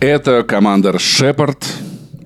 Это 0.00 0.42
командор 0.42 1.00
Шепард, 1.00 1.64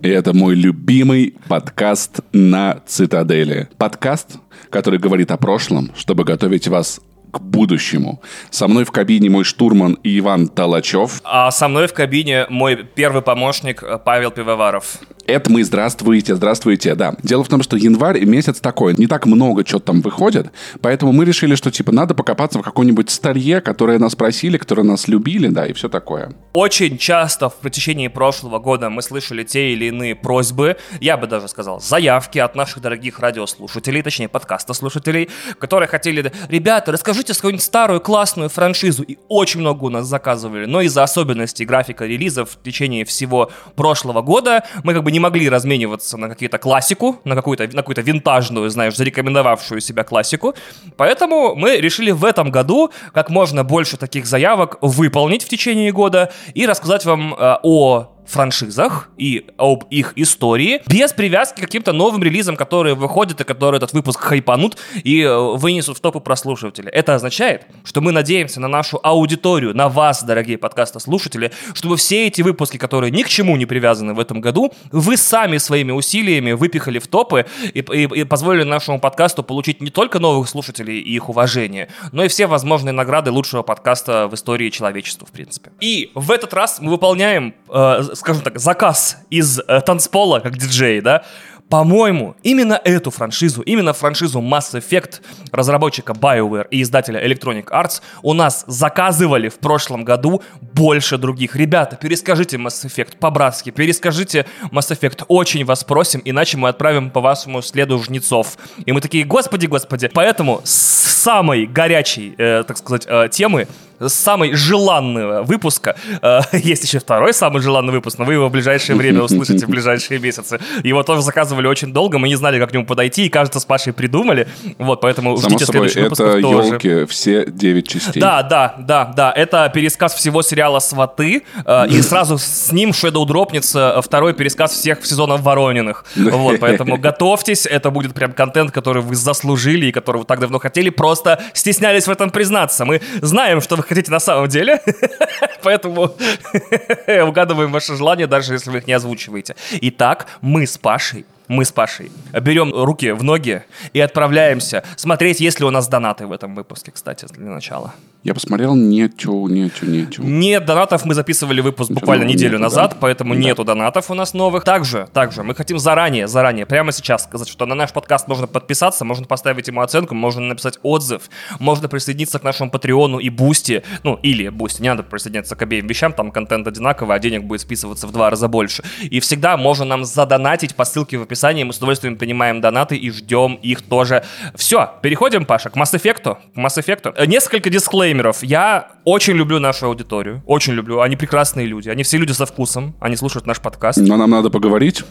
и 0.02 0.08
это 0.08 0.34
мой 0.34 0.56
любимый 0.56 1.36
подкаст 1.46 2.18
на 2.32 2.80
Цитадели. 2.84 3.68
Подкаст, 3.78 4.38
который 4.70 4.98
говорит 4.98 5.30
о 5.30 5.36
прошлом, 5.36 5.92
чтобы 5.94 6.24
готовить 6.24 6.66
вас 6.66 7.00
к 7.30 7.40
будущему. 7.40 8.20
Со 8.50 8.66
мной 8.66 8.84
в 8.84 8.90
кабине 8.90 9.30
мой 9.30 9.44
штурман 9.44 9.98
Иван 10.02 10.48
Толачев. 10.48 11.20
А 11.22 11.50
со 11.52 11.68
мной 11.68 11.86
в 11.86 11.94
кабине 11.94 12.46
мой 12.48 12.76
первый 12.76 13.22
помощник 13.22 13.84
э, 13.84 13.98
Павел 14.04 14.32
Пивоваров. 14.32 14.98
Это 15.30 15.48
мы, 15.48 15.62
здравствуйте, 15.62 16.34
здравствуйте, 16.34 16.96
да. 16.96 17.14
Дело 17.22 17.44
в 17.44 17.48
том, 17.48 17.62
что 17.62 17.76
январь 17.76 18.24
месяц 18.24 18.58
такой, 18.58 18.96
не 18.98 19.06
так 19.06 19.26
много 19.26 19.64
что 19.64 19.78
там 19.78 20.00
выходит, 20.00 20.50
поэтому 20.80 21.12
мы 21.12 21.24
решили, 21.24 21.54
что, 21.54 21.70
типа, 21.70 21.92
надо 21.92 22.14
покопаться 22.14 22.58
в 22.58 22.62
каком-нибудь 22.62 23.10
старье, 23.10 23.60
которое 23.60 24.00
нас 24.00 24.16
просили, 24.16 24.58
которое 24.58 24.82
нас 24.82 25.06
любили, 25.06 25.46
да, 25.46 25.66
и 25.66 25.72
все 25.72 25.88
такое. 25.88 26.32
Очень 26.52 26.98
часто 26.98 27.48
в 27.48 27.70
течение 27.70 28.10
прошлого 28.10 28.58
года 28.58 28.90
мы 28.90 29.02
слышали 29.02 29.44
те 29.44 29.72
или 29.72 29.84
иные 29.84 30.16
просьбы, 30.16 30.78
я 31.00 31.16
бы 31.16 31.28
даже 31.28 31.46
сказал, 31.46 31.80
заявки 31.80 32.40
от 32.40 32.56
наших 32.56 32.82
дорогих 32.82 33.20
радиослушателей, 33.20 34.02
точнее, 34.02 34.28
подкаста 34.28 34.74
слушателей, 34.74 35.30
которые 35.60 35.88
хотели, 35.88 36.32
ребята, 36.48 36.90
расскажите 36.90 37.34
какую-нибудь 37.34 37.64
старую 37.64 38.00
классную 38.00 38.48
франшизу, 38.48 39.04
и 39.04 39.16
очень 39.28 39.60
много 39.60 39.84
у 39.84 39.90
нас 39.90 40.08
заказывали, 40.08 40.66
но 40.66 40.80
из-за 40.80 41.04
особенностей 41.04 41.64
графика 41.64 42.04
релизов 42.04 42.50
в 42.50 42.62
течение 42.64 43.04
всего 43.04 43.52
прошлого 43.76 44.22
года 44.22 44.64
мы 44.82 44.92
как 44.92 45.04
бы 45.04 45.12
не 45.12 45.19
могли 45.20 45.48
размениваться 45.48 46.16
на 46.16 46.28
какие-то 46.28 46.58
классику, 46.58 47.20
на 47.24 47.34
какую-то 47.34 47.64
на 47.68 47.82
какую-то 47.82 48.02
винтажную, 48.02 48.68
знаешь, 48.70 48.96
зарекомендовавшую 48.96 49.80
себя 49.80 50.02
классику. 50.02 50.54
Поэтому 50.96 51.54
мы 51.54 51.76
решили 51.76 52.10
в 52.10 52.24
этом 52.24 52.50
году 52.50 52.90
как 53.12 53.30
можно 53.30 53.64
больше 53.64 53.96
таких 53.96 54.26
заявок 54.26 54.78
выполнить 54.80 55.44
в 55.44 55.48
течение 55.48 55.92
года 55.92 56.32
и 56.54 56.66
рассказать 56.66 57.04
вам 57.04 57.34
э, 57.34 57.56
о 57.62 58.19
франшизах 58.30 59.10
и 59.16 59.46
об 59.58 59.84
их 59.90 60.12
истории, 60.16 60.82
без 60.86 61.12
привязки 61.12 61.58
к 61.60 61.64
каким-то 61.64 61.92
новым 61.92 62.22
релизам, 62.22 62.56
которые 62.56 62.94
выходят 62.94 63.40
и 63.40 63.44
которые 63.44 63.78
этот 63.78 63.92
выпуск 63.92 64.20
хайпанут 64.20 64.76
и 65.02 65.22
э, 65.22 65.36
вынесут 65.56 65.98
в 65.98 66.00
топы 66.00 66.20
прослушивателей. 66.20 66.90
Это 66.90 67.14
означает, 67.14 67.66
что 67.84 68.00
мы 68.00 68.12
надеемся 68.12 68.60
на 68.60 68.68
нашу 68.68 69.00
аудиторию, 69.02 69.74
на 69.74 69.88
вас, 69.88 70.22
дорогие 70.22 70.58
подкаста-слушатели, 70.58 71.52
чтобы 71.74 71.96
все 71.96 72.26
эти 72.26 72.42
выпуски, 72.42 72.76
которые 72.76 73.10
ни 73.10 73.22
к 73.22 73.28
чему 73.28 73.56
не 73.56 73.66
привязаны 73.66 74.14
в 74.14 74.20
этом 74.20 74.40
году, 74.40 74.72
вы 74.92 75.16
сами 75.16 75.58
своими 75.58 75.92
усилиями 75.92 76.52
выпихали 76.52 76.98
в 76.98 77.06
топы 77.06 77.46
и, 77.74 77.80
и, 77.80 78.20
и 78.20 78.24
позволили 78.24 78.64
нашему 78.64 79.00
подкасту 79.00 79.42
получить 79.42 79.80
не 79.80 79.90
только 79.90 80.18
новых 80.18 80.48
слушателей 80.48 81.00
и 81.00 81.14
их 81.14 81.28
уважение, 81.28 81.88
но 82.12 82.24
и 82.24 82.28
все 82.28 82.46
возможные 82.46 82.92
награды 82.92 83.30
лучшего 83.30 83.62
подкаста 83.62 84.28
в 84.28 84.34
истории 84.34 84.70
человечества, 84.70 85.26
в 85.26 85.32
принципе. 85.32 85.72
И 85.80 86.10
в 86.14 86.30
этот 86.30 86.54
раз 86.54 86.78
мы 86.80 86.90
выполняем 86.90 87.54
э, 87.68 88.02
скажем 88.20 88.42
так, 88.42 88.58
заказ 88.58 89.18
из 89.30 89.58
э, 89.58 89.80
танцпола, 89.80 90.40
как 90.40 90.56
диджей, 90.56 91.00
да, 91.00 91.24
по-моему, 91.70 92.34
именно 92.42 92.80
эту 92.84 93.12
франшизу, 93.12 93.62
именно 93.62 93.92
франшизу 93.92 94.40
Mass 94.40 94.74
Effect 94.74 95.20
разработчика 95.52 96.12
BioWare 96.12 96.66
и 96.68 96.82
издателя 96.82 97.24
Electronic 97.24 97.66
Arts 97.66 98.02
у 98.22 98.34
нас 98.34 98.64
заказывали 98.66 99.48
в 99.48 99.60
прошлом 99.60 100.04
году 100.04 100.42
больше 100.60 101.16
других. 101.16 101.54
Ребята, 101.54 101.94
перескажите 101.94 102.56
Mass 102.56 102.84
Effect 102.84 103.18
по-братски, 103.18 103.70
перескажите 103.70 104.46
Mass 104.72 104.90
Effect, 104.90 105.24
очень 105.28 105.64
вас 105.64 105.84
просим, 105.84 106.20
иначе 106.24 106.56
мы 106.56 106.70
отправим 106.70 107.08
по 107.08 107.20
вашему 107.20 107.62
следу 107.62 108.00
жнецов. 108.00 108.58
И 108.84 108.90
мы 108.90 109.00
такие, 109.00 109.24
господи, 109.24 109.66
господи. 109.66 110.10
Поэтому 110.12 110.62
с 110.64 110.72
самой 110.72 111.66
горячей, 111.66 112.34
э, 112.36 112.64
так 112.66 112.78
сказать, 112.78 113.06
э, 113.06 113.28
темы 113.30 113.68
самой 114.08 114.54
желанного 114.54 115.42
выпуска. 115.42 115.96
Э, 116.22 116.40
есть 116.52 116.84
еще 116.84 116.98
второй 116.98 117.34
самый 117.34 117.62
желанный 117.62 117.92
выпуск, 117.92 118.18
но 118.18 118.24
вы 118.24 118.34
его 118.34 118.48
в 118.48 118.52
ближайшее 118.52 118.96
время 118.96 119.22
услышите, 119.22 119.66
в 119.66 119.68
ближайшие 119.68 120.20
месяцы. 120.20 120.60
Его 120.82 121.02
тоже 121.02 121.22
заказывали 121.22 121.66
очень 121.66 121.92
долго, 121.92 122.18
мы 122.18 122.28
не 122.28 122.36
знали, 122.36 122.58
как 122.58 122.70
к 122.70 122.72
нему 122.72 122.86
подойти, 122.86 123.26
и, 123.26 123.28
кажется, 123.28 123.60
с 123.60 123.64
Пашей 123.64 123.92
придумали. 123.92 124.48
Вот, 124.78 125.00
поэтому 125.00 125.36
Само 125.36 125.50
ждите 125.50 125.66
собой, 125.66 125.88
следующий 125.88 126.02
выпуск 126.02 126.20
это 126.20 126.40
тоже. 126.40 126.68
елки, 126.68 127.04
все 127.06 127.46
девять 127.46 127.88
частей. 127.88 128.20
Да, 128.20 128.42
да, 128.42 128.76
да, 128.78 129.12
да. 129.16 129.32
Это 129.34 129.70
пересказ 129.72 130.14
всего 130.14 130.42
сериала 130.42 130.78
«Сваты», 130.78 131.42
э, 131.64 131.88
и 131.88 132.02
сразу 132.02 132.38
с 132.38 132.72
ним 132.72 132.90
Shadow 132.90 133.26
дропнется 133.26 134.00
второй 134.02 134.34
пересказ 134.34 134.72
всех 134.72 135.04
сезонов 135.04 135.42
Ворониных. 135.42 136.04
Вот, 136.16 136.60
поэтому 136.60 136.96
готовьтесь, 136.98 137.66
это 137.66 137.90
будет 137.90 138.14
прям 138.14 138.32
контент, 138.32 138.70
который 138.70 139.02
вы 139.02 139.14
заслужили 139.14 139.86
и 139.86 139.92
который 139.92 140.18
вы 140.18 140.24
так 140.24 140.40
давно 140.40 140.58
хотели, 140.58 140.90
просто 140.90 141.42
стеснялись 141.52 142.06
в 142.06 142.10
этом 142.10 142.30
признаться. 142.30 142.84
Мы 142.84 143.00
знаем, 143.20 143.60
что 143.60 143.76
вы 143.76 143.82
хотите 143.90 144.10
на 144.10 144.20
самом 144.20 144.48
деле, 144.48 144.80
поэтому 145.62 146.02
угадываем 147.26 147.72
ваши 147.72 147.96
желания, 147.96 148.26
даже 148.26 148.54
если 148.54 148.70
вы 148.70 148.78
их 148.78 148.86
не 148.86 148.92
озвучиваете. 148.92 149.56
Итак, 149.80 150.26
мы 150.40 150.66
с 150.66 150.78
Пашей 150.78 151.26
мы 151.48 151.64
с 151.64 151.72
Пашей 151.72 152.12
берем 152.32 152.72
руки 152.72 153.10
в 153.10 153.24
ноги 153.24 153.64
и 153.92 153.98
отправляемся 153.98 154.84
смотреть, 154.94 155.40
есть 155.40 155.58
ли 155.58 155.66
у 155.66 155.70
нас 155.70 155.88
донаты 155.88 156.28
в 156.28 156.32
этом 156.32 156.54
выпуске, 156.54 156.92
кстати, 156.92 157.26
для 157.28 157.50
начала. 157.50 157.92
Я 158.22 158.34
посмотрел, 158.34 158.74
нету, 158.74 159.46
нету, 159.48 159.86
нету. 159.86 160.22
Нет 160.22 160.66
донатов, 160.66 161.06
мы 161.06 161.14
записывали 161.14 161.62
выпуск 161.62 161.90
буквально 161.90 162.24
нового 162.24 162.34
неделю 162.36 162.52
нету, 162.52 162.62
назад, 162.64 162.90
да? 162.90 162.96
поэтому 163.00 163.34
Да. 163.34 163.40
нету 163.40 163.64
донатов 163.64 164.10
у 164.10 164.14
нас 164.14 164.34
новых. 164.34 164.62
Также, 164.64 165.08
также, 165.14 165.42
мы 165.42 165.54
хотим 165.54 165.78
заранее, 165.78 166.28
заранее, 166.28 166.66
прямо 166.66 166.92
сейчас 166.92 167.24
сказать, 167.24 167.48
что 167.48 167.64
на 167.64 167.74
наш 167.74 167.94
подкаст 167.94 168.28
можно 168.28 168.46
подписаться, 168.46 169.06
можно 169.06 169.24
поставить 169.26 169.68
ему 169.68 169.80
оценку, 169.80 170.14
можно 170.14 170.42
написать 170.42 170.78
отзыв, 170.82 171.30
можно 171.60 171.88
присоединиться 171.88 172.38
к 172.38 172.42
нашему 172.42 172.70
Патреону 172.70 173.20
и 173.20 173.30
Бусти, 173.30 173.84
ну, 174.02 174.16
или 174.16 174.50
Бусти, 174.50 174.82
не 174.82 174.90
надо 174.90 175.02
присоединяться 175.02 175.56
к 175.56 175.62
обеим 175.62 175.86
вещам, 175.86 176.12
там 176.12 176.30
контент 176.30 176.66
одинаковый, 176.66 177.16
а 177.16 177.18
денег 177.18 177.44
будет 177.44 177.62
списываться 177.62 178.06
в 178.06 178.12
два 178.12 178.28
раза 178.28 178.48
больше. 178.48 178.82
И 179.00 179.20
всегда 179.20 179.56
можно 179.56 179.86
нам 179.86 180.04
задонатить 180.04 180.74
по 180.74 180.84
ссылке 180.84 181.16
в 181.16 181.22
описании, 181.22 181.64
мы 181.64 181.72
с 181.72 181.78
удовольствием 181.78 182.16
принимаем 182.16 182.60
донаты 182.60 182.96
и 182.96 183.10
ждем 183.10 183.54
их 183.54 183.80
тоже. 183.80 184.24
Все, 184.56 184.90
переходим, 185.00 185.46
Паша, 185.46 185.70
к 185.70 185.76
Mass 185.76 185.94
Effect. 185.94 186.36
К 186.54 186.58
Mass 186.58 186.76
Effect. 186.76 187.14
Э, 187.16 187.24
Несколько 187.24 187.70
дисклеймеров. 188.10 188.42
Я 188.42 188.88
очень 189.04 189.34
люблю 189.34 189.58
нашу 189.58 189.86
аудиторию, 189.86 190.42
очень 190.46 190.72
люблю. 190.74 191.00
Они 191.00 191.16
прекрасные 191.16 191.66
люди, 191.66 191.88
они 191.88 192.02
все 192.02 192.18
люди 192.18 192.32
со 192.32 192.46
вкусом, 192.46 192.94
они 193.00 193.16
слушают 193.16 193.46
наш 193.46 193.60
подкаст. 193.60 193.98
Но 193.98 194.16
нам 194.16 194.30
надо 194.30 194.50
поговорить. 194.50 195.02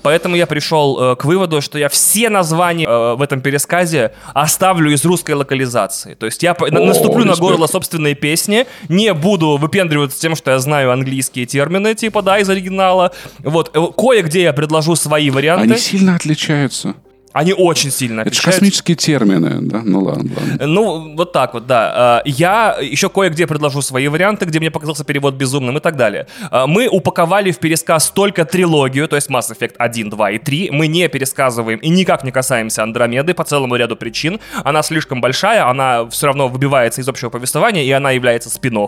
Поэтому 0.00 0.36
я 0.36 0.46
пришел 0.46 0.96
э, 1.12 1.16
к 1.16 1.24
выводу, 1.24 1.60
что 1.60 1.76
я 1.76 1.88
все 1.88 2.30
названия 2.30 2.86
э, 2.86 3.14
в 3.16 3.20
этом 3.22 3.40
пересказе 3.40 4.12
оставлю 4.32 4.92
из 4.92 5.04
русской 5.04 5.32
локализации. 5.32 6.14
То 6.14 6.26
есть 6.26 6.40
я 6.44 6.54
на- 6.60 6.80
О, 6.80 6.86
наступлю 6.86 7.24
на 7.24 7.30
респект. 7.32 7.40
горло 7.40 7.66
собственной 7.66 8.14
песни, 8.14 8.66
не 8.88 9.12
буду 9.12 9.56
выпендриваться 9.56 10.20
тем, 10.20 10.36
что 10.36 10.52
я 10.52 10.60
знаю 10.60 10.92
английские 10.92 11.46
термины, 11.46 11.96
типа, 11.96 12.22
да, 12.22 12.38
из 12.38 12.48
оригинала. 12.48 13.10
Вот, 13.40 13.72
э, 13.74 13.80
кое-где 13.96 14.42
я 14.42 14.52
предложу 14.52 14.94
свои 14.94 15.30
варианты. 15.30 15.64
Они 15.64 15.76
сильно 15.78 16.14
отличаются. 16.14 16.94
Они 17.38 17.52
очень 17.52 17.92
сильно 17.92 18.22
Это 18.22 18.30
же 18.30 18.38
отличаются. 18.40 18.60
космические 18.60 18.96
термины, 18.96 19.58
да? 19.60 19.82
Ну 19.84 20.00
ладно, 20.02 20.32
ладно. 20.36 20.66
Ну, 20.66 21.14
вот 21.16 21.30
так 21.32 21.54
вот, 21.54 21.68
да. 21.68 21.92
А, 21.94 22.22
Я 22.24 22.76
еще 22.80 23.08
кое-где 23.08 23.46
предложу 23.46 23.80
свои 23.80 24.08
варианты, 24.08 24.44
где 24.44 24.58
мне 24.58 24.72
показался 24.72 25.04
перевод 25.04 25.34
безумным 25.34 25.78
и 25.78 25.80
так 25.80 25.96
далее. 25.96 26.26
А, 26.50 26.66
Мы 26.66 26.88
упаковали 26.88 27.52
в 27.52 27.58
пересказ 27.60 28.10
только 28.10 28.44
трилогию, 28.44 29.06
то 29.06 29.14
есть 29.14 29.30
Mass 29.30 29.52
Effect 29.56 29.74
1, 29.78 30.10
2 30.10 30.30
и 30.32 30.38
3. 30.38 30.70
Мы 30.72 30.88
не 30.88 31.06
пересказываем 31.08 31.78
и 31.78 31.88
никак 31.90 32.24
не 32.24 32.32
касаемся 32.32 32.82
Андромеды 32.82 33.34
по 33.34 33.44
целому 33.44 33.76
ряду 33.76 33.94
причин. 33.94 34.40
Она 34.64 34.82
слишком 34.82 35.20
большая, 35.20 35.70
она 35.70 36.08
все 36.08 36.26
равно 36.26 36.48
выбивается 36.48 37.00
из 37.00 37.08
общего 37.08 37.30
повествования, 37.30 37.84
и 37.84 37.90
она 37.92 38.10
является 38.10 38.50
спин 38.50 38.78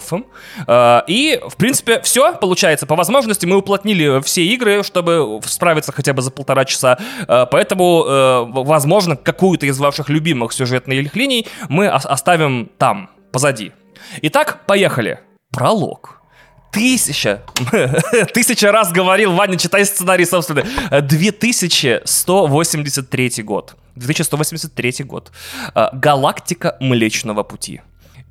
И, 1.06 1.40
в 1.48 1.56
принципе, 1.56 2.00
все 2.02 2.32
получается. 2.32 2.86
По 2.86 2.96
возможности 2.96 3.46
мы 3.46 3.56
уплотнили 3.58 4.20
все 4.22 4.44
игры, 4.44 4.82
чтобы 4.82 5.40
справиться 5.44 5.92
хотя 5.92 6.12
бы 6.12 6.22
за 6.22 6.32
полтора 6.32 6.64
часа. 6.64 6.98
А, 7.28 7.46
Поэтому, 7.46 8.04
э, 8.08 8.39
возможно, 8.44 9.16
какую-то 9.16 9.66
из 9.66 9.78
ваших 9.78 10.08
любимых 10.08 10.52
сюжетных 10.52 11.14
линий 11.16 11.46
мы 11.68 11.88
ос- 11.88 12.06
оставим 12.06 12.70
там, 12.78 13.10
позади. 13.32 13.72
Итак, 14.22 14.60
поехали. 14.66 15.18
Пролог. 15.52 16.16
Тысяча. 16.72 17.42
Тысяча 18.32 18.70
раз 18.70 18.92
говорил, 18.92 19.32
Ваня, 19.32 19.58
читай 19.58 19.84
сценарий 19.84 20.24
собственный. 20.24 20.64
2183 21.02 23.42
год. 23.42 23.74
2183 23.96 25.04
год. 25.04 25.32
А, 25.74 25.90
Галактика 25.92 26.76
Млечного 26.80 27.42
Пути. 27.42 27.80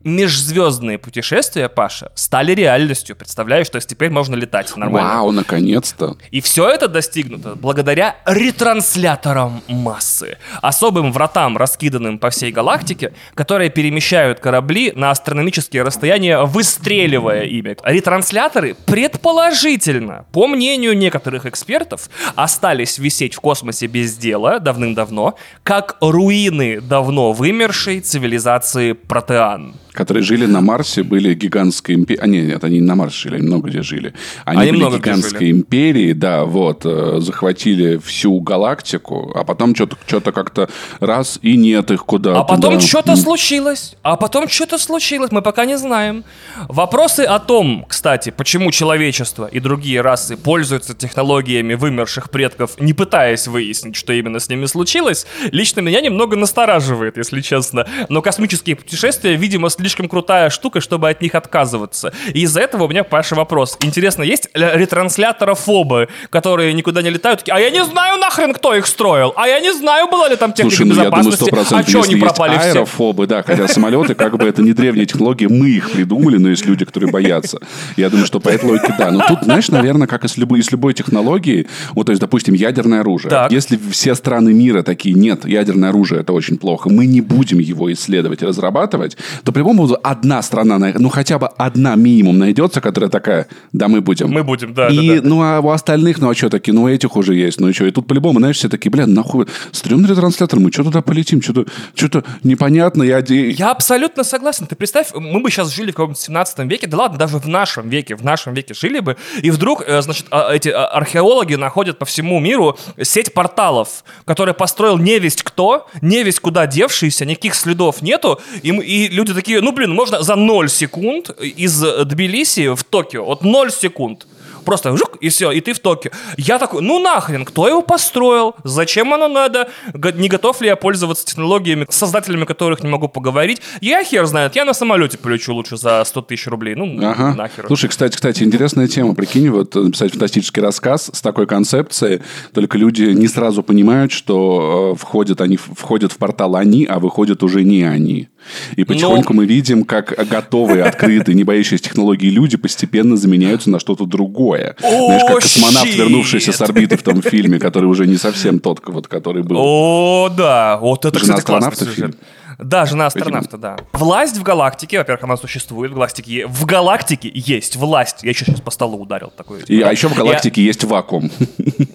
Межзвездные 0.03 0.97
путешествия, 0.97 1.67
Паша, 1.67 2.11
стали 2.15 2.53
реальностью. 2.53 3.15
Представляешь, 3.15 3.69
то 3.69 3.75
есть 3.75 3.89
теперь 3.89 4.09
можно 4.09 4.35
летать 4.35 4.75
нормально. 4.77 5.09
Вау, 5.15 5.31
наконец-то. 5.31 6.15
И 6.31 6.39
все 6.39 6.69
это 6.69 6.87
достигнуто 6.87 7.55
благодаря 7.55 8.15
ретрансляторам 8.25 9.61
массы, 9.67 10.37
особым 10.61 11.11
вратам, 11.11 11.57
раскиданным 11.57 12.17
по 12.17 12.29
всей 12.29 12.51
галактике, 12.51 13.13
которые 13.33 13.69
перемещают 13.69 14.39
корабли 14.39 14.93
на 14.95 15.11
астрономические 15.11 15.83
расстояния, 15.83 16.43
выстреливая 16.43 17.43
ими. 17.43 17.75
Ретрансляторы, 17.83 18.75
предположительно, 18.85 20.25
по 20.31 20.47
мнению 20.47 20.97
некоторых 20.97 21.45
экспертов, 21.45 22.09
остались 22.35 22.99
висеть 22.99 23.35
в 23.35 23.41
космосе 23.41 23.87
без 23.87 24.15
дела 24.15 24.59
давным-давно, 24.59 25.35
как 25.63 25.97
руины 25.99 26.79
давно 26.79 27.33
вымершей 27.33 27.99
цивилизации 27.99 28.93
протеан. 28.93 29.75
Которые 29.91 30.23
жили 30.23 30.45
на 30.45 30.61
Марсе, 30.61 31.03
были 31.03 31.33
гигантской 31.33 31.95
империей. 31.95 32.23
А, 32.23 32.27
нет, 32.27 32.47
нет, 32.47 32.63
они 32.63 32.79
не 32.79 32.85
на 32.85 32.95
Марсе 32.95 33.17
жили, 33.17 33.35
они 33.35 33.47
много 33.47 33.69
где 33.69 33.81
жили. 33.81 34.13
Они, 34.45 34.61
Они 34.61 34.71
были 34.71 34.97
гигантской 34.97 35.47
жили. 35.47 35.51
империей, 35.51 36.13
да, 36.13 36.45
вот, 36.45 36.85
э, 36.85 37.17
захватили 37.19 37.97
всю 37.97 38.39
галактику, 38.39 39.31
а 39.35 39.43
потом 39.43 39.75
что-то 39.75 39.97
что 40.05 40.21
как-то 40.31 40.69
раз 40.99 41.39
и 41.41 41.57
нет 41.57 41.91
их 41.91 42.05
куда-то. 42.05 42.39
А 42.39 42.43
потом 42.43 42.75
да. 42.75 42.79
что-то 42.79 43.15
случилось. 43.15 43.95
А 44.03 44.15
потом 44.15 44.47
что-то 44.47 44.77
случилось, 44.77 45.31
мы 45.31 45.41
пока 45.41 45.65
не 45.65 45.77
знаем. 45.77 46.23
Вопросы 46.67 47.21
о 47.21 47.39
том, 47.39 47.85
кстати, 47.87 48.29
почему 48.29 48.71
человечество 48.71 49.45
и 49.45 49.59
другие 49.59 50.01
расы 50.01 50.37
пользуются 50.37 50.93
технологиями 50.93 51.73
вымерших 51.73 52.29
предков, 52.29 52.79
не 52.79 52.93
пытаясь 52.93 53.47
выяснить, 53.47 53.95
что 53.95 54.13
именно 54.13 54.39
с 54.39 54.49
ними 54.49 54.65
случилось, 54.65 55.25
лично 55.51 55.81
меня 55.81 56.01
немного 56.01 56.35
настораживает, 56.35 57.17
если 57.17 57.41
честно. 57.41 57.87
Но 58.09 58.21
космические 58.21 58.75
путешествия, 58.75 59.35
видимо, 59.35 59.69
слишком 59.79 60.09
крутая 60.09 60.49
штука, 60.49 60.81
чтобы 60.81 61.09
от 61.09 61.21
них 61.21 61.35
отказываться. 61.35 62.13
И 62.33 62.41
из-за 62.41 62.59
этого 62.59 62.83
у 62.83 62.87
меня, 62.89 63.03
Паша, 63.03 63.35
вопрос. 63.35 63.77
Интересно, 63.81 64.23
есть 64.23 64.49
ретрансляторофобы, 64.53 66.09
которые 66.29 66.73
никуда 66.73 67.01
не 67.01 67.09
летают, 67.09 67.39
такие, 67.39 67.53
а 67.53 67.59
я 67.59 67.69
не 67.69 67.83
знаю 67.85 68.19
нахрен, 68.19 68.53
кто 68.53 68.75
их 68.75 68.85
строил, 68.87 69.33
а 69.35 69.47
я 69.47 69.59
не 69.59 69.73
знаю, 69.73 70.09
была 70.09 70.27
ли 70.27 70.35
там 70.35 70.51
техника 70.51 70.75
Слушай, 70.75 70.89
ну 70.89 70.95
я 70.95 71.09
думаю, 71.09 71.25
безопасности, 71.25 71.43
сто 71.43 71.45
а 71.45 71.55
процентов, 71.55 71.89
что 71.89 72.01
они 72.03 72.13
есть 72.15 72.25
пропали 72.25 72.57
все? 72.57 72.69
аэрофобы, 72.69 73.27
да, 73.27 73.43
хотя 73.43 73.67
самолеты, 73.67 74.15
как 74.15 74.37
бы 74.37 74.45
это 74.45 74.61
не 74.61 74.73
древняя 74.73 75.05
технология, 75.05 75.47
мы 75.47 75.69
их 75.69 75.91
придумали, 75.91 76.37
но 76.37 76.49
есть 76.49 76.65
люди, 76.65 76.83
которые 76.85 77.11
боятся. 77.11 77.59
Я 77.95 78.09
думаю, 78.09 78.25
что 78.25 78.39
по 78.39 78.49
этой 78.49 78.65
логике, 78.69 78.93
да. 78.97 79.11
Но 79.11 79.25
тут, 79.25 79.43
знаешь, 79.43 79.69
наверное, 79.69 80.07
как 80.07 80.25
и 80.25 80.27
с 80.27 80.37
любой, 80.37 80.61
с 80.61 80.71
любой 80.71 80.93
технологией, 80.93 81.67
вот, 81.91 82.07
то 82.07 82.11
есть, 82.11 82.21
допустим, 82.21 82.53
ядерное 82.53 83.01
оружие. 83.01 83.29
Так. 83.29 83.51
Если 83.51 83.79
все 83.91 84.15
страны 84.15 84.53
мира 84.53 84.83
такие, 84.83 85.15
нет, 85.15 85.45
ядерное 85.45 85.89
оружие, 85.89 86.21
это 86.21 86.33
очень 86.33 86.57
плохо, 86.57 86.89
мы 86.89 87.05
не 87.05 87.21
будем 87.21 87.59
его 87.59 87.91
исследовать 87.93 88.41
и 88.41 88.45
разрабатывать, 88.45 89.17
то 89.43 89.51
по-любому 89.69 89.99
одна 90.03 90.41
страна, 90.41 90.93
ну, 90.95 91.09
хотя 91.09 91.37
бы 91.37 91.47
одна 91.57 91.95
минимум 91.95 92.39
найдется, 92.39 92.81
которая 92.81 93.09
такая, 93.09 93.47
да, 93.71 93.87
мы 93.87 94.01
будем. 94.01 94.29
Мы 94.31 94.43
будем, 94.43 94.73
да, 94.73 94.87
И, 94.87 95.09
да, 95.09 95.21
да. 95.21 95.21
ну, 95.23 95.41
а 95.41 95.59
у 95.59 95.69
остальных, 95.69 96.19
ну, 96.19 96.29
а 96.29 96.35
что 96.35 96.49
такие, 96.49 96.73
ну, 96.73 96.87
этих 96.87 97.15
уже 97.15 97.35
есть, 97.35 97.59
ну, 97.59 97.69
и 97.69 97.73
что? 97.73 97.85
И 97.85 97.91
тут 97.91 98.07
по-любому, 98.07 98.39
знаешь, 98.39 98.57
все 98.57 98.69
такие, 98.69 98.91
бля, 98.91 99.05
нахуй, 99.05 99.47
стрёмный 99.71 100.09
ретранслятор, 100.09 100.59
мы 100.59 100.71
что 100.71 100.83
туда 100.83 101.01
полетим, 101.01 101.41
что-то 101.41 101.65
что 101.95 102.23
непонятно, 102.43 103.03
я... 103.03 103.19
Я 103.19 103.71
абсолютно 103.71 104.23
согласен. 104.23 104.65
Ты 104.65 104.75
представь, 104.75 105.13
мы 105.13 105.39
бы 105.41 105.51
сейчас 105.51 105.73
жили 105.73 105.91
в 105.91 105.95
каком-нибудь 105.95 106.19
17 106.19 106.59
веке, 106.59 106.87
да 106.87 106.97
ладно, 106.97 107.17
даже 107.17 107.37
в 107.37 107.47
нашем 107.47 107.89
веке, 107.89 108.15
в 108.15 108.23
нашем 108.23 108.53
веке 108.53 108.73
жили 108.73 108.99
бы, 108.99 109.17
и 109.41 109.51
вдруг, 109.51 109.83
э, 109.85 110.01
значит, 110.01 110.27
а, 110.31 110.51
эти 110.53 110.69
а, 110.69 110.87
археологи 110.87 111.55
находят 111.55 111.99
по 111.99 112.05
всему 112.05 112.39
миру 112.39 112.77
сеть 113.01 113.33
порталов, 113.33 114.03
которые 114.25 114.55
построил 114.55 114.97
невесть 114.97 115.43
кто, 115.43 115.87
невесть 116.01 116.39
куда 116.39 116.65
девшийся, 116.65 117.25
никаких 117.25 117.55
следов 117.55 118.01
нету, 118.01 118.39
и, 118.63 118.69
и 118.69 119.07
люди 119.09 119.33
такие, 119.33 119.58
ну, 119.61 119.71
блин, 119.71 119.93
можно 119.93 120.21
за 120.21 120.35
0 120.35 120.69
секунд 120.69 121.29
из 121.41 121.79
Тбилиси 122.05 122.73
в 122.73 122.83
Токио, 122.83 123.25
вот 123.25 123.43
0 123.43 123.71
секунд, 123.71 124.27
Просто 124.69 124.95
жук, 124.95 125.17
и 125.19 125.29
все, 125.29 125.51
и 125.51 125.61
ты 125.61 125.73
в 125.73 125.79
Токио. 125.79 126.11
Я 126.37 126.59
такой, 126.59 126.83
ну 126.83 126.99
нахрен, 126.99 127.43
кто 127.43 127.67
его 127.67 127.81
построил? 127.81 128.53
Зачем 128.63 129.11
оно 129.11 129.27
надо? 129.27 129.67
Не 130.13 130.27
готов 130.29 130.61
ли 130.61 130.67
я 130.67 130.75
пользоваться 130.75 131.25
технологиями, 131.25 131.87
с 131.89 131.95
создателями 131.95 132.45
которых 132.45 132.83
не 132.83 132.87
могу 132.89 133.07
поговорить? 133.07 133.63
Я 133.81 134.03
хер 134.03 134.27
знает, 134.27 134.55
я 134.55 134.65
на 134.65 134.73
самолете 134.73 135.17
полечу 135.17 135.55
лучше 135.55 135.75
за 135.75 136.03
100 136.05 136.21
тысяч 136.21 136.45
рублей. 136.45 136.75
Ну, 136.75 136.99
Ага. 137.03 137.33
нахер. 137.33 137.65
Слушай, 137.65 137.89
кстати, 137.89 138.15
кстати, 138.15 138.43
интересная 138.43 138.87
тема. 138.87 139.15
Прикинь, 139.15 139.49
вот 139.49 139.75
э, 139.75 139.79
написать 139.79 140.11
фантастический 140.11 140.61
рассказ 140.61 141.09
с 141.11 141.19
такой 141.19 141.47
концепцией, 141.47 142.21
только 142.53 142.77
люди 142.77 143.05
не 143.05 143.27
сразу 143.27 143.63
понимают, 143.63 144.11
что 144.11 144.93
э, 144.93 144.99
входят 144.99 145.41
они 145.41 145.57
входят 145.57 146.11
в 146.11 146.17
портал 146.17 146.55
они, 146.55 146.85
а 146.85 146.99
выходят 146.99 147.41
уже 147.41 147.63
не 147.63 147.81
они. 147.81 148.27
И 148.75 148.83
потихоньку 148.83 149.33
мы 149.33 149.45
видим, 149.45 149.83
как 149.83 150.13
готовые, 150.29 150.83
открытые, 150.83 151.35
не 151.35 151.43
боящиеся 151.43 151.83
технологий 151.83 152.29
люди 152.29 152.57
постепенно 152.57 153.17
заменяются 153.17 153.69
на 153.69 153.79
что-то 153.79 154.05
другое. 154.05 154.58
Знаешь, 154.79 155.21
как 155.21 155.31
О, 155.31 155.35
космонавт, 155.35 155.87
щит! 155.87 155.95
вернувшийся 155.97 156.51
с 156.51 156.61
орбиты 156.61 156.97
в 156.97 157.03
том 157.03 157.21
фильме, 157.21 157.59
который 157.59 157.85
уже 157.85 158.07
не 158.07 158.17
совсем 158.17 158.59
тот, 158.59 158.79
вот, 158.85 159.07
который 159.07 159.43
был. 159.43 159.57
О, 159.59 160.29
да, 160.29 160.77
вот 160.77 161.05
это, 161.05 161.19
Жена 161.19 161.37
кстати, 161.37 161.45
классный 161.45 161.87
сюжет. 161.87 161.95
фильм? 161.95 162.15
Да, 162.59 162.85
жена 162.85 163.05
астронавта, 163.05 163.57
да. 163.57 163.77
Власть 163.93 164.37
в 164.37 164.43
галактике, 164.43 164.97
во-первых, 164.97 165.23
она 165.23 165.37
существует, 165.37 165.91
в 165.91 165.93
галактике, 165.95 166.45
в 166.45 166.65
галактике 166.65 167.31
есть 167.33 167.77
власть. 167.77 168.17
Я 168.21 168.31
еще 168.31 168.43
сейчас 168.43 168.59
по 168.59 168.69
столу 168.69 168.99
ударил 169.01 169.31
такой. 169.35 169.61
И, 169.61 169.81
а 169.81 169.91
еще 169.91 170.09
в 170.09 170.13
галактике 170.13 170.61
есть 170.63 170.83
вакуум. 170.83 171.31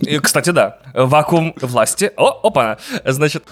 И, 0.01 0.19
Кстати, 0.19 0.51
да, 0.51 0.79
вакуум 0.95 1.55
власти. 1.61 2.13
О, 2.17 2.47
опа, 2.47 2.79
значит, 3.05 3.45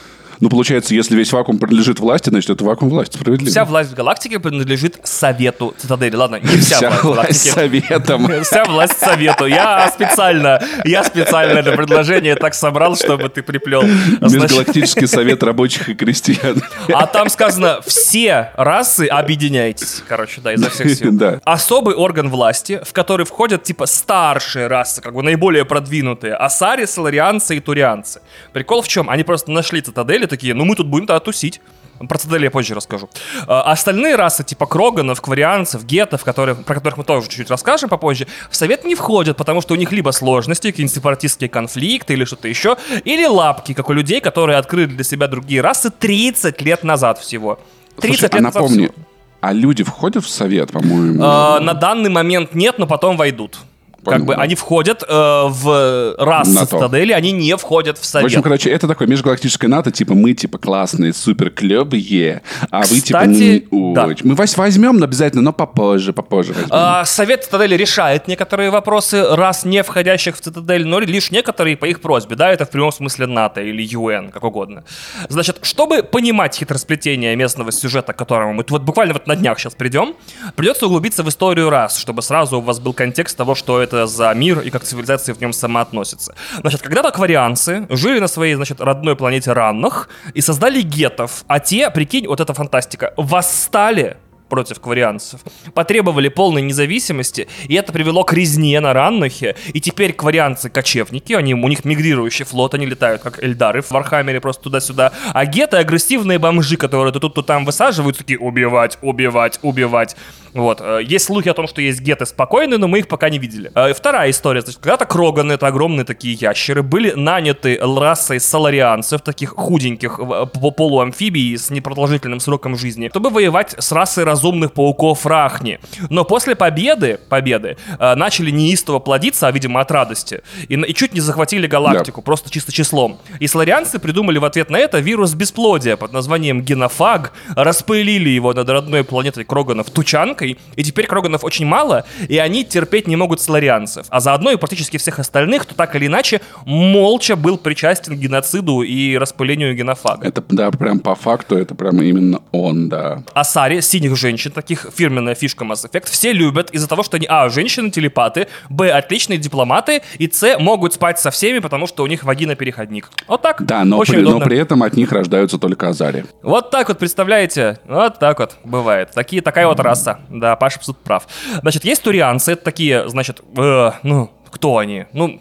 Ну, 0.42 0.50
получается, 0.50 0.94
если 0.94 1.16
весь 1.16 1.32
вакуум 1.32 1.58
принадлежит 1.58 2.00
власти, 2.00 2.28
значит, 2.28 2.50
это 2.50 2.64
вакуум 2.64 2.90
власти. 2.90 3.16
Справедливо. 3.16 3.50
Вся 3.50 3.64
власть 3.64 3.92
в 3.92 3.94
галактике 3.94 4.40
принадлежит 4.40 4.98
Совету 5.04 5.74
Цитадели. 5.78 6.16
Ладно, 6.16 6.40
не 6.42 6.56
вся, 6.58 6.76
Вся 6.76 6.90
власть 6.90 7.22
власть 7.22 7.52
советом. 7.52 8.42
Вся 8.42 8.64
власть 8.64 8.98
Совету. 8.98 9.46
Я 9.46 9.90
специально, 9.90 10.60
я 10.84 11.04
специально 11.04 11.58
это 11.58 11.72
предложение 11.72 12.34
так 12.34 12.54
собрал, 12.54 12.96
чтобы 12.96 13.28
ты 13.28 13.42
приплел. 13.42 13.82
Межгалактический 13.82 15.06
совет 15.06 15.42
рабочих 15.42 15.88
и 15.88 15.94
крестьян. 15.94 16.62
а 16.92 17.06
там 17.06 17.28
сказано, 17.28 17.80
все 17.86 18.50
расы 18.56 19.06
объединяйтесь. 19.06 20.02
Короче, 20.08 20.40
да, 20.40 20.54
изо 20.54 20.70
всех 20.70 20.94
сил. 20.94 21.12
Да. 21.12 21.40
Особый 21.44 21.94
орган 21.94 22.28
власти, 22.28 22.80
в 22.84 22.92
который 22.92 23.26
входят, 23.26 23.62
типа, 23.62 23.86
старшие 23.86 24.66
расы, 24.66 25.00
как 25.00 25.14
бы 25.14 25.22
наиболее 25.22 25.64
продвинутые. 25.64 26.34
Асари, 26.34 26.84
соларианцы 26.86 27.56
и 27.56 27.60
турианцы. 27.60 28.20
Прикол 28.52 28.82
в 28.82 28.88
чем? 28.88 29.08
Они 29.08 29.22
просто 29.22 29.50
нашли 29.50 29.80
цитадели, 29.80 30.26
такие, 30.36 30.54
ну 30.54 30.64
мы 30.64 30.74
тут 30.74 30.88
будем 30.88 31.06
тогда 31.06 31.20
тусить. 31.20 31.60
Про 32.08 32.18
цитадели 32.18 32.44
я 32.44 32.50
позже 32.50 32.74
расскажу. 32.74 33.08
А 33.46 33.70
остальные 33.70 34.16
расы, 34.16 34.42
типа 34.42 34.66
Кроганов, 34.66 35.20
Кварианцев, 35.20 35.84
Гетов, 35.84 36.24
которые, 36.24 36.56
про 36.56 36.74
которых 36.74 36.96
мы 36.98 37.04
тоже 37.04 37.28
чуть-чуть 37.28 37.50
расскажем 37.50 37.88
попозже, 37.88 38.26
в 38.50 38.56
Совет 38.56 38.84
не 38.84 38.94
входят, 38.96 39.36
потому 39.36 39.60
что 39.60 39.74
у 39.74 39.76
них 39.76 39.92
либо 39.92 40.10
сложности, 40.10 40.70
какие-нибудь 40.70 40.96
сепаратистские 40.96 41.48
конфликты 41.48 42.14
или 42.14 42.24
что-то 42.24 42.48
еще, 42.48 42.76
или 43.04 43.24
лапки, 43.24 43.72
как 43.72 43.88
у 43.88 43.92
людей, 43.92 44.20
которые 44.20 44.58
открыли 44.58 44.86
для 44.86 45.04
себя 45.04 45.28
другие 45.28 45.60
расы 45.60 45.90
30 45.90 46.60
лет 46.62 46.82
назад 46.82 47.18
всего. 47.18 47.60
30 48.00 48.18
Слушай, 48.20 48.30
а 48.32 48.34
лет 48.34 48.42
назад 48.42 48.62
напомни, 48.62 48.86
всего. 48.86 49.04
а 49.40 49.52
люди 49.52 49.84
входят 49.84 50.24
в 50.24 50.28
совет, 50.28 50.72
по-моему? 50.72 51.22
А, 51.22 51.60
на 51.60 51.74
данный 51.74 52.10
момент 52.10 52.54
нет, 52.54 52.78
но 52.78 52.86
потом 52.88 53.16
войдут. 53.16 53.58
Как 54.04 54.24
бы 54.24 54.34
да. 54.34 54.42
они 54.42 54.54
входят 54.54 55.02
э, 55.06 55.06
в 55.08 56.14
расы 56.18 56.52
НАТО. 56.52 56.66
цитадели, 56.66 57.12
они 57.12 57.32
не 57.32 57.56
входят 57.56 57.98
в 57.98 58.02
В 58.02 58.06
совет. 58.06 58.26
общем, 58.26 58.42
короче, 58.42 58.70
это 58.70 58.88
такое 58.88 59.08
межгалактическое 59.08 59.68
НАТО, 59.68 59.90
типа 59.90 60.14
мы 60.14 60.32
типа 60.34 60.58
классные, 60.58 61.12
супер 61.12 61.50
клевые, 61.50 62.42
а 62.70 62.80
вы 62.82 63.00
типа 63.00 63.20
Кстати, 63.20 63.66
не 63.70 63.94
да. 63.94 64.06
очень. 64.06 64.26
Мы 64.26 64.34
вас 64.34 64.56
возьмем 64.56 64.98
но 64.98 65.04
обязательно, 65.04 65.42
но 65.42 65.52
попозже, 65.52 66.12
попозже 66.12 66.52
возьмем. 66.52 66.70
А, 66.70 67.04
Совет 67.04 67.44
Цитадели 67.44 67.76
решает 67.76 68.28
некоторые 68.28 68.70
вопросы 68.70 69.24
рас, 69.34 69.64
не 69.64 69.82
входящих 69.82 70.36
в 70.36 70.40
Цитадель, 70.40 70.86
но 70.86 71.00
лишь 71.00 71.30
некоторые 71.30 71.76
по 71.76 71.86
их 71.86 72.00
просьбе. 72.00 72.36
Да, 72.36 72.52
это 72.52 72.64
в 72.64 72.70
прямом 72.70 72.92
смысле 72.92 73.26
НАТО 73.26 73.60
или 73.60 73.82
ЮН, 73.82 74.30
как 74.30 74.44
угодно. 74.44 74.84
Значит, 75.28 75.58
чтобы 75.62 76.02
понимать 76.02 76.56
хитросплетение 76.56 77.34
местного 77.36 77.72
сюжета, 77.72 78.12
к 78.12 78.16
которому 78.16 78.52
мы 78.52 78.64
вот 78.68 78.82
буквально 78.82 79.14
вот 79.14 79.26
на 79.26 79.36
днях 79.36 79.58
сейчас 79.58 79.74
придем, 79.74 80.14
придется 80.56 80.86
углубиться 80.86 81.22
в 81.22 81.28
историю 81.28 81.70
рас, 81.70 81.98
чтобы 81.98 82.22
сразу 82.22 82.58
у 82.58 82.60
вас 82.60 82.80
был 82.80 82.92
контекст 82.92 83.36
того, 83.36 83.54
что 83.54 83.80
это 83.80 83.91
за 83.92 84.32
мир 84.34 84.60
и 84.60 84.70
как 84.70 84.84
цивилизация 84.84 85.34
в 85.34 85.40
нем 85.40 85.52
самоотносится. 85.52 86.34
Значит, 86.60 86.82
когда-то 86.82 87.08
кварианцы 87.08 87.86
жили 87.90 88.18
на 88.20 88.28
своей, 88.28 88.54
значит, 88.54 88.80
родной 88.80 89.16
планете 89.16 89.52
Раннах 89.52 90.08
и 90.34 90.40
создали 90.40 90.82
гетов, 90.82 91.44
а 91.46 91.60
те, 91.60 91.90
прикинь, 91.90 92.26
вот 92.26 92.40
это 92.40 92.54
фантастика, 92.54 93.12
восстали 93.16 94.16
против 94.52 94.80
кварианцев, 94.80 95.40
потребовали 95.72 96.28
полной 96.28 96.60
независимости, 96.60 97.48
и 97.68 97.74
это 97.74 97.90
привело 97.90 98.22
к 98.22 98.34
резне 98.34 98.80
на 98.80 98.92
Раннахе, 98.92 99.56
и 99.72 99.80
теперь 99.80 100.12
кварианцы 100.12 100.68
кочевники, 100.68 101.32
они, 101.32 101.54
у 101.54 101.68
них 101.68 101.86
мигрирующий 101.86 102.44
флот, 102.44 102.74
они 102.74 102.84
летают 102.84 103.22
как 103.22 103.42
эльдары 103.42 103.80
в 103.80 103.90
Вархаммере 103.90 104.42
просто 104.42 104.64
туда-сюда, 104.64 105.12
а 105.32 105.46
геты 105.46 105.78
агрессивные 105.78 106.38
бомжи, 106.38 106.76
которые 106.76 107.14
то 107.14 107.20
тут, 107.20 107.32
то 107.32 107.40
там 107.40 107.64
высаживают, 107.64 108.18
такие 108.18 108.38
убивать, 108.38 108.98
убивать, 109.00 109.58
убивать. 109.62 110.16
Вот. 110.54 110.80
Э, 110.80 111.00
Есть 111.02 111.26
слухи 111.26 111.48
о 111.48 111.54
том, 111.54 111.66
что 111.66 111.80
есть 111.80 112.00
геты 112.00 112.26
спокойные, 112.26 112.78
но 112.78 112.88
мы 112.88 113.00
их 113.00 113.08
пока 113.08 113.30
не 113.30 113.38
видели. 113.38 113.70
Э, 113.74 113.92
Вторая 113.94 114.30
история. 114.30 114.60
Значит, 114.60 114.80
когда-то 114.80 115.06
Кроганы, 115.06 115.52
это 115.52 115.66
огромные 115.66 116.04
такие 116.04 116.34
ящеры, 116.34 116.82
были 116.82 117.12
наняты 117.12 117.78
расой 117.80 118.40
соларианцев, 118.40 119.22
таких 119.22 119.50
худеньких 119.50 120.18
э, 120.18 120.46
по- 120.46 120.70
полуамфибий 120.70 121.56
с 121.56 121.70
непродолжительным 121.70 122.40
сроком 122.40 122.76
жизни, 122.76 123.08
чтобы 123.08 123.30
воевать 123.30 123.74
с 123.78 123.92
расой 123.92 124.24
разумных 124.24 124.72
пауков 124.72 125.24
Рахни. 125.26 125.80
Но 126.10 126.24
после 126.24 126.54
победы, 126.56 127.18
победы, 127.28 127.76
начали 127.98 128.50
неистово 128.50 128.98
плодиться, 128.98 129.46
а, 129.48 129.50
видимо, 129.52 129.80
от 129.80 129.90
радости, 129.90 130.42
и, 130.68 130.74
и 130.74 130.94
чуть 130.94 131.14
не 131.14 131.20
захватили 131.20 131.66
галактику, 131.66 132.22
просто 132.22 132.50
чисто 132.50 132.72
числом. 132.72 133.18
И 133.40 133.46
соларианцы 133.46 133.98
придумали 133.98 134.38
в 134.38 134.44
ответ 134.44 134.70
на 134.70 134.78
это 134.78 134.98
вирус 134.98 135.34
бесплодия 135.34 135.96
под 135.96 136.12
названием 136.12 136.62
генофаг, 136.62 137.32
распылили 137.56 138.28
его 138.30 138.52
над 138.52 138.68
родной 138.68 139.04
планетой 139.04 139.44
Кроганов 139.44 139.90
тучанкой, 139.90 140.41
Америкой, 140.42 140.58
и 140.76 140.82
теперь 140.82 141.06
Кроганов 141.06 141.44
очень 141.44 141.66
мало, 141.66 142.04
и 142.28 142.38
они 142.38 142.64
терпеть 142.64 143.06
не 143.06 143.16
могут 143.16 143.40
сларианцев, 143.40 144.06
а 144.08 144.20
заодно 144.20 144.50
и 144.50 144.56
практически 144.56 144.96
всех 144.96 145.18
остальных, 145.18 145.62
кто 145.62 145.74
так 145.74 145.94
или 145.96 146.06
иначе 146.06 146.40
молча 146.64 147.36
был 147.36 147.58
причастен 147.58 148.16
к 148.16 148.20
геноциду 148.20 148.82
и 148.82 149.16
распылению 149.16 149.74
генофага. 149.74 150.26
Это, 150.26 150.42
да, 150.48 150.70
прям 150.70 150.98
по 150.98 151.14
факту, 151.14 151.56
это 151.56 151.74
прям 151.74 152.02
именно 152.02 152.40
он, 152.52 152.88
да. 152.88 153.22
Асари, 153.34 153.80
синих 153.80 154.16
женщин, 154.16 154.50
таких 154.50 154.86
фирменная 154.94 155.34
фишка 155.34 155.64
Mass 155.64 155.88
Effect, 155.88 156.10
все 156.10 156.32
любят 156.32 156.70
из-за 156.70 156.88
того, 156.88 157.02
что 157.02 157.16
они, 157.16 157.26
а, 157.28 157.48
женщины-телепаты, 157.48 158.48
б, 158.68 158.90
отличные 158.90 159.38
дипломаты, 159.38 160.02
и 160.18 160.30
с, 160.30 160.58
могут 160.58 160.94
спать 160.94 161.18
со 161.18 161.30
всеми, 161.30 161.60
потому 161.60 161.86
что 161.86 162.02
у 162.02 162.06
них 162.06 162.24
вагина-переходник. 162.24 163.10
Вот 163.28 163.42
так. 163.42 163.64
Да, 163.64 163.84
но, 163.84 163.98
Очень 163.98 164.14
при, 164.14 164.22
но 164.22 164.40
при 164.40 164.58
этом 164.58 164.82
от 164.82 164.94
них 164.94 165.12
рождаются 165.12 165.58
только 165.58 165.88
Азари. 165.88 166.24
Вот 166.42 166.70
так 166.70 166.88
вот, 166.88 166.98
представляете? 166.98 167.78
Вот 167.86 168.18
так 168.18 168.38
вот 168.38 168.56
бывает. 168.64 169.10
Такие, 169.14 169.42
такая 169.42 169.66
вот 169.66 169.80
раса. 169.80 170.20
Да, 170.32 170.56
Паша 170.56 170.80
тут 170.84 170.98
прав. 170.98 171.26
Значит, 171.60 171.84
есть 171.84 172.02
турианцы, 172.02 172.52
это 172.52 172.64
такие, 172.64 173.08
значит, 173.08 173.40
э, 173.56 173.90
ну, 174.02 174.30
кто 174.52 174.78
они? 174.78 175.06
Ну, 175.12 175.40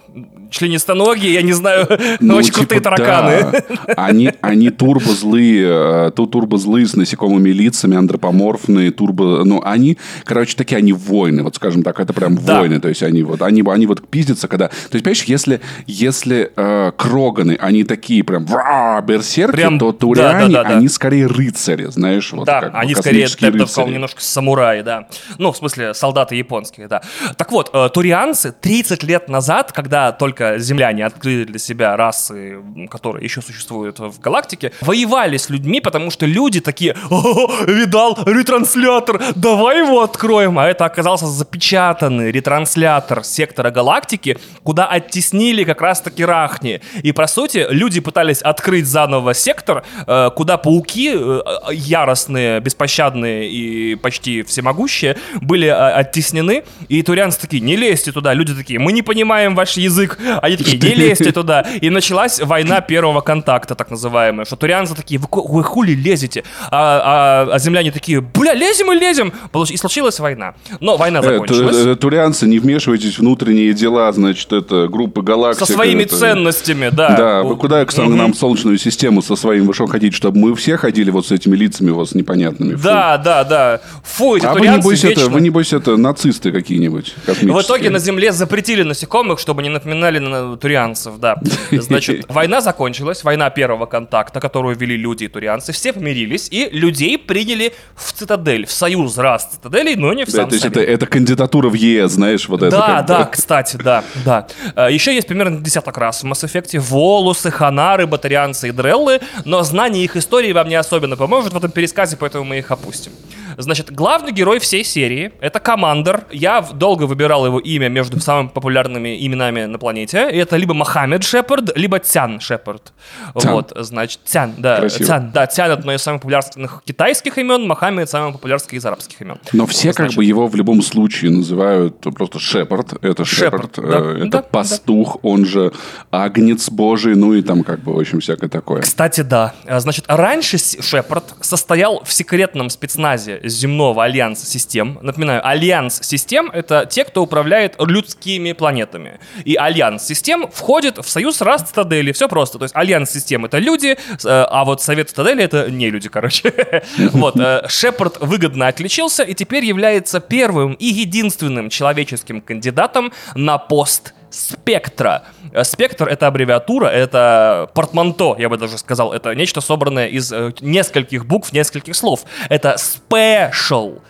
членистоногие, 0.50 1.34
я 1.34 1.42
не 1.42 1.54
знаю, 1.54 1.88
Ну, 2.20 2.36
очень 2.36 2.48
типа, 2.50 2.60
крутые 2.60 2.82
тараканы. 2.82 3.52
да. 3.52 3.62
Они, 3.98 4.32
они 4.42 4.70
турбо 4.70 5.12
злые, 5.14 6.08
э, 6.08 6.12
тут 6.16 6.32
турбо 6.32 6.58
злые 6.58 6.86
с 6.88 6.96
насекомыми 6.96 7.50
лицами, 7.50 7.96
антропоморфные, 7.98 8.92
турбо... 8.92 9.44
Ну, 9.46 9.62
они, 9.64 9.98
короче, 10.24 10.56
такие, 10.56 10.78
они 10.78 10.94
воины, 10.94 11.44
вот 11.44 11.56
скажем 11.56 11.84
так, 11.84 12.00
это 12.00 12.14
прям 12.14 12.36
Да. 12.38 12.60
воины, 12.60 12.80
то 12.80 12.90
есть 12.90 13.04
они 13.04 13.24
вот, 13.24 13.42
они, 13.42 13.64
они 13.66 13.86
вот 13.86 14.08
пиздятся, 14.08 14.48
когда... 14.48 14.68
То 14.68 14.74
есть, 14.94 15.04
понимаешь, 15.04 15.24
если, 15.24 15.62
если 15.88 16.52
э, 16.56 16.92
кроганы, 16.98 17.58
они 17.60 17.84
такие 17.84 18.24
прям 18.24 18.46
«Вра!» 18.46 19.02
берсерки, 19.02 19.52
Прям, 19.56 19.80
то 19.80 19.92
да, 19.92 19.98
туриане, 19.98 20.54
да, 20.54 20.64
да, 20.64 20.70
да. 20.70 20.78
они 20.78 20.88
скорее 20.88 21.28
рыцари, 21.28 21.86
знаешь, 21.86 22.32
вот 22.32 22.46
Да, 22.46 22.62
как 22.62 22.76
они 22.76 22.96
скорее 22.96 23.28
я 23.40 23.52
бы 23.52 23.68
сказал, 23.68 23.88
немножко 23.88 24.22
самураи, 24.22 24.82
да. 24.82 25.08
Ну, 25.38 25.52
в 25.52 25.58
смысле, 25.58 25.94
солдаты 25.94 26.36
японские, 26.36 26.88
да. 26.88 27.02
Так 27.38 27.52
вот, 27.52 27.70
э, 27.74 27.90
турианцы 27.94 28.54
30 28.60 29.01
лет 29.04 29.30
назад, 29.30 29.72
когда 29.72 30.12
только 30.12 30.58
земляне 30.60 31.06
открыли 31.06 31.44
для 31.44 31.60
себя 31.60 31.96
расы, 31.96 32.60
которые 32.90 33.24
еще 33.24 33.42
существуют 33.42 34.00
в 34.00 34.20
галактике, 34.20 34.72
воевали 34.82 35.38
с 35.38 35.50
людьми, 35.50 35.82
потому 35.82 36.12
что 36.12 36.26
люди 36.26 36.62
такие, 36.62 36.96
«О, 37.10 37.50
видал 37.66 38.18
ретранслятор, 38.26 39.22
давай 39.36 39.80
его 39.80 40.02
откроем. 40.02 40.60
А 40.60 40.68
это 40.68 40.86
оказался 40.86 41.28
запечатанный 41.28 42.32
ретранслятор 42.32 43.24
сектора 43.24 43.72
галактики, 43.72 44.38
куда 44.64 44.88
оттеснили 44.88 45.64
как 45.64 45.82
раз-таки 45.82 46.24
рахни. 46.26 46.82
И, 47.04 47.12
по 47.12 47.28
сути, 47.28 47.66
люди 47.70 48.00
пытались 48.00 48.42
открыть 48.42 48.86
заново 48.86 49.34
сектор, 49.34 49.84
э, 50.08 50.30
куда 50.36 50.58
пауки, 50.58 51.14
э, 51.14 51.42
яростные, 51.72 52.60
беспощадные 52.60 53.50
и 53.50 53.96
почти 53.96 54.44
всемогущие, 54.44 55.18
были 55.42 55.68
э, 55.68 55.72
оттеснены. 55.74 56.64
И 56.90 57.02
турианцы 57.04 57.40
такие, 57.40 57.62
не 57.62 57.76
лезьте 57.76 58.12
туда. 58.12 58.34
Люди 58.34 58.54
такие, 58.54 58.80
мы 58.80 58.91
не 58.92 59.02
понимаем 59.02 59.56
ваш 59.56 59.78
язык. 59.78 60.18
Они 60.42 60.58
такие, 60.58 60.78
не 60.80 60.96
лезьте 60.96 61.32
туда. 61.32 61.62
И 61.82 61.90
началась 61.90 62.40
война 62.40 62.82
первого 62.82 63.22
контакта, 63.22 63.76
так 63.76 63.92
называемая. 63.92 64.46
Что 64.46 64.56
турианцы 64.56 64.96
такие, 64.96 65.20
вы, 65.20 65.28
вы 65.32 65.64
хули 65.64 65.94
лезете? 65.94 66.44
А, 66.70 67.48
а- 67.50 67.56
а 67.56 67.60
земляне 67.60 67.92
такие, 67.92 68.22
бля, 68.22 68.54
лезем 68.54 68.92
и 68.92 68.96
лезем. 68.96 69.34
И 69.70 69.78
случилась 69.78 70.20
война. 70.20 70.54
Но 70.80 70.98
война 70.98 71.20
Э, 71.20 71.24
закончилась. 71.24 71.76
э, 71.86 71.96
турианцы, 71.96 72.48
не 72.48 72.60
вмешивайтесь 72.60 73.16
в 73.16 73.20
внутренние 73.20 73.74
дела, 73.74 74.12
значит, 74.12 74.52
это 74.54 74.88
группа 74.88 75.22
галактик. 75.22 75.66
Со 75.68 75.74
своими 75.74 76.04
это- 76.04 76.18
ценностями, 76.18 76.90
да. 76.92 77.10
Да, 77.16 77.44
вы 77.44 77.56
куда 77.56 77.86
к 77.86 77.98
нам 77.98 78.34
Солнечную 78.34 78.78
систему 78.78 79.22
со 79.22 79.36
своим 79.36 79.66
вы 79.68 79.74
что 79.74 79.88
хотите, 79.88 80.16
чтобы 80.16 80.40
мы 80.40 80.56
все 80.56 80.78
ходили 80.78 81.12
вот 81.12 81.28
с 81.28 81.32
этими 81.32 81.56
лицами 81.56 81.92
у 81.92 81.96
вас 81.96 82.14
непонятными? 82.14 82.76
Фу. 82.76 82.84
Да, 82.84 83.18
да, 83.18 83.44
да. 83.44 83.82
Фу, 84.04 84.36
эти 84.38 84.46
А 84.46 84.54
вы, 84.54 84.60
турианцы 84.60 84.80
небось, 84.88 85.00
это, 85.04 85.08
вечно- 85.10 85.30
вы, 85.30 85.42
небось, 85.42 85.74
это 85.74 85.98
нацисты 85.98 86.52
какие-нибудь? 86.52 87.14
В 87.26 87.62
итоге 87.62 87.90
на 87.90 88.00
Земле 88.00 88.32
запретили 88.32 88.81
насекомых, 88.84 89.40
чтобы 89.40 89.64
не 89.64 89.70
напоминали 89.70 90.20
на 90.20 90.58
турианцев, 90.58 91.18
да. 91.20 91.38
Значит, 91.72 92.26
война 92.30 92.62
закончилась, 92.62 93.24
война 93.24 93.50
первого 93.50 93.86
контакта, 93.86 94.40
которую 94.40 94.76
вели 94.76 94.98
люди 94.98 95.26
и 95.26 95.28
турианцы, 95.28 95.72
все 95.72 95.94
помирились, 95.94 96.48
и 96.52 96.70
людей 96.72 97.18
приняли 97.18 97.74
в 97.96 98.12
цитадель, 98.14 98.66
в 98.66 98.72
союз 98.72 99.18
рас 99.18 99.50
цитаделей, 99.52 99.96
но 99.96 100.14
не 100.14 100.26
в 100.26 100.28
Да, 100.28 100.34
сам 100.34 100.50
то 100.50 100.56
есть 100.56 100.66
это, 100.66 100.82
это 100.82 101.06
кандидатура 101.06 101.70
в 101.70 101.74
ЕС, 101.74 102.12
знаешь, 102.12 102.48
вот 102.48 102.62
это. 102.64 102.72
Да, 102.72 103.02
да, 103.02 103.26
кстати, 103.26 103.78
да, 103.78 104.04
да. 104.26 104.48
Э, 104.76 104.92
Еще 104.92 105.14
есть 105.14 105.28
примерно 105.28 105.60
десяток 105.60 105.98
раз 105.98 106.24
в 106.24 106.26
Mass 106.26 106.44
Effect. 106.46 106.80
Волусы, 106.80 107.52
ханары, 107.52 108.08
батарианцы 108.08 108.70
и 108.70 108.72
дреллы, 108.72 109.20
но 109.46 109.64
знание 109.64 110.04
их 110.04 110.16
истории 110.16 110.52
вам 110.52 110.70
не 110.70 110.76
особенно 110.76 111.18
поможет 111.18 111.54
в 111.54 111.58
этом 111.58 111.72
пересказе, 111.72 112.18
поэтому 112.18 112.46
мы 112.46 112.60
их 112.60 112.72
опустим. 112.72 113.12
Значит, 113.58 113.92
главный 113.92 114.32
герой 114.32 114.60
всей 114.60 114.84
серии— 114.84 115.34
это 115.42 115.60
Commander. 115.60 116.26
Я 116.32 116.62
долго 116.62 117.04
выбирал 117.04 117.46
его 117.46 117.60
имя 117.60 117.90
между 117.90 118.20
самыми 118.20 118.48
популярными 118.50 119.26
именами 119.26 119.66
на 119.66 119.78
планете. 119.78 120.30
И 120.32 120.38
это 120.38 120.58
либо 120.58 120.74
Мохаммед 120.74 121.24
Шепард, 121.24 121.76
либо 121.78 122.00
Тян 122.00 122.40
Шепард. 122.40 122.94
Тян. 123.38 123.54
Вот, 123.54 123.74
значит, 123.76 124.22
Тян, 124.26 124.54
да. 124.58 124.78
Красиво. 124.78 125.06
Тян, 125.06 125.32
да, 125.32 125.48
Тян— 125.48 125.66
это 125.72 125.74
одно 125.74 125.94
из 125.94 126.02
самых 126.02 126.22
популярных 126.22 126.82
китайских 126.86 127.38
имен, 127.38 127.68
Мохаммед— 127.68 128.10
самый 128.10 128.34
популярных 128.34 128.74
из 128.74 128.86
арабских 128.86 129.22
имен. 129.22 129.38
Но 129.54 129.66
все 129.66 129.90
как 129.90 129.98
Значит, 129.98 130.18
бы 130.18 130.26
его 130.26 130.48
в 130.48 130.56
любом 130.56 130.82
случае 130.82 131.32
называют 131.32 132.00
просто 132.02 132.40
Шепард. 132.40 132.94
Это 133.04 133.26
Шепард, 133.26 133.76
Шепард. 133.76 133.90
да, 133.90 133.98
э, 133.98 134.18
это 134.22 134.30
да, 134.30 134.42
пастух, 134.42 135.18
он 135.24 135.46
же 135.46 135.72
агнец 136.12 136.70
божий, 136.70 137.16
ну 137.16 137.34
и 137.34 137.42
там 137.42 137.64
как 137.64 137.82
бы, 137.82 137.94
в 137.94 138.00
общем, 138.00 138.20
всякое 138.20 138.50
такое. 138.50 138.82
Кстати, 138.82 139.22
да. 139.22 139.54
А, 139.66 139.80
Значит, 139.80 140.06
раньше 140.08 140.58
Шепард 140.58 141.36
состоял 141.42 142.04
в 142.04 142.14
секретном 142.14 142.70
спецназе 142.70 143.40
земного 143.44 144.04
альянса 144.04 144.46
систем. 144.46 145.00
Напоминаю, 145.02 145.46
альянс 145.48 146.00
систем— 146.02 146.50
это 146.54 146.86
те, 146.90 147.04
кто 147.06 147.24
управляет 147.24 147.76
людскими 147.80 148.54
планетами. 148.54 149.20
И 149.44 149.56
альянс 149.56 150.06
систем 150.06 150.50
входит 150.52 150.98
в 150.98 151.10
союз 151.10 151.42
рас 151.42 151.64
цитадели. 151.64 152.12
Все 152.12 152.28
просто. 152.28 152.58
То 152.58 152.66
есть 152.66 152.76
альянс 152.76 153.12
систем— 153.12 153.46
это 153.46 153.58
люди, 153.58 153.98
э, 153.98 153.98
а 154.24 154.66
вот 154.66 154.82
совет 154.82 155.10
цитадели— 155.10 155.44
это 155.46 155.70
не 155.70 155.90
люди, 155.90 156.10
короче. 156.10 156.54
Вот. 157.14 157.40
э, 157.40 157.64
Шепард 157.68 158.18
выгодно 158.20 158.68
отличился 158.68 159.24
и 159.24 159.34
теперь 159.34 159.66
является 159.66 160.20
первым 160.20 160.74
и 160.74 160.86
единственным 160.86 161.70
человеческим 161.70 162.42
кандидатом 162.42 163.12
на 163.36 163.58
пост 163.58 164.14
спектра. 164.32 165.24
Э, 165.54 165.64
Спектр— 165.64 166.08
это 166.10 166.28
аббревиатура, 166.28 166.88
это 166.88 167.70
портманто, 167.74 168.36
я 168.40 168.50
бы 168.50 168.58
даже 168.58 168.78
сказал. 168.78 169.14
Это 169.14 169.36
нечто 169.36 169.62
собранное 169.62 170.08
из 170.08 170.32
э, 170.32 170.54
нескольких 170.62 171.26
букв, 171.26 171.54
нескольких 171.54 171.96
слов. 171.96 172.22
Это 172.50 172.76
Special 172.78 174.02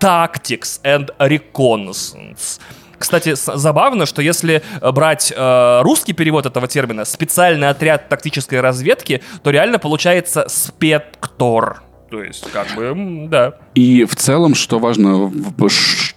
Tactics 0.00 0.80
and 0.82 1.10
Reconnaissance. 1.18 2.60
Кстати, 2.98 3.34
забавно, 3.34 4.06
что 4.06 4.22
если 4.22 4.62
э, 4.80 4.92
брать 4.92 5.32
э, 5.36 5.80
русский 5.82 6.12
перевод 6.12 6.46
этого 6.46 6.68
термина, 6.68 7.04
специальный 7.04 7.68
отряд 7.68 8.08
тактической 8.08 8.60
разведки, 8.60 9.22
то 9.42 9.50
реально 9.50 9.78
получается 9.78 10.46
спектор. 10.48 11.82
То 12.14 12.22
есть, 12.22 12.48
как 12.52 12.68
бы, 12.76 13.26
да. 13.28 13.54
И 13.74 14.04
в 14.04 14.14
целом, 14.14 14.54
что 14.54 14.78
важно, 14.78 15.32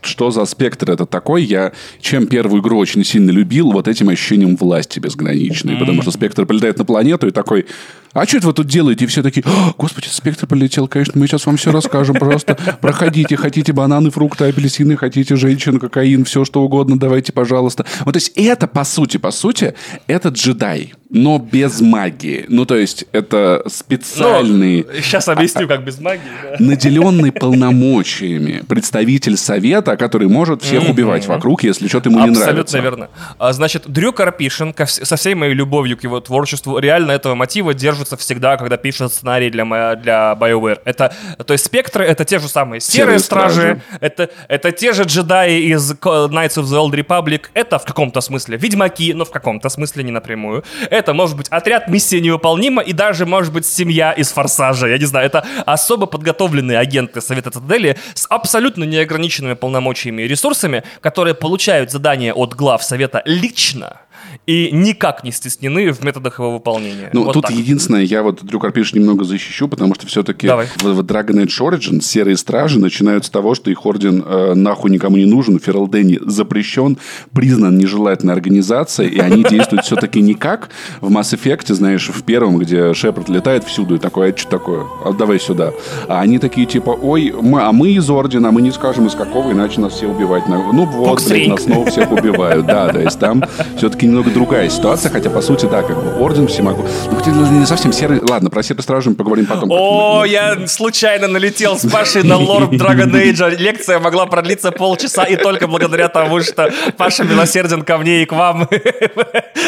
что 0.02 0.30
за 0.30 0.46
спектр 0.46 0.92
это 0.92 1.08
такой, 1.08 1.44
я 1.44 1.72
чем 2.00 2.28
первую 2.28 2.62
игру 2.62 2.78
очень 2.78 3.04
сильно 3.04 3.32
любил, 3.32 3.72
вот 3.72 3.88
этим 3.88 4.10
ощущением 4.10 4.58
власти 4.58 5.00
безграничной. 5.00 5.76
Потому 5.78 6.04
что 6.04 6.12
спектр 6.12 6.46
прилетает 6.46 6.78
на 6.78 6.86
планету 6.86 7.26
и 7.26 7.32
такой, 7.32 7.66
а 8.14 8.26
что 8.28 8.38
это 8.38 8.48
вы 8.48 8.54
тут 8.54 8.68
делаете? 8.68 9.06
И 9.06 9.08
все 9.08 9.24
такие, 9.24 9.44
«О, 9.46 9.74
господи, 9.78 10.06
спектр 10.08 10.46
полетел, 10.48 10.88
конечно, 10.88 11.14
мы 11.16 11.28
сейчас 11.28 11.46
вам 11.46 11.58
все 11.58 11.72
расскажем, 11.72 12.16
просто 12.16 12.58
проходите, 12.80 13.36
хотите 13.36 13.74
бананы, 13.74 14.12
фрукты, 14.12 14.46
апельсины, 14.46 14.98
хотите 14.98 15.36
женщин, 15.36 15.80
кокаин, 15.80 16.26
все 16.26 16.46
что 16.46 16.62
угодно, 16.62 17.00
давайте, 17.00 17.34
пожалуйста. 17.34 17.86
Вот, 18.06 18.14
то 18.14 18.18
есть 18.18 18.34
это, 18.36 18.68
по 18.68 18.84
сути, 18.84 19.18
по 19.18 19.32
сути, 19.32 19.74
это 20.08 20.30
джедай, 20.30 20.94
но 21.10 21.40
без 21.40 21.82
магии. 21.82 22.46
Ну, 22.50 22.66
то 22.66 22.76
есть 22.76 23.06
это 23.12 23.64
специальный 23.68 24.86
Сейчас 25.02 25.28
объясню, 25.28 25.68
как 25.68 25.84
без 25.84 26.00
магии. 26.00 26.22
да. 26.44 26.56
наделенный 26.60 27.32
полномочиями 27.32 28.64
представитель 28.68 29.38
совета, 29.38 29.98
который 29.98 30.28
может 30.28 30.62
всех 30.62 30.90
убивать 30.90 31.28
вокруг, 31.28 31.64
если 31.64 31.88
что-то 31.88 32.10
ему 32.10 32.20
не 32.20 32.30
Абсолютно 32.30 32.52
нравится. 32.54 32.80
верно. 32.80 33.10
А, 33.38 33.54
значит, 33.54 33.84
Дрю 33.88 34.14
Карпишин, 34.14 34.74
со 34.86 35.16
всей 35.16 35.34
моей 35.36 35.54
любовью 35.54 35.98
к 35.98 36.04
его 36.04 36.20
творчеству, 36.20 36.78
реально 36.80 37.12
этого 37.12 37.36
мотива 37.36 37.74
держится 37.74 38.18
всегда, 38.18 38.58
когда 38.58 38.78
пишет 38.78 39.14
сценарий 39.14 39.50
для, 39.50 39.96
для 39.96 40.38
BioWare. 40.40 40.80
Это, 40.86 41.14
то 41.46 41.54
есть 41.54 41.66
спектры— 41.66 42.06
это 42.06 42.26
те 42.26 42.40
же 42.40 42.48
самые 42.48 42.82
серые, 42.82 43.20
Серые 43.20 43.20
стражи, 43.20 43.54
стражи. 43.54 43.82
Это, 44.02 44.30
это 44.48 44.72
те 44.72 44.94
же 44.94 45.04
джедаи 45.04 45.62
из 45.62 45.92
Knights 45.94 46.58
of 46.58 46.64
the 46.64 46.78
Old 46.78 46.92
Republic, 46.94 47.44
это 47.54 47.80
в 47.80 47.86
каком-то 47.86 48.22
смысле 48.22 48.58
ведьмаки, 48.58 49.14
но 49.14 49.26
в 49.26 49.32
каком-то 49.32 49.70
смысле 49.70 50.04
не 50.04 50.12
напрямую. 50.12 50.64
Это 50.98 51.14
может 51.14 51.38
быть 51.38 51.48
отряд 51.50 51.88
миссия 51.90 52.20
невыполнима 52.20 52.82
и 52.82 52.92
даже 52.92 53.28
может 53.28 53.54
быть 53.54 53.68
семья 53.68 54.12
из 54.12 54.32
Форсажа. 54.32 54.88
Я 54.88 54.98
не 54.98 55.06
знаю, 55.06 55.28
это 55.28 55.46
особо 55.68 56.08
подготовленные 56.08 56.80
агенты 56.80 57.22
Совета 57.22 57.52
Цитадели 57.52 57.98
с 58.16 58.26
абсолютно 58.28 58.84
неограниченными 58.84 59.54
полномочиями 59.54 60.24
и 60.24 60.28
ресурсами, 60.28 60.84
которые 61.02 61.36
получают 61.36 61.92
задания 61.92 62.34
от 62.34 62.56
глав 62.56 62.84
Совета 62.84 63.22
лично, 63.26 64.02
и 64.48 64.70
никак 64.72 65.26
не 65.26 65.32
стеснены 65.34 65.92
в 65.92 66.04
методах 66.04 66.40
его 66.40 66.54
выполнения. 66.54 67.10
Ну, 67.12 67.26
Вот 67.26 67.34
тут 67.34 67.48
так. 67.48 67.54
единственное, 67.54 68.04
я 68.04 68.24
вот 68.24 68.44
Дрю 68.44 68.60
Карпиш 68.62 68.94
немного 68.94 69.26
защищу, 69.26 69.68
потому 69.68 69.94
что 69.94 70.08
все-таки 70.08 70.48
Давай. 70.48 70.68
в, 70.78 70.84
в 70.84 71.00
Dragon 71.02 71.44
Age 71.46 71.60
Origins 71.60 72.02
серые 72.02 72.38
стражи 72.38 72.80
начинают 72.80 73.26
с 73.26 73.30
того, 73.30 73.56
что 73.56 73.70
их 73.70 73.86
орден 73.86 74.24
э, 74.26 74.54
нахуй 74.56 74.90
никому 74.90 75.18
не 75.18 75.26
нужен, 75.26 75.60
Дэнни 75.68 76.20
запрещен, 76.26 76.98
признан 77.34 77.78
нежелательной 77.78 78.34
организацией, 78.34 79.10
и 79.10 79.20
они 79.20 79.44
действуют 79.44 79.84
все-таки 79.84 80.22
не 80.22 80.34
как 80.34 80.70
в 81.02 81.12
Mass 81.12 81.38
Effect, 81.38 81.74
знаешь, 81.74 82.10
в 82.10 82.24
первом, 82.24 82.58
где 82.58 82.94
Шепард 82.94 83.28
летает 83.28 83.66
всюду 83.66 83.96
и 83.96 84.00
такой, 84.00 84.32
а 84.32 84.38
что 84.38 84.50
такое? 84.50 84.86
А 85.04 85.12
давай 85.12 85.42
сюда. 85.42 85.74
А 86.08 86.22
они 86.22 86.40
такие 86.40 86.66
типа, 86.66 86.92
ой, 86.92 87.34
мы, 87.42 87.62
а 87.64 87.74
мы 87.74 87.90
из 87.90 88.10
ордена, 88.10 88.52
мы 88.52 88.62
не 88.62 88.72
скажем 88.72 89.08
из 89.08 89.14
какого, 89.14 89.52
иначе 89.52 89.82
нас 89.82 89.94
все 89.94 90.08
убивать. 90.08 90.48
надо». 90.48 90.64
Ну 90.72 90.86
вот, 90.86 91.22
блин, 91.28 91.52
нас 91.52 91.64
снова 91.64 91.90
всех 91.90 92.10
убивают. 92.12 92.66
Да, 92.66 92.88
то 92.88 93.02
есть 93.02 93.20
там 93.20 93.44
все-таки 93.76 94.06
немного 94.06 94.37
другая 94.38 94.70
ситуация, 94.70 95.10
хотя 95.12 95.32
по 95.32 95.42
сути, 95.42 95.66
да, 95.66 95.82
как 95.82 95.98
бы 95.98 96.14
орден 96.20 96.48
всемогу. 96.48 96.86
Ну, 97.10 97.18
хотя 97.18 97.32
не 97.32 97.66
совсем 97.66 97.92
серый. 97.92 98.20
Ладно, 98.22 98.52
про 98.52 98.62
серый 98.62 98.84
стражи 98.84 99.10
мы 99.10 99.16
поговорим 99.16 99.48
потом. 99.48 99.70
О, 99.72 100.26
я 100.26 100.68
случайно 100.68 101.28
налетел 101.28 101.78
с 101.78 101.90
Пашей 101.90 102.22
на 102.22 102.38
лор 102.38 102.66
Dragon 102.66 103.12
Age. 103.12 103.58
Лекция 103.58 104.00
могла 104.00 104.28
продлиться 104.28 104.72
полчаса, 104.72 105.24
и 105.24 105.36
только 105.38 105.68
благодаря 105.68 106.08
тому, 106.08 106.40
что 106.42 106.72
Паша 106.98 107.24
милосерден 107.24 107.82
ко 107.82 107.98
мне 107.98 108.22
и 108.22 108.26
к 108.26 108.32
вам. 108.32 108.68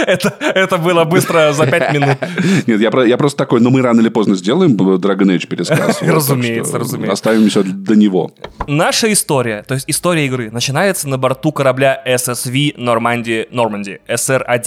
Это, 0.05 0.35
это 0.39 0.77
было 0.77 1.03
быстро 1.03 1.51
за 1.51 1.65
пять 1.65 1.93
минут. 1.93 2.17
Нет, 2.67 2.79
я, 2.79 3.03
я 3.05 3.17
просто 3.17 3.37
такой, 3.37 3.59
ну 3.59 3.69
мы 3.69 3.81
рано 3.81 4.01
или 4.01 4.09
поздно 4.09 4.35
сделаем 4.35 4.75
Dragon 4.75 5.35
Age 5.35 5.47
пересказ. 5.47 6.01
Разумеется, 6.01 6.77
разумеется. 6.77 7.13
Оставим 7.13 7.49
все 7.49 7.63
до 7.63 7.95
него. 7.95 8.31
Наша 8.67 9.11
история, 9.11 9.63
то 9.67 9.73
есть 9.73 9.85
история 9.87 10.25
игры, 10.25 10.51
начинается 10.51 11.09
на 11.09 11.17
борту 11.17 11.51
корабля 11.51 12.01
SSV 12.07 12.75
Норманди, 12.77 13.47
Норманди, 13.51 13.99
SR-1. 14.07 14.58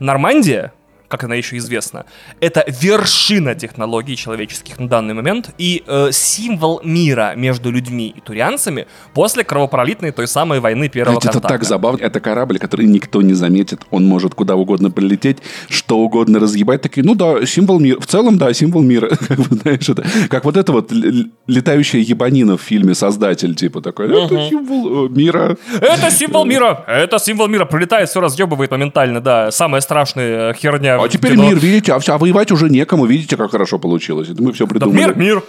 Нормандия, 0.00 0.72
как 1.08 1.24
она 1.24 1.34
еще 1.34 1.56
известна, 1.56 2.04
это 2.40 2.64
вершина 2.68 3.54
технологий 3.54 4.14
человеческих 4.14 4.78
на 4.78 4.88
данный 4.88 5.14
момент 5.14 5.50
и 5.58 5.82
э, 5.86 6.10
символ 6.12 6.80
мира 6.84 7.32
между 7.34 7.70
людьми 7.70 8.12
и 8.14 8.20
турианцами 8.20 8.86
после 9.14 9.42
кровопролитной 9.42 10.12
той 10.12 10.28
самой 10.28 10.60
войны 10.60 10.88
первого 10.88 11.16
это 11.16 11.28
контакта. 11.28 11.48
так 11.48 11.64
забавно. 11.64 12.02
Это 12.02 12.20
корабль, 12.20 12.58
который 12.58 12.86
никто 12.86 13.22
не 13.22 13.32
заметит. 13.32 13.80
Он 13.90 14.06
может 14.06 14.34
куда 14.34 14.54
угодно 14.54 14.90
прилететь, 14.90 15.38
что 15.68 15.98
угодно 15.98 16.38
разъебать. 16.38 16.82
Такие, 16.82 17.04
ну 17.04 17.14
да, 17.14 17.44
символ 17.46 17.80
мира. 17.80 17.98
В 18.00 18.06
целом, 18.06 18.36
да, 18.36 18.52
символ 18.52 18.82
мира. 18.82 19.08
Как 19.28 19.38
знаешь, 19.38 19.88
это... 19.88 20.04
Как 20.28 20.44
вот 20.44 20.56
это 20.56 20.72
вот 20.72 20.92
летающая 21.46 22.00
ебанина 22.00 22.58
в 22.58 22.62
фильме 22.62 22.94
«Создатель», 22.94 23.54
типа 23.54 23.80
такой, 23.80 24.08
это 24.08 24.48
символ 24.48 25.06
э, 25.06 25.08
мира. 25.08 25.56
Это 25.80 26.10
символ 26.10 26.44
мира! 26.44 26.84
Это 26.86 27.18
символ 27.18 27.48
мира! 27.48 27.64
Прилетает, 27.64 28.10
все 28.10 28.20
разъебывает 28.20 28.70
моментально, 28.70 29.20
да. 29.20 29.50
Самая 29.50 29.80
страшная 29.80 30.52
херня 30.52 30.97
А 31.02 31.08
теперь 31.08 31.36
мир, 31.36 31.56
видите, 31.58 31.92
а, 31.92 31.98
а 32.06 32.18
воевать 32.18 32.50
уже 32.52 32.68
некому, 32.68 33.06
видите, 33.06 33.36
как 33.36 33.50
хорошо 33.50 33.78
получилось. 33.78 34.28
Это 34.28 34.42
мы 34.42 34.52
все 34.52 34.66
Да, 34.66 34.70
придумали. 34.70 34.98
мир, 35.00 35.16
мир. 35.16 35.42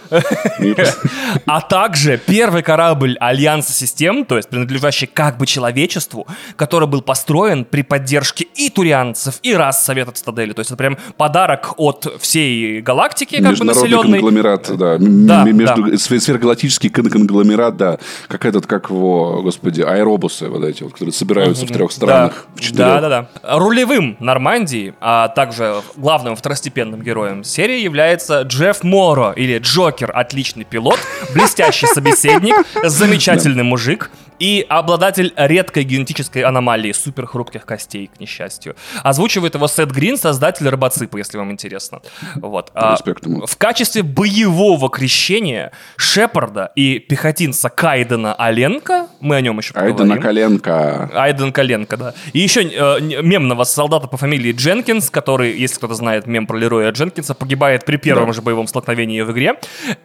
Мир. 0.60 0.88
А 1.46 1.62
также 1.62 2.20
первый 2.24 2.62
корабль 2.64 3.18
Альянса 3.20 3.72
систем, 3.74 4.26
то 4.26 4.38
есть 4.38 4.50
принадлежащий 4.50 5.08
как 5.08 5.38
бы 5.38 5.46
человечеству, 5.46 6.28
который 6.56 6.88
был 6.88 7.02
построен 7.02 7.66
при 7.66 7.82
поддержке 7.84 8.46
и 8.56 8.70
турианцев, 8.70 9.36
и 9.44 9.54
рас 9.54 9.84
Совета 9.86 10.12
Цитадели. 10.12 10.54
То 10.54 10.60
есть 10.62 10.70
это 10.72 10.78
прям 10.78 10.98
подарок 11.18 11.74
от 11.78 12.08
всей 12.20 12.82
галактики, 12.82 13.42
как 13.42 13.58
бы 13.58 13.66
населенной. 13.66 14.14
конгломерат, 14.20 14.70
да. 14.78 14.98
Да, 15.00 15.44
между, 15.44 15.84
да. 15.84 15.90
свер- 15.98 16.20
Сверхгалактический 16.20 16.90
кон- 16.90 17.10
конгломерат, 17.10 17.78
да. 17.78 17.98
Как 18.28 18.46
этот, 18.46 18.66
как 18.68 18.90
его, 18.90 19.42
господи, 19.42 19.82
аэробусы 19.82 20.48
вот 20.50 20.64
эти 20.64 20.84
вот, 20.84 20.94
которые 20.94 21.14
собираются 21.14 21.66
в 21.66 21.70
трех 21.70 21.92
странах, 21.92 22.46
в 22.56 22.60
четырех. 22.60 22.78
Да, 22.78 23.02
да, 23.02 23.10
да. 23.44 23.58
Рулевым 23.58 24.18
Нормандии, 24.20 24.94
а 25.02 25.28
также 25.40 25.84
главным 25.96 26.36
второстепенным 26.36 27.02
героем 27.02 27.46
серии 27.46 27.80
является 27.80 28.42
Джефф 28.42 28.84
Моро, 28.84 29.32
или 29.32 29.58
Джокер, 29.58 30.12
отличный 30.14 30.66
пилот, 30.66 31.00
блестящий 31.34 31.88
собеседник, 31.88 32.56
замечательный 32.84 33.64
мужик 33.64 34.12
и 34.40 34.66
обладатель 34.68 35.34
редкой 35.36 35.84
генетической 35.84 36.40
аномалии 36.44 36.92
суперхрупких 36.92 37.66
костей, 37.66 38.08
к 38.08 38.20
несчастью. 38.20 38.76
Озвучивает 39.04 39.56
его 39.56 39.68
Сет 39.68 39.92
Грин, 39.92 40.18
создатель 40.18 40.68
робоципа, 40.68 41.18
если 41.18 41.38
вам 41.38 41.52
интересно. 41.52 42.02
Вот. 42.36 42.72
А 42.74 42.94
Респект 42.94 43.26
ему. 43.26 43.46
в 43.46 43.58
качестве 43.58 44.04
боевого 44.04 44.90
крещения 44.90 45.72
Шепарда 45.98 46.72
и 46.76 47.00
пехотинца 47.00 47.70
Кайдена 47.70 48.34
Аленко, 48.34 49.08
мы 49.20 49.36
о 49.36 49.42
нем 49.42 49.58
еще 49.60 49.74
поговорим. 49.74 50.08
на 50.08 50.18
коленка. 50.18 51.10
Айден 51.14 51.52
Коленко, 51.52 51.98
да. 51.98 52.14
И 52.34 52.40
еще 52.40 52.64
э, 52.64 53.00
мемного 53.22 53.64
солдата 53.66 54.08
по 54.08 54.18
фамилии 54.18 54.52
Дженкинс, 54.54 55.10
который, 55.10 55.58
если 55.58 55.76
кто-то 55.78 55.94
знает 55.94 56.26
мем 56.28 56.48
про 56.48 56.58
Лероя 56.58 56.92
Дженкинса, 56.92 57.34
погибает 57.36 57.86
при 57.86 57.98
первом 57.98 58.28
Да. 58.28 58.34
же 58.34 58.42
боевом 58.42 58.68
столкновении 58.68 59.22
в 59.22 59.32
игре. 59.32 59.56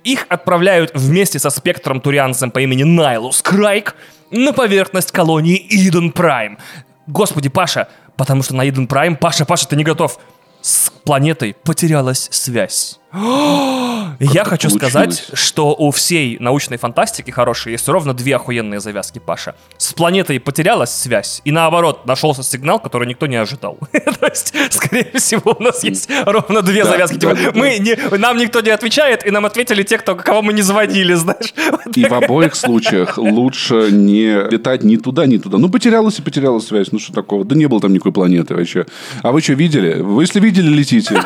Их 0.03 0.27
отправляют 0.29 0.91
вместе 0.95 1.39
со 1.39 1.51
спектром 1.51 2.01
турианцем 2.01 2.51
по 2.51 2.59
имени 2.61 2.83
Найлус 2.85 3.43
Крайк 3.43 3.95
на 4.35 4.53
поверхность 4.53 5.13
колонии 5.13 5.57
Иден 5.57 6.13
Прайм. 6.13 6.59
Господи, 7.07 7.49
Паша, 7.49 7.89
потому 8.17 8.43
что 8.43 8.55
на 8.55 8.69
Иден 8.69 8.87
Прайм, 8.87 9.17
Паша, 9.17 9.45
Паша, 9.45 9.69
ты 9.69 9.77
не 9.77 9.85
готов. 9.85 10.19
С 10.61 10.91
планетой 11.05 11.55
потерялась 11.63 12.29
связь. 12.31 12.99
Я 13.15 14.45
хочу 14.45 14.69
получилось? 14.69 14.75
сказать, 14.75 15.31
что 15.35 15.75
у 15.75 15.91
всей 15.93 16.37
научной 16.41 16.79
фантастики 16.79 17.31
хорошей 17.31 17.73
есть 17.73 17.89
ровно 17.89 18.13
две 18.13 18.37
охуенные 18.37 18.81
завязки, 18.81 19.21
Паша. 19.25 19.55
С 19.77 19.93
планетой 19.93 20.41
потерялась 20.41 20.91
связь, 20.91 21.41
и 21.45 21.53
наоборот, 21.53 22.07
нашелся 22.07 22.43
сигнал, 22.43 22.81
который 22.81 23.07
никто 23.07 23.27
не 23.27 23.37
ожидал. 23.37 23.79
То 23.93 24.27
есть, 24.27 24.55
скорее 24.71 25.13
всего, 25.15 25.57
у 25.59 25.63
нас 25.63 25.85
есть 25.85 26.11
ровно 26.27 26.63
две 26.63 26.85
завязки. 26.85 27.19
Типа, 27.19 27.37
мы 27.55 27.79
не, 27.79 27.97
нам 28.19 28.37
никто 28.37 28.61
не 28.61 28.71
отвечает, 28.71 29.25
и 29.27 29.31
нам 29.31 29.47
ответили 29.47 29.83
те, 29.83 29.99
кто, 29.99 30.17
кого 30.17 30.43
мы 30.43 30.53
не 30.53 30.63
звонили, 30.63 31.15
знаешь. 31.15 31.55
И 31.95 32.05
в 32.05 32.13
обоих 32.13 32.57
случаях 32.57 33.19
лучше 33.19 33.91
не 33.93 34.49
летать 34.51 34.83
ни 34.83 34.97
туда, 34.97 35.27
ни 35.27 35.39
туда. 35.39 35.59
Ну, 35.59 35.69
потерялась 35.69 36.19
и 36.19 36.23
потерялась 36.23 36.67
связь. 36.67 36.91
Ну, 36.91 36.99
что 36.99 37.13
такого? 37.13 37.45
Да 37.45 37.55
не 37.55 37.67
было 37.67 37.81
там 37.81 37.93
никакой 37.93 38.13
планеты 38.13 38.55
вообще. 38.55 38.87
А 39.23 39.31
вы 39.31 39.41
что, 39.41 39.53
видели? 39.53 40.01
Вы 40.01 40.25
если 40.25 40.41
видели, 40.41 40.69
летите. 40.69 41.21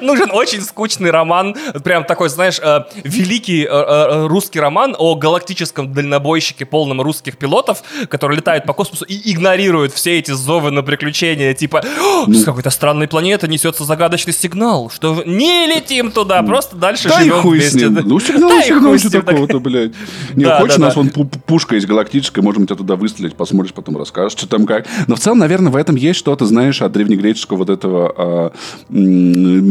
Нужен 0.00 0.30
очень 0.32 0.60
скучный 0.62 1.10
роман, 1.10 1.54
прям 1.84 2.04
такой, 2.04 2.28
знаешь, 2.28 2.58
э, 2.62 2.80
великий 3.04 3.64
э, 3.64 3.68
э, 3.68 4.26
русский 4.26 4.60
роман 4.60 4.94
о 4.98 5.14
галактическом 5.14 5.92
дальнобойщике, 5.92 6.66
полном 6.66 7.00
русских 7.00 7.36
пилотов, 7.38 7.82
который 8.08 8.36
летает 8.36 8.64
по 8.64 8.72
космосу 8.72 9.04
и 9.04 9.32
игнорирует 9.32 9.92
все 9.92 10.18
эти 10.18 10.32
зовы 10.32 10.70
на 10.70 10.82
приключения, 10.82 11.54
типа, 11.54 11.82
«О, 12.00 12.24
Ну. 12.26 12.34
с 12.34 12.44
какой-то 12.44 12.70
странной 12.70 13.08
планеты 13.08 13.48
несется 13.48 13.84
загадочный 13.84 14.32
сигнал, 14.32 14.90
что 14.90 15.22
не 15.26 15.66
летим 15.66 16.10
туда, 16.10 16.42
просто 16.42 16.76
дальше 16.76 17.08
Да 17.08 17.20
и 17.20 17.24
живем 17.24 17.40
хуй 17.42 17.60
с 17.60 17.72
вместе. 17.72 17.78
ним. 17.86 17.94
Да. 17.94 18.02
Ну, 18.04 18.20
сигнал, 18.20 18.50
Да 18.50 18.60
и 18.60 18.62
сигнал, 18.66 18.90
хуй 18.90 18.98
с 18.98 19.04
ним, 19.04 19.12
так. 19.12 19.24
такого-то, 19.26 19.60
блядь. 19.60 19.92
Не, 20.34 20.44
Да, 20.44 20.60
хочешь, 20.60 20.76
да, 20.76 20.82
у 20.82 20.84
нас 20.86 20.94
да. 20.94 21.00
вон 21.00 21.08
пу- 21.10 21.38
пушка 21.46 21.74
есть 21.74 21.86
галактическая, 21.86 22.42
можем 22.44 22.66
тебя 22.66 22.76
туда 22.76 22.96
выстрелить, 22.96 23.34
посмотришь, 23.36 23.72
потом 23.74 23.96
расскажешь, 23.96 24.32
что 24.32 24.48
там 24.48 24.66
как. 24.66 24.86
Но 25.06 25.16
в 25.16 25.20
целом, 25.20 25.38
наверное, 25.38 25.72
в 25.72 25.76
этом 25.76 25.96
есть 25.96 26.18
что-то, 26.18 26.44
знаешь, 26.46 26.82
от 26.82 26.92
древнегреческого 26.92 27.58
вот 27.58 27.70
этого 27.70 28.14
а, 28.16 28.52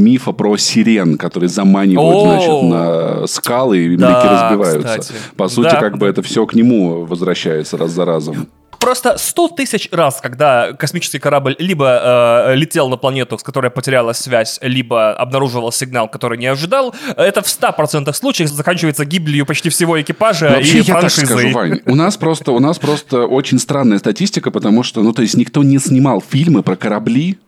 мифа 0.07 0.31
про 0.31 0.57
сирен, 0.57 1.17
которые 1.17 1.49
заманивают, 1.49 2.21
значит, 2.21 2.63
на 2.63 3.27
скалы 3.27 3.79
и 3.79 3.97
Да, 3.97 4.09
реки 4.09 4.27
разбиваются. 4.27 5.13
По 5.35 5.47
сути, 5.47 5.75
как 5.79 5.97
бы 5.97 6.07
это 6.07 6.21
все 6.21 6.45
к 6.45 6.53
нему 6.53 7.05
возвращается 7.05 7.77
раз 7.77 7.91
за 7.91 8.05
разом. 8.05 8.47
Просто 8.79 9.17
100 9.17 9.47
тысяч 9.49 9.89
раз, 9.91 10.21
когда 10.21 10.71
космический 10.73 11.19
корабль 11.19 11.55
либо 11.59 12.49
э, 12.49 12.55
летел 12.55 12.89
на 12.89 12.97
планету, 12.97 13.37
с 13.37 13.43
которой 13.43 13.71
потерялась 13.71 14.17
связь, 14.17 14.59
либо 14.61 15.13
обнаруживал 15.13 15.71
сигнал, 15.71 16.07
который 16.07 16.37
не 16.37 16.45
ожидал, 16.45 16.93
это 17.17 17.41
в 17.41 17.47
100% 17.47 18.13
случаев 18.13 18.49
заканчивается 18.49 19.03
гибелью 19.03 19.45
почти 19.45 19.69
всего 19.69 19.99
экипажа 19.99 20.49
Вообще, 20.49 20.79
и 20.79 20.81
я 20.83 21.01
так 21.01 21.11
скажу, 21.11 21.49
Вань, 21.51 21.81
у 21.85 21.95
нас 21.95 22.17
просто, 22.17 22.51
у 22.51 22.59
нас 22.59 22.77
просто 22.77 23.25
очень 23.25 23.59
странная 23.59 23.97
статистика, 23.97 24.51
потому 24.51 24.83
что, 24.83 25.01
ну, 25.01 25.11
то 25.11 25.21
есть, 25.21 25.35
никто 25.35 25.63
не 25.63 25.79
снимал 25.79 26.21
фильмы 26.21 26.61
про 26.61 26.75
корабли, 26.75 27.39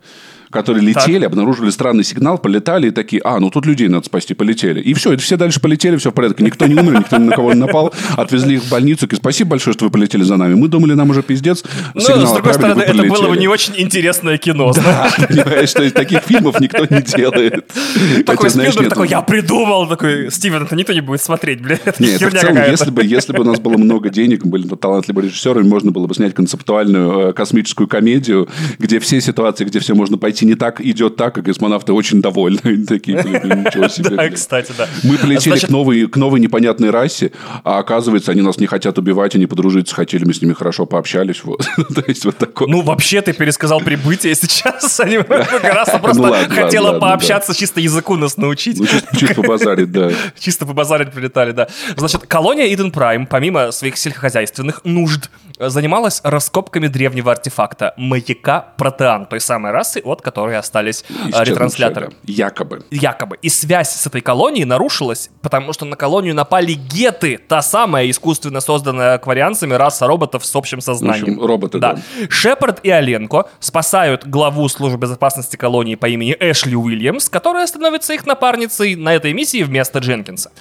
которые 0.49 0.83
летели, 0.85 1.25
обнаружили 1.25 1.69
странный 1.69 2.03
сигнал, 2.03 2.37
полетали 2.37 2.87
и 2.87 2.91
такие, 2.91 3.21
а, 3.23 3.39
ну 3.39 3.49
тут 3.49 3.65
людей 3.65 3.87
надо 3.87 4.05
спасти, 4.05 4.33
полетели. 4.33 4.81
И 4.81 4.93
все, 4.93 5.13
это 5.13 5.21
все 5.21 5.37
дальше 5.37 5.59
полетели, 5.59 5.97
все 5.97 6.11
в 6.11 6.13
порядке. 6.13 6.43
Никто 6.43 6.65
не 6.67 6.75
умер, 6.75 6.99
никто 6.99 7.17
ни 7.17 7.25
на 7.25 7.35
кого 7.35 7.53
не 7.53 7.59
напал. 7.59 7.93
Отвезли 8.17 8.55
их 8.55 8.63
в 8.63 8.69
больницу, 8.69 9.05
и 9.05 9.15
спасибо 9.15 9.51
большое, 9.51 9.73
что 9.73 9.85
вы 9.85 9.91
полетели 9.91 10.23
за 10.23 10.37
нами. 10.37 10.55
Мы 10.55 10.67
думали, 10.67 10.93
нам 10.93 11.09
уже 11.09 11.23
пиздец. 11.23 11.63
Ну, 11.93 12.01
сигнал 12.01 12.27
с 12.27 12.31
другой 12.33 12.53
стороны, 12.53 12.81
это 12.81 12.93
было 12.93 13.03
бы 13.03 13.09
полетели». 13.09 13.39
не 13.39 13.47
очень 13.47 13.73
интересное 13.77 14.37
кино. 14.37 14.71
Да, 14.73 15.09
понимаешь, 15.27 15.71
то 15.73 15.83
есть 15.83 15.95
таких 15.95 16.21
фильмов 16.21 16.59
никто 16.59 16.85
не 16.89 17.01
делает. 17.01 17.71
Такой 18.25 18.49
Спилберг 18.49 18.89
такой, 18.89 19.07
я 19.07 19.21
придумал, 19.21 19.87
такой, 19.87 20.31
Стивен, 20.31 20.63
это 20.63 20.75
никто 20.75 20.93
не 20.93 21.01
будет 21.01 21.21
смотреть, 21.21 21.61
блядь, 21.61 21.81
это 21.85 22.01
Нет, 22.01 22.21
это 22.21 22.25
в 22.25 22.33
херня 22.33 22.41
целом, 22.41 22.71
если 22.71 22.91
бы, 22.91 23.05
если 23.05 23.33
бы 23.33 23.41
у 23.41 23.45
нас 23.45 23.59
было 23.59 23.77
много 23.77 24.09
денег, 24.09 24.45
были 24.45 24.67
бы 24.67 24.75
талантливые 24.75 25.27
режиссеры, 25.27 25.63
можно 25.63 25.91
было 25.91 26.07
бы 26.07 26.13
снять 26.13 26.33
концептуальную 26.33 27.29
э, 27.29 27.33
космическую 27.33 27.87
комедию, 27.87 28.47
где 28.77 28.99
все 28.99 29.21
ситуации, 29.21 29.65
где 29.65 29.79
все 29.79 29.93
можно 29.93 30.17
пойти 30.17 30.38
кстати, 30.39 30.45
не 30.45 30.55
так 30.55 30.81
идет 30.81 31.15
так, 31.17 31.37
и 31.37 31.41
космонавты 31.41 31.91
очень 31.93 32.21
довольны. 32.21 32.59
Они 32.63 32.85
такие, 32.85 33.21
блин, 33.21 33.63
ничего 33.63 33.87
себе. 33.89 34.15
Да, 34.15 34.29
кстати, 34.29 34.73
да. 34.77 34.87
Мы 35.03 35.17
полетели 35.17 35.59
к, 35.59 35.69
новой, 35.69 36.07
к 36.07 36.15
новой 36.15 36.39
непонятной 36.39 36.91
расе, 36.91 37.31
а 37.63 37.79
оказывается, 37.79 38.31
они 38.31 38.41
нас 38.41 38.57
не 38.57 38.67
хотят 38.67 38.97
убивать, 38.97 39.35
они 39.35 39.47
подружиться 39.47 39.93
хотели, 39.93 40.23
мы 40.23 40.33
с 40.33 40.41
ними 40.41 40.53
хорошо 40.53 40.85
пообщались. 40.85 41.43
Вот. 41.43 41.59
То 41.95 42.03
есть 42.07 42.25
вот 42.25 42.37
такое. 42.37 42.67
Ну, 42.67 42.81
вообще, 42.81 43.21
ты 43.21 43.33
пересказал 43.33 43.81
прибытие 43.81 44.35
сейчас. 44.35 44.99
Они 44.99 45.17
как 45.17 45.63
раз 45.63 45.89
просто 46.01 46.21
Ну, 46.21 46.55
хотела 46.55 46.99
пообщаться, 46.99 47.53
чисто 47.53 47.81
языку 47.81 48.15
нас 48.15 48.37
научить. 48.37 48.79
Ну, 48.79 48.85
чисто, 48.85 49.17
чисто 49.17 49.35
побазарить, 49.35 49.91
да. 49.91 50.11
Чисто 50.37 50.65
побазарить 50.65 51.11
прилетали, 51.11 51.51
да. 51.51 51.67
Значит, 51.97 52.25
колония 52.27 52.73
Иден 52.73 52.91
Прайм, 52.91 53.25
помимо 53.25 53.71
своих 53.71 53.97
сельскохозяйственных 53.97 54.81
нужд, 54.85 55.29
занималась 55.59 56.21
раскопками 56.23 56.87
древнего 56.87 57.31
артефакта 57.31 57.93
маяка 57.97 58.61
Протеан, 58.77 59.25
той 59.25 59.41
самой 59.41 59.71
расы, 59.71 60.01
от 60.03 60.21
которой 60.29 60.57
остались 60.57 61.03
э, 61.09 61.43
ретрансляторы. 61.43 62.09
да. 62.09 62.15
Якобы. 62.23 62.83
Якобы. 62.91 63.37
И 63.41 63.49
связь 63.49 63.89
с 63.89 64.05
этой 64.05 64.21
колонией 64.21 64.65
нарушилась, 64.65 65.31
потому 65.41 65.73
что 65.73 65.85
на 65.85 65.95
колонию 65.95 66.35
напали 66.35 66.73
геты, 66.73 67.39
та 67.47 67.63
самая 67.63 68.07
искусственно 68.09 68.61
созданная 68.61 69.15
акварианцами 69.15 69.73
раса 69.73 70.05
роботов 70.05 70.45
с 70.45 70.55
общим 70.55 70.81
сознанием. 70.81 71.25
В 71.25 71.29
общем, 71.29 71.45
роботы, 71.45 71.79
да. 71.79 71.97
Шепард 72.29 72.79
и 72.83 72.91
Оленко 72.91 73.45
спасают 73.59 74.27
главу 74.27 74.69
службы 74.69 74.99
безопасности 74.99 75.55
колонии 75.55 75.95
по 75.95 76.05
имени 76.07 76.35
Эшли 76.39 76.75
Уильямс, 76.75 77.27
которая 77.29 77.65
становится 77.65 78.13
их 78.13 78.27
напарницей 78.27 78.95
на 78.95 79.15
этой 79.15 79.33
миссии 79.33 79.63
вместо 79.63 79.97
Дженкинса. 79.99 80.51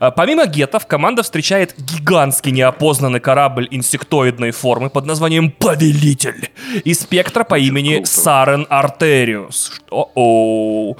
А, 0.00 0.10
Помимо 0.10 0.46
гетов, 0.46 0.86
команда 0.86 1.22
встречает 1.22 1.74
гигантский 1.78 2.52
неопознанный 2.52 3.20
корабль 3.20 3.68
инсектоидной 3.70 4.50
формы 4.50 4.90
под 4.90 5.06
названием 5.06 5.50
Повелитель 5.50 6.50
и 6.84 6.92
спектра 6.92 7.44
по 7.44 7.58
имени. 7.58 8.02
Сарен 8.04 8.66
Артериус. 9.14 9.72
Что? 9.74 10.10
О. 10.14 10.96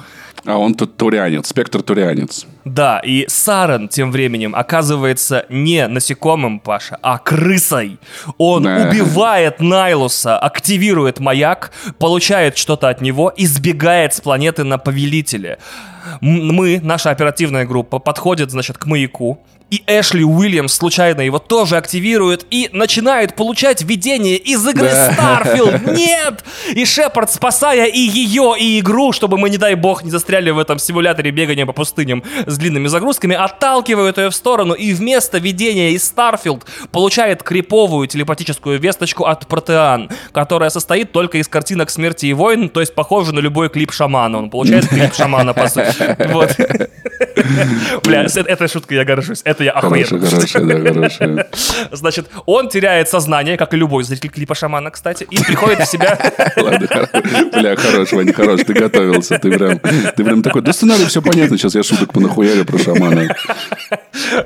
А 0.47 0.59
он 0.59 0.75
тут 0.75 0.97
турианец, 0.99 1.49
спектр 1.49 1.83
турианец. 1.83 2.47
Да, 2.67 2.99
и 2.99 3.25
Сарен 3.29 3.89
тем 3.89 4.13
временем 4.13 4.55
оказывается 4.55 5.47
не 5.49 5.87
насекомым, 5.89 6.61
Паша, 6.61 6.99
а 7.03 7.17
крысой. 7.19 7.99
Он 8.37 8.65
Да. 8.65 8.89
убивает 8.91 9.61
Найлуса, 9.61 10.39
активирует 10.39 11.19
маяк, 11.19 11.73
получает 11.99 12.59
что-то 12.59 12.91
от 12.91 13.01
него 13.01 13.31
и 13.31 13.47
сбегает 13.47 14.13
с 14.13 14.21
планеты 14.21 14.65
на 14.65 14.77
Повелителе. 14.77 15.59
Мы, 16.21 16.79
наша 16.83 17.11
оперативная 17.11 17.65
группа, 17.65 17.99
подходит, 17.99 18.51
значит, 18.51 18.77
к 18.77 18.85
маяку, 18.85 19.43
и 19.71 19.83
Эшли 19.87 20.25
Уильямс 20.25 20.73
случайно 20.73 21.23
его 21.23 21.39
тоже 21.39 21.77
активирует 21.77 22.47
и 22.51 22.69
начинает 22.73 23.35
получать 23.35 23.83
видение 23.83 24.37
из 24.37 24.67
игры 24.67 24.89
Да. 24.89 25.13
Starfield. 25.13 25.87
Нет! 25.97 26.45
И 26.75 26.85
Шепард, 26.85 27.31
спасая 27.31 27.87
и 27.87 27.99
ее, 27.99 28.55
и 28.59 28.79
игру, 28.81 29.13
чтобы 29.13 29.37
мы, 29.37 29.51
не 29.51 29.59
дай 29.59 29.75
бог, 29.75 30.05
не 30.05 30.11
застряли 30.11 30.51
в 30.51 30.59
этом 30.59 30.79
симуляторе 30.79 31.31
бегания 31.31 31.67
по 31.67 31.73
пустыням 31.73 32.23
с 32.47 32.57
длинными 32.57 32.87
загрузками, 32.87 33.35
отталкивают 33.35 34.19
ее 34.19 34.31
в 34.31 34.35
сторону 34.35 34.75
и 34.75 34.93
вместо 34.93 35.39
видения 35.39 35.93
из 35.93 36.05
Starfield 36.05 36.65
получает 36.93 37.43
криповую 37.43 38.07
телепатическую 38.07 38.79
весточку 38.79 39.25
от 39.25 39.47
Протеан, 39.49 40.11
которая 40.33 40.71
состоит 40.71 41.11
только 41.11 41.39
из 41.39 41.49
картинок 41.49 41.91
смерти 41.91 42.27
и 42.27 42.33
войн, 42.33 42.69
то 42.69 42.81
есть 42.81 42.95
похоже 42.95 43.35
на 43.35 43.41
любой 43.41 43.71
клип 43.71 43.93
шамана. 43.93 44.39
Он 44.39 44.51
получает 44.51 44.87
клип 44.89 45.15
шамана, 45.15 45.55
по 45.55 45.69
сути. 45.69 46.17
Вот. 46.35 46.57
Бля, 48.05 48.25
этой 48.25 48.69
шуткой 48.69 48.99
я 48.99 49.05
горжусь. 49.05 49.43
Это 49.45 49.65
я 49.65 49.73
охуенно. 49.73 50.21
хорошая, 50.21 50.65
да, 50.65 50.93
хорошая. 50.93 51.47
Значит, 51.93 52.31
он 52.47 52.69
теряет 52.69 53.09
сознание, 53.09 53.57
как 53.57 53.75
и 53.75 53.77
любой 53.77 54.05
зритель 54.05 54.31
клипа 54.31 54.55
шамана, 54.55 54.91
кстати, 54.91 55.25
и 55.25 55.43
приходит 55.43 55.81
в 55.81 55.87
себя. 55.87 56.19
Ладно, 56.57 56.89
бля, 57.53 57.77
хорошего, 57.77 58.23
не 58.23 58.33
хорош, 58.33 58.61
ты 58.67 58.73
готовился, 58.73 59.39
ты 59.39 59.51
прям, 59.53 59.79
ты 59.79 60.25
прям 60.25 60.43
такой, 60.43 60.63
да 60.63 60.73
сценарий 60.73 61.07
все 61.07 61.23
понятно, 61.23 61.59
сейчас 61.59 61.75
я 61.75 61.83
шуток 61.83 62.13
понахуярю 62.13 62.65
про 62.65 62.79
шамана. 62.79 63.35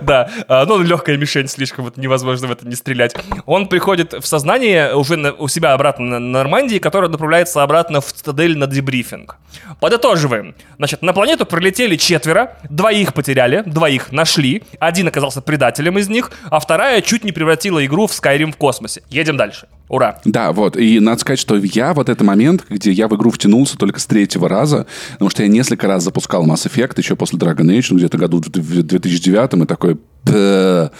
Да, 0.01 0.31
а, 0.49 0.65
ну, 0.67 0.83
легкая 0.83 1.17
мишень, 1.17 1.49
слишком 1.49 1.85
вот 1.85 1.97
невозможно 1.97 2.49
в 2.49 2.53
это 2.53 2.67
не 2.67 2.75
стрелять. 2.75 3.15
Он 3.47 3.69
приходит 3.69 4.13
в 4.13 4.27
сознание 4.27 4.95
уже 4.95 5.17
на- 5.17 5.33
у 5.33 5.49
себя 5.49 5.73
обратно 5.75 6.19
на 6.19 6.19
Нормандии, 6.19 6.79
которая 6.79 7.11
направляется 7.11 7.63
обратно 7.63 8.01
в 8.01 8.13
цитадель 8.13 8.57
на 8.57 8.67
дебрифинг. 8.67 9.37
Подытоживаем. 9.81 10.55
Значит, 10.77 11.03
на 11.03 11.13
планету 11.13 11.47
прилетели 11.47 11.97
четверо, 11.97 12.57
двоих 12.89 13.13
потеряли, 13.13 13.63
двоих 13.67 14.13
нашли, 14.13 14.63
один 14.81 15.09
оказался 15.09 15.43
предателем 15.43 15.99
из 15.99 16.09
них, 16.09 16.31
а 16.51 16.59
вторая 16.59 17.03
чуть 17.03 17.23
не 17.23 17.33
превратила 17.33 17.85
игру 17.85 18.07
в 18.07 18.13
Skyrim 18.13 18.53
в 18.53 18.57
космосе. 18.57 19.03
Едем 19.11 19.37
дальше. 19.37 19.69
Ура. 19.89 20.21
Да, 20.25 20.53
вот, 20.53 20.77
и 20.77 21.01
надо 21.01 21.21
сказать, 21.21 21.39
что 21.39 21.57
я 21.57 21.95
вот 21.95 22.09
этот 22.09 22.27
момент, 22.27 22.65
где 22.69 22.91
я 22.93 23.09
в 23.09 23.17
игру 23.17 23.31
втянулся 23.31 23.79
только 23.79 24.01
с 24.01 24.07
третьего 24.07 24.49
раза, 24.49 24.87
потому 25.13 25.31
что 25.31 25.43
я 25.43 25.49
несколько 25.49 25.87
раз 25.87 26.05
запускал 26.05 26.47
Mass 26.47 26.69
Effect 26.69 26.95
еще 26.99 27.17
после 27.17 27.39
Dragon 27.39 27.67
Age, 27.67 27.87
ну, 27.91 27.97
где-то 27.97 28.19
году 28.19 28.39
в 28.39 28.51
2009 28.51 29.65
и 29.65 29.67
такой, 29.67 29.97
«Пэ, 30.25 30.91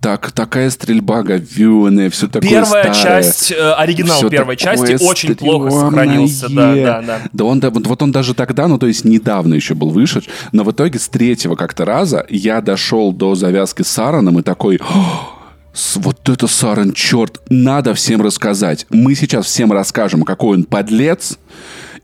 так, 0.00 0.30
такая 0.30 0.70
стрельба 0.70 1.22
говёная, 1.22 2.08
все 2.10 2.28
такое 2.28 2.48
Первая 2.48 2.92
старое». 2.92 3.22
часть, 3.22 3.50
э, 3.50 3.72
оригинал 3.72 4.18
Всё 4.18 4.28
первой 4.28 4.56
части 4.56 5.02
очень 5.02 5.34
плохо 5.34 5.70
сохранился. 5.70 6.48
Да, 6.48 6.74
да, 6.74 7.02
да. 7.02 7.20
Да 7.32 7.44
он, 7.44 7.58
да, 7.58 7.70
вот, 7.70 7.86
вот 7.86 8.02
он 8.02 8.12
даже 8.12 8.34
тогда, 8.34 8.68
ну 8.68 8.78
то 8.78 8.86
есть 8.86 9.04
недавно 9.04 9.54
еще 9.54 9.74
был 9.74 9.90
вышед, 9.90 10.26
но 10.52 10.62
в 10.62 10.70
итоге 10.70 10.98
с 11.00 11.08
третьего 11.08 11.56
как-то 11.56 11.84
раза 11.84 12.26
я 12.28 12.60
дошел 12.60 13.12
до 13.12 13.34
завязки 13.34 13.82
с 13.82 13.88
Сараном 13.88 14.38
и 14.38 14.42
такой... 14.42 14.76
«О, 14.76 15.35
Вот 15.96 16.28
это 16.28 16.46
Саран, 16.46 16.92
черт, 16.92 17.40
надо 17.50 17.92
всем 17.94 18.22
рассказать. 18.22 18.86
Мы 18.88 19.14
сейчас 19.14 19.46
всем 19.46 19.72
расскажем, 19.72 20.22
какой 20.22 20.56
он 20.56 20.64
подлец, 20.64 21.38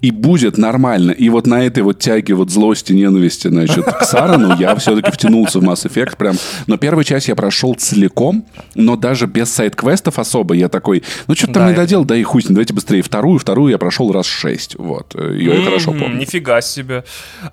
и 0.02 0.10
будет 0.10 0.58
нормально. 0.58 1.12
И 1.12 1.28
вот 1.28 1.46
на 1.46 1.64
этой 1.64 1.84
вот 1.84 2.00
тяге 2.00 2.34
вот 2.34 2.50
злости, 2.50 2.92
ненависти, 2.92 3.46
значит, 3.48 3.84
к 3.84 4.02
Сарану 4.02 4.56
я 4.58 4.74
все-таки 4.74 5.12
втянулся 5.12 5.60
в 5.60 5.64
Mass 5.64 5.86
Effect 5.86 6.16
прям. 6.16 6.36
Но 6.66 6.76
первую 6.76 7.04
часть 7.04 7.28
я 7.28 7.36
прошел 7.36 7.74
целиком, 7.74 8.44
но 8.74 8.96
даже 8.96 9.26
без 9.26 9.52
сайт-квестов 9.52 10.18
особо. 10.18 10.54
Я 10.54 10.68
такой, 10.68 11.04
ну 11.28 11.36
что-то 11.36 11.54
там 11.54 11.62
Да, 11.64 11.70
не 11.70 11.76
доделал, 11.76 12.04
да 12.04 12.16
и 12.16 12.22
хуй 12.24 12.42
давайте 12.48 12.74
быстрее. 12.74 13.02
Вторую, 13.02 13.38
вторую 13.38 13.70
я 13.70 13.78
прошел 13.78 14.10
раз 14.10 14.26
шесть. 14.26 14.74
Вот. 14.76 15.14
Ее 15.14 15.58
я 15.60 15.64
хорошо 15.64 15.92
помню. 15.92 16.16
Нифига 16.18 16.60
себе. 16.60 17.04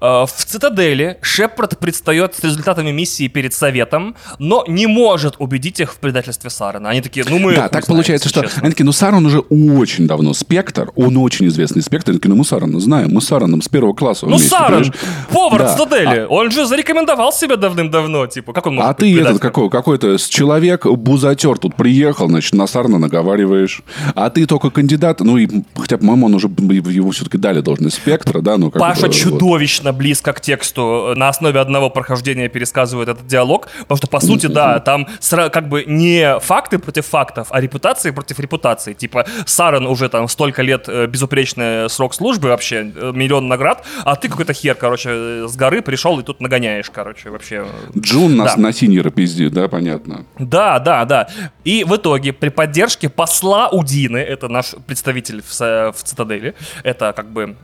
Э, 0.02 0.26
В 0.26 0.32
цитадели 0.34 1.18
Шепард 1.22 1.78
предстает 1.78 2.34
с 2.36 2.44
результатами 2.44 2.90
миссии 2.90 3.28
перед 3.28 3.54
советом, 3.54 4.16
но 4.40 4.64
не 4.68 4.88
может 4.88 5.36
убедить 5.38 5.80
их 5.80 5.94
в 5.94 5.98
предательстве 5.98 6.50
Сарена. 6.50 6.90
Они 6.90 7.02
такие, 7.02 7.24
ну 7.30 7.38
мы... 7.38 7.56
Да, 7.56 7.70
так 7.70 7.86
получается, 7.86 8.28
что 8.28 8.42
они 8.42 8.72
такие, 8.72 8.86
ну 8.86 8.92
Саран 8.92 9.24
уже 9.24 9.40
очень 9.40 10.08
давно 10.08 10.34
спектр, 10.34 10.92
он 10.96 11.16
очень 11.18 11.48
известный 11.48 11.84
спектр. 11.84 12.10
Они 12.10 12.18
такие, 12.20 12.34
ну 12.34 12.39
мы 12.40 12.46
Сарана 12.46 12.80
знаем, 12.80 13.12
мы 13.12 13.22
с 13.62 13.68
первого 13.68 13.94
класса 13.94 14.26
Ну 14.26 14.38
вместе, 14.38 14.50
Сарен, 14.50 14.70
понимаешь? 14.70 14.94
повар 15.30 15.60
Да. 15.60 15.76
цитадели, 15.76 16.26
он 16.30 16.52
же 16.52 16.66
зарекомендовал 16.66 17.34
себя 17.34 17.58
давным-давно, 17.58 18.28
типа, 18.28 18.54
как 18.54 18.66
он 18.68 18.76
может 18.76 18.90
А 18.90 18.94
ты 18.94 19.20
этот 19.20 19.40
какой, 19.40 19.70
какой-то 19.70 20.18
человек 20.18 20.86
бузатер 20.86 21.58
тут 21.58 21.76
приехал, 21.76 22.30
значит, 22.30 22.54
на 22.54 22.66
Сарна 22.66 22.98
наговариваешь. 22.98 23.82
А 24.16 24.30
ты 24.30 24.46
только 24.46 24.70
кандидат, 24.70 25.20
ну 25.20 25.38
и 25.38 25.50
хотя, 25.76 25.98
по-моему, 25.98 26.28
он 26.28 26.36
уже 26.36 26.48
его 26.48 27.12
все-таки 27.12 27.38
дали 27.38 27.60
должность 27.60 27.98
спектра, 27.98 28.40
да, 28.40 28.58
ну 28.58 28.72
как 28.72 28.80
Паша 28.80 29.02
бы, 29.02 29.08
вот. 29.08 29.16
чудовищно 29.16 29.92
близко 29.92 30.32
к 30.32 30.40
тексту 30.40 31.14
на 31.16 31.28
основе 31.28 31.60
одного 31.60 31.90
прохождения 31.90 32.48
пересказывает 32.48 33.10
этот 33.10 33.28
диалог, 33.28 33.68
потому 33.80 33.98
что, 33.98 34.08
по 34.08 34.22
сути, 34.22 34.46
да, 34.48 34.80
там 34.80 35.08
как 35.52 35.68
бы 35.68 35.84
не 35.86 36.40
факты 36.40 36.80
против 36.80 37.06
фактов, 37.06 37.48
а 37.50 37.60
репутации 37.60 38.12
против 38.12 38.40
репутации. 38.40 38.94
Типа, 38.94 39.26
Сарен 39.46 39.86
уже 39.86 40.08
там 40.08 40.30
столько 40.30 40.62
лет 40.62 40.86
э, 40.88 41.08
безупречный 41.08 41.90
срок 41.90 42.14
службы 42.14 42.29
вообще, 42.38 42.92
э, 42.96 43.12
миллион 43.14 43.48
наград, 43.48 43.84
а 44.06 44.16
ты 44.16 44.30
какой-то 44.30 44.54
хер, 44.54 44.76
короче, 44.76 45.48
с 45.48 45.56
горы 45.56 45.82
пришел 45.82 46.20
и 46.20 46.24
тут 46.24 46.40
нагоняешь, 46.42 46.90
короче, 46.90 47.30
вообще. 47.30 47.66
Джун 47.98 48.36
нас 48.36 48.56
Да. 48.56 48.62
на 48.62 48.72
синера 48.74 49.10
пиздит, 49.10 49.54
да, 49.54 49.68
понятно. 49.68 50.26
Да, 50.38 50.80
да, 50.80 51.06
да. 51.06 51.28
И 51.64 51.84
в 51.84 51.96
итоге 51.96 52.34
при 52.34 52.50
поддержке 52.50 53.10
посла 53.10 53.70
Удины, 53.70 54.18
это 54.18 54.48
наш 54.48 54.76
представитель 54.86 55.42
в, 55.42 55.60
в 55.60 56.04
Цитадели, 56.04 56.54
это 56.84 57.14
как 57.16 57.32
бы, 57.32 57.56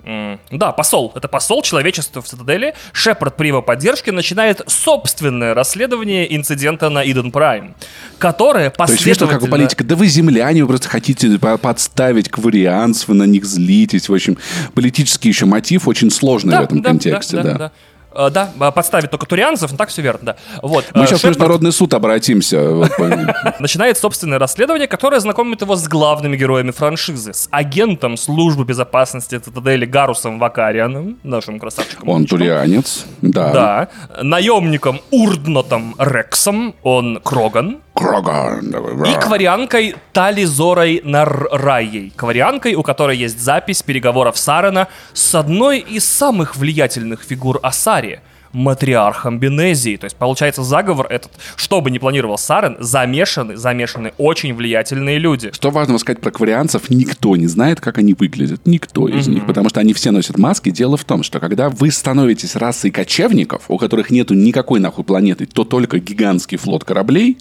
да, 0.51 0.71
посол, 0.71 1.11
это 1.15 1.27
посол 1.27 1.61
человечества 1.61 2.21
в 2.21 2.25
Цитадели, 2.25 2.73
Шепард 2.93 3.35
при 3.37 3.47
его 3.47 3.61
поддержке 3.61 4.11
начинает 4.11 4.61
собственное 4.67 5.53
расследование 5.53 6.33
инцидента 6.35 6.89
на 6.89 7.03
Иден 7.09 7.31
Прайм, 7.31 7.75
которое 8.17 8.69
То 8.69 8.83
есть, 8.83 9.01
видишь, 9.05 9.17
что 9.17 9.25
как 9.27 9.35
последовательно... 9.39 9.51
политика, 9.65 9.83
да 9.83 9.95
вы 9.95 10.07
земляне, 10.07 10.61
вы 10.63 10.69
просто 10.69 10.89
хотите 10.89 11.37
по- 11.39 11.57
подставить 11.57 12.29
кварианцев, 12.29 13.07
вы 13.09 13.15
на 13.15 13.23
них 13.23 13.45
злитесь. 13.45 14.09
В 14.09 14.13
общем, 14.13 14.37
политический 14.73 15.29
еще 15.29 15.45
мотив 15.45 15.87
очень 15.87 16.11
сложный 16.11 16.57
в 16.57 16.61
этом 16.61 16.81
контексте, 16.81 17.41
да. 17.41 17.53
да. 17.53 17.71
Э, 18.15 18.29
Да, 18.29 18.49
э, 18.59 18.71
подставить 18.71 19.11
только 19.11 19.25
турианцев, 19.25 19.71
ну 19.71 19.77
так 19.77 19.89
все 19.89 20.01
верно, 20.01 20.21
да. 20.23 20.35
Вот. 20.61 20.85
Мы 20.93 21.03
э, 21.03 21.07
сейчас 21.07 21.21
в 21.21 21.25
Международный 21.25 21.71
суд 21.71 21.93
обратимся. 21.93 22.55
начинает 23.59 23.97
собственное 23.97 24.39
расследование, 24.39 24.87
которое 24.87 25.19
знакомит 25.19 25.61
его 25.61 25.75
с 25.75 25.87
главными 25.87 26.37
героями 26.37 26.71
франшизы, 26.71 27.33
с 27.33 27.47
агентом 27.51 28.15
службы 28.17 28.63
безопасности 28.63 29.37
Цитадели 29.37 29.85
Гарусом 29.85 30.39
Вакарианом, 30.39 31.17
нашим 31.23 31.59
красавчиком. 31.59 32.07
Он 32.07 32.25
турианец, 32.25 33.05
да. 33.21 33.51
Да. 33.51 34.23
Наемником 34.23 35.01
Урднотом 35.11 35.95
Рексом, 35.99 36.73
он 36.83 37.19
Кроган. 37.21 37.79
Кроган. 37.95 38.71
такой, 38.71 39.11
И 39.11 39.15
кварианкой 39.15 39.95
Тализорой 40.11 41.01
Наррайей. 41.03 42.11
Кварианкой, 42.15 42.75
у 42.75 42.83
которой 42.83 43.17
есть 43.17 43.39
запись 43.39 43.81
переговоров 43.81 44.37
Сарена 44.37 44.89
с 45.13 45.33
одной 45.33 45.79
из 45.79 46.05
самых 46.05 46.55
влиятельных 46.55 47.23
фигур 47.23 47.59
Асари– 47.63 48.19
матриархом 48.55 49.39
Бенезии. 49.39 49.97
То 49.97 50.05
есть, 50.05 50.15
получается, 50.15 50.63
заговор 50.63 51.07
этот, 51.09 51.31
что 51.55 51.81
бы 51.81 51.91
ни 51.91 51.97
планировал 51.97 52.37
Сарен, 52.37 52.77
замешаны, 52.79 53.57
замешаны 53.57 54.13
очень 54.17 54.53
влиятельные 54.53 55.19
люди. 55.19 55.51
Что 55.53 55.69
важно 55.71 55.97
сказать 55.97 56.21
про 56.21 56.31
кварианцев, 56.31 56.89
никто 56.89 57.35
не 57.35 57.47
знает, 57.47 57.81
как 57.81 57.97
они 57.97 58.13
выглядят. 58.13 58.61
Никто 58.65 59.07
из 59.07 59.27
них. 59.27 59.45
Потому 59.45 59.69
что 59.69 59.79
они 59.79 59.93
все 59.93 60.11
носят 60.11 60.37
маски. 60.37 60.69
Дело 60.71 60.97
в 60.97 61.03
том, 61.03 61.23
что 61.23 61.39
когда 61.39 61.69
вы 61.69 61.91
становитесь 61.91 62.55
расой 62.55 62.91
кочевников, 62.91 63.63
у 63.67 63.77
которых 63.77 64.09
нету 64.09 64.33
никакой 64.33 64.79
нахуй 64.79 65.03
планеты, 65.03 65.45
то 65.45 65.63
только 65.63 65.99
гигантский 65.99 66.57
флот 66.57 66.83
кораблей, 66.83 67.37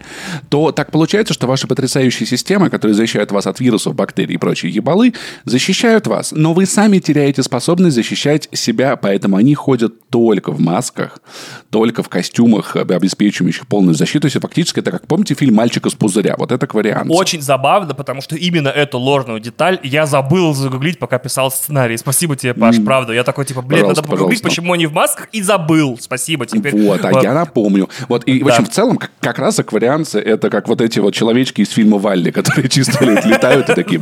то 0.49 0.73
так 0.73 0.91
получается, 0.91 1.33
что 1.33 1.47
ваши 1.47 1.67
потрясающие 1.67 2.27
системы, 2.27 2.71
которые 2.71 2.95
защищают 2.95 3.31
вас 3.31 3.47
от 3.47 3.61
вирусов, 3.61 3.95
бактерий 3.95 4.35
и 4.35 4.39
прочей 4.39 4.69
ебалы, 4.69 5.15
защищают 5.45 6.07
вас. 6.07 6.33
Но 6.33 6.53
вы 6.53 6.67
сами 6.67 6.99
теряете 6.99 7.43
способность 7.43 7.95
защищать 7.95 8.49
себя, 8.53 8.97
поэтому 8.97 9.37
они 9.37 9.55
ходят 9.55 10.09
только 10.09 10.51
в 10.51 10.61
масках, 10.61 11.04
только 11.71 12.03
в 12.03 12.09
костюмах, 12.09 12.77
об- 12.77 12.93
обеспечивающих 12.93 13.67
полную 13.67 13.95
защиту. 13.95 14.23
То 14.23 14.27
есть 14.27 14.41
фактически 14.41 14.81
это 14.81 14.91
как, 14.91 15.07
помните 15.07 15.35
фильм 15.35 15.55
«Мальчик 15.55 15.87
из 15.87 15.95
пузыря»? 15.95 16.35
Вот 16.39 16.53
это 16.53 16.67
квариант. 16.67 17.11
Очень 17.11 17.43
забавно, 17.43 17.95
потому 17.95 18.21
что 18.21 18.37
именно 18.37 18.69
эту 18.69 18.99
ложную 18.99 19.41
деталь 19.41 19.79
я 19.83 20.07
забыл 20.07 20.55
загуглить, 20.55 20.99
пока 20.99 21.19
писал 21.19 21.51
сценарий. 21.51 21.97
Спасибо 21.97 22.37
тебе, 22.37 22.55
Паш, 22.55 22.77
правда. 22.85 23.13
Я 23.13 23.25
такой, 23.25 23.45
типа, 23.45 23.63
блин, 23.63 23.81
Пожалуйста, 23.81 24.03
надо 24.03 24.11
погуглить, 24.17 24.41
пожалуйста. 24.43 24.61
почему 24.63 24.73
они 24.73 24.87
в 24.87 24.93
масках, 24.93 25.29
и 25.33 25.43
забыл. 25.43 25.99
Спасибо, 26.01 26.47
теперь... 26.47 26.75
Вот, 26.77 27.05
а 27.05 27.11
Вот. 27.11 27.23
я 27.23 27.35
напомню. 27.35 27.89
Вот, 28.09 28.25
и, 28.27 28.43
в 28.43 28.47
Да. 28.47 28.53
общем, 28.53 28.67
в 28.67 28.71
целом, 28.71 28.97
как, 28.97 29.11
как 29.21 29.39
раз 29.39 29.59
акварианцы 29.59 30.19
это 30.21 30.51
как 30.51 30.69
вот 30.69 30.81
эти 30.81 30.99
вот 31.01 31.15
человечки 31.15 31.61
из 31.63 31.71
фильма 31.71 31.99
Валли, 31.99 32.31
которые 32.33 32.69
чисто 32.69 33.05
летают 33.05 33.71
и 33.71 33.75
такие. 33.75 34.01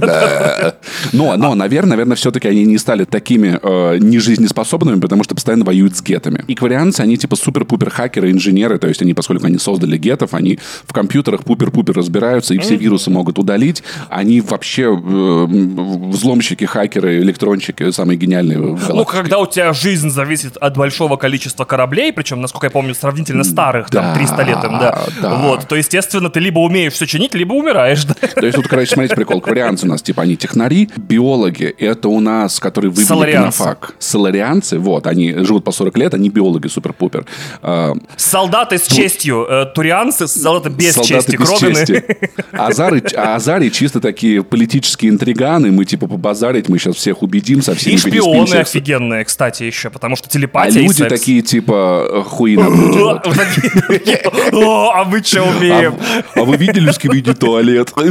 Но, 1.12 1.37
но, 1.37 1.55
наверное, 1.55 1.91
наверное, 1.93 2.17
все-таки 2.17 2.49
они 2.49 2.65
не 2.65 2.79
стали 2.79 3.05
такими 3.05 3.59
э, 3.62 3.99
нежизнеспособными, 3.99 5.01
потому 5.01 5.25
что 5.25 5.35
постоянно 5.35 5.65
воюют 5.65 5.97
с 5.97 6.03
гетами. 6.03 6.45
И 6.49 6.55
кварианцы, 6.83 7.01
они 7.01 7.16
типа 7.16 7.37
супер-пупер 7.37 7.90
хакеры, 7.90 8.31
инженеры, 8.31 8.79
то 8.79 8.88
есть 8.88 9.03
они, 9.03 9.14
поскольку 9.14 9.47
они 9.47 9.59
создали 9.59 9.97
гетов, 9.97 10.35
они 10.35 10.59
в 10.87 10.92
компьютерах 10.92 11.45
пупер-пупер 11.45 11.95
разбираются 11.95 12.55
и 12.55 12.59
все 12.59 12.77
вирусы 12.77 13.11
могут 13.11 13.38
удалить. 13.38 13.83
Они 14.09 14.40
вообще 14.40 14.83
э, 14.83 15.47
взломщики, 15.47 16.64
хакеры, 16.64 17.18
электронщики, 17.18 17.90
самые 17.92 18.16
гениальные 18.16 18.59
Ну, 18.59 19.05
когда 19.05 19.38
у 19.38 19.47
тебя 19.47 19.73
жизнь 19.73 20.11
зависит 20.11 20.57
от 20.57 20.77
большого 20.77 21.16
количества 21.16 21.64
кораблей, 21.64 22.12
причем, 22.12 22.40
насколько 22.40 22.66
я 22.66 22.71
помню, 22.71 22.95
сравнительно 22.95 23.45
старых, 23.45 23.90
там, 23.90 24.05
Да, 24.05 24.14
300 24.14 24.42
лет 24.42 24.64
им, 24.64 24.79
да, 24.79 25.03
да. 25.21 25.35
вот, 25.37 25.68
то, 25.68 25.77
естественно, 25.77 26.31
ты 26.31 26.40
либо 26.40 26.59
умеешь 26.61 26.92
все 26.92 27.07
чинить, 27.07 27.35
либо 27.35 27.55
умираешь, 27.55 28.05
да. 28.05 28.14
То 28.14 28.47
есть 28.47 28.57
тут, 28.57 28.68
короче, 28.68 28.92
смотрите, 28.95 29.14
прикол. 29.14 29.40
Кварианцы 29.40 29.87
у 29.87 29.88
нас, 29.88 30.03
типа, 30.03 30.23
они 30.23 30.37
технари. 30.37 30.88
Биологи— 30.97 31.64
это 31.79 32.09
у 32.09 32.21
нас, 32.21 32.59
которые 32.61 32.90
выбили 32.90 33.05
Соларианцы. 33.05 33.59
пенофак. 33.59 33.95
Соларианцы, 33.99 34.79
вот, 34.79 35.07
они 35.07 35.33
живут 35.45 35.64
по 35.64 35.73
40 35.73 35.97
лет, 35.99 36.14
они 36.14 36.31
биологи 36.31 36.68
супер-пупер. 36.73 37.25
А, 37.63 37.93
Солдаты 38.17 38.79
с 38.79 38.87
честью, 38.87 39.47
э, 39.49 39.67
турианцы, 39.75 40.27
солдаты 40.27 40.71
без 40.71 40.95
солдаты 40.95 41.15
чести, 41.15 41.37
без 41.37 41.49
кроганы. 41.49 41.75
чести. 41.75 42.05
Азары, 42.53 43.03
а 43.17 43.37
азари 43.37 43.69
чисто 43.69 44.01
такие 44.01 44.43
политические 44.43 45.11
интриганы. 45.13 45.71
Мы, 45.71 45.85
типа, 45.85 46.07
побазарить, 46.07 46.69
мы 46.69 46.79
сейчас 46.79 46.97
всех 46.97 47.23
убедим, 47.23 47.63
со 47.63 47.75
всеми 47.75 47.95
И 47.95 47.99
шпионы 47.99 48.21
переспимся. 48.47 48.61
офигенные, 48.61 49.25
кстати, 49.25 49.63
еще, 49.65 49.91
потому 49.91 50.17
что 50.17 50.29
А 50.29 50.31
телепатия 50.31 50.81
и 50.81 50.85
люди 50.85 50.99
секс. 50.99 51.09
такие, 51.11 51.43
типа, 51.43 52.25
хуи 52.27 52.57
нам 52.57 52.73
люди, 52.75 52.99
вот. 52.99 53.27
Вот 53.27 53.37
такие, 53.37 54.19
О, 54.53 54.91
а 54.95 55.05
мы 55.05 55.23
что 55.23 55.43
умеем? 55.43 55.95
А, 56.35 56.41
а 56.41 56.45
вы 56.45 56.57
видели 56.57 56.91
скибиди 56.93 57.35
туалет? 57.35 57.93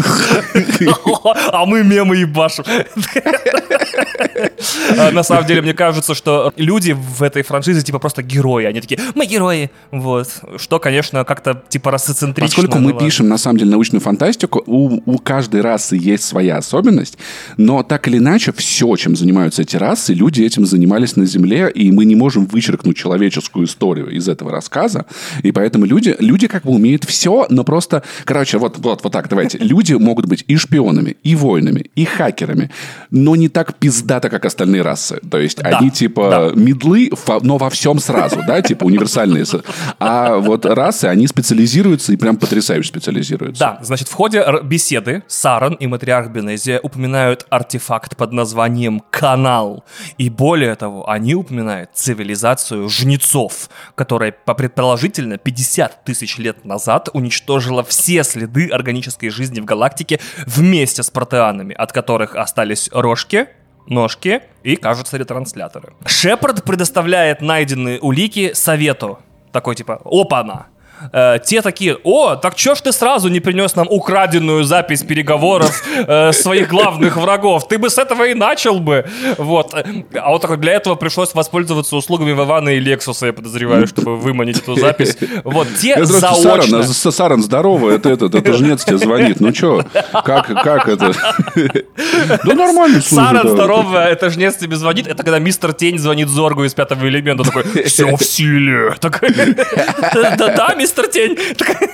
А 1.52 1.65
мы 1.65 1.84
мемы 1.84 2.15
ебашим. 2.17 2.63
А, 4.97 5.12
На 5.12 5.24
самом 5.24 5.45
деле, 5.45 5.62
мне 5.62 5.74
кажется, 5.74 6.13
что 6.15 6.54
люди 6.58 6.91
в 6.97 7.21
этой 7.24 7.43
франшизе 7.43 7.82
типа 7.82 8.00
просто 8.00 8.21
герои. 8.24 8.50
Они 8.59 8.81
такие, 8.81 8.99
мы 9.15 9.25
герои. 9.25 9.71
Вот. 9.91 10.29
Что, 10.57 10.79
конечно, 10.79 11.23
как-то 11.23 11.63
типа 11.69 11.91
расоцентрично. 11.91 12.47
Поскольку 12.47 12.79
мы 12.79 12.93
ладно. 12.93 12.99
пишем, 13.05 13.27
на 13.27 13.37
самом 13.37 13.59
деле, 13.59 13.71
научную 13.71 14.01
фантастику, 14.01 14.63
у, 14.65 15.01
у 15.05 15.17
каждой 15.17 15.61
расы 15.61 15.95
есть 15.95 16.23
своя 16.23 16.57
особенность, 16.57 17.17
но 17.57 17.83
так 17.83 18.07
или 18.07 18.17
иначе, 18.17 18.51
все, 18.53 18.95
чем 18.95 19.15
занимаются 19.15 19.61
эти 19.61 19.75
расы, 19.77 20.13
люди 20.13 20.41
этим 20.43 20.65
занимались 20.65 21.15
на 21.15 21.25
Земле, 21.25 21.71
и 21.73 21.91
мы 21.91 22.05
не 22.05 22.15
можем 22.15 22.45
вычеркнуть 22.45 22.97
человеческую 22.97 23.65
историю 23.65 24.09
из 24.09 24.27
этого 24.27 24.51
рассказа, 24.51 25.05
и 25.43 25.51
поэтому 25.51 25.85
люди, 25.85 26.15
люди 26.19 26.47
как 26.47 26.63
бы 26.63 26.71
умеют 26.71 27.05
все, 27.05 27.47
но 27.49 27.63
просто, 27.63 28.03
короче, 28.25 28.57
вот, 28.57 28.77
вот, 28.79 29.03
вот 29.03 29.13
так, 29.13 29.29
давайте. 29.29 29.57
Люди 29.57 29.93
могут 29.93 30.25
быть 30.25 30.43
и 30.47 30.57
шпионами, 30.57 31.17
и 31.23 31.35
воинами, 31.35 31.91
и 31.95 32.05
хакерами, 32.05 32.71
но 33.09 33.35
не 33.35 33.49
так 33.49 33.75
пиздато, 33.75 34.29
как 34.29 34.45
остальные 34.45 34.81
расы. 34.81 35.19
То 35.29 35.37
есть 35.37 35.59
они 35.63 35.91
типа 35.91 36.51
медлы, 36.55 37.11
фа- 37.13 37.39
но 37.41 37.57
во 37.57 37.69
всем 37.69 37.99
сразу, 37.99 38.40
да, 38.45 38.62
типа 38.62 38.86
универсальные. 38.86 39.45
А 39.99 40.38
вот 40.38 40.65
расы, 40.65 41.06
они 41.06 41.27
специализируются 41.27 42.13
и 42.13 42.17
прям 42.17 42.38
потрясающе 42.38 42.89
специализируются. 42.89 43.60
Да, 43.60 43.80
значит, 43.82 44.08
в 44.08 44.13
ходе 44.13 44.43
беседы 44.63 45.23
Саран 45.27 45.73
и 45.73 45.88
матриарх 45.88 46.30
Бенезия 46.30 46.80
упоминают 46.82 47.45
артефакт 47.49 48.15
под 48.17 48.32
названием 48.32 49.01
«Канал». 49.10 49.84
И 50.17 50.30
более 50.30 50.75
того, 50.75 51.10
они 51.10 51.36
упоминают 51.36 51.91
цивилизацию 51.93 52.88
жнецов, 52.89 53.69
которая, 53.95 54.32
по 54.32 54.54
предположительно, 54.54 55.38
50 55.38 56.04
тысяч 56.04 56.38
лет 56.38 56.65
назад 56.65 57.10
уничтожила 57.13 57.84
все 57.84 58.23
следы 58.23 58.67
органической 58.67 59.30
жизни 59.30 59.60
в 59.60 59.65
галактике 59.65 60.19
вместе 60.45 61.04
с 61.04 61.10
протеанами, 61.10 61.73
от 61.73 61.91
которых 61.91 62.36
остались 62.36 62.89
рожки, 62.91 63.47
ножки 63.87 64.41
и, 64.63 64.75
кажется, 64.75 65.17
ретрансляторы. 65.17 65.93
Шепард 66.05 66.63
предоставляет 66.63 67.41
найденные 67.41 67.99
улики 67.99 68.53
совету. 68.53 69.19
Такой 69.51 69.75
типа, 69.75 70.01
опа-на. 70.05 70.67
Э, 71.13 71.37
те 71.43 71.61
такие, 71.61 71.97
о, 72.03 72.35
так 72.35 72.55
чё 72.55 72.75
ж 72.75 72.81
ты 72.81 72.91
сразу 72.91 73.29
не 73.29 73.39
принес 73.39 73.75
нам 73.75 73.87
украденную 73.89 74.63
запись 74.63 75.03
переговоров 75.03 75.83
э, 75.95 76.31
своих 76.31 76.69
главных 76.69 77.17
врагов? 77.17 77.67
Ты 77.67 77.77
бы 77.77 77.89
с 77.89 77.97
этого 77.97 78.27
и 78.27 78.33
начал 78.33 78.79
бы. 78.79 79.05
Вот. 79.37 79.73
А 79.73 80.29
вот 80.29 80.41
такой, 80.41 80.57
для 80.57 80.73
этого 80.73 80.95
пришлось 80.95 81.33
воспользоваться 81.33 81.95
услугами 81.95 82.31
Вована 82.33 82.69
и 82.69 82.79
Лексуса, 82.79 83.27
я 83.27 83.33
подозреваю, 83.33 83.87
чтобы 83.87 84.17
выманить 84.17 84.59
эту 84.59 84.75
запись. 84.75 85.17
Вот, 85.43 85.67
те 85.79 85.89
Я 85.89 86.05
заочно... 86.05 86.83
Саран, 86.83 87.11
Саран, 87.11 87.43
здорово, 87.43 87.91
это 87.91 88.09
этот, 88.09 88.35
это 88.35 88.53
жнец 88.53 88.83
тебе 88.83 88.97
звонит. 88.97 89.39
Ну 89.39 89.53
что, 89.53 89.85
как, 90.11 90.47
как 90.47 90.87
это? 90.87 91.13
Да 92.43 92.53
нормально, 92.53 93.01
слушай. 93.01 93.25
Сара, 93.25 93.43
да. 93.43 93.49
здорово, 93.49 94.07
это 94.07 94.29
жнец 94.29 94.55
тебе 94.55 94.75
звонит. 94.75 95.07
Это 95.07 95.23
когда 95.23 95.39
мистер 95.39 95.73
Тень 95.73 95.99
звонит 95.99 96.29
Зоргу 96.29 96.63
из 96.63 96.73
пятого 96.73 97.07
элемента. 97.07 97.43
Такой, 97.43 97.63
все 97.83 98.15
в 98.15 98.23
силе. 98.23 98.95
Такой, 98.99 99.29
Да-да, 100.37 100.73
мистер 100.75 100.90
Тень. 101.12 101.38
Такой. 101.56 101.89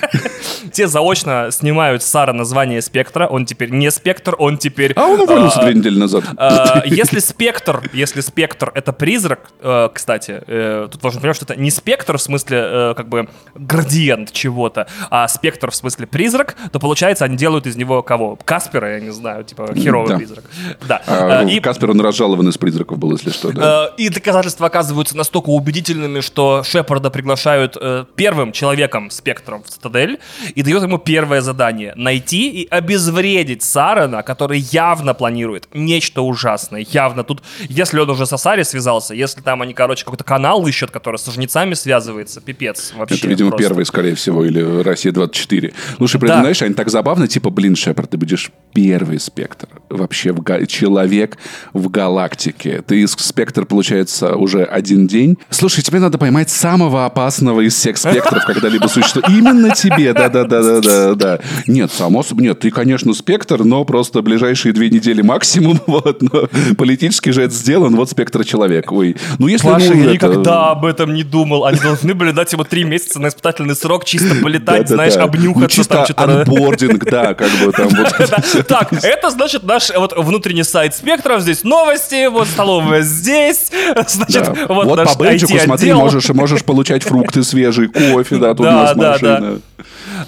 Те 0.72 0.86
заочно 0.86 1.48
снимают 1.50 2.02
Сара 2.02 2.32
название 2.32 2.82
Спектра. 2.82 3.26
Он 3.26 3.46
теперь 3.46 3.70
не 3.70 3.90
Спектр, 3.90 4.34
он 4.38 4.58
теперь... 4.58 4.92
А 4.96 5.06
он 5.06 5.20
уволился 5.20 5.60
а, 5.60 5.64
две 5.64 5.74
недели 5.74 5.98
назад. 5.98 6.24
а, 6.36 6.82
Если 6.84 7.18
спектр, 7.18 7.82
если 7.92 8.20
спектр 8.20 8.70
это 8.74 8.92
призрак, 8.92 9.50
э, 9.60 9.88
кстати, 9.92 10.42
э, 10.46 10.88
тут 10.90 11.02
важно 11.02 11.20
понимать, 11.20 11.36
что 11.36 11.44
это 11.44 11.56
не 11.56 11.70
спектр 11.70 12.18
в 12.18 12.22
смысле 12.22 12.58
э, 12.62 12.94
как 12.96 13.08
бы 13.08 13.28
градиент 13.54 14.32
чего-то, 14.32 14.86
а 15.10 15.26
спектр 15.28 15.70
в 15.70 15.74
смысле 15.74 16.06
призрак, 16.06 16.56
то 16.72 16.78
получается 16.78 17.24
они 17.24 17.36
делают 17.36 17.66
из 17.66 17.76
него 17.76 18.02
кого? 18.02 18.36
Каспера, 18.44 18.94
я 18.94 19.00
не 19.00 19.10
знаю, 19.10 19.44
типа 19.44 19.74
херовый 19.74 20.16
призрак. 20.16 20.44
Да. 20.86 21.02
А, 21.06 21.44
Каспер, 21.62 21.90
он 21.90 22.00
разжалован 22.00 22.48
из 22.48 22.58
призраков 22.58 22.98
был, 22.98 23.12
если 23.12 23.30
что. 23.30 23.50
И 23.96 24.08
доказательства 24.08 24.66
оказываются 24.66 25.16
настолько 25.16 25.50
убедительными, 25.50 26.20
что 26.20 26.62
Шепарда 26.64 27.10
приглашают 27.10 27.76
э, 27.80 28.04
первым 28.30 28.52
человеком 28.52 29.10
спектром 29.10 29.64
в 29.64 29.68
Цитадель 29.70 30.20
и 30.54 30.62
дает 30.62 30.84
ему 30.84 30.98
первое 30.98 31.40
задание— 31.40 31.92
найти 31.96 32.48
и 32.62 32.68
обезвредить 32.68 33.64
Сарана, 33.64 34.22
который 34.22 34.60
явно 34.60 35.14
планирует 35.14 35.66
нечто 35.74 36.22
ужасное. 36.22 36.86
Явно 36.92 37.24
тут, 37.24 37.42
если 37.68 37.98
он 37.98 38.08
уже 38.08 38.26
с 38.26 38.32
Асари 38.32 38.62
связался, 38.62 39.14
если 39.14 39.40
там 39.40 39.62
они, 39.62 39.74
короче, 39.74 40.04
какой-то 40.04 40.22
канал 40.22 40.64
ищут, 40.68 40.92
который 40.92 41.16
со 41.16 41.32
жнецами 41.32 41.74
связывается, 41.74 42.40
пипец 42.40 42.92
вообще. 42.96 43.16
Это, 43.16 43.26
видимо, 43.26 43.50
просто. 43.50 43.66
первый, 43.68 43.84
скорее 43.84 44.14
всего, 44.14 44.44
или 44.44 44.60
«Россия-24». 44.82 45.74
Слушай, 45.96 46.20
при 46.20 46.28
Да. 46.28 46.38
знаешь, 46.40 46.62
они 46.62 46.74
так 46.74 46.88
забавно, 46.88 47.26
типа, 47.26 47.50
блин, 47.50 47.74
Шепард, 47.74 48.10
ты 48.10 48.16
будешь 48.16 48.52
первый 48.72 49.18
спектр. 49.18 49.66
Вообще 49.88 50.30
в 50.30 50.40
га- 50.40 50.64
человек 50.66 51.36
в 51.72 51.88
галактике. 51.90 52.82
Ты 52.86 53.08
спектр, 53.08 53.66
получается, 53.66 54.36
уже 54.36 54.62
один 54.62 55.08
день. 55.08 55.36
Слушай, 55.50 55.82
тебе 55.82 55.98
надо 55.98 56.16
поймать 56.16 56.48
самого 56.48 57.06
опасного 57.06 57.62
из 57.62 57.74
всех 57.74 57.96
спектров. 57.96 58.19
Спектров 58.20 58.44
когда-либо 58.44 58.86
существовало. 58.86 59.32
Именно 59.34 59.74
тебе, 59.74 60.12
да-да-да-да-да. 60.12 61.38
Нет, 61.66 61.90
само 61.92 62.22
собой, 62.22 62.44
нет, 62.44 62.60
ты, 62.60 62.70
конечно, 62.70 63.14
спектр, 63.14 63.64
но 63.64 63.84
просто 63.84 64.22
ближайшие 64.22 64.72
две 64.72 64.90
недели 64.90 65.22
максимум, 65.22 65.80
вот, 65.86 66.22
но 66.22 66.48
политически 66.76 67.30
же 67.30 67.42
это 67.42 67.54
сделан, 67.54 67.96
вот 67.96 68.10
спектр 68.10 68.44
человек. 68.44 68.92
Ой, 68.92 69.16
ну 69.38 69.48
если... 69.48 69.66
Паша, 69.66 69.86
ну, 69.88 69.94
я 69.94 70.00
это- 70.04 70.12
никогда 70.12 70.68
об 70.70 70.84
этом 70.84 71.14
не 71.14 71.22
думал. 71.22 71.64
Они 71.64 71.78
должны 71.78 72.14
были 72.14 72.32
дать 72.32 72.52
ему 72.52 72.64
три 72.64 72.84
месяца 72.84 73.20
на 73.20 73.28
испытательный 73.28 73.74
срок, 73.76 74.04
чисто 74.04 74.34
полетать, 74.42 74.82
Да-да-да. 74.88 74.94
знаешь, 74.94 75.14
Ну, 75.16 75.22
обнюхаться 75.22 75.76
чисто 75.76 75.94
там 75.94 76.04
что-то. 76.04 76.22
анбординг, 76.40 77.04
да, 77.04 77.34
как 77.34 77.48
бы 77.64 77.72
там 77.72 77.88
вот. 77.88 78.14
Да, 78.18 78.62
Так, 78.62 78.92
это 78.92 79.30
значит 79.30 79.62
наш 79.64 79.90
вот 79.94 80.14
внутренний 80.16 80.62
сайт 80.64 80.94
Спектра, 80.94 81.38
здесь 81.40 81.64
новости, 81.64 82.28
вот 82.28 82.48
столовая 82.48 83.02
здесь, 83.02 83.70
значит, 84.08 84.44
Да. 84.44 84.54
вот, 84.68 84.86
Вот 84.86 85.04
по 85.04 85.14
бейджику, 85.18 85.58
смотри, 85.58 85.92
можешь, 85.92 86.28
можешь 86.30 86.64
получать 86.64 87.02
фрукты 87.02 87.42
свежие, 87.42 87.90
кофе, 88.12 88.36
да, 88.36 88.54
тут 88.54 88.66
Да, 88.66 88.70
у 88.70 88.74
нас 88.74 88.96
да, 88.96 89.12
машина. 89.12 89.60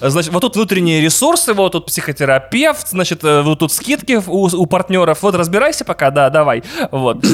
Значит, 0.01 0.33
вот 0.33 0.41
тут 0.41 0.57
внутренние 0.57 1.01
ресурсы, 1.01 1.53
вот 1.53 1.73
тут 1.73 1.87
психотерапевт, 1.87 2.89
значит, 2.89 3.23
э, 3.25 3.43
вот 3.43 3.59
тут 3.59 3.73
скидки 3.73 4.21
у, 4.27 4.49
у 4.49 4.67
партнеров. 4.67 5.19
Вот 5.23 5.35
разбирайся 5.35 5.85
пока, 5.85 6.11
да, 6.11 6.31
давай. 6.31 6.63
Вот. 6.91 7.25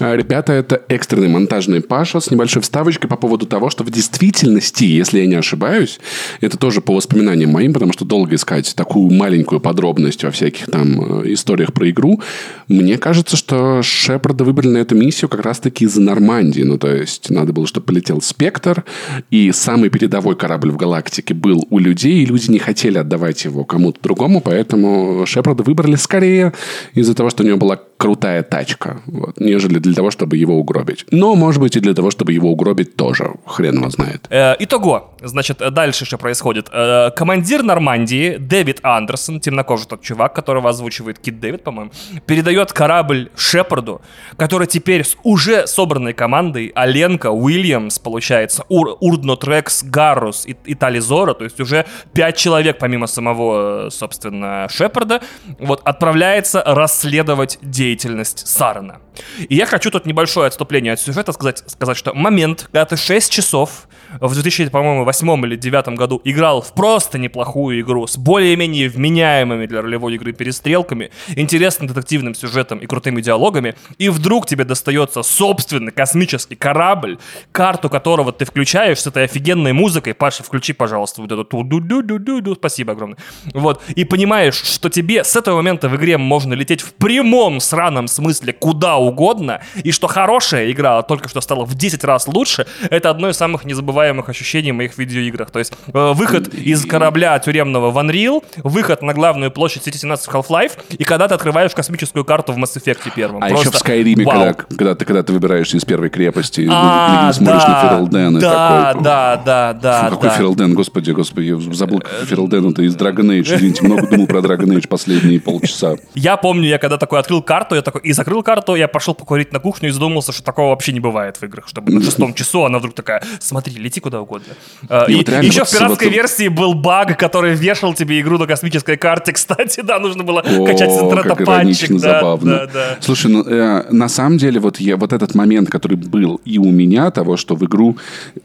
А, 0.00 0.14
Ребята, 0.14 0.52
это 0.52 0.82
экстренный 0.88 1.28
монтажный 1.28 1.80
Паша 1.80 2.20
с 2.20 2.30
небольшой 2.30 2.62
вставочкой 2.62 3.08
по 3.08 3.16
поводу 3.16 3.46
того, 3.46 3.70
что 3.70 3.84
в 3.84 3.90
действительности, 3.90 4.84
если 4.84 5.20
я 5.20 5.26
не 5.26 5.34
ошибаюсь, 5.34 5.98
это 6.40 6.56
тоже 6.56 6.80
по 6.80 6.94
воспоминаниям 6.94 7.50
моим, 7.50 7.72
потому 7.72 7.92
что 7.92 8.04
долго 8.04 8.34
искать 8.34 8.74
такую 8.74 9.10
маленькую 9.12 9.60
подробность 9.60 10.24
во 10.24 10.30
всяких 10.30 10.66
там 10.66 11.22
э, 11.22 11.32
историях 11.32 11.72
про 11.72 11.90
игру, 11.90 12.20
мне 12.68 12.98
кажется, 12.98 13.36
что 13.36 13.82
Шепарда 13.82 14.44
выбрали 14.44 14.68
на 14.68 14.78
эту 14.78 14.94
миссию 14.94 15.28
как 15.28 15.40
раз-таки 15.40 15.84
из-за 15.84 16.00
Нормандии. 16.00 16.62
Ну, 16.62 16.78
то 16.78 16.94
есть, 16.94 17.30
надо 17.30 17.52
было, 17.52 17.66
чтобы 17.66 17.86
полетел 17.86 18.20
Спектр, 18.20 18.84
и 19.30 19.50
самый 19.52 19.90
передовой 19.90 20.36
корабль 20.36 20.70
в 20.70 20.76
галактике 20.76 21.34
был 21.34 21.66
у 21.70 21.78
людей, 21.78 22.22
и 22.22 22.26
люди 22.26 22.50
не 22.50 22.58
хотели 22.58 22.98
отдавать 22.98 23.44
его 23.44 23.64
кому-то 23.64 24.00
другому, 24.02 24.40
поэтому 24.40 25.24
Шепарда 25.26 25.62
выбрали 25.62 25.96
скорее 25.96 26.52
из-за 26.94 27.14
того, 27.14 27.30
что 27.30 27.42
у 27.42 27.46
него 27.46 27.58
была 27.58 27.80
крутая 27.98 28.42
тачка, 28.42 29.02
вот, 29.06 29.38
нежели 29.40 29.78
для 29.78 29.92
того, 29.92 30.10
чтобы 30.10 30.36
его 30.36 30.56
угробить. 30.56 31.04
Но, 31.10 31.34
может 31.34 31.60
быть, 31.60 31.76
и 31.76 31.80
для 31.80 31.94
того, 31.94 32.10
чтобы 32.10 32.32
его 32.32 32.50
угробить 32.50 32.96
тоже. 32.96 33.34
Хрен 33.44 33.76
его 33.76 33.90
знает. 33.90 34.26
Э, 34.30 34.54
итого, 34.58 35.14
значит, 35.22 35.60
э, 35.60 35.70
дальше 35.70 36.04
что 36.04 36.18
происходит. 36.18 36.68
Э, 36.72 37.10
командир 37.14 37.62
Нормандии, 37.62 38.36
Дэвид 38.36 38.80
Андерсон, 38.82 39.40
темнокожий 39.40 39.86
тот 39.86 40.02
чувак, 40.02 40.34
которого 40.34 40.70
озвучивает 40.70 41.18
Кит 41.18 41.40
Дэвид, 41.40 41.64
по-моему, 41.64 41.90
передает 42.26 42.72
корабль 42.72 43.30
Шепарду, 43.36 44.00
который 44.36 44.66
теперь 44.66 45.04
с 45.04 45.16
уже 45.22 45.66
собранной 45.66 46.12
командой 46.12 46.72
Аленка, 46.74 47.30
Уильямс, 47.30 47.98
получается, 47.98 48.64
Ур, 48.68 48.96
Урдно 49.00 49.36
Трекс, 49.36 49.82
Гаррус 49.82 50.46
и, 50.46 50.56
и 50.64 50.74
Тализора, 50.74 51.34
то 51.34 51.44
есть 51.44 51.60
уже 51.60 51.86
пять 52.12 52.36
человек, 52.36 52.78
помимо 52.78 53.06
самого, 53.06 53.86
э, 53.86 53.90
собственно, 53.90 54.68
Шепарда, 54.70 55.20
вот, 55.58 55.80
отправляется 55.84 56.62
расследовать 56.64 57.58
деятельность 57.62 58.46
Сарана. 58.46 59.00
И 59.48 59.54
я 59.54 59.66
хочу 59.66 59.90
тут 59.90 60.06
небольшое 60.06 60.48
отступление 60.48 60.92
от 60.92 61.00
сюжета 61.00 61.32
сказать, 61.32 61.62
сказать, 61.66 61.96
что 61.96 62.14
момент, 62.14 62.64
когда 62.64 62.84
ты 62.84 62.96
6 62.96 63.32
часов 63.32 63.88
в 64.20 64.32
2000, 64.32 64.70
по-моему, 64.70 65.04
8 65.04 65.28
или 65.44 65.56
2009 65.56 65.88
году 65.98 66.20
играл 66.24 66.62
в 66.62 66.72
просто 66.72 67.18
неплохую 67.18 67.80
игру 67.80 68.06
с 68.06 68.16
более-менее 68.16 68.88
вменяемыми 68.88 69.66
для 69.66 69.82
ролевой 69.82 70.14
игры 70.14 70.32
перестрелками, 70.32 71.10
интересным 71.36 71.88
детективным 71.88 72.34
сюжетом 72.34 72.78
и 72.78 72.86
крутыми 72.86 73.20
диалогами, 73.20 73.74
и 73.98 74.08
вдруг 74.08 74.46
тебе 74.46 74.64
достается 74.64 75.22
собственный 75.22 75.92
космический 75.92 76.56
корабль, 76.56 77.18
карту 77.52 77.90
которого 77.90 78.32
ты 78.32 78.44
включаешь 78.44 79.00
с 79.00 79.06
этой 79.06 79.24
офигенной 79.24 79.72
музыкой, 79.72 80.14
Паша, 80.14 80.42
включи, 80.42 80.72
пожалуйста, 80.72 81.22
вот 81.22 81.32
эту 81.32 81.44
ту-ду-ду-ду-ду, 81.44 82.54
спасибо 82.54 82.92
огромное, 82.92 83.18
вот, 83.52 83.82
и 83.94 84.04
понимаешь, 84.04 84.56
что 84.56 84.88
тебе 84.88 85.24
с 85.24 85.36
этого 85.36 85.56
момента 85.56 85.88
в 85.88 85.96
игре 85.96 86.18
можно 86.18 86.54
лететь 86.54 86.80
в 86.80 86.94
прямом 86.94 87.60
сраном 87.60 88.08
смысле 88.08 88.52
куда 88.52 88.96
угодно, 88.96 89.60
и 89.82 89.92
что 89.92 90.06
хорошая 90.06 90.70
игра 90.70 91.02
только 91.02 91.28
что 91.28 91.40
стала 91.40 91.64
в 91.64 91.74
10 91.74 92.04
раз 92.04 92.26
лучше, 92.26 92.66
это 92.90 93.10
одно 93.10 93.28
из 93.28 93.36
самых 93.36 93.64
незабываемых 93.64 93.97
ощущений 94.28 94.72
в 94.72 94.76
моих 94.76 94.96
видеоиграх. 94.96 95.50
То 95.50 95.58
есть 95.58 95.72
э, 95.92 96.12
выход 96.12 96.54
из 96.54 96.84
корабля 96.86 97.38
тюремного 97.38 97.90
в 97.90 97.98
Unreal, 97.98 98.44
выход 98.64 99.02
на 99.02 99.14
главную 99.14 99.50
площадь 99.50 99.86
City 99.86 99.96
17 99.96 100.26
в 100.26 100.34
Half-Life, 100.34 100.72
и 100.96 101.04
когда 101.04 101.28
ты 101.28 101.34
открываешь 101.34 101.72
космическую 101.72 102.24
карту 102.24 102.52
в 102.52 102.58
Mass 102.58 102.76
Effect 102.76 103.10
первом. 103.14 103.42
А 103.42 103.48
Просто 103.48 103.68
еще 103.68 103.70
в 103.70 104.24
вау. 104.24 104.38
когда, 104.38 104.54
когда, 104.54 104.94
ты, 104.94 105.04
когда 105.04 105.22
ты 105.22 105.32
выбираешься 105.32 105.76
из 105.76 105.84
первой 105.84 106.08
крепости, 106.08 106.68
А, 106.70 107.30
и 107.30 107.32
смотришь 107.32 107.62
на 107.62 107.82
Фералден, 107.82 108.38
и 108.38 108.40
да, 108.40 108.84
такой... 108.88 109.02
да, 109.02 109.42
да, 109.44 109.72
да, 109.72 110.04
Фу, 110.04 110.10
какой 110.16 110.28
да. 110.28 110.36
Фералден, 110.36 110.74
господи, 110.74 111.10
господи, 111.10 111.46
я 111.46 111.74
забыл, 111.74 112.00
какой 112.00 112.26
Фералден, 112.26 112.70
это 112.70 112.82
из 112.82 112.96
Dragon 112.96 113.26
Age, 113.38 113.56
извините, 113.56 113.84
много 113.84 114.06
думал 114.06 114.26
про 114.26 114.38
Dragon 114.38 114.68
Age 114.76 114.88
последние 114.88 115.40
полчаса. 115.40 115.96
Я 116.14 116.36
помню, 116.36 116.68
я 116.68 116.78
когда 116.78 116.96
такой 116.96 117.18
открыл 117.18 117.42
карту, 117.42 117.74
я 117.74 117.82
такой 117.82 118.02
и 118.02 118.12
закрыл 118.12 118.42
карту, 118.42 118.74
я 118.74 118.88
пошел 118.88 119.14
покурить 119.14 119.52
на 119.52 119.60
кухню 119.60 119.88
и 119.88 119.92
задумался, 119.92 120.32
что 120.32 120.42
такого 120.42 120.70
вообще 120.70 120.92
не 120.92 121.00
бывает 121.00 121.36
в 121.36 121.42
играх, 121.42 121.68
чтобы 121.68 121.92
на 121.92 122.02
шестом 122.02 122.34
часу 122.34 122.64
она 122.64 122.78
вдруг 122.78 122.94
такая, 122.94 123.22
смотри, 123.40 123.74
лети 123.88 124.00
куда 124.00 124.20
угодно. 124.20 124.52
А, 124.88 125.04
И 125.08 125.14
И, 125.14 125.16
вот 125.16 125.28
еще 125.28 125.60
вот 125.60 125.68
в 125.68 125.72
пиратской 125.72 126.06
вот- 126.08 126.14
версии 126.14 126.48
был 126.48 126.74
баг, 126.74 127.18
который 127.18 127.54
вешал 127.54 127.94
тебе 127.94 128.20
игру 128.20 128.38
на 128.38 128.46
космической 128.46 128.96
карте, 128.96 129.32
кстати, 129.38 129.80
да, 129.80 129.98
нужно 129.98 130.24
было 130.24 130.42
качать 130.42 130.92
с 130.92 130.98
О, 130.98 131.06
интернета 131.06 131.44
панчик, 131.44 131.90
да, 131.92 131.98
забавно. 131.98 132.50
да, 132.52 132.66
да. 132.66 132.96
Слушай, 133.00 133.30
ну, 133.32 133.42
э, 133.44 133.90
на 133.90 134.08
самом 134.08 134.38
деле, 134.38 134.60
вот, 134.60 134.80
я, 134.80 134.96
вот 134.96 135.12
этот 135.12 135.34
момент, 135.34 135.70
который 135.70 135.96
был 135.96 136.40
и 136.44 136.58
у 136.58 136.70
меня, 136.70 137.10
того, 137.10 137.36
что 137.36 137.54
в 137.56 137.64
игру 137.64 137.96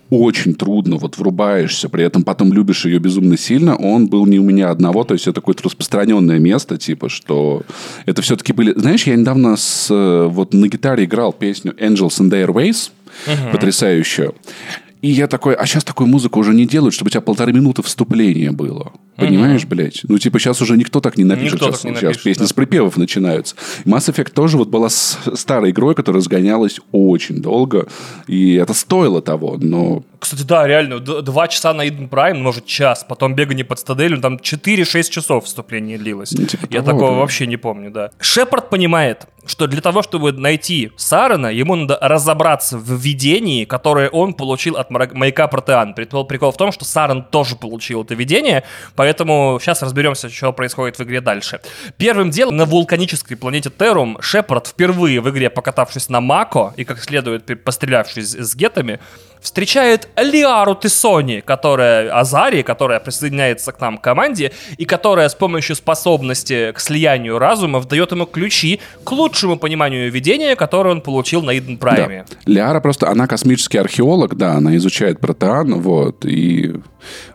очень 0.09 0.55
трудно, 0.55 0.97
вот 0.97 1.17
врубаешься, 1.17 1.89
при 1.89 2.03
этом 2.05 2.23
потом 2.23 2.53
любишь 2.53 2.85
ее 2.85 2.99
безумно 2.99 3.37
сильно, 3.37 3.75
он 3.75 4.07
был 4.07 4.25
не 4.25 4.39
у 4.39 4.43
меня 4.43 4.69
одного, 4.69 5.03
то 5.03 5.13
есть 5.13 5.27
это 5.27 5.41
какое-то 5.41 5.63
распространенное 5.63 6.39
место, 6.39 6.77
типа, 6.77 7.09
что 7.09 7.63
это 8.05 8.21
все-таки 8.21 8.53
были... 8.53 8.73
Знаешь, 8.79 9.03
я 9.03 9.15
недавно 9.15 9.55
с, 9.57 9.87
э, 9.89 10.27
вот 10.29 10.53
на 10.53 10.67
гитаре 10.67 11.03
играл 11.05 11.33
песню 11.33 11.73
Angels 11.73 12.19
and 12.21 12.31
Airways, 12.31 12.91
потрясающую. 13.51 14.33
И 15.03 15.09
я 15.09 15.27
такой, 15.27 15.53
а 15.53 15.65
сейчас 15.65 15.83
такую 15.83 16.07
музыку 16.07 16.39
уже 16.39 16.53
не 16.53 16.65
делают, 16.65 16.95
чтобы 16.95 17.09
у 17.09 17.11
тебя 17.11 17.19
полторы 17.19 17.51
минуты 17.51 17.83
вступления 17.83 18.53
было. 18.53 18.93
Понимаешь, 19.15 19.65
блядь? 19.65 20.01
Ну, 20.07 20.17
типа, 20.17 20.39
сейчас 20.39 20.61
уже 20.61 20.77
никто 20.77 20.99
так 20.99 21.17
не 21.17 21.23
напишет. 21.23 21.53
Никто 21.53 21.67
сейчас, 21.67 21.81
так 21.81 21.91
не 21.91 21.95
сейчас 21.95 22.03
напишет, 22.03 22.23
песни 22.23 22.41
да. 22.41 22.47
с 22.47 22.53
припевов 22.53 22.97
начинаются. 22.97 23.55
Mass 23.85 24.11
Effect 24.11 24.31
тоже 24.31 24.57
вот 24.57 24.69
была 24.69 24.89
старой 24.89 25.71
игрой, 25.71 25.95
которая 25.95 26.19
разгонялась 26.19 26.79
очень 26.91 27.41
долго. 27.41 27.87
И 28.27 28.55
это 28.55 28.73
стоило 28.73 29.21
того, 29.21 29.57
но... 29.59 30.03
Кстати, 30.19 30.43
да, 30.43 30.65
реально, 30.65 30.99
два 30.99 31.47
часа 31.47 31.73
на 31.73 31.85
Eden 31.85 32.09
Prime, 32.09 32.35
может, 32.35 32.65
час, 32.65 33.05
потом 33.07 33.35
бегание 33.35 33.65
под 33.65 33.79
стаделью, 33.79 34.21
там 34.21 34.37
4-6 34.37 35.09
часов 35.09 35.45
вступление 35.45 35.97
длилось. 35.97 36.31
Ну, 36.31 36.45
типа 36.45 36.67
Я 36.69 36.81
того, 36.81 36.91
такого 36.93 37.11
да. 37.11 37.17
вообще 37.19 37.45
не 37.45 37.57
помню, 37.57 37.91
да. 37.91 38.09
Шепард 38.19 38.69
понимает, 38.69 39.27
что 39.45 39.67
для 39.67 39.81
того, 39.81 40.01
чтобы 40.01 40.31
найти 40.31 40.91
Сарана, 40.95 41.47
ему 41.47 41.75
надо 41.75 41.97
разобраться 42.01 42.77
в 42.77 42.91
видении, 42.93 43.65
которое 43.65 44.09
он 44.09 44.33
получил 44.33 44.77
от 44.77 44.89
маяка 44.89 45.47
Протеан. 45.47 45.93
Прикол, 45.93 46.25
прикол 46.25 46.51
в 46.51 46.57
том, 46.57 46.71
что 46.71 46.85
Саран 46.85 47.23
тоже 47.23 47.55
получил 47.55 48.03
это 48.03 48.15
видение, 48.15 48.63
поэтому 49.03 49.59
сейчас 49.61 49.81
разберемся, 49.81 50.29
что 50.29 50.53
происходит 50.53 50.97
в 50.97 51.03
игре 51.03 51.19
дальше. 51.19 51.59
Первым 51.97 52.29
делом 52.29 52.55
на 52.55 52.63
вулканической 52.63 53.35
планете 53.35 53.69
Террум 53.69 54.17
Шепард 54.21 54.67
впервые 54.67 55.19
в 55.19 55.29
игре, 55.29 55.49
покатавшись 55.49 56.07
на 56.07 56.21
Мако 56.21 56.73
и 56.77 56.85
как 56.85 57.03
следует 57.03 57.63
пострелявшись 57.65 58.31
с 58.31 58.55
гетами, 58.55 59.01
встречает 59.41 60.07
Лиару 60.15 60.73
Тесони, 60.73 61.41
которая 61.41 62.17
Азари, 62.17 62.61
которая 62.61 63.01
присоединяется 63.01 63.73
к 63.73 63.81
нам 63.81 63.97
команде, 63.97 64.53
и 64.77 64.85
которая 64.85 65.27
с 65.27 65.35
помощью 65.35 65.75
способности 65.75 66.71
к 66.71 66.79
слиянию 66.79 67.37
разумов 67.39 67.85
дает 67.89 68.11
ему 68.13 68.25
ключи 68.25 68.79
к 69.03 69.11
лучшему 69.11 69.57
пониманию 69.57 70.09
видения, 70.09 70.55
которое 70.55 70.91
он 70.91 71.01
получил 71.01 71.41
на 71.43 71.57
Иден 71.57 71.77
Прайме. 71.77 72.25
Да. 72.29 72.37
Лиара 72.45 72.79
просто, 72.79 73.09
она 73.09 73.27
космический 73.27 73.79
археолог, 73.79 74.37
да, 74.37 74.53
она 74.53 74.77
изучает 74.77 75.19
протеан, 75.19 75.81
вот, 75.81 76.23
и 76.23 76.75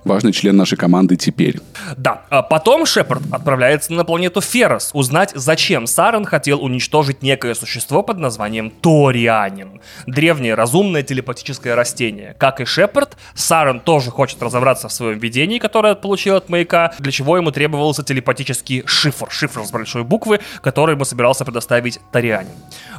важный 0.05 0.33
член 0.33 0.57
нашей 0.57 0.77
команды 0.77 1.17
теперь. 1.17 1.61
Да. 1.97 2.23
А 2.31 2.43
потом 2.43 2.87
Шепард 2.87 3.23
отправляется 3.31 3.93
на 3.93 4.05
планету 4.05 4.41
Ферос 4.41 4.91
узнать, 4.93 5.33
зачем 5.35 5.87
Саран 5.87 6.25
хотел 6.25 6.63
уничтожить 6.63 7.23
некое 7.23 7.55
существо 7.55 8.03
под 8.03 8.19
названием 8.19 8.71
Торианин. 8.71 9.81
Древнее 10.07 10.55
разумное 10.55 11.03
телепатическое 11.03 11.75
растение. 11.75 12.35
Как 12.39 12.61
и 12.61 12.65
Шепард, 12.65 13.17
Саран 13.35 13.81
тоже 13.81 14.11
хочет 14.11 14.43
разобраться 14.43 14.89
в 14.89 14.93
своем 14.93 15.19
видении, 15.19 15.59
которое 15.59 15.95
получил 15.95 16.37
от 16.37 16.49
маяка, 16.49 16.95
для 16.99 17.13
чего 17.13 17.37
ему 17.37 17.51
требовался 17.51 18.03
телепатический 18.03 18.83
шифр. 18.87 19.31
Шифр 19.31 19.65
с 19.65 19.71
большой 19.71 20.05
буквы, 20.05 20.41
который 20.63 20.95
ему 20.95 21.05
собирался 21.05 21.45
предоставить 21.45 22.01
Торианин. 22.13 22.53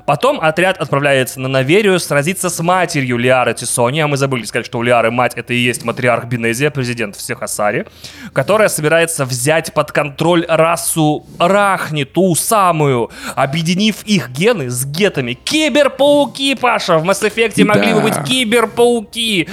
Потом 0.06 0.40
отряд 0.40 0.78
отправляется 0.78 1.40
на 1.40 1.48
Наверию 1.48 2.00
сразиться 2.00 2.50
с 2.50 2.60
матерью 2.62 3.18
Лиары 3.18 3.54
Тисони, 3.54 4.00
а 4.00 4.08
мы 4.08 4.18
забыли 4.18 4.44
сказать, 4.44 4.66
что 4.66 4.80
у 4.80 4.82
Лиары 4.82 5.12
мать 5.12 5.34
это 5.36 5.54
и 5.54 5.58
есть 5.58 5.84
матриарх 5.84 6.26
Бенезис, 6.26 6.59
вице-президент 6.60 7.16
всех 7.16 7.42
Асари, 7.42 7.86
которая 8.34 8.68
собирается 8.70 9.26
взять 9.26 9.74
под 9.74 9.92
контроль 9.92 10.46
расу 10.48 11.26
Рахни, 11.40 12.04
ту 12.04 12.36
самую, 12.36 13.10
объединив 13.36 14.04
их 14.04 14.30
гены 14.32 14.70
с 14.70 14.86
гетами. 14.86 15.34
Киберпауки, 15.34 16.56
Паша, 16.56 16.98
в 16.98 17.04
Mass 17.06 17.22
Effect 17.22 17.64
могли 17.66 17.94
бы 17.94 18.02
Да. 18.02 18.20
быть 18.20 18.30
киберпауки. 18.30 19.48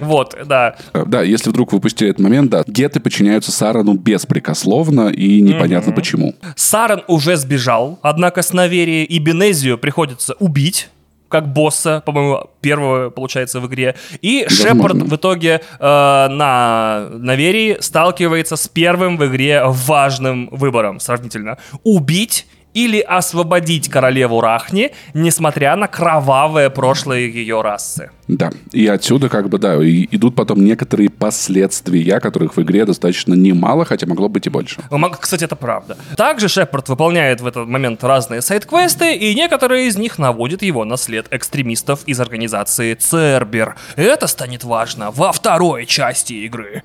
Вот, 0.00 0.36
да. 0.46 0.76
Э, 0.92 1.04
Да, 1.06 1.22
если 1.22 1.50
вдруг 1.50 1.72
вы 1.72 1.78
упустили 1.78 2.10
этот 2.10 2.22
момент, 2.22 2.50
да, 2.50 2.64
геты 2.66 3.00
подчиняются 3.00 3.52
Сарану 3.52 3.94
беспрекословно 3.94 5.08
и 5.08 5.40
непонятно 5.40 5.92
почему. 5.92 6.34
Сарен 6.56 7.02
уже 7.06 7.36
сбежал, 7.36 7.98
однако 8.02 8.42
с 8.42 8.52
Наверии 8.52 9.04
и 9.04 9.18
Бенезию 9.18 9.78
приходится 9.78 10.34
убить 10.34 10.88
как 11.28 11.52
босса, 11.52 12.02
по-моему, 12.04 12.50
первого, 12.60 13.10
получается, 13.10 13.60
в 13.60 13.66
игре. 13.66 13.94
И. 14.22 14.46
Шепард 14.48 14.96
в 14.96 15.16
итоге 15.16 15.60
э, 15.78 16.28
на 16.30 17.08
Наверии 17.10 17.76
сталкивается 17.80 18.56
с 18.56 18.68
первым 18.68 19.16
в 19.16 19.26
игре 19.26 19.62
важным 19.64 20.48
выбором 20.50 21.00
сравнительно. 21.00 21.58
Убить 21.84 22.46
или 22.74 23.00
освободить 23.00 23.88
королеву 23.88 24.40
Рахни, 24.40 24.92
несмотря 25.14 25.76
на 25.76 25.88
кровавое 25.88 26.70
прошлое 26.70 27.20
ее 27.20 27.60
расы. 27.62 28.10
Да, 28.28 28.50
и 28.72 28.86
отсюда 28.86 29.28
как 29.28 29.48
бы, 29.48 29.58
да, 29.58 29.82
и 29.82 30.06
идут 30.10 30.34
потом 30.34 30.62
некоторые 30.64 31.08
последствия, 31.08 32.20
которых 32.20 32.56
в 32.56 32.62
игре 32.62 32.84
достаточно 32.84 33.34
немало, 33.34 33.84
хотя 33.86 34.06
могло 34.06 34.28
быть 34.28 34.46
и 34.46 34.50
больше. 34.50 34.76
Мог- 34.90 35.18
Кстати, 35.18 35.44
это 35.44 35.56
правда. 35.56 35.96
Также 36.16 36.48
Шепард 36.48 36.88
выполняет 36.88 37.40
в 37.40 37.46
этот 37.46 37.66
момент 37.66 38.04
разные 38.04 38.42
сайт-квесты, 38.42 39.14
и 39.14 39.34
некоторые 39.34 39.88
из 39.88 39.96
них 39.96 40.18
наводят 40.18 40.62
его 40.62 40.84
на 40.84 40.96
след 40.98 41.26
экстремистов 41.30 42.00
из 42.06 42.20
организации 42.20 42.94
Цербер. 42.94 43.76
Это 43.96 44.26
станет 44.26 44.62
важно 44.62 45.10
во 45.10 45.32
второй 45.32 45.86
части 45.86 46.34
игры. 46.34 46.82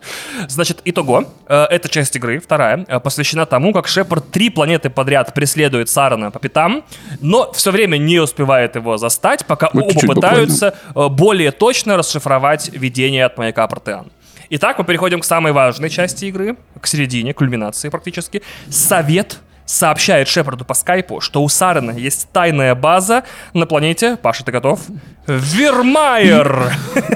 Значит, 0.48 0.80
итого, 0.86 1.26
э, 1.48 1.64
эта 1.70 1.90
часть 1.90 2.16
игры, 2.16 2.40
вторая, 2.40 2.86
э, 2.88 3.00
посвящена 3.02 3.46
тому, 3.46 3.74
как 3.74 3.88
Шепард 3.88 4.32
три 4.32 4.50
планеты 4.50 4.90
подряд 4.90 5.34
преследует 5.34 5.90
Сарана 5.90 6.32
по 6.32 6.40
пятам, 6.40 6.84
но 7.20 7.52
все 7.52 7.72
время 7.72 7.98
не 7.98 8.20
успевает 8.20 8.76
его 8.76 8.98
застать, 8.98 9.46
пока 9.46 9.70
Вот 9.74 9.84
оба 9.84 9.92
чуть-чуть 9.92 10.10
пытаются 10.10 10.76
э, 10.96 11.08
более 11.10 11.33
точно 11.52 11.98
расшифровать 11.98 12.70
видение 12.74 13.26
от 13.26 13.38
маяка 13.38 13.68
Протеан. 13.68 14.12
Итак, 14.50 14.78
мы 14.78 14.86
переходим 14.86 15.20
к 15.20 15.26
самой 15.26 15.52
важной 15.52 15.90
части 15.90 16.26
игры, 16.26 16.58
к 16.80 16.86
середине, 16.88 17.34
кульминации 17.34 17.90
практически. 17.90 18.44
Совет 18.70 19.40
сообщает 19.66 20.28
Шепарду 20.28 20.66
по 20.66 20.74
скайпу, 20.74 21.22
что 21.22 21.44
у 21.44 21.50
Сарена 21.50 21.92
есть 21.92 22.28
тайная 22.32 22.76
база 22.76 23.24
на 23.54 23.66
планете, 23.66 24.18
Паша, 24.18 24.44
ты 24.44 24.52
готов? 24.52 24.82
Вермайер! 25.28 26.74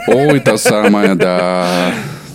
Ой, 0.07 0.39
та 0.39 0.57
самая, 0.57 1.15
да. 1.15 1.91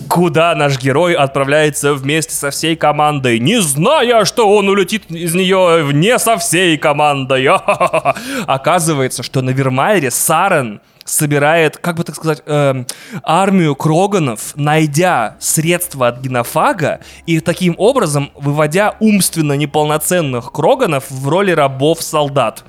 Куда 0.09 0.55
наш 0.55 0.79
герой 0.79 1.15
отправляется 1.15 1.95
вместе 1.95 2.35
со 2.35 2.51
всей 2.51 2.77
командой, 2.77 3.39
не 3.39 3.61
зная, 3.63 4.27
что 4.27 4.55
он 4.55 4.69
улетит 4.69 5.11
из 5.11 5.35
нее 5.35 5.89
не 5.93 6.19
со 6.19 6.37
всей 6.37 6.77
командой. 6.77 7.49
Оказывается, 8.47 9.23
что 9.23 9.41
на 9.41 9.51
Вермайере 9.51 10.11
Сарен 10.11 10.83
собирает, 11.05 11.77
как 11.79 11.97
бы 11.97 12.05
так 12.05 12.15
сказать, 12.15 12.43
эм, 12.47 12.87
армию 13.23 13.75
кроганов, 13.75 14.53
найдя 14.55 15.37
средства 15.39 16.09
от 16.09 16.21
генофага 16.21 17.01
и 17.27 17.41
таким 17.41 17.75
образом 17.79 18.31
выводя 18.35 18.97
умственно 19.01 19.55
неполноценных 19.55 20.53
кроганов 20.53 21.11
в 21.11 21.29
роли 21.29 21.53
рабов-солдат. 21.53 22.65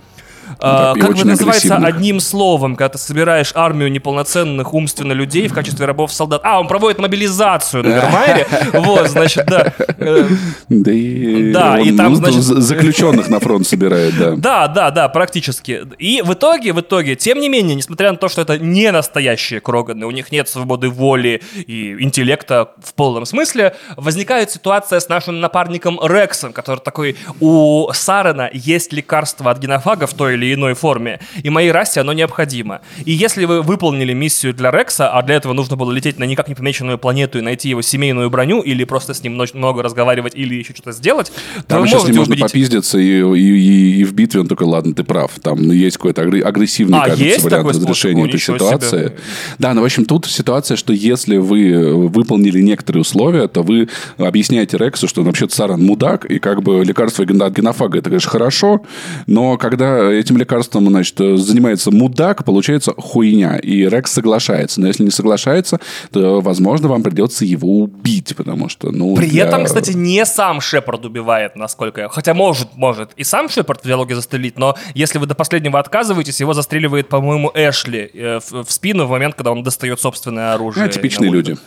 Да, 0.60 0.94
и 0.96 1.00
как 1.00 1.16
бы 1.16 1.24
называется 1.26 1.78
одним 1.78 2.20
словом, 2.20 2.76
когда 2.76 2.90
ты 2.90 2.98
собираешь 2.98 3.52
армию 3.56 3.92
неполноценных 3.92 4.74
умственно 4.74 5.14
людей 5.14 5.48
в 5.48 5.54
качестве 5.54 5.86
рабов-солдат. 5.86 6.42
А, 6.44 6.60
он 6.60 6.68
проводит 6.68 7.00
мобилизацию 7.00 7.84
на 7.84 7.88
Вермайере. 7.90 8.48
Вот, 8.74 9.08
значит, 9.10 9.46
да. 9.46 9.74
Да 10.70 10.92
и, 10.92 11.52
Да, 11.52 11.80
и 11.80 11.96
там, 11.96 12.10
ну, 12.14 12.16
значит- 12.16 12.42
за- 12.42 12.62
заключенных 12.62 13.28
на 13.30 13.40
фронт 13.40 13.68
собирает, 13.68 14.18
да. 14.18 14.32
Да, 14.44 14.68
да, 14.68 14.92
да, 14.92 15.10
практически. 15.10 15.82
И 16.00 16.22
в 16.24 16.34
итоге, 16.34 16.74
в 16.74 16.82
итоге, 16.82 17.16
тем 17.16 17.40
не 17.40 17.50
менее, 17.50 17.76
несмотря 17.76 18.12
на 18.12 18.18
то, 18.18 18.30
что 18.30 18.42
это 18.42 18.58
не 18.58 18.92
настоящие 18.92 19.60
Кроганы, 19.60 20.06
у 20.06 20.12
них 20.12 20.32
нет 20.32 20.48
свободы 20.50 20.90
воли 20.90 21.42
и 21.56 21.96
интеллекта 22.04 22.72
в 22.84 22.94
полном 22.94 23.26
смысле, 23.26 23.76
возникает 23.98 24.52
ситуация 24.52 25.00
с 25.00 25.10
нашим 25.10 25.40
напарником 25.40 26.00
Рексом, 26.04 26.54
который 26.54 26.80
такой, 26.80 27.16
у 27.40 27.90
Сарена 27.94 28.50
есть 28.54 28.94
лекарство 28.94 29.52
от 29.52 29.60
генофага 29.60 30.08
в 30.08 30.14
той 30.14 30.36
или 30.44 30.54
иной 30.56 30.74
форме, 30.74 31.20
и 31.42 31.50
моей 31.50 31.72
расе 31.72 32.02
оно 32.02 32.14
необходимо. 32.14 32.82
И 33.06 33.12
если 33.12 33.46
вы 33.46 33.62
выполнили 33.62 34.14
миссию 34.14 34.54
для 34.54 34.72
Рекса, 34.72 35.10
а 35.10 35.22
для 35.24 35.36
этого 35.36 35.54
нужно 35.54 35.76
было 35.76 35.92
лететь 35.92 36.20
на 36.20 36.24
никак 36.26 36.48
не 36.48 36.56
помеченную 36.56 36.98
планету 36.98 37.40
и 37.40 37.42
найти 37.42 37.70
его 37.70 37.82
семейную 37.82 38.30
броню, 38.30 38.62
или 38.62 38.84
просто 38.84 39.14
с 39.14 39.24
ним 39.24 39.40
много 39.54 39.82
разговаривать, 39.84 40.34
или 40.36 40.56
еще 40.56 40.74
что-то 40.74 40.92
сделать, 40.92 41.32
то 41.56 41.64
Там 41.68 41.82
вы 41.82 41.88
еще 41.88 42.00
с 42.00 42.06
ним 42.06 42.16
можно 42.18 42.34
убедить- 42.34 42.52
попиздиться, 42.52 42.98
и, 43.00 43.22
и- 43.22 43.40
и- 43.40 44.02
и 44.02 44.04
в 44.04 44.14
битве 44.14 44.42
он 44.42 44.48
такой, 44.48 44.68
ладно, 44.68 44.94
ты 44.94 45.04
прав. 45.04 45.32
Там 45.42 45.72
есть 45.72 45.98
какой-то 45.98 46.22
агр- 46.24 46.42
агрессивный, 46.42 46.98
А, 47.00 47.04
кажется, 47.06 47.24
есть 47.24 47.44
вариант 47.44 47.68
разрешения 47.70 48.26
этой 48.28 48.40
ситуации. 48.40 48.90
себе. 49.08 49.16
Да, 49.60 49.74
но 49.74 49.82
в 49.82 49.86
общем 49.86 50.06
тут 50.06 50.26
ситуация, 50.26 50.78
что 50.78 50.94
если 50.94 51.38
вы 51.38 51.70
э, 51.72 51.94
выполнили 51.94 52.62
некоторые 52.62 53.02
условия, 53.02 53.48
то 53.48 53.62
вы 53.64 53.90
объясняете 54.18 54.78
Рексу, 54.78 55.08
что 55.08 55.24
вообще-то 55.24 55.56
Саран 55.56 55.82
мудак, 55.84 56.26
и 56.26 56.40
как 56.40 56.62
бы 56.64 56.84
лекарство 56.84 57.24
от 57.26 57.30
генофага, 57.56 57.98
это, 58.00 58.10
конечно, 58.10 58.30
хорошо, 58.30 58.82
но 59.28 59.58
когда 59.58 60.22
этим 60.24 60.38
лекарством, 60.38 60.88
значит, 60.88 61.18
занимается 61.18 61.92
мудак, 61.92 62.44
получается 62.46 62.94
хуйня. 62.98 63.58
И 63.58 63.88
Рекс 63.88 64.14
соглашается. 64.14 64.82
Но 64.82 64.88
если 64.88 65.04
не 65.04 65.12
соглашается, 65.12 65.80
то, 66.12 66.42
возможно, 66.42 66.88
вам 66.88 67.04
придется 67.04 67.46
его 67.46 67.80
убить, 67.80 68.36
потому 68.36 68.70
что, 68.70 68.92
ну... 68.92 69.16
При 69.16 69.28
для- 69.28 69.46
этом, 69.46 69.66
кстати, 69.66 69.92
не 69.92 70.26
сам 70.26 70.62
Шепард 70.62 71.06
убивает, 71.06 71.56
насколько 71.56 72.02
я... 72.02 72.10
Хотя 72.10 72.34
может, 72.34 72.76
может 72.76 73.12
и 73.16 73.24
сам 73.24 73.50
Шепард 73.50 73.84
в 73.84 73.88
диалоге 73.88 74.16
застрелить, 74.16 74.58
но 74.58 74.76
если 74.96 75.20
вы 75.20 75.26
до 75.26 75.36
последнего 75.36 75.80
отказываетесь, 75.80 76.40
его 76.40 76.54
застреливает, 76.54 77.10
по-моему, 77.10 77.52
Эшли 77.54 78.10
э, 78.14 78.40
в, 78.40 78.64
в 78.64 78.72
спину 78.72 79.06
в 79.06 79.10
момент, 79.10 79.36
когда 79.36 79.52
он 79.52 79.64
достает 79.64 80.00
собственное 80.00 80.54
оружие. 80.54 80.86
А, 80.86 80.90
типичные 80.90 81.32
люди. 81.32 81.58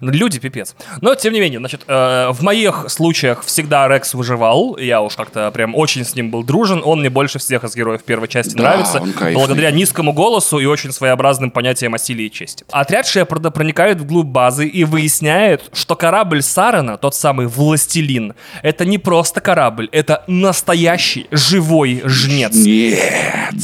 Люди 0.00 0.38
пипец. 0.38 0.74
Но, 1.00 1.14
тем 1.14 1.32
не 1.32 1.40
менее, 1.40 1.58
значит, 1.58 1.82
э, 1.86 2.30
в 2.30 2.42
моих 2.42 2.86
случаях 2.88 3.44
всегда 3.44 3.88
Рекс 3.88 4.14
выживал. 4.14 4.76
Я 4.76 5.00
уж 5.02 5.16
как-то 5.16 5.50
прям 5.50 5.74
очень 5.74 6.04
с 6.04 6.14
ним 6.14 6.30
был 6.30 6.42
дружен. 6.42 6.82
Он 6.84 7.00
мне 7.00 7.10
больше 7.10 7.38
всех 7.38 7.64
из 7.64 7.74
героев 7.74 8.02
первой 8.04 8.28
части 8.28 8.54
Да, 8.54 8.62
нравится. 8.62 9.02
Благодаря 9.32 9.70
низкому 9.70 10.12
голосу 10.12 10.58
и 10.58 10.66
очень 10.66 10.92
своеобразным 10.92 11.50
понятиям 11.50 11.94
о 11.94 11.98
силе 11.98 12.26
и 12.26 12.30
чести. 12.30 12.64
Отряд 12.70 13.06
Шепарда 13.06 13.50
проникает 13.50 14.00
вглубь 14.00 14.26
базы 14.26 14.66
и 14.66 14.84
выясняет, 14.84 15.70
что 15.72 15.96
корабль 15.96 16.42
Сарана, 16.42 16.96
тот 16.96 17.14
самый 17.14 17.46
Властелин, 17.46 18.34
это 18.62 18.84
не 18.84 18.98
просто 18.98 19.40
корабль, 19.40 19.88
это 19.92 20.24
настоящий 20.26 21.26
живой 21.30 22.02
жнец. 22.04 22.54
Нет. 22.54 23.54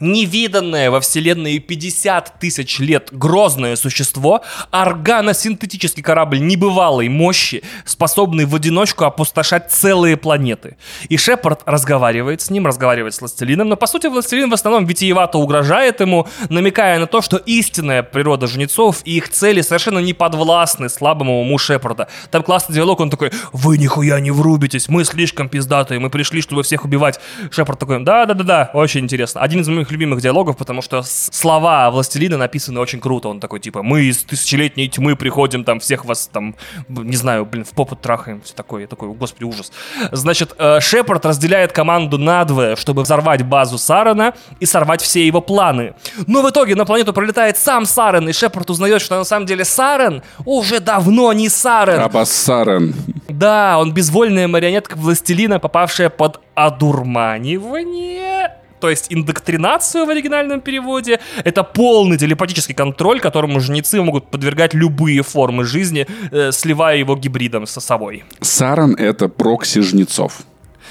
Невиданное 0.00 0.90
во 0.90 1.00
вселенной 1.00 1.58
50 1.58 2.38
тысяч 2.38 2.78
лет 2.78 3.08
грозное 3.10 3.74
существо, 3.74 4.42
органосинтетический 4.70 6.02
корабль 6.02 6.40
небывалой 6.40 7.08
мощи, 7.08 7.64
способный 7.84 8.44
в 8.44 8.54
одиночку 8.54 9.04
опустошать 9.04 9.72
целые 9.72 10.16
планеты. 10.16 10.76
И 11.08 11.16
Шепард 11.16 11.62
разговаривает 11.66 12.40
с 12.40 12.50
ним, 12.50 12.66
разговаривает 12.66 13.14
с 13.14 13.20
Властелином, 13.20 13.68
но 13.68 13.76
по 13.76 13.86
сути 13.86 14.06
Властелин 14.06 14.50
в 14.50 14.54
основном 14.54 14.86
витиевато 14.86 15.38
угрожает 15.38 16.00
ему, 16.00 16.28
намекая 16.48 17.00
на 17.00 17.06
то, 17.06 17.20
что 17.20 17.36
истинная 17.36 18.04
природа 18.04 18.46
жнецов 18.46 19.00
и 19.04 19.16
их 19.16 19.28
цели 19.28 19.62
совершенно 19.62 19.98
не 19.98 20.14
подвластны 20.14 20.88
слабому 20.88 21.40
уму 21.40 21.58
Шепарда. 21.58 22.08
Там 22.30 22.44
классный 22.44 22.74
диалог, 22.76 23.00
он 23.00 23.10
такой, 23.10 23.32
вы 23.52 23.78
нихуя 23.78 24.20
не 24.20 24.30
врубитесь, 24.30 24.88
мы 24.88 25.04
слишком 25.04 25.48
пиздатые, 25.48 25.98
мы 25.98 26.08
пришли, 26.08 26.40
чтобы 26.40 26.62
всех 26.62 26.84
убивать. 26.84 27.18
Шепард 27.50 27.80
такой, 27.80 28.04
да-да-да-да, 28.04 28.70
очень 28.74 29.00
интересно. 29.00 29.40
Один 29.40 29.60
из 29.60 29.68
моих 29.68 29.87
любимых 29.90 30.20
диалогов, 30.20 30.56
потому 30.56 30.82
что 30.82 31.02
слова 31.02 31.90
Властелина 31.90 32.36
написаны 32.36 32.80
очень 32.80 33.00
круто. 33.00 33.28
Он 33.28 33.40
такой, 33.40 33.60
типа, 33.60 33.82
мы 33.82 34.04
из 34.04 34.24
тысячелетней 34.24 34.88
тьмы 34.88 35.16
приходим, 35.16 35.64
там, 35.64 35.80
всех 35.80 36.04
вас, 36.04 36.28
там, 36.32 36.54
не 36.88 37.16
знаю, 37.16 37.44
блин, 37.46 37.64
в 37.64 37.70
попу 37.70 37.96
трахаем. 37.96 38.40
Все 38.42 38.54
такое, 38.54 38.82
я 38.82 38.86
такой, 38.86 39.08
господи, 39.08 39.44
ужас. 39.44 39.72
Значит, 40.12 40.54
э, 40.58 40.80
Шепард 40.80 41.24
разделяет 41.26 41.72
команду 41.72 42.18
надвое, 42.18 42.76
чтобы 42.76 43.02
взорвать 43.02 43.42
базу 43.42 43.78
Сарена 43.78 44.34
и 44.60 44.66
сорвать 44.66 45.02
все 45.02 45.26
его 45.26 45.40
планы. 45.40 45.94
Но 46.26 46.42
в 46.42 46.50
итоге 46.50 46.74
на 46.74 46.84
планету 46.84 47.12
пролетает 47.12 47.56
сам 47.56 47.86
Сарен, 47.86 48.28
и 48.28 48.32
Шепард 48.32 48.70
узнает, 48.70 49.02
что 49.02 49.16
на 49.16 49.24
самом 49.24 49.46
деле 49.46 49.64
Сарен 49.64 50.22
уже 50.44 50.80
давно 50.80 51.32
не 51.32 51.48
Сарен. 51.48 52.00
Абассарен. 52.00 52.94
Да, 53.28 53.78
он 53.78 53.92
безвольная 53.92 54.48
марионетка 54.48 54.96
властелина, 54.96 55.58
попавшая 55.58 56.10
под 56.10 56.40
одурманивание. 56.54 58.37
То 58.80 58.90
есть 58.90 59.06
индоктринацию 59.10 60.06
в 60.06 60.10
оригинальном 60.10 60.60
переводе. 60.60 61.20
Это 61.44 61.62
полный 61.62 62.18
телепатический 62.18 62.74
контроль, 62.74 63.20
которому 63.20 63.60
жнецы 63.60 64.00
могут 64.02 64.30
подвергать 64.30 64.74
любые 64.74 65.22
формы 65.22 65.64
жизни, 65.64 66.06
э, 66.30 66.52
сливая 66.52 66.96
его 66.96 67.16
гибридом 67.16 67.66
со 67.66 67.80
собой. 67.80 68.24
Саран— 68.40 68.94
это 68.98 69.28
прокси 69.28 69.80
жнецов. 69.80 70.42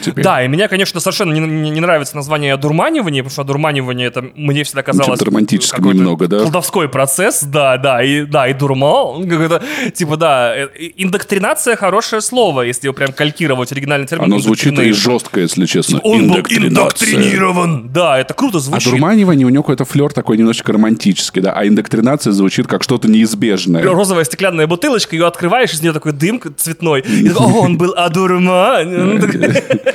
Теперь. 0.02 0.24
Да, 0.24 0.43
и 0.43 0.48
мне, 0.48 0.68
конечно, 0.68 1.00
совершенно 1.00 1.34
не, 1.34 1.39
не- 1.39 1.70
не 1.70 1.80
нравится 1.80 2.16
название 2.16 2.54
одурманивание, 2.54 3.24
потому 3.24 3.32
что 3.32 3.41
одурманивание 3.41 4.08
это 4.08 4.26
мне 4.36 4.64
всегда 4.64 4.84
казалось... 4.84 5.20
Какой-то 5.20 5.98
немного, 5.98 6.28
да? 6.28 6.39
Колдовской 6.39 6.89
процесс, 6.89 7.43
да, 7.43 7.78
да, 7.78 8.04
и, 8.04 8.26
да, 8.26 8.48
и 8.48 8.54
дурмал, 8.54 9.24
типа, 9.93 10.18
да, 10.18 10.56
э, 10.56 10.68
индоктринация 10.98 11.76
хорошее 11.76 12.22
слово, 12.22 12.64
если 12.64 12.88
его 12.88 12.93
прям 12.93 13.12
калькировать 13.12 13.72
оригинальный 13.72 14.08
термин. 14.08 14.26
Оно 14.26 14.39
звучит 14.39 14.78
и 14.80 14.91
жестко, 14.91 15.41
если 15.41 15.66
честно. 15.66 16.00
Он 16.00 16.28
был 16.30 16.38
индоктринирован. 16.50 17.89
Да, 17.89 18.20
это 18.20 18.34
круто 18.34 18.60
звучит. 18.60 18.91
дурманивание 18.91 19.45
у 19.45 19.50
него 19.50 19.64
какой-то 19.64 19.86
флер 19.86 20.14
такой 20.14 20.38
немножечко 20.38 20.74
романтический, 20.74 21.41
да, 21.41 21.54
а 21.54 21.68
индоктринация 21.68 22.32
звучит 22.34 22.68
как 22.68 22.84
что-то 22.84 23.10
неизбежное. 23.10 23.84
розовая 23.84 24.24
стеклянная 24.24 24.68
бутылочка, 24.68 25.16
ее 25.16 25.28
открываешь, 25.28 25.74
из 25.74 25.82
нее 25.82 25.93
такой 25.93 26.14
дым 26.14 26.41
цветной. 26.58 27.02
И 27.02 27.30
такой, 27.30 27.45
о, 27.45 27.60
он 27.62 27.78
был 27.78 27.93
одурман. 27.95 29.22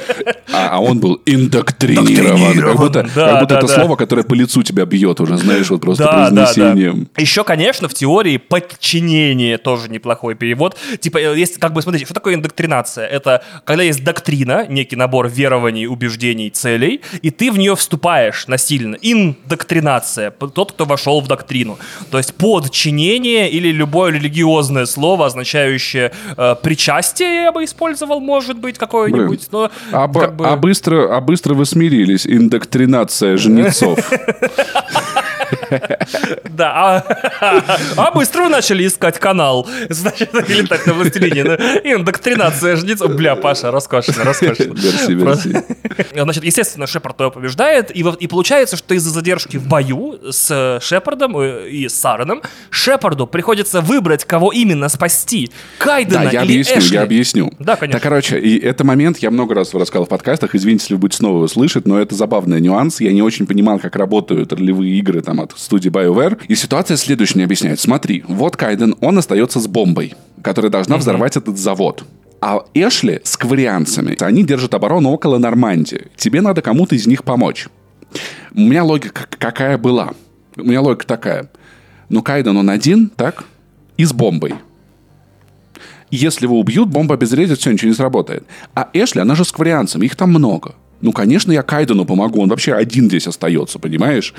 А, 0.53 0.76
а 0.76 0.80
он 0.80 1.01
был 1.01 1.20
индоктринирован. 1.26 2.61
Как 2.61 2.76
будто, 2.76 3.03
Да, 3.14 3.30
как 3.30 3.40
будто 3.40 3.55
да, 3.55 3.59
это 3.59 3.66
да. 3.66 3.74
слово, 3.74 3.97
которое 3.97 4.22
по 4.22 4.34
лицу 4.34 4.62
тебя 4.62 4.84
бьет 4.84 5.20
уже, 5.20 5.36
знаешь, 5.36 5.70
вот 5.70 5.80
просто 5.80 6.05
Да, 6.05 6.12
да, 6.12 6.30
да. 6.30 6.45
произнесением. 6.45 7.09
Еще, 7.16 7.45
конечно, 7.45 7.88
в 7.88 7.95
теории 7.95 8.36
подчинение 8.36 9.59
тоже 9.59 9.88
неплохой 9.88 10.34
перевод. 10.34 10.76
Типа, 11.01 11.18
э, 11.18 11.38
есть, 11.38 11.59
как 11.59 11.72
бы, 11.72 11.82
смотрите, 11.82 12.05
что 12.05 12.14
такое 12.14 12.34
индоктринация? 12.34 13.07
Это 13.07 13.43
когда 13.64 13.82
есть 13.82 14.05
доктрина, 14.05 14.66
некий 14.68 14.97
набор 14.97 15.28
верований, 15.28 15.86
убеждений, 15.86 16.51
целей, 16.51 17.01
и 17.22 17.30
ты 17.30 17.51
в 17.51 17.59
нее 17.59 17.76
вступаешь 17.76 18.47
насильно. 18.47 18.97
Индоктринация. 19.01 20.30
Тот, 20.30 20.72
кто 20.72 20.84
вошел 20.84 21.20
в 21.20 21.28
доктрину. 21.28 21.78
То 22.11 22.18
есть 22.18 22.34
подчинение 22.34 23.51
или 23.51 23.68
любое 23.72 24.12
религиозное 24.12 24.86
слово, 24.86 25.26
означающее 25.26 26.12
э, 26.36 26.57
причастие, 26.62 27.43
я 27.45 27.53
бы 27.53 27.64
использовал, 27.64 28.20
может 28.20 28.59
быть, 28.59 28.78
какое-нибудь. 28.78 29.49
Но, 29.53 29.70
А, 29.91 30.09
как 30.09 30.37
бы- 30.37 30.47
а 30.47 30.57
быстро, 30.57 31.16
а 31.16 31.20
быстро 31.20 31.55
вы 31.55 31.66
смирились. 31.66 32.26
Индоктринация 32.26 33.37
жнецов. 33.37 33.99
Да, 36.45 37.05
а, 37.41 37.79
а 37.97 38.11
быстро 38.13 38.43
вы 38.43 38.49
начали 38.49 38.87
искать 38.87 39.19
канал. 39.19 39.67
Значит, 39.89 40.35
или 40.49 40.67
так 40.67 40.87
на 40.87 40.95
властелине. 40.95 41.43
Индоктринация 41.85 42.77
жнецов. 42.77 43.15
Бля, 43.15 43.37
Паша, 43.37 43.71
роскошно, 43.71 44.25
роскошно. 44.25 44.65
Мерси, 44.65 45.15
мерси. 45.15 45.57
Значит, 46.15 46.45
естественно, 46.45 46.87
Шепард 46.87 47.21
его 47.21 47.31
побеждает, 47.31 47.91
и, 47.91 48.27
получается, 48.27 48.77
что 48.77 48.95
из-за 48.95 49.11
задержки 49.11 49.57
в 49.57 49.67
бою 49.67 50.19
с 50.31 50.79
Шепардом 50.83 51.39
э, 51.39 51.69
и 51.69 51.89
с 51.89 51.95
Сареном 51.95 52.43
Шепарду 52.71 53.27
приходится 53.27 53.81
выбрать, 53.81 54.25
кого 54.25 54.53
именно 54.53 54.89
спасти. 54.89 55.51
Кайдена 55.79 56.25
Да, 56.25 56.31
я 56.31 56.43
или 56.43 56.53
объясню, 56.53 56.79
Эшли. 56.79 56.95
я 56.95 57.03
объясню. 57.03 57.53
Да, 57.59 57.77
конечно. 57.77 58.01
Так, 58.01 58.03
короче, 58.03 58.39
и 58.39 58.59
это 58.59 58.85
момент, 58.85 59.19
я 59.19 59.31
много 59.31 59.55
раз 59.55 59.75
рассказал 59.75 60.07
в 60.07 60.09
подкастах, 60.09 60.55
извините, 60.55 60.85
если 60.85 60.95
вы 60.95 61.01
будете 61.01 61.19
снова 61.19 61.37
его 61.37 61.49
слышать, 61.49 61.87
но 61.87 61.99
это 61.99 62.15
забавный 62.15 62.61
нюанс. 62.61 63.01
Я 63.01 63.13
не 63.13 63.23
очень 63.23 63.47
понимал, 63.47 63.79
как 63.79 63.97
работают 63.97 64.53
ролевые 64.53 64.99
игры 64.99 65.21
там 65.21 65.41
от 65.43 65.59
студии 65.59 65.90
BioWare. 65.90 66.40
И 66.49 66.55
ситуация 66.55 66.97
следующая 66.97 67.45
объясняет. 67.45 67.80
Смотри, 67.80 68.24
вот 68.28 68.57
Кайден, 68.57 68.95
он 69.01 69.18
остается 69.18 69.61
с 69.61 69.66
бомбой, 69.66 70.14
которая 70.43 70.70
должна 70.70 70.97
взорвать 70.97 71.36
этот 71.36 71.59
завод. 71.59 72.05
А 72.40 72.64
Эшли 72.74 73.20
с 73.22 73.36
кварианцами, 73.36 74.16
они 74.20 74.43
держат 74.43 74.74
оборону 74.74 75.11
около 75.11 75.38
Нормандии. 75.38 76.09
Тебе 76.16 76.40
надо 76.40 76.61
кому-то 76.61 76.97
из 76.97 77.07
них 77.07 77.22
помочь. 77.22 77.68
У 78.55 78.61
меня 78.61 78.84
логика 78.84 79.26
какая 79.38 79.78
была? 79.78 80.12
У 80.57 80.64
меня 80.64 80.80
логика 80.80 81.07
такая. 81.07 81.51
Ну, 82.09 82.22
Кайден, 82.22 82.57
он 82.57 82.68
один, 82.68 83.09
так? 83.09 83.45
И 83.97 84.05
с 84.05 84.12
бомбой. 84.12 84.55
Если 86.11 86.45
его 86.45 86.61
убьют, 86.61 86.90
бомба 86.90 87.14
обезвредит, 87.14 87.59
все, 87.59 87.72
ничего 87.72 87.88
не 87.88 87.95
сработает. 87.95 88.45
А 88.74 88.90
Эшли, 88.93 89.20
она 89.20 89.34
же 89.34 89.45
с 89.47 89.53
кварианцами, 89.53 90.05
их 90.05 90.14
там 90.14 90.28
много. 90.28 90.74
Ну, 91.03 91.13
конечно, 91.13 91.53
я 91.53 91.63
Кайдену 91.63 92.05
помогу, 92.05 92.41
он 92.43 92.49
вообще 92.49 92.73
один 92.75 93.09
здесь 93.09 93.27
остается, 93.27 93.79
понимаешь? 93.79 94.33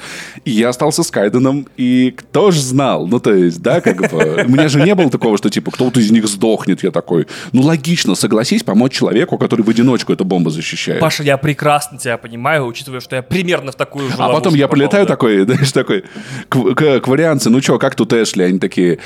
И 0.46 0.52
я 0.52 0.70
остался 0.70 1.04
с 1.04 1.12
Кайденом, 1.12 1.68
и 1.78 2.12
кто 2.18 2.52
ж 2.52 2.56
знал? 2.58 3.06
Ну, 3.06 3.20
то 3.20 3.34
есть, 3.34 3.62
да, 3.62 3.82
как 3.82 3.98
бы... 4.10 4.44
У 4.48 4.50
меня 4.50 4.70
же 4.70 4.82
не 4.82 4.96
было 4.96 5.10
такого, 5.12 5.38
что, 5.38 5.50
типа, 5.50 5.72
кто-то 5.72 6.00
из 6.00 6.10
них 6.10 6.28
сдохнет. 6.28 6.82
Я 6.84 6.92
такой, 6.92 7.28
ну, 7.52 7.62
логично, 7.62 8.16
согласись 8.16 8.64
помочь 8.64 8.94
человеку, 8.94 9.38
который 9.38 9.62
в 9.64 9.70
одиночку 9.70 10.14
эту 10.14 10.26
бомбу 10.26 10.50
защищает. 10.50 11.00
Паша, 11.02 11.22
я 11.24 11.38
прекрасно 11.38 11.98
тебя 11.98 12.18
понимаю, 12.18 12.66
учитывая, 12.66 13.02
что 13.02 13.16
я 13.18 13.22
примерно 13.22 13.72
в 13.72 13.76
такую 13.76 14.08
же 14.10 14.16
А 14.18 14.30
потом 14.30 14.54
я 14.56 14.68
попал, 14.68 14.80
полетаю 14.80 15.06
да. 15.06 15.14
такой, 15.14 15.44
знаешь, 15.46 15.72
такой, 15.72 16.04
к- 16.50 16.74
к- 16.76 17.00
кварианцы, 17.02 17.50
ну 17.50 17.60
чё, 17.62 17.78
как 17.78 17.96
тут 17.96 18.14
Эшли? 18.14 18.46
Они 18.46 18.60
такие, 18.60 18.94
«Э, 18.94 18.98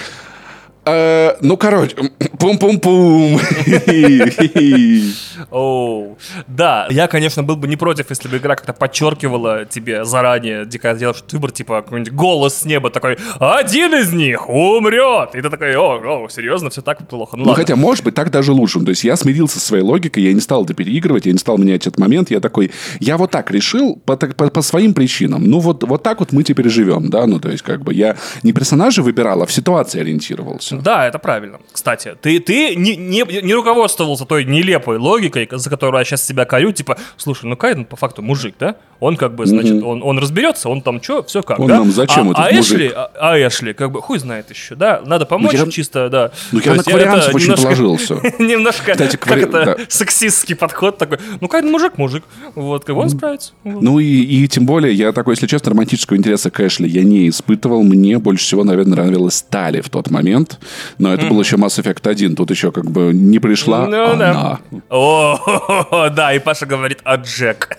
ну, 1.42 1.58
короче, 1.58 1.96
пум-пум-пум. 2.40 3.40
Оу. 5.52 6.18
Да, 6.48 6.88
я, 6.90 7.08
конечно, 7.08 7.44
был 7.44 7.56
бы 7.56 7.68
не 7.68 7.76
против, 7.76 8.10
если 8.10 8.28
бы 8.28 8.38
игра 8.38 8.56
как-то 8.56 8.74
подчеркивала 8.74 9.66
тебе 9.66 10.06
заранее, 10.06 10.66
дико 10.66 10.94
делаешь 10.94 11.24
выбор, 11.32 11.52
типа 11.52 11.82
какой-нибудь 11.82 12.14
голос 12.14 12.56
с 12.58 12.66
неба 12.66 12.90
такой, 12.90 13.18
один 13.40 13.94
из 13.96 14.12
них 14.14 14.50
умрет. 14.50 15.36
И 15.36 15.42
ты 15.42 15.50
такой, 15.50 15.76
о, 15.76 16.24
о 16.26 16.30
серьезно, 16.30 16.70
все 16.70 16.82
так 16.82 17.08
плохо. 17.08 17.38
Ну, 17.38 17.46
Ну, 17.46 17.54
хотя, 17.54 17.76
может 17.76 18.04
быть, 18.04 18.16
так 18.16 18.32
даже 18.32 18.52
лучше. 18.52 18.80
То 18.82 18.90
есть 18.90 19.04
я 19.04 19.16
смирился 19.16 19.60
со 19.60 19.66
своей 19.68 19.84
логикой, 19.84 20.24
я 20.24 20.34
не 20.34 20.42
стал 20.42 20.64
это 20.66 20.74
переигрывать, 20.74 21.26
я 21.26 21.32
не 21.32 21.38
стал 21.40 21.58
менять 21.58 21.88
этот 21.88 22.00
момент. 22.00 22.32
Я 22.32 22.40
такой, 22.40 22.72
я 23.00 23.18
вот 23.18 23.32
так 23.32 23.52
решил 23.52 23.96
по, 24.06 24.18
так- 24.18 24.36
по- 24.36 24.50
по 24.50 24.62
своим 24.62 24.94
причинам. 24.94 25.44
Ну, 25.44 25.60
вот, 25.60 25.84
вот 25.84 26.04
так 26.04 26.20
вот 26.20 26.32
мы 26.32 26.44
теперь 26.44 26.70
живем, 26.70 27.10
да? 27.10 27.26
Ну, 27.26 27.40
то 27.40 27.50
есть, 27.50 27.64
как 27.64 27.82
бы 27.84 27.94
я 27.94 28.16
не 28.44 28.54
персонажа 28.54 29.02
выбирал, 29.02 29.42
а 29.44 29.46
в 29.46 29.52
ситуации 29.52 30.02
ориентировался. 30.02 30.77
Да, 30.82 31.08
это 31.08 31.20
правильно. 31.20 31.60
Кстати, 31.72 32.16
ты, 32.22 32.40
ты 32.40 32.76
не, 32.76 32.96
не, 32.96 33.24
не 33.42 33.54
руководствовался 33.54 34.26
той 34.26 34.46
нелепой 34.46 34.98
логикой, 34.98 35.48
за 35.52 35.70
которую 35.70 36.00
я 36.00 36.06
сейчас 36.06 36.24
себя 36.26 36.46
корю, 36.46 36.72
типа, 36.72 36.98
слушай, 37.18 37.46
ну 37.46 37.56
Кайден 37.56 37.86
по 37.86 37.96
факту 37.96 38.22
мужик, 38.22 38.56
да? 38.60 38.76
Он 39.00 39.16
как 39.16 39.36
бы, 39.36 39.46
значит, 39.46 39.84
он, 39.84 40.02
он 40.02 40.18
разберется, 40.18 40.70
он 40.70 40.82
там 40.82 41.02
что, 41.04 41.24
все 41.24 41.44
как, 41.44 41.60
Он 41.60 41.68
да? 41.68 41.78
нам 41.78 41.92
зачем, 41.92 42.30
а, 42.30 42.32
этот 42.32 42.38
а 42.40 42.56
мужик? 42.56 42.76
Эшли, 42.76 42.92
а, 42.96 43.12
а 43.20 43.38
Эшли, 43.48 43.74
как 43.74 43.92
бы, 43.92 44.02
хуй 44.02 44.18
знает 44.18 44.50
еще, 44.50 44.74
да? 44.76 45.02
Надо 45.06 45.26
помочь 45.26 45.54
я- 45.54 45.70
чисто, 45.70 46.10
да. 46.10 46.32
Ну, 46.52 46.60
То 46.60 46.66
я 46.66 46.72
на 46.72 46.76
есть 46.78 46.90
кварианцев 46.90 47.28
это 47.28 47.36
очень 47.36 47.46
немножко- 47.46 47.64
положился. 47.64 48.22
Немножко, 48.40 48.92
Кстати, 48.94 49.18
как 49.18 49.28
квари- 49.30 49.44
это, 49.44 49.66
да. 49.66 49.78
сексистский 49.88 50.56
подход 50.56 50.98
такой. 50.98 51.20
Ну, 51.42 51.48
Кайден 51.48 51.72
мужик, 51.72 51.98
мужик. 51.98 52.24
Вот, 52.56 52.86
как 52.86 52.96
бы 52.96 53.02
он 53.04 53.10
справится. 53.10 53.54
Вот. 53.64 53.84
Ну 53.84 54.00
и, 54.00 54.06
и 54.06 54.48
тем 54.48 54.66
более, 54.66 54.94
я 54.94 55.12
такой, 55.12 55.34
если 55.34 55.46
честно, 55.46 55.72
романтического 55.72 56.18
интереса 56.18 56.50
к 56.50 56.60
Эшли 56.60 56.90
я 56.90 57.04
не 57.04 57.30
испытывал. 57.30 57.84
Мне 57.84 58.18
больше 58.18 58.46
всего, 58.46 58.64
наверное, 58.64 58.96
нравилась 58.96 59.36
Стали 59.36 59.82
в 59.82 59.90
тот 59.90 60.10
момент. 60.10 60.57
Но 60.98 61.14
это 61.14 61.26
был 61.28 61.40
еще 61.40 61.56
Mass 61.56 61.82
Effect 61.82 62.10
1. 62.10 62.36
Тут 62.36 62.52
еще 62.52 62.72
как 62.72 62.90
бы 62.90 63.12
не 63.14 63.40
пришла 63.40 63.86
Ну, 63.88 64.12
она. 64.12 64.34
да. 64.34 64.60
О, 64.90 66.10
да, 66.16 66.34
и 66.34 66.40
Паша 66.40 66.66
говорит, 66.66 67.00
а 67.04 67.16
Джек. 67.16 67.78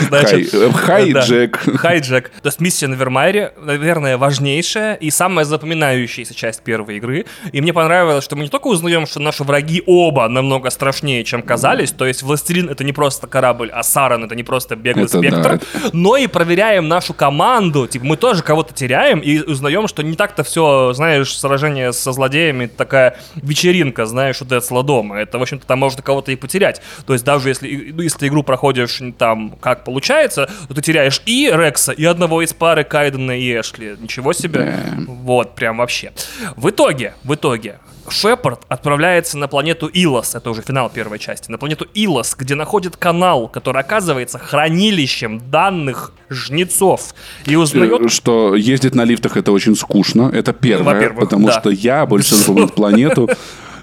Значит, 0.09 0.55
Хай, 0.75 1.11
э. 1.11 1.21
Джек. 1.21 1.61
Хай, 1.77 2.01
Джек. 2.01 2.31
То 2.43 2.49
есть 2.49 2.61
миссия 2.61 2.87
на 2.89 2.95
Вермайре, 2.95 3.53
наверное, 3.61 4.17
важнейшая 4.19 4.95
и 4.95 5.11
самая 5.11 5.45
запоминающаяся 5.45 6.35
часть 6.35 6.63
первой 6.63 6.97
игры. 6.97 7.27
И 7.53 7.61
мне 7.61 7.73
понравилось, 7.73 8.25
что 8.25 8.37
мы 8.37 8.45
не 8.45 8.49
только 8.49 8.69
узнаем, 8.69 9.07
что 9.07 9.21
наши 9.21 9.45
враги 9.45 9.83
оба 9.87 10.29
намного 10.29 10.71
страшнее, 10.71 11.25
чем 11.25 11.43
казались, 11.43 11.93
то 11.93 12.07
есть 12.07 12.23
Властелин— 12.23 12.69
это 12.71 12.85
не 12.85 12.93
просто 12.93 13.27
корабль, 13.27 13.71
а 13.73 13.83
Саран— 13.83 14.25
это 14.25 14.35
не 14.35 14.43
просто 14.43 14.77
беглый 14.77 15.09
спектр, 15.09 15.61
но 15.93 16.17
и 16.17 16.27
проверяем 16.27 16.89
нашу 16.89 17.15
команду. 17.15 17.87
Типа 17.87 18.05
мы 18.07 18.17
тоже 18.17 18.43
кого-то 18.43 18.75
теряем 18.75 19.21
и 19.21 19.41
узнаем, 19.41 19.89
что 19.93 20.03
не 20.03 20.17
так-то 20.17 20.43
все, 20.43 20.93
знаешь, 20.95 21.39
сражение 21.39 21.93
со 21.93 22.13
злодеями 22.13 22.65
это 22.65 22.77
такая 22.77 23.19
вечеринка, 23.35 24.07
знаешь, 24.07 24.41
у 24.41 24.47
Децла 24.47 24.83
дома. 24.83 25.19
Это, 25.19 25.39
в 25.39 25.43
общем-то, 25.43 25.67
там 25.67 25.81
можно 25.81 26.03
кого-то 26.03 26.33
и 26.33 26.37
потерять. 26.37 26.81
То 27.07 27.13
есть 27.13 27.25
даже 27.25 27.51
если, 27.51 27.93
ну, 27.93 28.03
если 28.03 28.27
игру 28.29 28.43
проходишь 28.43 29.01
там 29.19 29.51
как 29.61 29.85
получается, 29.85 30.49
то 30.69 30.75
ты 30.75 30.81
теряешь 30.81 31.23
и 31.27 31.51
Рекса, 31.53 31.93
и 31.93 32.05
одного 32.05 32.43
из 32.43 32.55
пары 32.55 32.85
Кайдена 32.85 33.39
и 33.39 33.61
Эшли. 33.61 33.97
Ничего 34.01 34.33
себе. 34.33 34.79
Вот, 35.07 35.55
прям 35.55 35.77
вообще. 35.77 36.13
В 36.57 36.71
итоге, 36.71 37.15
в 37.23 37.35
итоге, 37.35 37.79
Шепард 38.09 38.61
отправляется 38.69 39.39
на 39.39 39.49
планету 39.49 39.87
Илос, 39.87 40.35
это 40.35 40.51
уже 40.51 40.63
финал 40.63 40.91
первой 40.91 41.19
части, 41.19 41.51
на 41.51 41.59
планету 41.59 41.87
Илос, 41.95 42.35
где 42.39 42.55
находит 42.55 42.97
канал, 42.97 43.49
который 43.49 43.81
оказывается 43.81 44.39
хранилищем 44.39 45.41
данных 45.51 46.13
жнецов. 46.29 47.15
И 47.47 47.57
узнает... 47.57 48.01
Э, 48.01 48.09
Что 48.09 48.55
ездить 48.55 48.95
на 48.95 49.05
лифтах 49.05 49.37
это 49.37 49.53
очень 49.53 49.77
скучно. 49.77 50.31
Это 50.33 50.53
первое. 50.53 51.11
Потому 51.11 51.49
да. 51.49 51.61
что 51.61 51.71
я 51.71 52.07
больше 52.07 52.35
всего 52.35 52.67
планету 52.69 53.29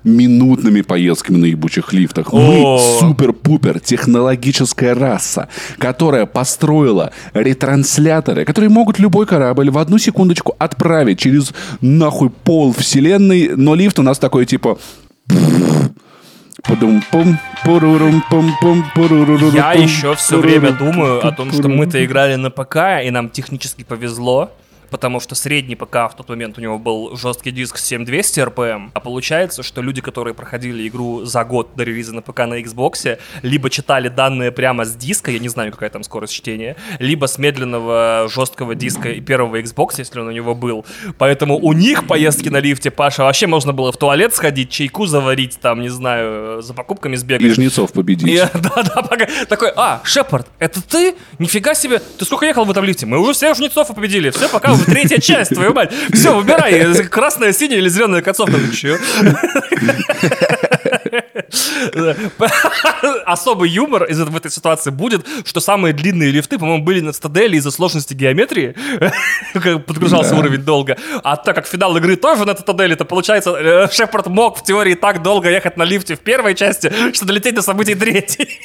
минутными 0.03 0.81
поездками 0.81 1.37
на 1.37 1.45
ебучих 1.45 1.93
лифтах. 1.93 2.33
Мы 2.33 2.79
супер-пупер 2.99 3.79
технологическая 3.79 4.93
раса, 4.93 5.47
которая 5.77 6.25
построила 6.25 7.11
ретрансляторы, 7.33 8.45
которые 8.45 8.69
могут 8.69 8.99
любой 8.99 9.25
корабль 9.25 9.69
в 9.69 9.77
одну 9.77 9.97
секундочку 9.97 10.55
отправить 10.59 11.19
через 11.19 11.53
нахуй 11.81 12.29
пол 12.29 12.73
вселенной, 12.73 13.51
но 13.55 13.75
лифт 13.75 13.99
у 13.99 14.03
нас 14.03 14.19
такой 14.19 14.45
типа... 14.45 14.77
Я 19.53 19.73
еще 19.73 20.15
все 20.15 20.37
время 20.37 20.71
думаю 20.71 21.25
о 21.25 21.31
том, 21.31 21.51
что 21.51 21.69
мы-то 21.69 22.03
играли 22.03 22.35
на 22.35 22.49
ПК, 22.49 23.01
и 23.03 23.09
нам 23.11 23.29
технически 23.29 23.83
повезло. 23.83 24.51
Потому 24.89 25.19
что 25.19 25.35
средний 25.35 25.75
ПК 25.75 26.09
в 26.11 26.13
тот 26.17 26.29
момент 26.29 26.57
у 26.57 26.61
него 26.61 26.77
был 26.77 27.15
жесткий 27.15 27.51
диск 27.51 27.77
7200 27.77 28.39
RPM, 28.39 28.89
а 28.93 28.99
получается, 28.99 29.63
что 29.63 29.81
люди, 29.81 30.01
которые 30.01 30.33
проходили 30.33 30.87
игру 30.87 31.25
за 31.25 31.43
год 31.43 31.69
до 31.75 31.83
релиза 31.83 32.13
на 32.13 32.21
ПК 32.21 32.39
на 32.39 32.61
Xbox, 32.61 33.19
либо 33.41 33.69
читали 33.69 34.09
данные 34.09 34.51
прямо 34.51 34.85
с 34.85 34.95
диска, 34.95 35.31
я 35.31 35.39
не 35.39 35.49
знаю, 35.49 35.71
какая 35.71 35.89
там 35.89 36.03
скорость 36.03 36.33
чтения, 36.33 36.75
либо 36.99 37.27
с 37.27 37.37
медленного 37.37 38.27
жесткого 38.33 38.75
диска 38.75 39.09
и 39.09 39.21
первого 39.21 39.61
Xbox, 39.61 39.95
если 39.97 40.19
он 40.19 40.27
у 40.27 40.31
него 40.31 40.55
был. 40.55 40.85
Поэтому 41.17 41.57
у 41.57 41.73
них 41.73 42.07
поездки 42.07 42.49
на 42.49 42.57
лифте, 42.57 42.91
Паша, 42.91 43.23
вообще 43.23 43.47
можно 43.47 43.73
было 43.73 43.91
в 43.91 43.97
туалет 43.97 44.33
сходить, 44.35 44.69
чайку 44.69 45.05
заварить, 45.05 45.59
там, 45.59 45.81
не 45.81 45.89
знаю, 45.89 46.61
за 46.61 46.73
покупками 46.73 47.15
сбегать. 47.15 47.45
И 47.45 47.53
жнецов 47.53 47.93
победить. 47.93 48.27
И, 48.27 48.37
да, 48.53 48.83
да, 48.83 49.01
пока, 49.01 49.27
такой, 49.47 49.71
а, 49.75 50.01
Шепард, 50.03 50.47
это 50.59 50.81
ты? 50.81 51.15
Нифига 51.37 51.73
себе, 51.73 51.99
ты 51.99 52.25
сколько 52.25 52.45
ехал 52.45 52.65
в 52.65 52.71
этом 52.71 52.83
лифте? 52.85 53.05
Мы 53.05 53.19
уже 53.19 53.33
всех 53.33 53.55
жнецов 53.55 53.93
победили, 53.93 54.29
все, 54.29 54.49
пока 54.49 54.73
уже 54.79 54.85
третья 54.85 55.19
часть, 55.19 55.53
твою 55.53 55.73
мать. 55.73 55.91
Все, 56.13 56.35
выбирай, 56.35 57.05
красная, 57.07 57.53
синяя 57.53 57.79
или 57.79 57.89
зеленая 57.89 58.21
концовка. 58.21 58.57
Че? 58.73 58.97
Особый 63.25 63.69
юмор 63.69 64.05
из 64.05 64.19
в 64.19 64.35
этой 64.35 64.51
ситуации 64.51 64.91
будет, 64.91 65.25
что 65.45 65.59
самые 65.59 65.93
длинные 65.93 66.31
лифты, 66.31 66.57
по-моему, 66.59 66.83
были 66.83 66.99
на 67.01 67.13
стаделе 67.13 67.57
из-за 67.57 67.71
сложности 67.71 68.13
геометрии, 68.13 68.75
подгружался 69.53 70.35
уровень 70.35 70.61
долго. 70.61 70.97
А 71.23 71.35
так 71.37 71.55
как 71.55 71.67
финал 71.67 71.95
игры 71.97 72.15
тоже 72.15 72.45
на 72.45 72.55
стаделе, 72.55 72.95
то 72.95 73.05
получается, 73.05 73.51
э, 73.51 73.87
Шепард 73.91 74.27
мог 74.27 74.57
в 74.57 74.63
теории 74.63 74.95
так 74.95 75.21
долго 75.23 75.49
ехать 75.49 75.77
на 75.77 75.83
лифте 75.83 76.15
в 76.15 76.19
первой 76.19 76.55
части, 76.55 76.91
что 77.13 77.25
долететь 77.25 77.55
до 77.55 77.61
событий 77.61 77.95
третьей. 77.95 78.59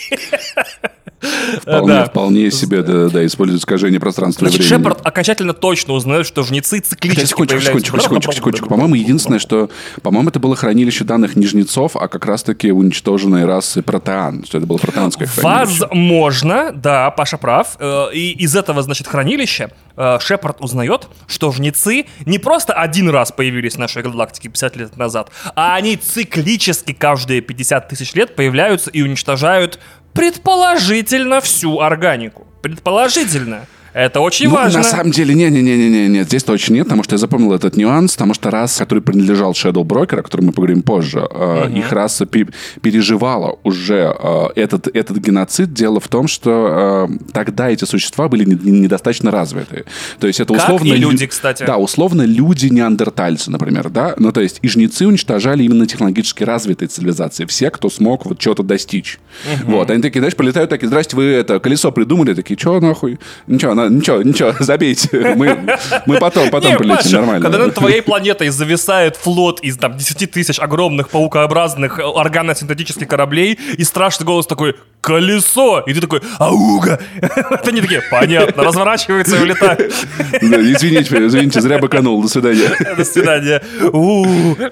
Вполне, 1.61 1.87
да. 1.87 2.05
вполне 2.05 2.51
себе, 2.51 2.83
да, 2.83 3.09
да, 3.09 3.25
используют 3.25 3.62
искажение 3.62 4.01
пространства 4.01 4.47
Значит, 4.47 4.61
и 4.61 4.69
времени. 4.69 4.83
Шепард 4.83 5.07
окончательно 5.07 5.53
точно 5.53 5.95
узнает, 5.95 6.27
что 6.27 6.43
жнецы 6.43 6.81
циклически 6.81 7.27
секундочку, 7.27 7.61
секундочку, 7.62 8.01
секундочку, 8.01 8.33
секундочку. 8.33 8.69
По-моему, 8.69 8.95
единственное, 8.95 9.39
что, 9.39 9.71
по-моему, 10.03 10.29
это 10.29 10.41
было 10.41 10.57
хранилище 10.57 11.05
данных 11.05 11.37
не 11.37 11.47
жнецов, 11.47 11.97
а 11.97 12.09
как 12.09 12.27
раз-таки 12.27 12.73
уничтоженной 12.73 13.45
расы 13.45 13.83
протеан, 13.83 14.45
что 14.45 14.59
это 14.59 14.67
было 14.67 14.79
протеанское 14.79 15.29
хранилище. 15.29 15.81
Возможно, 15.91 16.73
да, 16.75 17.11
Паша 17.11 17.39
прав. 17.39 17.77
Э, 17.79 18.09
и 18.12 18.33
из 18.33 18.55
этого, 18.57 18.83
значит, 18.83 19.07
хранилища 19.07 19.71
э, 19.97 20.19
Шепард 20.21 20.61
узнает, 20.61 21.09
что 21.27 21.53
жнецы 21.53 22.07
не 22.27 22.39
просто 22.39 22.75
один 22.75 23.09
раз 23.09 23.33
появились 23.33 23.75
в 23.75 23.79
нашей 23.79 24.03
галактике 24.03 24.49
50 24.49 24.77
лет 24.77 24.97
назад, 24.97 25.31
а 25.55 25.75
они 25.77 25.97
циклически 25.97 26.93
каждые 26.93 27.41
50 27.41 27.89
тысяч 27.89 28.15
лет 28.15 28.37
появляются 28.37 28.91
и 28.91 29.03
уничтожают 29.03 29.79
предположительно 30.15 31.41
всю 31.41 31.81
органику. 31.81 32.47
Предположительно. 32.62 33.67
Это 33.95 34.18
очень 34.18 34.49
ну, 34.49 34.57
важно. 34.57 34.80
На 34.80 34.84
самом 34.84 35.12
деле, 35.12 35.34
не-не-не-не, 35.34 36.09
нет, 36.09 36.26
здесь 36.26 36.42
точно 36.42 36.74
нет, 36.74 36.84
потому 36.86 37.05
что 37.05 37.14
я 37.14 37.18
запомнил 37.18 37.53
этот 37.53 37.76
нюанс, 37.76 38.14
потому 38.14 38.34
что 38.34 38.51
раса, 38.51 38.80
который 38.80 39.01
принадлежал 39.01 39.53
Shadow 39.53 39.84
Broker, 39.84 40.18
о 40.18 40.22
котором 40.22 40.47
мы 40.47 40.53
поговорим 40.53 40.82
позже, 40.82 41.20
uh-huh. 41.20 41.78
их 41.78 41.92
раса 41.92 42.26
пи- 42.26 42.49
переживала 42.82 43.57
уже 43.62 44.12
э, 44.18 44.47
этот, 44.57 44.88
этот 44.88 45.18
геноцид. 45.18 45.72
Дело 45.72 46.01
в 46.01 46.09
том, 46.09 46.26
что 46.26 47.09
э, 47.09 47.18
тогда 47.32 47.70
эти 47.70 47.84
существа 47.84 48.28
были 48.28 48.45
не, 48.45 48.57
не, 48.57 48.80
недостаточно 48.80 49.30
развиты. 49.30 49.84
То 50.18 50.26
есть 50.26 50.40
это 50.40 50.55
условно... 50.55 50.90
Как 50.90 50.99
и 50.99 51.01
люди, 51.01 51.26
кстати. 51.28 51.62
Да, 51.64 51.76
условно 51.76 52.22
люди-неандертальцы, 52.22 53.53
например, 53.53 53.90
да? 53.90 54.14
Ну, 54.18 54.32
то 54.32 54.40
есть 54.40 54.59
и 54.62 54.68
жнецы 54.68 55.07
уничтожали 55.07 55.62
именно 55.62 55.86
технологически 55.86 56.42
развитые 56.42 56.88
цивилизации. 56.88 57.45
Все, 57.45 57.70
кто 57.70 57.88
смог 57.90 58.26
вот 58.26 58.40
чего-то 58.40 58.64
достичь. 58.64 59.20
Uh-huh. 59.47 59.66
Вот, 59.66 59.90
они 59.92 60.03
такие, 60.03 60.18
знаешь, 60.18 60.34
полетают 60.34 60.68
такие, 60.70 60.88
здрасте, 60.88 61.14
вы 61.14 61.26
это 61.26 61.61
колесо 61.61 61.92
придумали, 61.92 62.34
такие, 62.34 62.59
что 62.59 62.80
нахуй? 62.80 63.20
Ничего, 63.47 63.84
ничего, 63.89 64.22
ничего, 64.22 64.55
забейте. 64.61 65.35
Мы, 65.37 65.59
мы 66.07 66.18
потом, 66.18 66.51
потом 66.51 66.72
не, 66.72 66.76
полетим, 66.76 66.97
Паша, 66.97 67.16
нормально. 67.16 67.43
Когда 67.43 67.59
над 67.59 67.74
твоей 67.74 68.03
планетой 68.03 68.49
зависает 68.49 69.16
флот 69.16 69.61
из 69.61 69.76
там 69.76 69.97
10 69.97 70.30
тысяч 70.30 70.59
огромных 70.59 71.11
паукообразных 71.11 71.99
органосинтетических 71.99 73.09
кораблей, 73.09 73.59
и 73.76 73.85
страшный 73.85 74.24
голос 74.24 74.47
такой 74.47 74.76
«Колесо!» 75.01 75.80
И 75.87 75.93
ты 75.93 76.01
такой 76.01 76.22
«Ауга!» 76.39 76.99
Это 77.20 77.72
не 77.72 77.80
такие 77.80 78.03
«Понятно», 78.11 78.64
разворачивается 78.64 79.37
и 79.37 79.43
улетает. 79.43 79.93
извините, 80.41 81.26
извините, 81.26 81.61
зря 81.61 81.78
быканул, 81.78 82.22
до 82.22 82.28
свидания. 82.28 82.70
До 82.97 83.05
свидания. 83.05 83.62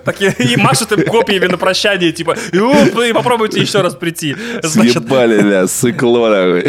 Такие, 0.04 0.34
и 0.38 0.56
машут 0.56 0.92
им 0.92 1.04
копиями 1.04 1.46
на 1.46 1.58
прощание, 1.58 2.12
типа 2.12 2.36
«И 2.52 3.12
попробуйте 3.12 3.60
еще 3.60 3.82
раз 3.82 3.94
прийти». 3.94 4.36
Съебали, 4.62 5.40
ля, 5.42 5.66
сыкло, 5.66 6.62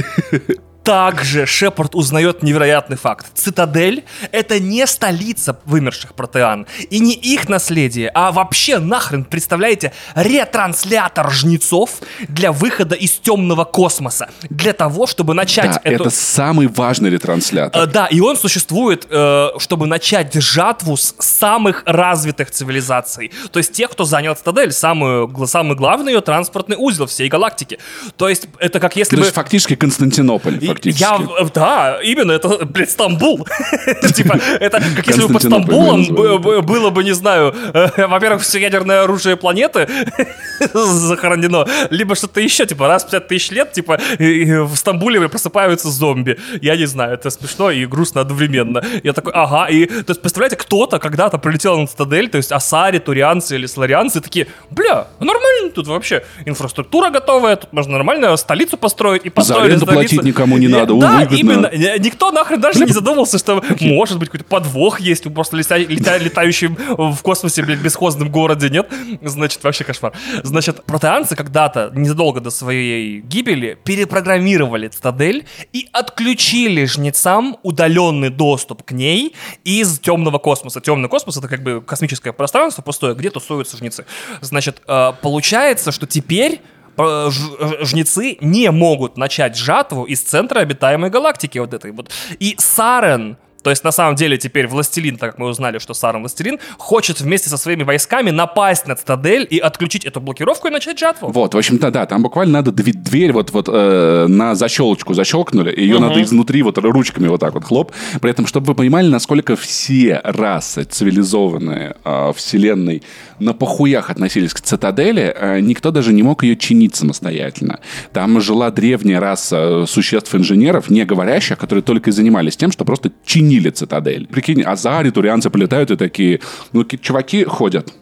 также 0.84 1.46
Шепард 1.46 1.96
узнает 1.96 2.44
невероятный 2.44 2.98
факт. 2.98 3.28
Цитадель— 3.34 4.04
это 4.32 4.60
не 4.60 4.86
столица 4.86 5.58
вымерших 5.66 6.14
протеан. 6.14 6.68
И 6.90 7.00
не 7.00 7.14
их 7.14 7.48
наследие, 7.50 8.12
а 8.14 8.32
вообще 8.32 8.80
нахрен, 8.80 9.24
представляете, 9.24 9.94
ретранслятор 10.16 11.32
жнецов 11.32 12.02
для 12.28 12.52
выхода 12.52 12.96
из 12.96 13.12
темного 13.12 13.64
космоса. 13.64 14.30
Для 14.50 14.74
того, 14.74 15.08
чтобы 15.08 15.34
начать 15.34 15.72
да, 15.72 15.82
эту... 15.84 16.04
это 16.04 16.10
самый 16.10 16.68
важный 16.68 17.10
ретранслятор. 17.10 17.84
Э, 17.84 17.86
да, 17.88 18.08
и 18.08 18.20
он 18.20 18.36
существует, 18.36 19.08
э, 19.10 19.50
чтобы 19.58 19.88
начать 19.88 20.34
жатву 20.34 20.98
с 20.98 21.16
самых 21.20 21.84
развитых 21.86 22.52
цивилизаций. 22.52 23.32
То 23.52 23.60
есть 23.60 23.72
тех, 23.72 23.90
кто 23.90 24.04
занял 24.04 24.36
Цитадель, 24.36 24.72
самую, 24.72 25.34
самый 25.48 25.78
главный 25.78 26.14
ее 26.14 26.22
транспортный 26.22 26.76
узел 26.78 27.06
всей 27.06 27.30
галактики. 27.30 27.80
То 28.18 28.28
есть 28.28 28.48
это 28.60 28.80
как 28.80 28.96
если 28.96 29.16
То 29.16 29.22
бы... 29.22 29.32
фактически 29.32 29.76
Константинополь 29.76 30.60
фактически. 30.74 31.02
Я, 31.02 31.20
да, 31.54 32.00
именно, 32.04 32.32
это, 32.32 32.66
блядь, 32.66 32.92
Стамбул. 32.92 33.48
Типа, 34.14 34.40
это 34.60 34.82
как 34.96 35.08
если 35.08 35.24
бы 35.24 35.34
под 35.34 35.44
Стамбулом 35.44 36.06
было 36.06 36.90
бы, 36.90 37.04
не 37.04 37.14
знаю, 37.14 37.56
э, 37.74 38.08
во-первых, 38.08 38.42
все 38.44 38.60
ядерное 38.60 39.04
оружие 39.04 39.36
планеты 39.36 39.88
захоронено, 40.74 41.66
либо 41.90 42.16
что-то 42.16 42.42
еще, 42.42 42.66
типа, 42.66 42.88
раз 42.88 43.04
в 43.04 43.08
50 43.08 43.28
тысяч 43.28 43.52
лет, 43.52 43.72
типа, 43.72 44.00
в 44.20 44.76
Стамбуле 44.76 45.28
просыпаются 45.30 45.90
зомби. 45.90 46.38
Я 46.62 46.76
не 46.76 46.86
знаю, 46.86 47.14
это 47.14 47.30
смешно 47.30 47.72
и 47.72 47.86
грустно 47.86 48.22
одновременно. 48.22 48.84
Я 49.04 49.14
такой, 49.14 49.34
ага, 49.34 49.68
и, 49.68 49.86
то 49.86 50.10
есть, 50.10 50.22
представляете, 50.22 50.56
кто-то 50.56 51.00
когда-то 51.00 51.38
прилетел 51.38 51.80
на 51.80 51.88
Цитадель, 51.88 52.30
то 52.30 52.38
есть, 52.38 52.52
асари, 52.52 53.00
турианцы 53.00 53.56
или 53.56 53.66
сларианцы, 53.66 54.22
такие, 54.22 54.48
бля, 54.70 55.08
нормально 55.20 55.72
тут 55.74 55.88
вообще, 55.88 56.24
инфраструктура 56.46 57.10
готовая, 57.10 57.56
тут 57.56 57.74
можно 57.74 57.94
нормально 57.94 58.36
столицу 58.38 58.78
построить 58.78 59.26
и 59.26 59.30
построить 59.30 59.64
За 59.64 59.68
аренду 59.68 59.86
платить 59.86 60.24
никому 60.24 60.58
не 60.58 60.63
надо, 60.68 60.96
да, 60.96 61.20
выгодно. 61.20 61.36
именно. 61.36 61.98
Никто 62.00 62.32
нахрен 62.32 62.62
даже 62.62 62.84
не 62.84 62.92
задумался, 62.92 63.38
что 63.38 63.64
может 63.82 64.20
быть 64.20 64.30
какой-то 64.30 64.46
подвох 64.46 65.00
есть 65.00 65.24
просто 65.34 65.58
лета, 65.58 65.78
лета, 65.78 66.18
летающем 66.18 66.78
в 66.98 67.22
космосе, 67.22 67.64
блядь, 67.64 67.80
бесхозном 67.80 68.30
городе, 68.30 68.70
нет? 68.70 68.92
Значит, 69.22 69.64
вообще 69.64 69.84
кошмар. 69.84 70.14
Значит, 70.44 70.84
протеанцы 70.86 71.36
когда-то, 71.36 71.92
незадолго 71.94 72.40
до 72.40 72.50
своей 72.50 73.22
гибели, 73.22 73.78
перепрограммировали 73.84 74.88
цитадель 74.88 75.46
и 75.72 75.88
отключили 75.92 76.86
жнецам 76.86 77.58
удаленный 77.64 78.30
доступ 78.30 78.84
к 78.84 78.92
ней 78.92 79.36
из 79.64 80.00
темного 80.00 80.38
космоса. 80.38 80.82
Темный 80.82 81.10
космос— 81.10 81.38
это 81.38 81.48
как 81.48 81.64
бы 81.64 81.82
космическое 81.82 82.34
пространство 82.34 82.82
пустое, 82.82 83.16
где 83.16 83.30
тусуются 83.30 83.78
жнецы. 83.78 84.06
Значит, 84.42 84.82
э, 84.88 85.14
получается, 85.22 85.92
что 85.92 86.08
теперь 86.08 86.62
жнецы 86.98 88.38
не 88.42 88.72
могут 88.72 89.18
начать 89.18 89.58
жатву 89.58 90.04
из 90.04 90.22
центра 90.22 90.60
обитаемой 90.60 91.10
галактики 91.10 91.58
вот 91.58 91.74
этой 91.74 91.92
вот. 91.92 92.12
И 92.40 92.56
Сарен 92.58 93.38
то 93.64 93.70
есть, 93.70 93.84
на 93.84 93.92
самом 93.92 94.16
деле, 94.16 94.38
теперь 94.38 94.68
Властелин, 94.68 95.18
так 95.18 95.32
как 95.32 95.40
мы 95.40 95.48
узнали, 95.48 95.80
что 95.80 95.94
Сарен 95.94 96.20
Властелин, 96.20 96.60
хочет 96.78 97.22
вместе 97.22 97.50
со 97.50 97.58
своими 97.58 97.84
войсками 97.84 98.30
напасть 98.30 98.88
на 98.88 98.96
Цитадель 98.96 99.48
и 99.50 99.58
отключить 99.58 100.06
эту 100.06 100.20
блокировку 100.20 100.68
и 100.68 100.72
начать 100.72 101.00
жатву. 101.00 101.30
Вот, 101.30 101.54
в 101.54 101.58
общем-то, 101.58 101.90
да, 101.90 102.06
там 102.06 102.22
буквально 102.22 102.54
надо 102.54 102.72
дверь, 102.72 102.96
дверь 102.96 103.32
вот, 103.32 103.52
вот 103.52 103.70
э, 103.72 104.26
на 104.28 104.54
защелочку 104.56 105.14
защелкнули, 105.14 105.74
ее 105.80 105.96
угу. 105.96 106.04
надо 106.04 106.22
изнутри 106.22 106.62
вот 106.62 106.78
ручками 106.78 107.28
вот 107.28 107.40
так 107.40 107.54
вот 107.54 107.64
хлоп. 107.64 107.94
При 108.22 108.30
этом, 108.30 108.46
чтобы 108.48 108.68
вы 108.68 108.76
понимали, 108.76 109.08
насколько 109.08 109.56
все 109.56 110.20
расы 110.24 110.84
цивилизованные 110.84 111.96
э, 112.04 112.34
вселенной 112.36 113.04
на 113.40 113.54
похуях 113.54 114.10
относились 114.10 114.54
к 114.54 114.60
Цитадели, 114.60 115.34
э, 115.34 115.60
никто 115.62 115.92
даже 115.92 116.12
не 116.12 116.22
мог 116.22 116.44
ее 116.44 116.58
чинить 116.58 116.96
самостоятельно. 116.96 117.80
Там 118.12 118.42
жила 118.42 118.72
древняя 118.72 119.22
раса 119.22 119.86
существ-инженеров, 119.88 120.90
не 120.90 121.06
говорящих, 121.06 121.58
которые 121.58 121.84
только 121.84 122.10
и 122.10 122.14
занимались 122.14 122.58
тем, 122.58 122.72
что 122.72 122.84
просто 122.84 123.12
чинили 123.26 123.53
цитадель. 123.70 124.28
Прикинь, 124.28 124.62
азари, 124.62 125.10
турианцы 125.10 125.50
полетают 125.50 125.92
и 125.92 125.96
такие, 125.96 126.40
ну, 126.72 126.84
чуваки 126.84 127.44
ходят, 127.44 127.94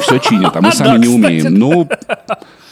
Все 0.00 0.18
чинят, 0.18 0.56
а 0.56 0.60
мы 0.60 0.70
Да, 0.70 0.76
сами 0.76 0.98
не 0.98 1.08
умеем. 1.08 1.54
Ну, 1.54 1.88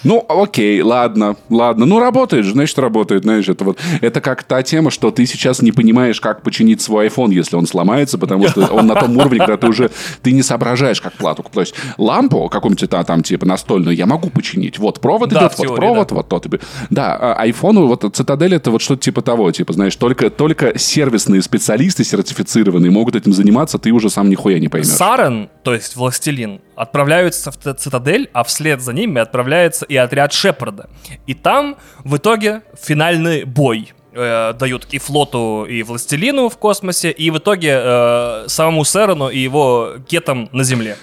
ну, 0.03 0.25
окей, 0.29 0.81
ладно, 0.81 1.37
ладно. 1.51 1.85
Ну, 1.85 1.99
работает 2.01 2.47
же, 2.47 2.53
значит, 2.53 2.79
работает, 2.79 3.25
знаешь, 3.25 3.49
это 3.49 3.65
вот... 3.65 3.79
Это 4.01 4.21
как 4.21 4.45
та 4.45 4.63
тема, 4.63 4.91
что 4.91 5.11
ты 5.11 5.27
сейчас 5.27 5.61
не 5.61 5.73
понимаешь, 5.73 6.21
как 6.21 6.43
починить 6.43 6.81
свой 6.81 7.09
iPhone, 7.09 7.33
если 7.33 7.57
он 7.57 7.67
сломается, 7.67 8.17
потому 8.17 8.49
что 8.49 8.67
он 8.67 8.87
на 8.87 8.95
том 8.95 9.17
уровне, 9.17 9.39
когда 9.39 9.57
ты 9.57 9.67
уже... 9.67 9.91
Ты 10.23 10.33
не 10.33 10.43
соображаешь, 10.43 11.01
как 11.01 11.13
плату. 11.15 11.45
То 11.53 11.61
есть 11.61 11.75
лампу 11.99 12.49
какую-нибудь 12.49 12.89
а, 12.93 13.05
там, 13.05 13.23
типа, 13.23 13.47
настольную 13.47 13.95
я 13.95 14.07
могу 14.07 14.31
починить. 14.31 14.79
Вот 14.79 15.01
провод 15.01 15.31
Да, 15.31 15.41
идет, 15.41 15.59
вот 15.59 15.67
теории, 15.67 15.77
провод, 15.77 16.09
да. 16.09 16.15
вот 16.15 16.29
то 16.29 16.39
тебе. 16.39 16.61
Да, 16.89 17.17
а 17.17 17.35
айфону, 17.35 17.87
вот 17.87 18.05
Цитадель 18.15 18.55
это 18.55 18.71
вот 18.71 18.81
что-то 18.81 19.03
типа 19.03 19.21
того, 19.21 19.51
типа, 19.53 19.75
знаешь, 19.75 19.97
только, 19.97 20.31
только 20.31 20.79
сервисные 20.79 21.43
специалисты 21.43 22.05
сертифицированные 22.05 22.91
могут 22.91 23.17
этим 23.17 23.33
заниматься, 23.33 23.79
ты 23.79 23.91
уже 23.91 24.09
сам 24.09 24.31
нихуя 24.31 24.59
не 24.59 24.69
поймешь. 24.69 24.89
Сарен, 24.89 25.51
то 25.63 25.75
есть 25.75 25.97
Властелин, 25.97 26.61
отправляются 26.91 27.53
в 27.53 27.57
Цитадель, 27.57 28.29
а 28.33 28.43
вслед 28.43 28.81
за 28.81 28.93
ними 28.93 29.21
отправляется 29.21 29.87
и 29.87 29.97
отряд 29.97 30.33
Шепарда. 30.33 30.91
И 31.27 31.35
там 31.35 31.77
в 32.05 32.17
итоге 32.17 32.63
финальный 32.81 33.45
бой 33.45 33.93
э, 34.13 34.53
дают 34.55 34.87
и 34.91 34.99
флоту, 34.99 35.65
и 35.69 35.85
Властелину 35.85 36.49
в 36.49 36.59
космосе, 36.59 37.13
и 37.13 37.31
в 37.31 37.39
итоге 37.39 37.81
э, 37.81 38.45
самому 38.49 38.85
Серену 38.85 39.29
и 39.29 39.39
его 39.39 39.95
кетам 40.09 40.49
на 40.53 40.65
Земле. 40.65 40.97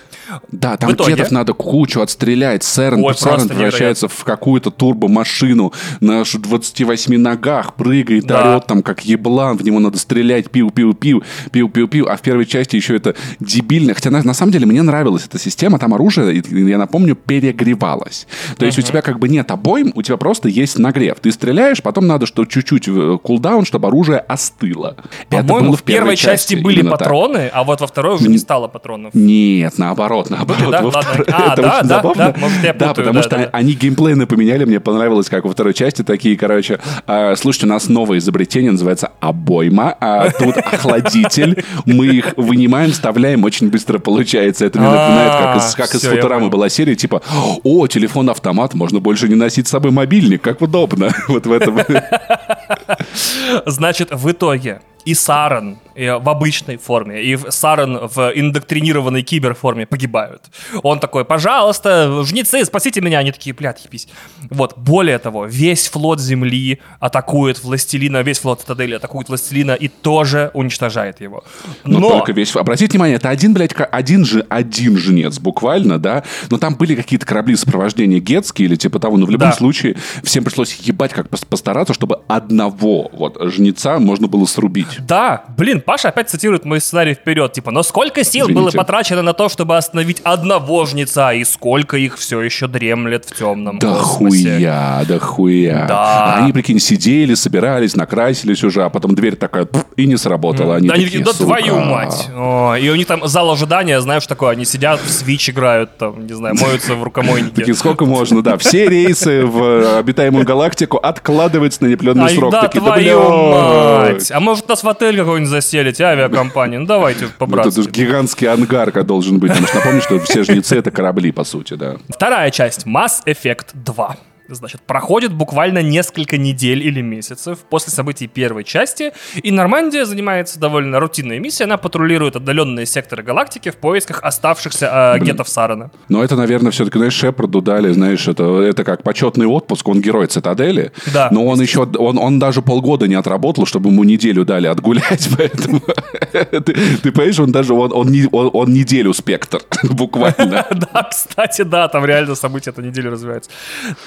Да, 0.52 0.78
там 0.78 0.90
В 0.92 0.94
итоге- 0.94 1.16
кетов 1.16 1.32
надо 1.32 1.54
кучу 1.54 2.02
отстрелять. 2.02 2.64
Сэрн, 2.64 3.04
Ой, 3.04 3.14
превращается 3.14 4.08
в 4.08 4.24
какую-то 4.24 4.72
турбомашину 4.72 5.74
на 6.00 6.26
ш- 6.26 6.38
28 6.40 7.18
ногах, 7.18 7.76
прыгает, 7.76 8.26
Да. 8.26 8.52
орет 8.54 8.68
там 8.68 8.82
как 8.84 9.06
еблан, 9.06 9.58
в 9.58 9.64
него 9.64 9.80
надо 9.80 9.98
стрелять, 9.98 10.48
пиу-пиу-пиу, 10.50 11.24
пиу-пиу-пиу. 11.52 12.06
А 12.08 12.18
в 12.18 12.22
первой 12.22 12.46
части 12.46 12.76
еще 12.76 12.96
это 12.96 13.16
дебильно. 13.40 13.94
Хотя 13.94 14.10
на, 14.10 14.24
на 14.24 14.34
самом 14.34 14.52
деле 14.52 14.66
мне 14.66 14.82
нравилась 14.82 15.26
эта 15.26 15.40
система, 15.40 15.80
там 15.80 15.94
оружие, 15.94 16.44
я 16.50 16.78
напомню, 16.78 17.16
перегревалось. 17.16 18.28
То 18.58 18.66
есть 18.66 18.78
у 18.80 18.82
тебя 18.82 19.02
как 19.02 19.20
бы 19.20 19.30
нет 19.30 19.50
обоим, 19.52 19.92
у 19.96 20.02
тебя 20.02 20.18
просто 20.18 20.50
есть 20.50 20.78
нагрев. 20.80 21.18
Ты 21.22 21.32
стреляешь, 21.32 21.82
потом 21.82 22.08
надо, 22.08 22.26
что 22.26 22.46
чуть-чуть 22.46 22.88
э, 22.88 23.18
кулдаун, 23.22 23.66
чтобы 23.66 23.88
оружие 23.88 24.20
остыло. 24.20 24.96
По-моему, 25.30 25.76
в 25.76 25.84
первой 25.84 26.16
части 26.16 26.56
были 26.56 26.80
именно 26.80 26.92
так. 26.92 27.00
патроны, 27.00 27.50
а 27.54 27.64
вот 27.64 27.82
во 27.82 27.88
второй 27.88 28.16
уже 28.16 28.30
не 28.30 28.38
стало 28.38 28.68
патронов. 28.68 29.14
Нет, 29.14 29.78
наоборот, 29.78 30.17
наоборот. 30.30 30.72
да? 30.72 30.82
Во 30.82 30.86
Ладно. 30.90 31.02
второй- 31.02 31.28
А, 31.32 31.54
это 31.54 31.62
да, 31.62 31.78
очень 31.80 31.88
да, 31.88 31.96
забавно. 31.96 32.34
да, 32.34 32.40
может, 32.40 32.64
я 32.64 32.74
Да, 32.74 32.88
путаю, 32.88 32.96
потому 32.96 33.14
да, 33.14 33.22
что 33.22 33.30
да, 33.30 33.38
да. 33.38 33.50
они 33.54 33.74
геймплейно 33.74 34.28
поменяли, 34.28 34.66
мне 34.66 34.80
понравилось, 34.80 35.30
как 35.30 35.46
во 35.46 35.52
второй 35.52 35.74
части 35.74 36.04
такие, 36.04 36.36
короче, 36.38 36.80
а, 37.06 37.36
слушайте, 37.36 37.66
у 37.66 37.70
нас 37.70 37.88
новое 37.90 38.18
изобретение, 38.18 38.72
называется 38.72 39.12
обойма, 39.20 39.96
а 40.00 40.30
тут 40.32 40.58
охладитель, 40.72 41.64
мы 41.86 42.08
их 42.08 42.34
вынимаем, 42.38 42.92
вставляем, 42.92 43.44
очень 43.44 43.70
быстро 43.70 44.00
получается. 44.00 44.66
Это 44.66 44.80
мне 44.80 44.90
напоминает, 44.90 45.32
как 45.34 45.58
из, 45.58 45.76
как 45.76 45.94
из 45.96 46.06
А, 46.06 46.10
Футурамы 46.16 46.50
была 46.50 46.70
серия, 46.70 46.96
типа, 46.96 47.22
о, 47.64 47.88
телефон-автомат, 47.88 48.74
можно 48.74 49.00
больше 49.00 49.28
не 49.28 49.36
носить 49.36 49.68
с 49.68 49.72
собой 49.72 49.92
мобильник, 49.92 50.42
как 50.42 50.62
удобно. 50.62 51.12
Вот 51.28 51.46
в 51.46 51.52
этом. 51.52 51.78
Значит, 53.66 54.10
в 54.12 54.32
итоге 54.32 54.82
и 55.08 55.14
Сарен 55.14 55.78
э, 55.96 56.18
в 56.18 56.28
обычной 56.28 56.76
форме, 56.76 57.24
и 57.24 57.38
Сарен 57.50 57.98
в 58.14 58.32
индоктринированной 58.36 59.22
киберформе 59.22 59.86
погибают. 59.86 60.42
Он 60.84 61.00
такой, 61.00 61.24
пожалуйста, 61.24 62.24
жнецы, 62.26 62.66
спасите 62.66 63.00
меня. 63.00 63.20
Они 63.20 63.32
такие, 63.32 63.54
блядь, 63.56 63.86
ебись. 63.86 64.10
Вот, 64.50 64.78
более 64.78 65.18
того, 65.18 65.46
весь 65.46 65.88
флот 65.88 66.20
Земли 66.20 66.80
атакует 67.00 67.64
Властелина, 67.64 68.22
весь 68.22 68.40
флот 68.40 68.60
Цитадели 68.60 68.96
атакует 68.96 69.30
Властелина 69.30 69.72
и 69.72 69.88
тоже 69.88 70.52
уничтожает 70.54 71.22
его. 71.22 71.46
Но, 71.86 72.00
Но, 72.00 72.10
только 72.10 72.34
весь... 72.34 72.54
Обратите 72.54 72.92
внимание, 72.92 73.16
это 73.16 73.30
один, 73.30 73.54
блядь, 73.54 73.74
один 73.92 74.26
же, 74.26 74.46
один 74.50 74.98
жнец 74.98 75.40
буквально, 75.40 76.00
да? 76.00 76.24
Но 76.50 76.58
там 76.58 76.76
были 76.76 76.96
какие-то 76.96 77.26
корабли 77.26 77.56
сопровождения 77.56 78.20
гетские 78.20 78.68
или 78.68 78.76
типа 78.76 79.00
того. 79.00 79.16
Но 79.16 79.26
в 79.26 79.30
любом 79.30 79.52
Да. 79.52 79.56
случае 79.56 79.96
всем 80.24 80.44
пришлось 80.44 80.74
ебать 80.74 81.14
как 81.14 81.28
пос- 81.28 81.46
постараться, 81.48 81.94
чтобы 81.94 82.20
одного 82.28 83.10
вот 83.14 83.38
жнеца 83.54 84.00
можно 84.00 84.28
было 84.28 84.46
срубить. 84.46 84.97
Да, 85.00 85.44
блин, 85.58 85.82
Паша 85.82 86.10
опять 86.10 86.30
цитирует 86.30 86.66
мой 86.66 86.80
сценарий 86.82 87.14
вперед, 87.14 87.54
типа, 87.54 87.72
но 87.72 87.84
сколько 87.84 88.24
сил 88.24 88.46
было 88.48 88.56
Извините. 88.70 88.78
потрачено 88.78 89.22
на 89.22 89.34
то, 89.34 89.50
чтобы 89.50 89.78
остановить 89.78 90.22
одного 90.24 90.86
жнеца, 90.86 91.34
и 91.34 91.44
сколько 91.44 91.98
их 91.98 92.18
все 92.18 92.42
еще 92.42 92.68
дремлет 92.68 93.26
в 93.26 93.36
темном 93.36 93.80
Да 93.80 93.96
космосе. 93.96 94.56
хуя, 94.58 95.04
да 95.08 95.20
хуя. 95.20 95.86
Да. 95.88 95.98
А 96.34 96.38
Они, 96.40 96.54
прикинь, 96.54 96.80
сидели, 96.80 97.34
собирались, 97.34 97.96
накрасились 97.96 98.64
уже, 98.64 98.84
а 98.84 98.90
потом 98.90 99.16
дверь 99.16 99.36
такая, 99.36 99.68
и 99.96 100.06
не 100.06 100.18
сработала. 100.18 100.76
Они, 100.76 100.90
Они 100.90 101.06
такие, 101.06 101.24
такие, 101.24 101.26
да 101.26 101.32
«Сука». 101.34 101.46
твою 101.62 101.80
мать. 101.80 102.30
О, 102.36 102.76
и 102.76 102.90
у 102.90 102.96
них 102.96 103.08
там 103.08 103.28
зал 103.28 103.52
ожидания, 103.52 104.00
знаешь, 104.02 104.26
такое, 104.28 104.52
они 104.52 104.66
сидят, 104.66 105.00
в 105.02 105.10
свич 105.10 105.50
играют, 105.50 105.98
там, 105.98 106.26
не 106.26 106.34
знаю, 106.34 106.56
моются 106.56 106.96
в 106.96 107.04
рукомойнике. 107.04 107.56
Такие, 107.56 107.76
сколько 107.76 108.06
можно, 108.06 108.42
да. 108.42 108.58
Все 108.58 108.88
рейсы 108.88 109.46
в 109.46 109.62
э, 109.64 110.00
обитаемую 110.00 110.46
галактику 110.46 110.98
откладываются 110.98 111.84
на 111.84 111.88
неопределенный 111.88 112.26
Ай, 112.26 112.36
срок. 112.36 112.52
да 112.52 112.68
твою 112.68 113.20
блядь». 113.20 114.14
мать. 114.14 114.32
А 114.32 114.40
может 114.40 114.68
нас 114.70 114.84
в 114.88 114.90
отель 114.90 115.18
какой-нибудь 115.18 115.50
заселить, 115.50 116.00
авиакомпания? 116.00 116.80
Ну 116.80 116.86
давайте 116.86 117.26
это 117.26 117.34
по-братски. 117.38 117.82
же 117.82 117.90
гигантский 117.90 118.48
ангар 118.48 118.92
должен 119.04 119.38
быть. 119.40 119.52
Потому 119.52 119.68
что 119.68 119.78
напомню, 119.78 120.02
что 120.02 120.20
все 120.20 120.44
жнецы— 120.44 120.76
это 120.78 120.92
корабли, 120.92 121.32
по 121.32 121.44
сути, 121.44 121.74
да. 121.74 121.98
Вторая 122.10 122.52
часть, 122.52 122.86
Mass 122.86 123.24
Effect 123.26 123.68
2. 123.74 124.18
Значит, 124.50 124.82
проходит 124.82 125.34
буквально 125.34 125.82
несколько 125.82 126.38
недель 126.38 126.82
или 126.86 127.02
месяцев 127.02 127.60
после 127.70 127.92
событий 127.92 128.28
первой 128.28 128.64
части, 128.64 129.12
и 129.42 129.52
Нормандия 129.52 130.06
занимается 130.06 130.60
довольно 130.60 131.00
рутинной 131.00 131.40
миссией. 131.40 131.66
Она 131.66 131.78
патрулирует 131.78 132.36
отдаленные 132.36 132.86
секторы 132.86 133.24
галактики 133.24 133.70
в 133.70 133.76
поисках 133.76 134.24
оставшихся 134.24 135.16
э, 135.16 135.20
гетов 135.24 135.50
Сарана. 135.50 135.92
Но 136.10 136.24
это, 136.24 136.36
наверное, 136.36 136.72
все-таки, 136.72 136.98
знаешь, 136.98 137.14
Шепарду 137.14 137.62
дали, 137.62 137.92
знаешь, 137.92 138.28
это, 138.28 138.62
это 138.62 138.84
как 138.84 139.04
почетный 139.04 139.46
отпуск, 139.46 139.88
он 139.88 140.02
герой 140.02 140.28
Цитадели. 140.28 140.92
Да. 141.14 141.30
Но 141.32 141.46
он 141.46 141.60
еще, 141.62 141.84
он, 141.84 142.18
он 142.18 142.40
даже 142.40 142.62
полгода 142.62 143.08
не 143.08 143.16
отработал, 143.16 143.66
чтобы 143.66 143.90
ему 143.90 144.04
неделю 144.04 144.46
дали 144.46 144.68
отгулять, 144.68 145.30
поэтому... 145.38 145.82
Ты, 146.32 146.62
ты 146.62 147.12
понимаешь, 147.12 147.40
он 147.40 147.52
даже, 147.52 147.74
он, 147.74 147.92
он, 147.94 148.14
он- 148.32 148.50
он 148.54 148.74
неделю 148.74 149.14
спектр, 149.14 149.62
буквально. 149.84 150.66
Да, 150.72 151.04
кстати, 151.10 151.64
да, 151.64 151.88
там 151.88 152.06
реально 152.06 152.36
события 152.36 152.70
этой 152.72 152.86
недели 152.86 153.08
развиваются. 153.08 153.50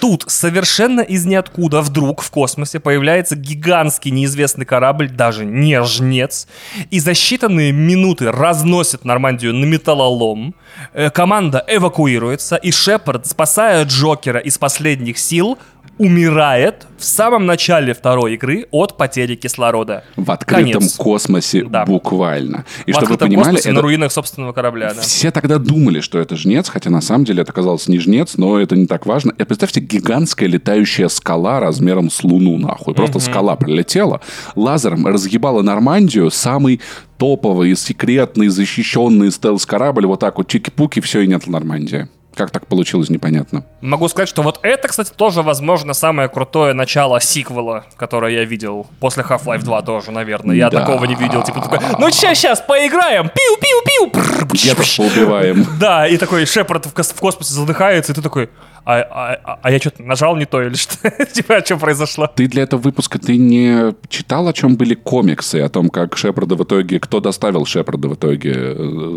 Тут 0.01 0.24
совершенно 0.31 1.01
из 1.01 1.26
ниоткуда 1.26 1.81
вдруг 1.81 2.22
в 2.22 2.31
космосе 2.31 2.81
появляется 2.81 3.37
гигантский 3.37 4.11
неизвестный 4.11 4.64
корабль, 4.64 5.09
даже 5.09 5.45
не 5.45 5.83
жнец, 5.83 6.47
и 6.91 7.01
за 7.01 7.12
считанные 7.12 7.72
минуты 7.72 8.31
разносит 8.31 9.05
Нормандию 9.05 9.55
на 9.55 9.64
металлолом. 9.64 10.55
Э, 10.93 11.11
Команда 11.11 11.64
эвакуируется, 11.66 12.57
и 12.57 12.70
Шепард, 12.70 13.26
спасая 13.26 13.85
Джокера 13.85 14.41
из 14.41 14.59
последних 14.59 15.18
сил, 15.18 15.59
умирает 16.01 16.86
в 16.96 17.05
самом 17.05 17.44
начале 17.44 17.92
второй 17.92 18.34
игры 18.34 18.66
от 18.70 18.96
потери 18.96 19.34
кислорода. 19.34 20.03
В 20.16 20.30
открытом 20.30 20.72
Конец. 20.72 20.96
космосе 20.96 21.64
Да. 21.64 21.84
буквально. 21.84 22.64
И 22.86 22.92
В 22.92 22.94
чтобы 22.94 23.12
вы 23.12 23.18
понимали, 23.18 23.44
космосе 23.57 23.68
на 23.72 23.74
это- 23.74 23.82
руинах 23.82 24.11
собственного 24.12 24.53
корабля, 24.55 24.94
да. 24.94 25.03
Все 25.03 25.30
тогда 25.30 25.59
думали, 25.59 26.01
что 26.01 26.18
это 26.18 26.36
жнец, 26.36 26.70
хотя 26.70 26.88
на 26.88 27.03
самом 27.03 27.26
деле 27.26 27.42
это 27.42 27.53
оказалось 27.53 27.86
не 27.86 27.98
жнец, 27.98 28.38
но 28.38 28.59
это 28.59 28.76
не 28.76 28.86
так 28.86 29.05
важно. 29.05 29.32
И 29.38 29.44
представьте, 29.44 29.80
гигантская 29.80 30.48
летающая 30.48 31.09
скала 31.09 31.61
размером 31.61 32.11
с 32.11 32.24
Луну, 32.24 32.57
нахуй. 32.57 32.94
Просто 32.94 33.18
скала 33.18 33.55
прилетела, 33.57 34.22
лазером 34.57 35.07
разъебала 35.07 35.61
Нормандию, 35.61 36.30
самый 36.30 36.80
топовый, 37.18 37.76
секретный, 37.76 38.48
защищенный 38.48 39.30
стелс-корабль, 39.30 40.07
вот 40.07 40.20
так 40.20 40.38
вот 40.38 40.48
чики-пуки, 40.48 41.01
все, 41.03 41.20
и 41.20 41.26
нет 41.26 41.46
Нормандии. 41.46 42.09
Как 42.41 42.51
так 42.53 42.66
получилось, 42.66 43.11
непонятно. 43.11 43.64
Могу 43.82 44.09
сказать, 44.09 44.26
что 44.26 44.41
вот 44.43 44.61
это, 44.62 44.88
кстати, 44.88 45.12
тоже, 45.14 45.43
возможно, 45.43 45.93
самое 45.93 46.30
крутое 46.30 46.72
начало 46.72 47.20
сиквела, 47.20 47.84
которое 47.99 48.32
я 48.32 48.45
видел. 48.47 48.86
После 48.99 49.22
Half-Life 49.22 49.62
2 49.62 49.82
тоже, 49.82 50.11
наверное. 50.11 50.57
Я 50.57 50.70
Да. 50.70 50.80
такого 50.80 51.05
не 51.05 51.14
видел. 51.16 51.43
Типа 51.43 51.61
такой, 51.61 51.80
ну 51.99 52.11
сейчас, 52.11 52.38
сейчас, 52.38 52.62
поиграем! 52.62 53.26
Пиу-пиу-пиу! 53.26 54.11
Прррр, 54.11 54.47
Гетов 54.55 54.86
поубиваем. 54.97 55.66
Да, 55.78 56.09
и 56.09 56.16
такой 56.16 56.47
Шепард 56.47 56.86
в, 56.86 56.95
кос- 56.95 57.12
в 57.12 57.20
космосе 57.20 57.53
задыхается, 57.53 58.12
и 58.12 58.14
ты 58.14 58.22
такой, 58.22 58.49
а, 58.86 59.01
а- 59.45 59.59
а- 59.62 59.70
я 59.70 59.78
что-то 59.78 60.03
нажал 60.03 60.34
не 60.36 60.47
то 60.47 60.62
или 60.62 60.74
что? 60.76 60.97
Типа, 61.26 61.61
что 61.62 61.76
произошло? 61.76 62.26
Ты 62.26 62.47
для 62.49 62.62
этого 62.62 62.80
выпуска 62.80 63.18
ты 63.18 63.36
не 63.36 63.95
читал, 64.09 64.49
о 64.49 64.55
чем 64.55 64.76
были 64.76 64.95
комиксы, 64.95 65.57
о 65.57 65.68
том, 65.68 65.91
как 65.91 66.16
Шепарда 66.16 66.55
в 66.57 66.62
итоге, 66.64 67.01
кто 67.01 67.20
доставил 67.20 67.66
Шепарда 67.66 68.09
в 68.09 68.14
итоге 68.14 68.74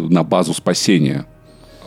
на 0.09 0.23
базу 0.25 0.53
спасения? 0.53 1.25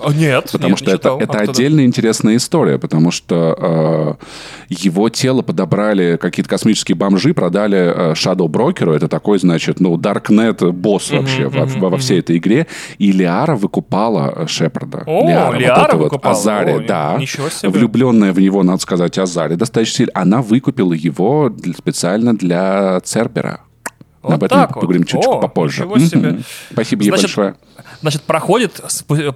А, 0.03 0.13
Нет, 0.13 0.51
Потому 0.53 0.71
нет, 0.71 0.79
что 0.79 0.87
не 0.87 0.93
это, 0.95 0.99
читал. 0.99 1.19
это 1.21 1.39
А 1.39 1.43
кто 1.45 1.53
да? 1.53 1.85
интересная 1.85 2.37
история, 2.37 2.79
потому 2.79 3.11
что 3.11 4.17
э, 4.19 4.25
его 4.69 5.09
тело 5.09 5.43
подобрали 5.43 6.19
какие-то 6.21 6.51
космические 6.51 6.97
бомжи, 6.97 7.33
продали 7.35 7.79
э, 7.79 8.13
Shadow 8.13 8.49
Брокеру, 8.49 8.93
это 8.93 9.09
такой, 9.09 9.39
значит, 9.39 9.81
ну, 9.81 9.97
Darknet 9.97 10.71
босс 10.73 11.11
вообще 11.11 11.49
во, 11.49 11.65
во- 11.67 11.89
во 11.91 11.97
всей 11.99 12.21
этой 12.21 12.37
игре, 12.39 12.67
и 12.99 13.13
Лиара 13.13 13.57
выкупала 13.57 14.33
э, 14.37 14.47
Шепарда. 14.47 15.05
О, 15.07 15.23
вот 15.23 15.59
Лиара 15.59 15.87
эта 15.89 15.97
вот 15.97 16.05
выкупала? 16.05 16.33
Азари, 16.35 16.73
О, 16.73 16.81
да. 16.87 17.17
ничего 17.19 17.49
себе. 17.49 17.71
Влюбленная 17.71 18.33
в 18.33 18.39
него, 18.41 18.63
надо 18.63 18.81
сказать, 18.83 19.17
Азари 19.19 19.55
достаточно 19.55 19.97
сильно. 19.97 20.13
Она 20.15 20.43
выкупила 20.43 20.93
его 20.93 21.49
для- 21.49 21.75
специально 21.75 22.37
для 22.37 23.01
Цербера. 23.01 23.61
Вот 24.23 24.35
Об 24.35 24.43
этом 24.43 24.59
так 24.59 24.71
мы 24.71 24.75
вот. 24.75 24.81
поговорим 24.81 25.05
чуть 25.05 25.25
О, 25.25 25.39
попозже. 25.39 25.85
себе. 26.01 26.39
Спасибо 26.73 27.03
ей 27.05 27.11
Значит, 27.11 27.25
большое. 27.27 27.55
Значит, 28.01 28.23
проходит 28.23 28.81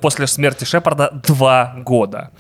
после 0.01 0.27
смерти 0.27 0.65
Шепарда 0.65 1.11
два 1.27 1.75
года. 1.79 2.31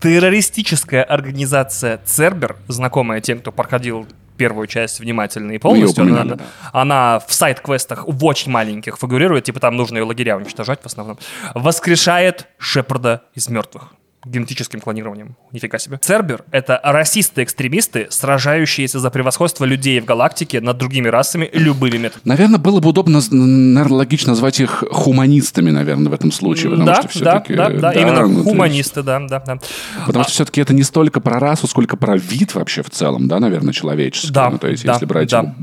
Террористическая 0.00 1.02
организация 1.02 2.00
Цербер, 2.04 2.56
знакомая 2.68 3.20
тем, 3.20 3.40
кто 3.40 3.50
проходил 3.52 4.06
первую 4.36 4.66
часть 4.66 5.00
внимательно 5.00 5.52
и 5.52 5.58
полностью, 5.58 6.04
она, 6.04 6.20
упоминали, 6.20 6.40
она 6.72 7.18
в 7.26 7.32
сайт-квестах 7.32 8.04
в 8.06 8.24
очень 8.24 8.52
маленьких 8.52 8.98
фигурирует, 8.98 9.44
типа 9.44 9.60
там 9.60 9.76
нужно 9.76 9.96
ее 9.96 10.04
лагеря 10.04 10.36
уничтожать 10.36 10.82
в 10.82 10.86
основном, 10.86 11.18
воскрешает 11.54 12.46
Шепарда 12.58 13.22
из 13.34 13.48
мертвых 13.48 13.94
генетическим 14.26 14.80
клонированием. 14.80 15.36
Нифига 15.52 15.78
себе. 15.78 15.98
Цербер— 16.02 16.44
это 16.50 16.80
расисты-экстремисты, 16.82 18.08
сражающиеся 18.10 18.98
за 18.98 19.10
превосходство 19.10 19.64
людей 19.64 20.00
в 20.00 20.04
галактике 20.04 20.60
над 20.60 20.76
другими 20.78 21.08
расами 21.08 21.48
любыми 21.52 21.96
методами. 21.96 22.22
Наверное, 22.24 22.58
было 22.58 22.80
бы 22.80 22.88
удобно, 22.90 23.20
наверное, 23.30 23.98
логично 23.98 24.30
назвать 24.32 24.60
их 24.60 24.84
хуманистами, 24.90 25.70
наверное, 25.70 26.10
в 26.10 26.14
этом 26.14 26.32
случае, 26.32 26.70
потому 26.70 26.86
да, 26.86 26.94
что 26.94 27.24
да, 27.24 27.40
все-таки... 27.40 27.54
да, 27.54 27.68
да, 27.70 27.92
именно 27.92 28.26
ну, 28.26 28.42
хуманисты, 28.42 29.02
да, 29.02 29.20
да, 29.20 29.40
да. 29.40 29.58
Потому 30.06 30.24
что 30.24 30.32
все-таки 30.32 30.60
это 30.60 30.74
не 30.74 30.82
столько 30.82 31.20
про 31.20 31.38
расу, 31.38 31.66
сколько 31.66 31.96
про 31.96 32.16
вид 32.16 32.54
вообще 32.54 32.82
в 32.82 32.90
целом, 32.90 33.28
да, 33.28 33.38
наверное, 33.38 33.72
человеческий. 33.72 34.32
Да, 34.32 34.50
ну, 34.50 34.58
то 34.58 34.68
есть, 34.68 34.84
да, 34.84 34.94
если 34.94 35.06
брать 35.06 35.30
да. 35.30 35.54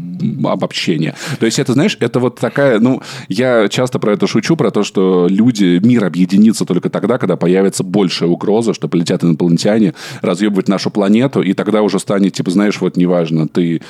обобщение. 0.46 1.16
То 1.40 1.46
есть, 1.46 1.60
это, 1.60 1.74
знаешь, 1.74 1.98
это 2.00 2.20
вот 2.20 2.40
такая, 2.40 2.80
ну, 2.80 3.02
я 3.28 3.68
часто 3.68 4.00
про 4.00 4.14
это 4.14 4.28
шучу, 4.28 4.56
про 4.56 4.72
то, 4.72 4.84
что 4.84 5.28
люди, 5.30 5.80
мир 5.84 6.06
объединится 6.06 6.66
только 6.66 6.90
тогда, 6.90 7.18
когда 7.18 7.36
появится 7.36 7.84
большая 7.84 8.30
угроза, 8.30 8.53
что 8.74 8.88
полетят 8.88 9.24
инопланетяне, 9.24 9.94
разъебывать 10.22 10.68
нашу 10.68 10.92
планету, 10.92 11.42
и 11.42 11.54
тогда 11.54 11.82
уже 11.82 12.00
станет, 12.00 12.34
типа, 12.34 12.52
знаешь, 12.52 12.80
вот 12.82 12.98
неважно, 12.98 13.48
ты 13.48 13.82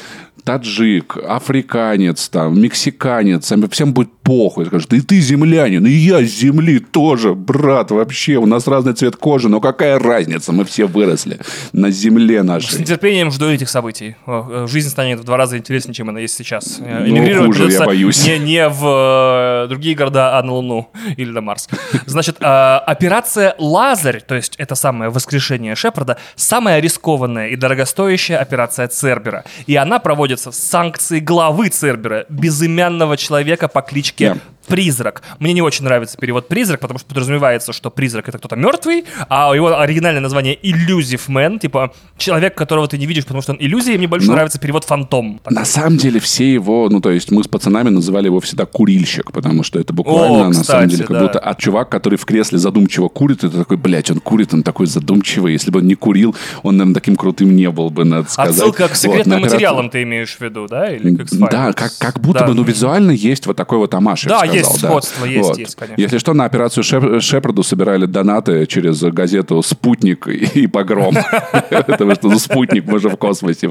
таджик, 0.44 1.18
африканец, 1.18 2.30
там, 2.30 2.60
мексиканец, 2.62 3.52
всем- 3.72 3.94
будет 3.94 4.10
похуй. 4.24 4.66
Скажут, 4.66 4.94
и 4.94 5.02
ты 5.02 5.20
землянин, 5.20 5.86
и 5.86 5.89
я 5.91 6.22
с 6.24 6.30
земли 6.30 6.80
тоже, 6.80 7.34
брат, 7.34 7.91
вообще, 7.91 8.36
у 8.38 8.46
нас 8.46 8.68
разный 8.68 8.94
цвет 8.94 9.16
кожи, 9.18 9.50
но 9.50 9.60
какая 9.60 10.00
разница, 10.00 10.52
мы 10.52 10.64
все 10.66 10.86
выросли 10.86 11.39
на 11.74 11.89
земле 11.91 12.41
С 12.41 12.46
нашей. 12.46 12.80
нетерпением 12.82 13.32
жду 13.32 13.48
этих 13.50 13.70
событий. 13.70 14.16
Э, 14.28 14.66
Жизнь 14.70 14.89
станет 14.89 15.20
в 15.20 15.24
два 15.24 15.38
раза 15.38 15.58
интереснее, 15.58 15.94
чем 15.94 16.10
она 16.10 16.20
есть 16.22 16.36
сейчас. 16.36 16.80
Э, 16.80 17.06
Ну, 17.06 17.46
хуже, 17.46 17.70
я 17.72 17.86
боюсь. 17.86 18.26
Не, 18.26 18.39
не 18.39 18.70
в 18.70 19.66
э, 19.66 19.68
другие 19.70 19.96
города, 19.96 20.38
а 20.39 20.44
на 20.44 20.54
Луну 20.54 20.89
или 21.18 21.30
на 21.32 21.41
Марс. 21.41 21.68
Значит, 22.06 22.38
э, 22.39 22.46
операция 22.46 23.56
«Лазарь», 23.60 24.22
то 24.22 24.36
есть 24.36 24.56
это 24.58 24.76
самое 24.76 25.12
воскрешение 25.12 25.76
Шепарда, 25.76 26.18
самая 26.36 26.80
рискованная 26.80 27.50
и 27.50 27.56
дорогостоящая 27.56 28.38
операция 28.38 28.88
Цербера. 28.88 29.44
И 29.68 29.76
она 29.76 30.00
проводится 30.00 30.33
с 30.38 30.52
санкцией 30.52 31.22
главы 31.22 31.70
Цербера, 31.70 32.26
безымянного 32.30 33.18
человека 33.18 33.68
по 33.68 33.82
кличке 33.82 34.34
Да. 34.34 34.38
Призрак. 34.68 35.22
Мне 35.39 35.53
не 35.53 35.61
очень 35.61 35.84
нравится 35.86 36.18
перевод 36.18 36.47
призрак, 36.47 36.80
потому 36.80 36.99
что 36.99 37.07
подразумевается, 37.07 37.74
что 37.74 37.89
призрак 37.89 38.30
это 38.30 38.38
кто-то 38.38 38.55
мертвый, 38.55 39.05
а 39.30 39.53
его 39.53 39.80
оригинальное 39.80 40.22
название 40.22 40.55
Illusive 40.55 41.28
Man, 41.30 41.59
типа 41.59 41.93
человек, 42.18 42.55
которого 42.55 42.88
ты 42.88 42.97
не 42.97 43.05
видишь, 43.05 43.24
потому 43.26 43.41
что 43.41 43.51
он 43.53 43.57
иллюзия, 43.59 43.95
и 43.95 43.97
мне 43.97 44.07
больше 44.07 44.28
Ну, 44.28 44.34
нравится 44.34 44.59
перевод 44.59 44.84
фантом. 44.86 45.41
На 45.49 45.66
самом 45.66 45.97
деле 45.97 46.20
все 46.20 46.51
его, 46.51 46.88
ну 46.89 47.01
то 47.01 47.11
есть 47.11 47.32
мы 47.32 47.43
с 47.43 47.47
пацанами 47.47 47.89
называли 47.89 48.26
его 48.28 48.39
всегда 48.39 48.66
курильщик, 48.66 49.32
потому 49.32 49.64
что 49.64 49.80
это 49.80 49.93
буквально 49.93 50.45
О, 50.45 50.47
на 50.47 50.53
самом 50.53 50.61
кстати, 50.64 50.89
деле 50.91 51.03
как 51.03 51.18
да. 51.18 51.22
будто 51.24 51.39
от 51.39 51.59
чувак, 51.59 51.89
который 51.89 52.18
в 52.18 52.26
кресле 52.26 52.57
задумчиво 52.57 53.09
курит, 53.09 53.41
ты 53.41 53.49
такой, 53.49 53.78
блядь, 53.78 54.09
он 54.11 54.20
курит, 54.20 54.53
он 54.53 54.64
такой 54.64 54.88
задумчивый. 54.88 55.53
Если 55.53 55.72
бы 55.72 55.80
он 55.80 55.88
не 55.88 55.95
курил, 55.95 56.36
он, 56.64 56.78
наверное, 56.78 56.95
таким 56.95 57.16
крутым 57.16 57.55
не 57.55 57.70
был 57.70 57.89
бы, 57.89 58.05
надо 58.05 58.30
сказать. 58.30 58.51
Отсылка 58.53 58.88
к 58.88 58.91
Вот, 58.91 58.97
секретным 58.97 59.39
операцию- 59.39 59.53
материалам 59.53 59.89
ты 59.89 60.03
имеешь 60.03 60.36
в 60.38 60.41
виду, 60.41 60.68
да? 60.70 60.91
Или 60.93 61.16
к 61.16 61.22
X-Files? 61.22 61.49
Да, 61.51 61.74
как, 61.74 61.91
как 61.97 62.20
будто 62.20 62.39
Да. 62.39 62.47
бы, 62.47 62.53
ну, 62.53 62.64
визуально 62.64 63.11
есть 63.11 63.45
вот 63.47 63.57
такой 63.57 63.78
вот 63.78 63.93
амаш, 63.93 64.24
Да, 64.24 64.45
сказал, 64.54 64.72
есть 64.72 64.82
да. 64.82 64.88
сходство, 64.89 65.26
есть, 65.26 65.58
есть, 65.58 65.76
конечно. 65.76 66.01
Если 66.01 66.18
что, 66.18 66.34
на 66.34 66.45
операцию 66.45 66.84
Шеп- 66.84 67.20
Шепарду 67.20 67.64
собирали 67.64 68.06
донаты 68.06 68.66
через 68.66 69.01
газету 69.01 69.62
«Спутник» 69.62 70.28
и 70.28 70.68
«Погром». 70.68 71.16
Потому 71.70 72.16
что 72.16 72.38
«Спутник» 72.39 72.86
мы 72.86 72.99
же 72.99 73.10
в 73.10 73.18
космосе, 73.18 73.70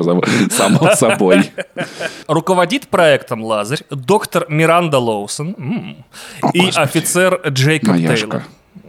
само 0.51 0.95
собой. 0.95 1.51
Руководит 2.26 2.89
проектом 2.89 3.43
«Лазарь» 3.45 3.80
доктор 3.91 4.47
Миранда 4.49 4.99
Лоусон 4.99 5.57
и 6.53 6.70
офицер 6.74 7.41
Джейкоб. 7.49 7.97
Тейлор. 7.97 8.43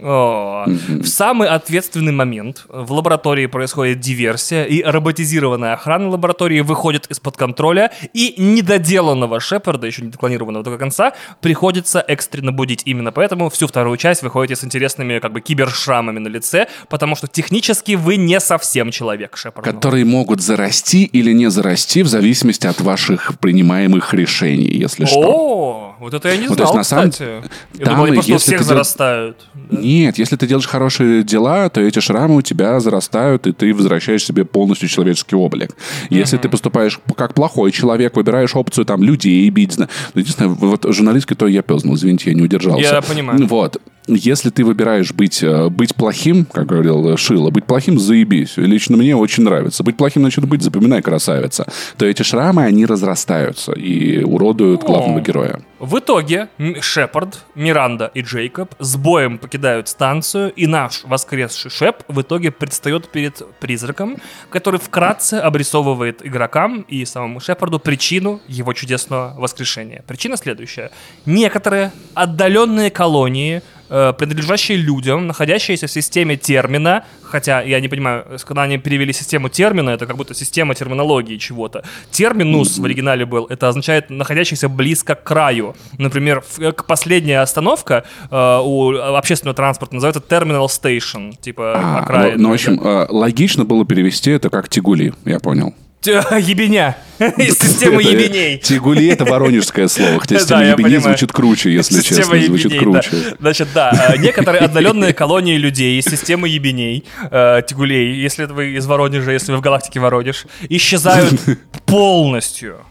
О, 0.04 0.66
В 0.68 1.06
самый 1.08 1.48
ответственный 1.48 2.12
момент 2.12 2.66
в 2.68 2.92
лаборатории 2.92 3.46
происходит 3.46 4.00
диверсия, 4.02 4.66
и 4.66 4.84
роботизированная 4.84 5.74
охрана 5.74 6.10
лаборатории 6.10 6.60
выходит 6.60 7.06
из-под 7.08 7.38
контроля, 7.38 7.92
и 8.14 8.36
недоделанного 8.38 9.40
Шепарда, 9.40 9.88
еще 9.88 10.02
не 10.02 10.12
деклонированного 10.12 10.64
до 10.66 10.78
конца, 10.78 11.14
приходится 11.42 12.04
экстренно 12.06 12.52
будить. 12.52 12.84
Именно 12.86 13.12
поэтому 13.12 13.50
всю 13.50 13.68
вторую 13.68 13.98
часть 13.98 14.24
выходите 14.24 14.60
с 14.60 14.64
интересными 14.64 15.20
как 15.20 15.32
бы 15.32 15.40
кибершрамами 15.42 16.20
на 16.20 16.28
лице, 16.28 16.68
потому 16.90 17.16
что 17.16 17.28
технически 17.28 17.94
вы 17.94 18.18
не 18.18 18.40
совсем 18.40 18.92
человек, 18.92 19.38
Шепард. 19.38 19.66
Которые 19.66 20.04
могут 20.06 20.42
зарасти 20.42 21.06
или 21.06 21.32
не 21.32 21.50
зарасти 21.50 22.04
в 22.04 22.08
зависимости 22.08 22.68
от 22.68 22.82
ваших 22.82 23.40
принимаемых 23.40 24.14
решений, 24.14 24.68
если 24.68 25.06
что. 25.06 25.20
О, 25.20 25.96
вот 26.00 26.14
это 26.14 26.30
я 26.30 26.38
не 26.38 26.48
Ну, 26.48 26.56
то 26.56 26.64
есть, 26.64 26.72
знал, 26.72 26.76
на 26.76 26.84
самом- 26.84 27.12
кстати. 27.12 27.30
Я 27.74 27.86
там 27.86 27.94
думал, 27.96 28.06
они 28.06 28.14
просто 28.16 28.32
если 28.34 28.46
всех 28.48 28.60
ты 28.60 28.66
зарастают. 28.66 29.48
Нет, 29.94 30.18
если 30.18 30.36
ты 30.36 30.48
делаешь 30.48 30.66
хорошие 30.68 31.24
дела, 31.24 31.70
то 31.70 31.80
эти 31.80 32.00
шрамы 32.00 32.38
у 32.38 32.42
тебя 32.42 32.80
зарастают, 32.80 33.46
и 33.46 33.52
ты 33.52 33.74
возвращаешь 33.74 34.26
себе 34.26 34.44
полностью 34.44 34.90
человеческий 34.90 35.36
облик. 35.36 35.76
Если 36.10 36.38
ты 36.38 36.50
поступаешь 36.50 37.00
как 37.16 37.36
плохой 37.36 37.72
человек, 37.72 38.16
выбираешь 38.16 38.56
опцию 38.56 38.86
там 38.86 39.04
людей 39.04 39.48
бить, 39.50 39.78
ну, 39.78 39.88
единственное, 40.16 40.50
вот 40.50 40.86
журналистский 40.90 41.36
то 41.36 41.48
я 41.48 41.62
пезнул, 41.62 41.96
извините, 41.96 42.32
я 42.32 42.36
не 42.36 42.42
удержался. 42.42 42.82
Я 42.82 43.02
понимаю. 43.02 43.46
Вот. 43.48 43.80
Если 44.08 44.50
ты 44.50 44.66
выбираешь 44.66 45.14
быть, 45.14 45.42
э, 45.44 45.70
быть 45.70 45.96
плохим, 45.96 46.46
как 46.46 46.66
говорил 46.66 47.16
Шила, 47.16 47.52
быть 47.52 47.66
плохим, 47.66 48.00
заебись. 48.00 48.58
Лично 48.58 48.98
мне 48.98 49.16
очень 49.16 49.44
нравится. 49.44 49.84
Быть 49.84 49.96
плохим, 49.96 50.24
значит 50.24 50.46
быть, 50.46 50.62
запоминай, 50.62 51.02
красавица. 51.02 51.68
То 51.98 52.06
эти 52.06 52.22
шрамы, 52.24 52.64
они 52.64 52.86
разрастаются 52.86 53.72
и 53.72 54.22
уродуют 54.24 54.84
главного 54.84 55.20
О. 55.20 55.22
героя. 55.22 55.62
В 55.84 56.00
итоге 56.00 56.48
Шепард, 56.80 57.44
Миранда 57.56 58.10
и 58.14 58.22
Джейкоб 58.22 58.74
с 58.80 58.96
боем 58.96 59.38
покидают 59.38 59.90
станцию, 59.90 60.54
и 60.54 60.66
наш 60.66 61.04
воскресший 61.04 61.70
Шеп 61.70 62.04
в 62.08 62.22
итоге 62.22 62.52
предстает 62.52 63.10
перед 63.10 63.46
призраком, 63.60 64.16
который 64.50 64.80
вкратце 64.80 65.34
обрисовывает 65.34 66.26
игрокам 66.26 66.84
и 66.84 67.04
самому 67.04 67.42
Шепарду 67.42 67.80
причину 67.80 68.40
его 68.48 68.72
чудесного 68.72 69.34
воскрешения. 69.38 70.06
Причина 70.08 70.38
следующая. 70.38 70.90
Некоторые 71.26 71.92
отдаленные 72.14 72.90
колонии 72.90 73.62
э, 73.94 74.14
принадлежащие 74.18 74.78
людям, 74.78 75.28
находящиеся 75.28 75.86
в 75.88 75.92
системе 75.92 76.36
термина, 76.36 77.04
хотя 77.24 77.62
я 77.62 77.80
не 77.80 77.88
понимаю, 77.88 78.26
с- 78.38 78.44
когда 78.44 78.64
они 78.64 78.78
перевели 78.78 79.14
систему 79.14 79.50
термина, 79.50 79.92
это 79.92 80.06
как 80.08 80.18
будто 80.18 80.34
система 80.34 80.74
терминологии 80.76 81.38
чего-то. 81.38 81.84
Терминус 82.12 82.78
в 82.80 82.86
оригинале 82.86 83.26
был, 83.26 83.46
это 83.50 83.70
означает 83.70 84.10
находящийся 84.10 84.70
близко 84.70 85.16
к 85.16 85.24
краю. 85.24 85.76
Например, 86.00 86.44
э, 86.60 86.72
последняя 86.88 87.42
остановка 87.42 88.04
э, 88.32 88.60
у 88.64 88.98
общественного 89.18 89.56
транспорта 89.56 89.96
называется 89.96 90.22
terminal 90.28 90.66
station, 90.68 91.34
типа 91.40 91.74
А, 91.76 92.00
окраина. 92.00 92.38
ну, 92.38 92.44
ну, 92.44 92.50
в 92.50 92.54
общем, 92.54 92.80
э, 92.84 93.06
логично 93.10 93.66
было 93.66 93.86
перевести 93.86 94.32
это 94.32 94.50
как 94.50 94.70
тягули, 94.70 95.14
я 95.26 95.40
понял. 95.40 95.74
Тя- 96.04 96.38
Ебеня. 96.38 96.98
Из 97.38 97.58
системы 97.58 98.04
ебеней. 98.04 98.58
Тягули 98.58 99.08
это 99.08 99.24
воронежское 99.26 99.88
слово, 99.88 100.20
хотя 100.20 100.40
система 100.40 100.66
ебеней 100.66 101.00
звучит 101.00 101.32
круче, 101.32 101.74
если 101.74 102.02
честно, 102.02 102.40
звучит 102.42 102.78
круче. 102.78 103.10
Значит, 103.40 103.70
да, 103.74 104.14
э, 104.14 104.18
некоторые 104.18 104.62
отдаленные 104.62 105.14
колонии 105.14 105.56
людей 105.58 105.98
из 106.00 106.06
системы 106.06 106.50
ебеней, 106.50 107.06
э, 107.32 107.62
тягулей, 107.66 108.22
если 108.22 108.46
вы 108.46 108.76
из 108.76 108.86
Воронежа, 108.86 109.32
если 109.32 109.52
вы 109.54 109.60
в 109.60 109.62
галактике 109.62 110.00
Воронеж, 110.00 110.46
исчезают 110.70 111.40
полностью. 111.86 112.82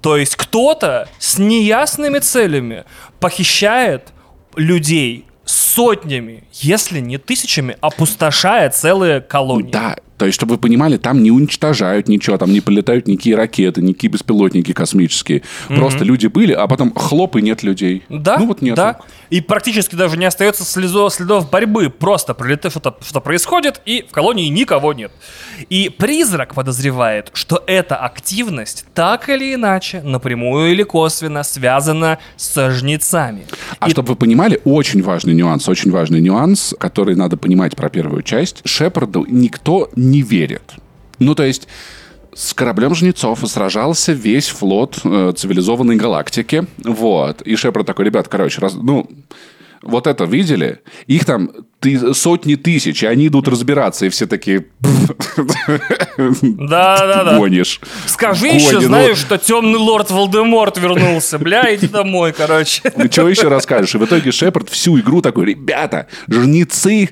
То 0.00 0.16
есть 0.16 0.36
кто-то 0.36 1.08
с 1.18 1.38
неясными 1.38 2.18
целями 2.18 2.84
похищает 3.20 4.12
людей 4.56 5.26
сотнями, 5.44 6.44
если 6.52 7.00
не 7.00 7.18
тысячами, 7.18 7.76
опустошая 7.80 8.70
целые 8.70 9.20
колонии. 9.20 9.72
Да, 9.72 9.96
то 10.22 10.26
есть, 10.26 10.36
чтобы 10.36 10.54
вы 10.54 10.58
понимали, 10.58 10.98
там 10.98 11.20
не 11.20 11.32
уничтожают 11.32 12.06
ничего, 12.06 12.38
там 12.38 12.52
не 12.52 12.60
полетают 12.60 13.08
никакие 13.08 13.34
ракеты, 13.34 13.82
никакие 13.82 14.08
беспилотники 14.08 14.72
космические. 14.72 15.42
Просто 15.66 16.04
люди 16.04 16.28
были, 16.28 16.52
а 16.52 16.68
потом 16.68 16.94
хлоп, 16.94 17.34
и 17.34 17.42
нет 17.42 17.64
людей. 17.64 18.04
Да, 18.08 18.36
Ну 18.38 18.46
вот 18.46 18.62
нет. 18.62 18.76
да. 18.76 19.00
И 19.30 19.40
практически 19.40 19.96
даже 19.96 20.16
не 20.16 20.24
остается 20.24 20.62
следов, 20.64 21.12
следов 21.12 21.50
борьбы. 21.50 21.90
Просто 21.90 22.34
прилетает 22.34 22.70
что-то, 22.72 22.96
что 23.04 23.20
происходит, 23.20 23.80
и 23.84 24.04
в 24.08 24.12
колонии 24.12 24.46
никого 24.46 24.92
нет. 24.92 25.10
И 25.68 25.88
призрак 25.88 26.54
подозревает, 26.54 27.30
что 27.34 27.60
эта 27.66 27.96
активность 27.96 28.84
так 28.94 29.28
или 29.28 29.54
иначе, 29.54 30.02
напрямую 30.02 30.70
или 30.70 30.84
косвенно, 30.84 31.42
связана 31.42 32.18
с 32.36 32.70
жнецами. 32.70 33.46
А 33.80 33.88
И- 33.88 33.90
чтобы 33.90 34.10
вы 34.10 34.14
понимали, 34.16 34.60
очень 34.62 35.02
важный 35.02 35.34
нюанс, 35.34 35.68
очень 35.68 35.90
важный 35.90 36.20
нюанс, 36.20 36.74
который 36.78 37.16
надо 37.16 37.36
понимать 37.36 37.74
про 37.74 37.88
первую 37.88 38.22
часть. 38.22 38.60
Шепарду 38.64 39.26
никто 39.28 39.90
не 39.96 40.11
верит. 40.20 40.74
Ну, 41.18 41.34
то 41.34 41.44
есть, 41.44 41.68
с 42.34 42.52
кораблем 42.52 42.94
жнецов 42.94 43.40
сражался 43.46 44.12
весь 44.12 44.48
флот 44.48 44.98
э, 45.04 45.32
цивилизованной 45.34 45.96
галактики. 45.96 46.66
Вот. 46.84 47.40
И 47.42 47.56
Шепард 47.56 47.86
такой, 47.86 48.04
ребят, 48.04 48.28
короче, 48.28 48.60
раз, 48.60 48.74
ну, 48.74 49.08
вот 49.82 50.06
это 50.06 50.24
видели? 50.24 50.80
Их 51.06 51.24
там 51.24 51.50
ты, 51.80 52.14
сотни 52.14 52.54
тысяч, 52.54 53.02
и 53.02 53.06
они 53.06 53.26
идут 53.26 53.48
разбираться, 53.48 54.06
и 54.06 54.08
все 54.08 54.26
такие... 54.26 54.66
Да, 55.36 56.98
да, 56.98 57.24
да. 57.24 57.38
Гонишь. 57.38 57.80
Скажи 58.06 58.46
еще, 58.48 58.80
знаешь, 58.80 59.18
что 59.18 59.38
темный 59.38 59.78
лорд 59.78 60.10
Волдеморт 60.10 60.78
вернулся. 60.78 61.38
Бля, 61.38 61.74
иди 61.74 61.88
домой, 61.88 62.32
короче. 62.32 62.92
Ну, 62.96 63.10
что 63.10 63.28
еще 63.28 63.48
расскажешь? 63.48 63.94
И 63.94 63.98
в 63.98 64.04
итоге 64.04 64.30
Шепард 64.30 64.68
всю 64.68 64.98
игру 65.00 65.20
такой, 65.20 65.46
ребята, 65.46 66.06
жнецы 66.28 67.10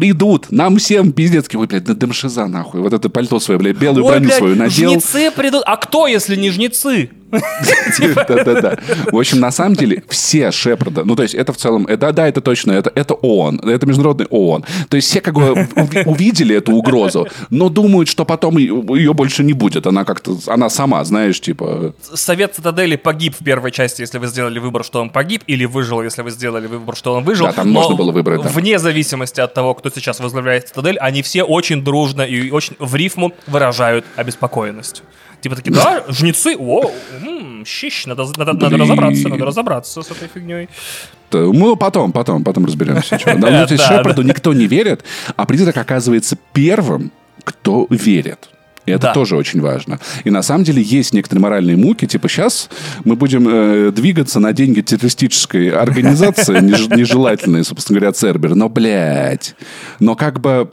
придут, 0.00 0.50
нам 0.50 0.78
всем 0.78 1.12
пиздец. 1.12 1.46
Ой, 1.54 1.66
блядь, 1.66 1.86
на 1.86 1.94
Демшиза, 1.94 2.46
нахуй. 2.46 2.80
Вот 2.80 2.92
это 2.92 3.10
пальто 3.10 3.38
свое, 3.38 3.58
блядь, 3.60 3.76
белую 3.76 4.04
Ой, 4.04 4.12
броню 4.12 4.26
блядь, 4.26 4.38
свою 4.38 4.56
надел. 4.56 4.90
жнецы 4.90 5.30
придут. 5.30 5.62
А 5.66 5.76
кто, 5.76 6.06
если 6.06 6.36
не 6.36 6.50
жнецы? 6.50 7.10
Да-да-да. 8.28 8.78
В 9.10 9.18
общем, 9.18 9.40
на 9.40 9.50
самом 9.50 9.76
деле, 9.76 10.02
все 10.08 10.50
Шепарда, 10.50 11.04
ну, 11.04 11.16
то 11.16 11.22
есть, 11.22 11.34
это 11.34 11.52
в 11.52 11.56
целом, 11.56 11.86
э, 11.86 11.96
да, 11.96 12.12
да, 12.12 12.28
это 12.28 12.40
точно, 12.40 12.72
это, 12.72 12.90
это 12.94 13.14
ООН, 13.14 13.60
это 13.60 13.86
международный 13.86 14.26
ООН. 14.30 14.64
То 14.88 14.96
есть, 14.96 15.08
все 15.08 15.20
как 15.20 15.34
бы 15.34 15.68
уви- 15.76 16.04
увидели 16.04 16.56
эту 16.56 16.72
угрозу, 16.72 17.28
но 17.50 17.68
думают, 17.68 18.08
что 18.08 18.24
потом 18.24 18.58
ее 18.58 19.14
больше 19.14 19.44
не 19.44 19.52
будет. 19.52 19.86
Она 19.86 20.04
как-то, 20.04 20.36
она 20.46 20.68
сама, 20.68 21.04
знаешь, 21.04 21.40
типа... 21.40 21.94
Совет 22.14 22.54
Цитадели 22.54 22.96
погиб 22.96 23.34
в 23.38 23.44
первой 23.44 23.70
части, 23.70 24.02
если 24.02 24.18
вы 24.18 24.26
сделали 24.26 24.58
выбор, 24.58 24.84
что 24.84 25.00
он 25.00 25.10
погиб, 25.10 25.42
или 25.46 25.64
выжил, 25.64 26.02
если 26.02 26.22
вы 26.22 26.30
сделали 26.30 26.66
выбор, 26.66 26.96
что 26.96 27.14
он 27.14 27.24
выжил. 27.24 27.46
Да, 27.46 27.52
там 27.52 27.72
Но 27.72 27.80
можно 27.80 27.96
было 27.96 28.12
выбрать, 28.12 28.42
да. 28.42 28.48
Вне 28.48 28.78
зависимости 28.78 29.40
от 29.40 29.54
того, 29.54 29.74
кто 29.74 29.90
сейчас 29.90 30.20
возглавляет 30.20 30.68
Цитадель, 30.68 30.98
они 30.98 31.22
все 31.22 31.42
очень 31.42 31.82
дружно 31.82 32.22
и 32.22 32.50
очень 32.50 32.76
в 32.78 32.94
рифму 32.94 33.32
выражают 33.46 34.04
обеспокоенность. 34.16 35.02
Типа 35.40 35.56
такие, 35.56 35.72
да, 35.72 36.04
жнецы, 36.08 36.54
о, 36.58 36.90
м, 37.22 37.64
щищ, 37.64 38.06
надо, 38.06 38.24
надо, 38.36 38.52
надо 38.52 38.68
Блин. 38.68 38.80
разобраться, 38.82 39.28
надо 39.28 39.44
разобраться 39.44 40.02
с 40.02 40.10
этой 40.10 40.28
фигней. 40.32 40.68
Ну, 41.32 41.76
потом, 41.76 42.12
потом, 42.12 42.44
потом 42.44 42.66
разберемся. 42.66 43.18
чё. 43.18 43.24
Да, 43.38 43.50
ну, 43.50 43.66
то 43.66 43.72
есть 43.74 43.78
Да, 43.88 43.98
Шепарду 43.98 44.22
никто 44.22 44.52
не 44.52 44.66
верит, 44.66 45.02
а 45.36 45.46
призрак 45.46 45.76
оказывается 45.76 46.36
первым, 46.52 47.10
кто 47.44 47.86
верит. 47.88 48.50
И 48.86 48.92
это 48.92 49.08
Да. 49.08 49.14
тоже 49.14 49.36
очень 49.36 49.60
важно. 49.60 50.00
И 50.24 50.30
на 50.30 50.42
самом 50.42 50.64
деле 50.64 50.82
есть 50.82 51.12
некоторые 51.14 51.42
моральные 51.42 51.76
муки. 51.76 52.06
Типа 52.06 52.28
сейчас 52.28 52.68
мы 53.04 53.14
будем 53.14 53.46
э, 53.48 53.90
двигаться 53.92 54.40
на 54.40 54.52
деньги 54.52 54.80
террористической 54.80 55.68
организации, 55.86 56.56
неж- 56.60 56.94
нежелательной, 56.96 57.62
собственно 57.64 58.00
говоря, 58.00 58.12
Цербер. 58.12 58.54
Но, 58.54 58.68
блядь, 58.68 59.54
но 60.00 60.16
как 60.16 60.40
бы... 60.40 60.70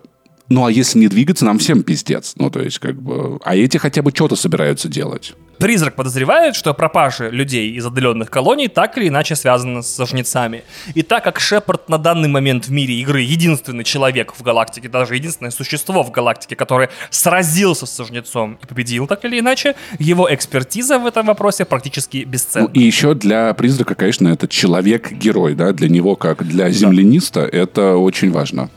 Ну, 0.49 0.65
а 0.65 0.71
если 0.71 0.99
не 0.99 1.07
двигаться, 1.07 1.45
нам 1.45 1.59
всем 1.59 1.83
пиздец. 1.83 2.33
Ну, 2.37 2.49
то 2.49 2.61
есть, 2.61 2.79
как 2.79 3.01
бы... 3.01 3.39
А 3.43 3.55
эти 3.55 3.77
хотя 3.77 4.01
бы 4.01 4.11
что-то 4.13 4.35
собираются 4.35 4.87
делать. 4.87 5.33
Призрак 5.59 5.95
подозревает, 5.95 6.55
что 6.55 6.73
пропажа 6.75 7.29
людей 7.29 7.71
из 7.71 7.85
отдаленных 7.85 8.29
колоний 8.29 8.67
так 8.67 8.95
или 8.97 9.07
иначе 9.07 9.35
связана 9.35 9.81
со 9.81 10.05
жнецами. 10.05 10.63
И 10.93 11.01
так 11.01 11.23
как 11.23 11.39
Шепард 11.39 11.89
на 11.89 11.97
данный 11.97 12.29
момент 12.29 12.67
в 12.67 12.71
мире 12.71 12.93
игры 13.01 13.21
единственный 13.21 13.83
человек 13.83 14.33
в 14.37 14.43
галактике, 14.43 14.87
даже 14.87 15.15
единственное 15.15 15.49
существо 15.49 16.03
в 16.03 16.11
галактике, 16.11 16.55
которое 16.55 16.91
сразился 17.09 17.87
со 17.87 18.05
жнецом 18.05 18.59
и 18.61 18.67
победил 18.67 19.07
так 19.07 19.25
или 19.25 19.39
иначе, 19.39 19.75
его 19.97 20.31
экспертиза 20.31 20.99
в 20.99 21.07
этом 21.07 21.25
вопросе 21.25 21.65
практически 21.65 22.17
Ну, 22.23 22.31
бесценна. 22.31 22.69
и 22.73 22.79
еще 22.83 23.15
для 23.15 23.51
призрака, 23.55 23.95
конечно, 23.95 24.27
это 24.27 24.47
человек-герой, 24.47 25.55
да, 25.55 25.73
для 25.73 25.89
него, 25.89 26.15
как 26.15 26.47
для 26.47 26.69
земляниста, 26.69 27.41
это 27.41 27.95
очень 27.95 28.31
важно. 28.31 28.69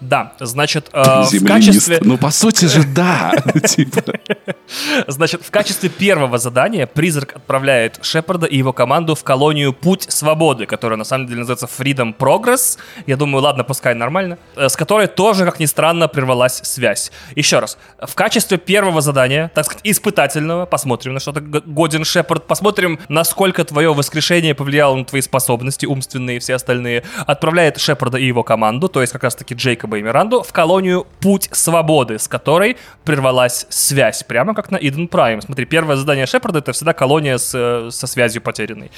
Да, 0.00 0.32
значит, 0.40 0.88
э, 0.92 1.02
в 1.02 1.44
качестве... 1.46 1.98
Ну, 2.02 2.18
по 2.18 2.30
сути 2.30 2.64
же, 2.66 2.84
да. 2.84 3.32
Типа. 3.66 4.02
Значит, 5.06 5.42
в 5.44 5.50
качестве 5.50 5.88
первого 5.88 6.38
задания 6.38 6.86
призрак 6.86 7.36
отправляет 7.36 7.98
Шепарда 8.02 8.46
и 8.46 8.56
его 8.56 8.72
команду 8.72 9.14
в 9.14 9.24
колонию 9.24 9.72
Путь 9.72 10.06
Свободы, 10.08 10.66
которая 10.66 10.96
на 10.98 11.04
самом 11.04 11.26
деле 11.26 11.40
называется 11.40 11.66
Freedom 11.66 12.14
Progress. 12.16 12.78
Я 13.06 13.16
думаю, 13.16 13.42
ладно, 13.42 13.64
пускай 13.64 13.94
нормально. 13.94 14.38
э, 14.56 14.68
С 14.68 14.76
которой 14.76 15.06
тоже, 15.06 15.44
как 15.44 15.60
ни 15.60 15.66
странно, 15.66 16.08
прервалась 16.08 16.60
связь. 16.64 17.10
Еще 17.34 17.58
раз, 17.58 17.78
в 18.00 18.14
качестве 18.14 18.58
первого 18.58 19.00
задания, 19.00 19.50
так 19.54 19.64
сказать, 19.64 19.80
испытательного, 19.84 20.66
посмотрим, 20.66 21.14
на 21.14 21.20
что 21.20 21.32
ты 21.32 21.40
г- 21.40 21.62
годен 21.64 22.04
Шепард, 22.04 22.46
посмотрим, 22.46 22.98
насколько 23.08 23.64
твое 23.64 23.92
воскрешение 23.94 24.54
повлияло 24.54 24.94
на 24.96 25.04
твои 25.04 25.20
способности, 25.22 25.86
умственные 25.86 26.36
и 26.36 26.40
все 26.40 26.54
остальные, 26.54 27.04
отправляет 27.26 27.78
Шепарда 27.80 28.18
и 28.18 28.26
его 28.26 28.42
команду, 28.42 28.88
то 28.88 29.00
есть 29.00 29.12
как 29.12 29.22
раз-таки 29.24 29.54
Джейкоба 29.68 29.98
и 29.98 30.02
Миранду, 30.02 30.42
в 30.42 30.50
колонию 30.52 31.06
Путь 31.20 31.50
Свободы, 31.52 32.18
с 32.18 32.26
которой 32.26 32.78
прервалась 33.04 33.66
связь, 33.68 34.22
прямо 34.22 34.54
как 34.54 34.70
на 34.70 34.76
Иден 34.76 35.08
Прайм. 35.08 35.42
Смотри, 35.42 35.66
первое 35.66 35.96
задание 35.96 36.24
Шепарда— 36.24 36.58
это 36.60 36.72
всегда 36.72 36.94
колония 36.94 37.36
с, 37.36 37.52
э, 37.54 37.90
со 37.90 38.06
связью 38.06 38.40
потерянной. 38.40 38.90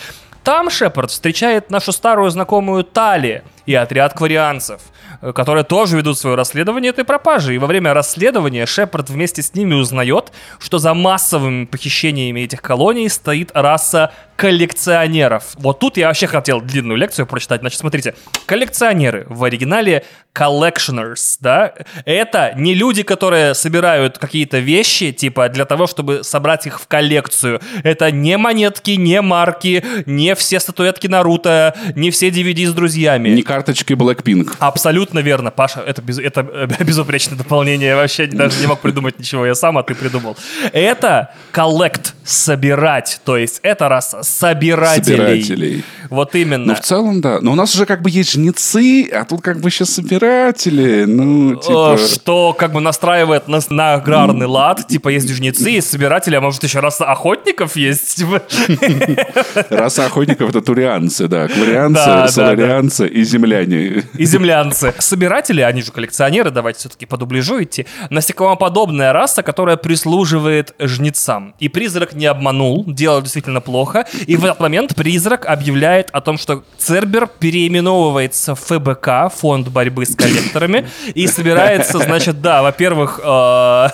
Там 0.45 0.71
Шепард 0.71 1.11
встречает 1.11 1.71
нашу 1.71 1.91
старую 1.91 2.31
знакомую 2.31 2.85
Тали 2.85 3.43
и 3.66 3.75
отряд 3.75 4.14
кварианцев, 4.14 4.81
которые 5.21 5.64
тоже 5.64 5.97
ведут 5.97 6.18
свое 6.18 6.37
расследование 6.37 6.91
этой 6.91 7.05
пропажи. 7.05 7.55
И 7.55 7.59
во 7.59 7.66
время 7.66 7.95
расследования 7.95 8.66
Шепард 8.66 9.11
вместе 9.11 9.43
с 9.43 9.55
ними 9.55 9.75
узнает, 9.75 10.33
что 10.59 10.79
за 10.79 10.95
массовыми 10.95 11.66
похищениями 11.66 12.41
этих 12.41 12.62
колоний 12.62 13.09
стоит 13.09 13.51
раса 13.55 14.12
коллекционеров. 14.41 15.45
Вот 15.59 15.81
тут 15.81 15.99
я 15.99 16.07
вообще 16.07 16.27
хотел 16.27 16.62
длинную 16.62 16.97
лекцию 16.97 17.27
прочитать. 17.27 17.61
Значит, 17.61 17.79
смотрите. 17.79 18.14
Коллекционеры 18.47 19.27
в 19.29 19.45
оригинале 19.45 20.07
collectioners, 20.35 21.37
да? 21.41 21.75
Это 22.07 22.55
не 22.57 22.75
люди, 22.75 23.03
которые 23.03 23.53
собирают 23.53 24.16
какие-то 24.16 24.59
вещи, 24.59 25.12
типа, 25.12 25.51
для 25.51 25.66
того, 25.66 25.87
чтобы 25.87 26.25
собрать 26.25 26.66
их 26.66 26.81
в 26.81 26.87
коллекцию. 26.87 27.61
Это 27.83 28.11
не 28.11 28.39
монетки, 28.39 28.93
не 28.93 29.21
марки, 29.21 29.85
не 30.07 30.35
все 30.35 30.59
статуэтки 30.59 31.07
Наруто, 31.07 31.77
не 31.95 32.11
все 32.11 32.31
DVD 32.31 32.66
с 32.66 32.73
друзьями. 32.73 33.29
Не 33.29 33.43
карточки 33.43 33.93
Blackpink. 33.93 34.55
Абсолютно 34.59 35.09
верно, 35.18 35.50
Паша. 35.50 35.80
Это, 35.80 36.00
без- 36.00 36.18
это 36.20 36.40
э, 36.40 36.68
безупречное 36.84 37.36
дополнение. 37.36 37.88
Я 37.88 37.96
вообще 37.96 38.26
даже 38.28 38.61
не 38.61 38.68
мог 38.68 38.78
придумать 38.80 39.18
ничего. 39.18 39.44
Я 39.44 39.56
сам, 39.56 39.76
а 39.78 39.82
ты 39.82 39.94
придумал. 39.96 40.36
Это 40.72 41.32
collect, 41.52 42.12
собирать. 42.24 43.20
То 43.24 43.36
есть 43.36 43.58
это 43.64 43.88
раса 43.88 44.22
собирателей. 44.22 45.16
Собирателей. 45.42 45.84
Вот 46.08 46.34
именно. 46.34 46.66
Ну, 46.66 46.74
в 46.74 46.80
целом, 46.80 47.20
да. 47.20 47.40
Но 47.40 47.52
у 47.52 47.54
нас 47.54 47.74
уже 47.74 47.86
как 47.86 48.02
бы 48.02 48.11
есть 48.11 48.32
жнецы, 48.32 49.08
а 49.12 49.24
тут 49.24 49.42
как 49.42 49.61
бы 49.61 49.68
еще 49.68 49.84
собиратели. 49.84 51.04
Ну, 51.04 51.56
типа... 51.56 51.96
Э, 51.98 52.06
Что 52.06 52.52
как 52.52 52.72
бы 52.72 52.80
настраивает 52.80 53.48
нас 53.48 53.70
на 53.70 53.94
аграрный 53.94 54.46
лад. 54.46 54.86
Типа 54.88 55.08
есть 55.08 55.28
жнецы, 55.28 55.70
есть 55.70 55.90
собиратели, 55.90 56.36
а 56.36 56.40
может 56.40 56.62
еще 56.62 56.80
раса 56.80 57.04
охотников 57.11 57.76
есть. 57.76 58.16
Типа. 58.16 58.42
Раса 59.70 60.06
охотников— 60.06 60.50
это 60.50 60.61
турианцы, 60.61 61.28
да. 61.28 61.48
Кварианцы, 61.48 62.98
Да, 63.00 63.06
и 63.06 63.22
земляне. 63.24 64.04
и 64.14 64.24
землянцы. 64.24 64.94
Собиратели, 65.01 65.61
они 65.61 65.82
же 65.82 65.92
коллекционеры, 65.92 66.51
давайте 66.51 66.80
все-таки 66.80 67.07
по 67.07 67.16
дубляжу 67.16 67.62
идти. 67.62 67.86
Насекомоподобная 68.11 69.12
раса, 69.12 69.42
которая 69.42 69.76
прислуживает 69.76 70.74
жнецам. 70.78 71.55
И 71.59 71.68
призрак 71.68 72.12
не 72.12 72.26
обманул, 72.26 72.84
дело 72.86 73.22
действительно 73.22 73.61
плохо. 73.61 74.07
И 74.26 74.36
в 74.36 74.44
этот 74.44 74.61
момент 74.61 74.94
призрак 74.94 75.46
объявляет 75.46 76.11
о 76.11 76.20
том, 76.20 76.38
что 76.38 76.64
Цербер 76.78 77.26
переименовывается 77.26 78.55
в 78.55 78.61
ФБК, 78.61 79.32
фонд 79.34 79.68
борьбы 79.68 80.05
с 80.05 80.14
коллекторами, 80.14 80.88
и 81.14 81.26
собирается, 81.26 81.98
значит, 81.98 82.40
да, 82.40 82.62
во-первых, 82.62 83.20
э, 83.22 83.88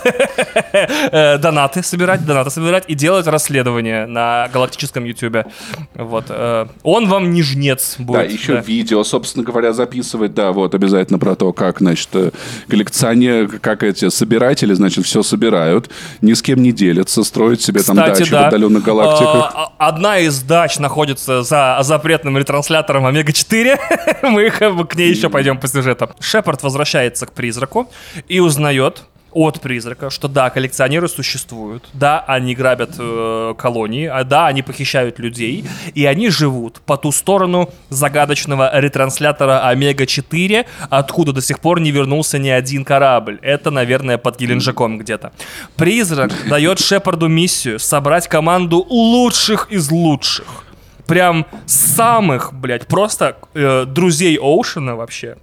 э, 1.12 1.38
донаты 1.38 1.82
собирать, 1.82 2.26
донаты 2.26 2.50
собирать 2.50 2.84
и 2.88 2.94
делать 2.94 3.26
расследование 3.26 4.06
на 4.06 4.48
галактическом 4.52 5.04
ютубе. 5.04 5.46
Вот. 5.94 6.26
э, 6.28 6.66
Он 6.82 7.08
вам 7.08 7.30
не 7.30 7.42
жнец 7.42 7.96
будет. 7.98 8.20
Да, 8.20 8.22
еще 8.24 8.60
видео, 8.66 9.04
собственно 9.04 9.44
говоря, 9.44 9.72
записывать, 9.72 10.34
да, 10.34 10.52
вот 10.52 10.74
обязательно 10.74 10.95
про 11.04 11.34
то, 11.34 11.52
как, 11.52 11.78
значит, 11.78 12.08
э, 12.14 12.30
коллекционер, 12.68 13.58
как 13.60 13.82
эти 13.82 14.08
собиратели, 14.08 14.74
значит, 14.74 15.04
все 15.04 15.22
собирают, 15.22 15.90
ни 16.20 16.32
с 16.32 16.42
кем 16.42 16.62
не 16.62 16.72
делятся, 16.72 17.24
строят 17.24 17.60
себе 17.60 17.82
там 17.82 17.96
Кстати, 17.96 18.18
дачи 18.20 18.30
да. 18.30 18.42
в 18.42 18.46
отдаленных 18.46 18.82
галактиках. 18.82 19.52
А, 19.54 19.72
а- 19.78 19.88
Одна 19.88 20.18
из 20.18 20.42
дач 20.42 20.78
находится 20.78 21.42
за 21.42 21.78
запретным 21.82 22.38
ретранслятором 22.38 23.06
Омега-4. 23.06 23.78
Мы 24.22 24.42
э, 24.44 24.84
к 24.84 24.94
ней 24.96 25.10
еще 25.10 25.30
пойдем 25.30 25.58
по 25.58 25.68
сюжету. 25.68 26.10
Шепард 26.20 26.62
возвращается 26.62 27.26
к 27.26 27.32
призраку 27.32 27.90
и 28.28 28.40
узнает 28.40 29.04
от 29.32 29.60
призрака, 29.60 30.10
что 30.10 30.28
да, 30.28 30.50
коллекционеры 30.50 31.08
существуют, 31.08 31.88
да, 31.92 32.20
они 32.26 32.54
грабят 32.54 32.96
э, 32.98 33.54
колонии, 33.58 34.06
а 34.06 34.24
да, 34.24 34.46
они 34.46 34.62
похищают 34.62 35.18
людей, 35.18 35.64
и 35.94 36.06
они 36.06 36.30
живут 36.30 36.80
по 36.86 36.96
ту 36.96 37.12
сторону 37.12 37.70
загадочного 37.90 38.70
ретранслятора 38.78 39.68
Омега-4, 39.68 40.66
откуда 40.88 41.32
до 41.32 41.42
сих 41.42 41.60
пор 41.60 41.80
не 41.80 41.90
вернулся 41.90 42.38
ни 42.38 42.48
один 42.48 42.84
корабль. 42.84 43.38
Это, 43.42 43.70
наверное, 43.70 44.18
под 44.18 44.38
Геленджиком 44.38 44.98
где-то. 44.98 45.32
Призрак 45.76 46.32
дает 46.48 46.80
Шепарду 46.80 47.28
миссию 47.28 47.78
собрать 47.78 48.28
команду 48.28 48.86
лучших 48.88 49.70
из 49.70 49.90
лучших. 49.90 50.64
Прям 51.06 51.46
самых, 51.66 52.52
блядь, 52.52 52.88
просто 52.88 53.36
э, 53.54 53.84
друзей 53.84 54.36
Оушена 54.38 54.96
вообще, 54.96 55.36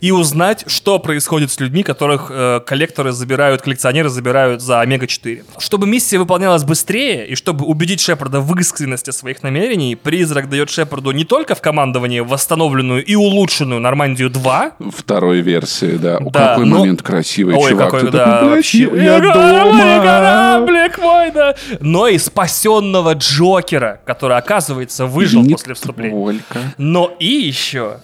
и 0.00 0.10
узнать, 0.10 0.64
что 0.66 0.98
происходит 0.98 1.50
с 1.50 1.60
людьми, 1.60 1.82
которых 1.82 2.30
э, 2.30 2.60
коллекторы 2.66 3.12
забирают, 3.12 3.62
коллекционеры 3.62 4.08
забирают 4.08 4.62
за 4.62 4.80
Омега-4. 4.80 5.44
Чтобы 5.58 5.86
миссия 5.86 6.18
выполнялась 6.18 6.64
быстрее, 6.64 7.26
и 7.26 7.34
чтобы 7.34 7.64
убедить 7.64 8.00
Шепарда 8.00 8.40
в 8.40 8.58
искренности 8.58 9.10
своих 9.10 9.42
намерений, 9.42 9.94
призрак 9.96 10.48
дает 10.48 10.70
Шепарду 10.70 11.10
не 11.12 11.24
только 11.24 11.54
в 11.54 11.60
командовании 11.60 12.20
восстановленную 12.20 13.04
и 13.04 13.14
улучшенную 13.14 13.80
Нормандию-2, 13.80 14.90
Второй 14.96 15.40
версии, 15.40 15.96
да. 15.96 16.16
О, 16.18 16.30
Да, 16.30 16.48
какой 16.48 16.66
но- 16.66 16.78
момент 16.78 17.02
красивый, 17.02 17.54
Ой, 17.56 17.70
чувак. 17.70 17.84
какой, 17.90 18.00
Ты 18.02 18.10
да, 18.10 18.24
такой, 18.24 18.40
«Блядь, 18.48 18.56
вообще. 18.56 18.78
я 18.78 19.20
дома. 19.20 20.02
кораблик 20.02 20.98
мой, 20.98 21.30
да. 21.32 21.54
Но 21.80 22.08
и 22.08 22.18
спасенного 22.18 23.14
Джокера, 23.14 24.00
который, 24.04 24.36
оказывается, 24.36 25.06
выжил 25.06 25.42
Не 25.42 25.52
после 25.52 25.74
вступления. 25.74 26.12
только. 26.16 26.60
Но 26.78 27.14
и 27.18 27.26
еще 27.26 27.98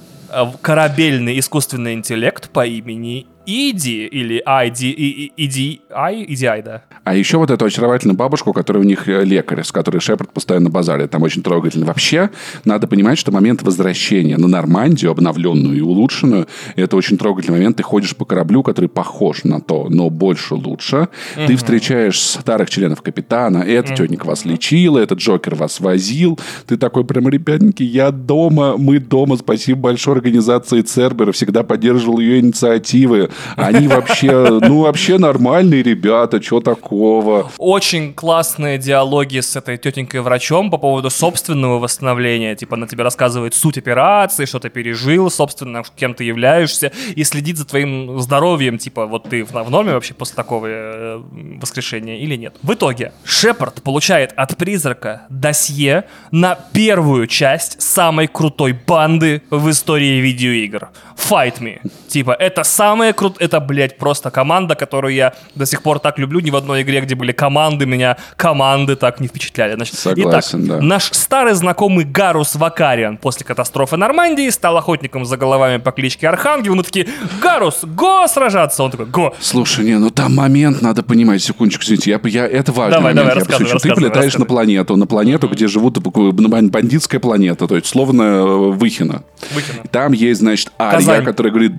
корабельный 0.61 1.39
искусственный 1.39 1.95
интеллект 1.95 2.51
по 2.51 2.67
имени 2.67 3.27
Иди, 3.45 4.07
или 4.07 4.43
ID, 4.47 4.91
и- 4.91 5.25
и- 5.25 5.33
Иди, 5.37 5.81
Ай, 5.91 6.63
да. 6.63 6.83
А 7.05 7.15
еще 7.17 7.39
вот 7.39 7.51
эту 7.51 7.65
очаровательную 7.65 8.17
бабушку, 8.17 8.53
которая 8.53 8.83
у 8.83 8.87
них 8.87 9.09
э, 9.09 9.25
лекарь, 9.25 9.63
с 9.65 9.73
которой 9.73 9.99
Шепард 10.01 10.33
постоянно 10.33 10.71
базарит. 10.71 11.11
Там 11.11 11.23
очень 11.23 11.43
трогательно. 11.43 11.87
Вообще, 11.87 12.31
надо 12.65 12.87
понимать, 12.87 13.19
что 13.19 13.33
момент 13.33 13.63
возвращения 13.63 14.37
на 14.37 14.47
Нормандию, 14.47 15.11
обновленную 15.11 15.77
и 15.77 15.81
улучшенную, 15.81 16.47
это 16.77 16.97
очень 16.97 17.19
трогательный 17.19 17.59
момент. 17.59 17.77
Ты 17.79 17.83
ходишь 17.83 18.15
по 18.15 18.25
кораблю, 18.25 18.63
который 18.63 18.89
похож 18.89 19.43
на 19.45 19.61
то, 19.61 19.89
но 19.91 20.09
больше 20.11 20.55
лучше. 20.55 21.09
Ты 21.35 21.57
встречаешь 21.57 22.21
старых 22.21 22.71
членов 22.71 23.03
капитана. 23.03 23.59
Эта 23.59 23.93
тетенька 23.97 24.27
вас 24.27 24.45
лечила, 24.45 24.99
этот 25.01 25.19
Джокер 25.19 25.57
вас 25.57 25.81
возил. 25.81 26.39
Ты 26.67 26.77
такой 26.77 27.05
прям, 27.05 27.29
ребятники, 27.29 27.83
я 27.83 28.13
дома, 28.13 28.77
мы 28.79 29.01
дома. 29.01 29.37
Спасибо 29.37 29.81
большой 29.81 30.15
организации 30.15 30.83
Цербера. 30.83 31.33
Всегда 31.33 31.65
поддерживал 31.65 32.21
ее 32.21 32.39
инициативы. 32.41 33.31
Они 33.57 33.89
вообще, 33.89 34.61
ну, 34.61 34.83
вообще 34.83 35.19
нормальные 35.19 35.83
ребята. 35.83 36.43
Что 36.43 36.61
такого? 36.61 37.51
Очень 37.59 38.15
классные 38.15 38.79
диалоги 38.79 39.41
с 39.41 39.57
этой 39.57 39.79
тетенькой-врачом 39.79 40.71
по 40.71 40.79
поводу 40.79 41.11
собственного 41.11 41.79
восстановления. 41.79 42.55
Типа 42.55 42.77
она 42.77 42.87
тебе 42.87 43.05
рассказывает 43.05 43.55
суть 43.55 43.79
операции, 43.79 44.45
что 44.45 44.59
ты 44.59 44.71
пережил, 44.71 45.31
собственно, 45.31 45.83
кем 45.97 46.15
ты 46.15 46.25
являешься, 46.25 46.93
и 47.15 47.25
следит 47.25 47.59
за 47.59 47.65
твоим 47.65 48.21
здоровьем. 48.21 48.79
Типа 48.79 49.07
вот 49.07 49.29
ты 49.29 49.45
в, 49.45 49.71
норме 49.71 49.93
вообще 49.93 50.15
после 50.15 50.37
такого 50.37 50.67
э, 50.69 51.23
воскрешения 51.61 52.19
или 52.19 52.37
нет. 52.37 52.57
В 52.63 52.75
итоге 52.75 53.13
Шепард 53.25 53.83
получает 53.83 54.33
от 54.37 54.57
призрака 54.57 55.23
досье 55.29 56.05
на 56.31 56.55
первую 56.73 57.27
часть 57.27 57.81
самой 57.83 58.29
крутой 58.29 58.73
банды 58.73 59.43
в 59.51 59.71
истории 59.71 60.21
видеоигр. 60.21 60.91
Fight 61.17 61.61
Me. 61.61 61.81
Типа, 62.09 62.33
это 62.33 62.65
самая 62.65 63.13
крут... 63.23 63.37
Это, 63.41 63.61
блядь, 63.61 63.99
просто 63.99 64.31
команда, 64.31 64.75
которую 64.75 65.15
я 65.15 65.35
до 65.55 65.67
сих 65.67 65.83
пор 65.83 65.99
так 65.99 66.19
люблю. 66.19 66.41
Ни 66.41 66.51
в 66.51 66.57
одной 66.57 66.83
игре, 66.83 67.01
где 67.01 67.15
были 67.15 67.33
команды, 67.33 67.87
меня 67.87 68.17
команды 68.37 68.97
так 68.97 69.21
не 69.21 69.29
впечатляли. 69.29 69.75
Значит, 69.75 69.95
Согласен, 69.99 70.65
итак, 70.67 70.79
да. 70.79 70.85
наш 70.85 71.05
старый 71.13 71.55
знакомый 71.55 72.05
Гарус 72.05 72.55
Вакариан 72.57 73.17
после 73.17 73.47
катастрофы 73.47 73.97
Нормандии 73.97 74.49
стал 74.51 74.77
охотником 74.77 75.25
за 75.25 75.37
головами 75.37 75.79
по 75.79 75.93
кличке 75.93 76.29
Архангел. 76.29 76.75
Мы 76.75 76.83
такие, 76.83 77.07
Гарус, 77.41 77.85
го 77.85 78.27
сражаться! 78.27 78.83
Он 78.83 78.91
такой, 78.91 79.07
го! 79.07 79.35
Слушай, 79.41 79.85
не, 79.85 79.99
ну 79.99 80.11
там 80.11 80.35
момент, 80.35 80.83
надо 80.83 81.03
понимать, 81.03 81.43
секундочку, 81.43 81.85
извините, 81.85 82.11
я, 82.11 82.21
я, 82.25 82.47
это 82.47 82.73
важный 82.73 82.99
Давай, 82.99 83.15
момент. 83.15 83.17
давай, 83.17 83.35
я 83.35 83.35
рассказывай, 83.35 83.65
посвящу. 83.65 83.83
Ты 83.83 83.89
рассказывай, 83.89 84.11
полетаешь 84.11 84.35
на 84.35 84.39
рассказывай. 84.41 84.49
планету, 84.49 84.97
на 84.97 85.07
планету, 85.07 85.49
где 85.49 85.69
живут 85.69 85.99
бандитская 85.99 87.21
планета, 87.21 87.67
то 87.67 87.77
есть 87.77 87.87
словно 87.87 88.23
э, 88.23 88.71
Выхино. 88.73 89.23
Выхино. 89.55 89.85
Там 89.91 90.13
есть, 90.13 90.41
значит, 90.41 90.73
Ария, 90.79 90.99
Казань. 90.99 91.25
которая 91.25 91.53
говорит, 91.53 91.73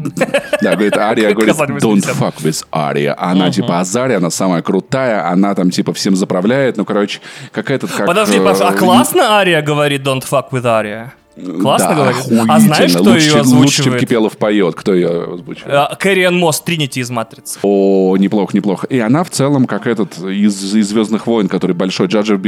да, 0.61 0.75
говорит, 0.75 0.97
Ария 0.97 1.32
говорит, 1.33 1.55
don't 1.55 2.03
80. 2.03 2.11
fuck 2.13 2.35
with 2.37 2.65
Ария. 2.73 3.15
Она 3.17 3.51
типа 3.51 3.79
Азария, 3.79 4.17
она 4.17 4.29
самая 4.29 4.61
крутая, 4.61 5.27
она 5.27 5.55
там 5.55 5.69
типа 5.69 5.93
всем 5.93 6.15
заправляет, 6.15 6.77
ну, 6.77 6.85
короче, 6.85 7.19
какая-то 7.51 7.87
как... 7.87 8.07
Подожди, 8.07 8.37
э, 8.37 8.43
Паша, 8.43 8.67
а 8.67 8.73
классно 8.73 9.37
Ария 9.37 9.61
говорит 9.61 10.01
«Don't 10.01 10.23
fuck 10.23 10.49
with 10.51 10.63
Aria»? 10.63 11.11
Классно 11.35 11.89
да, 11.89 11.95
говорит? 11.95 12.17
охуительно. 12.19 12.53
А 12.55 12.59
знаешь, 12.59 12.91
кто 12.91 13.03
лучше, 13.03 13.19
ее 13.25 13.31
чем- 13.31 13.39
Лучше, 13.39 13.41
чем 13.41 13.41
озвучивает? 13.41 13.99
Кипелов 14.01 14.37
поет. 14.37 14.75
Кто 14.75 14.93
ее 14.93 15.33
озвучивает? 15.33 15.73
А, 15.73 15.95
Кэрриан 15.95 16.37
Мосс, 16.37 16.61
Тринити 16.61 16.99
из 16.99 17.09
«Матрицы». 17.09 17.59
О, 17.63 18.15
неплохо, 18.17 18.55
неплохо. 18.55 18.85
И 18.87 18.99
она 18.99 19.23
в 19.23 19.29
целом, 19.31 19.65
как 19.65 19.87
этот 19.87 20.17
из, 20.19 20.75
из 20.75 20.89
Звездных 20.89 21.25
войн, 21.25 21.47
который 21.47 21.75
большой 21.75 22.07
Джаджа, 22.07 22.39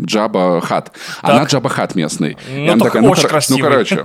Джаба 0.00 0.60
Хат. 0.62 0.92
Она 1.20 1.44
Джаба 1.44 1.68
Хат 1.68 1.94
местный. 1.94 2.36
Ну, 2.50 2.56
И 2.56 2.68
она 2.68 2.84
так 2.84 2.92
такая, 2.92 3.02
очень 3.08 3.28
кор-. 3.28 3.42
Ну, 3.50 3.58
короче, 3.58 4.04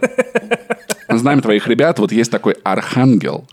знаем 1.09 1.41
твоих 1.41 1.67
ребят, 1.67 1.99
вот 1.99 2.11
есть 2.11 2.31
такой 2.31 2.55
архангел. 2.63 3.47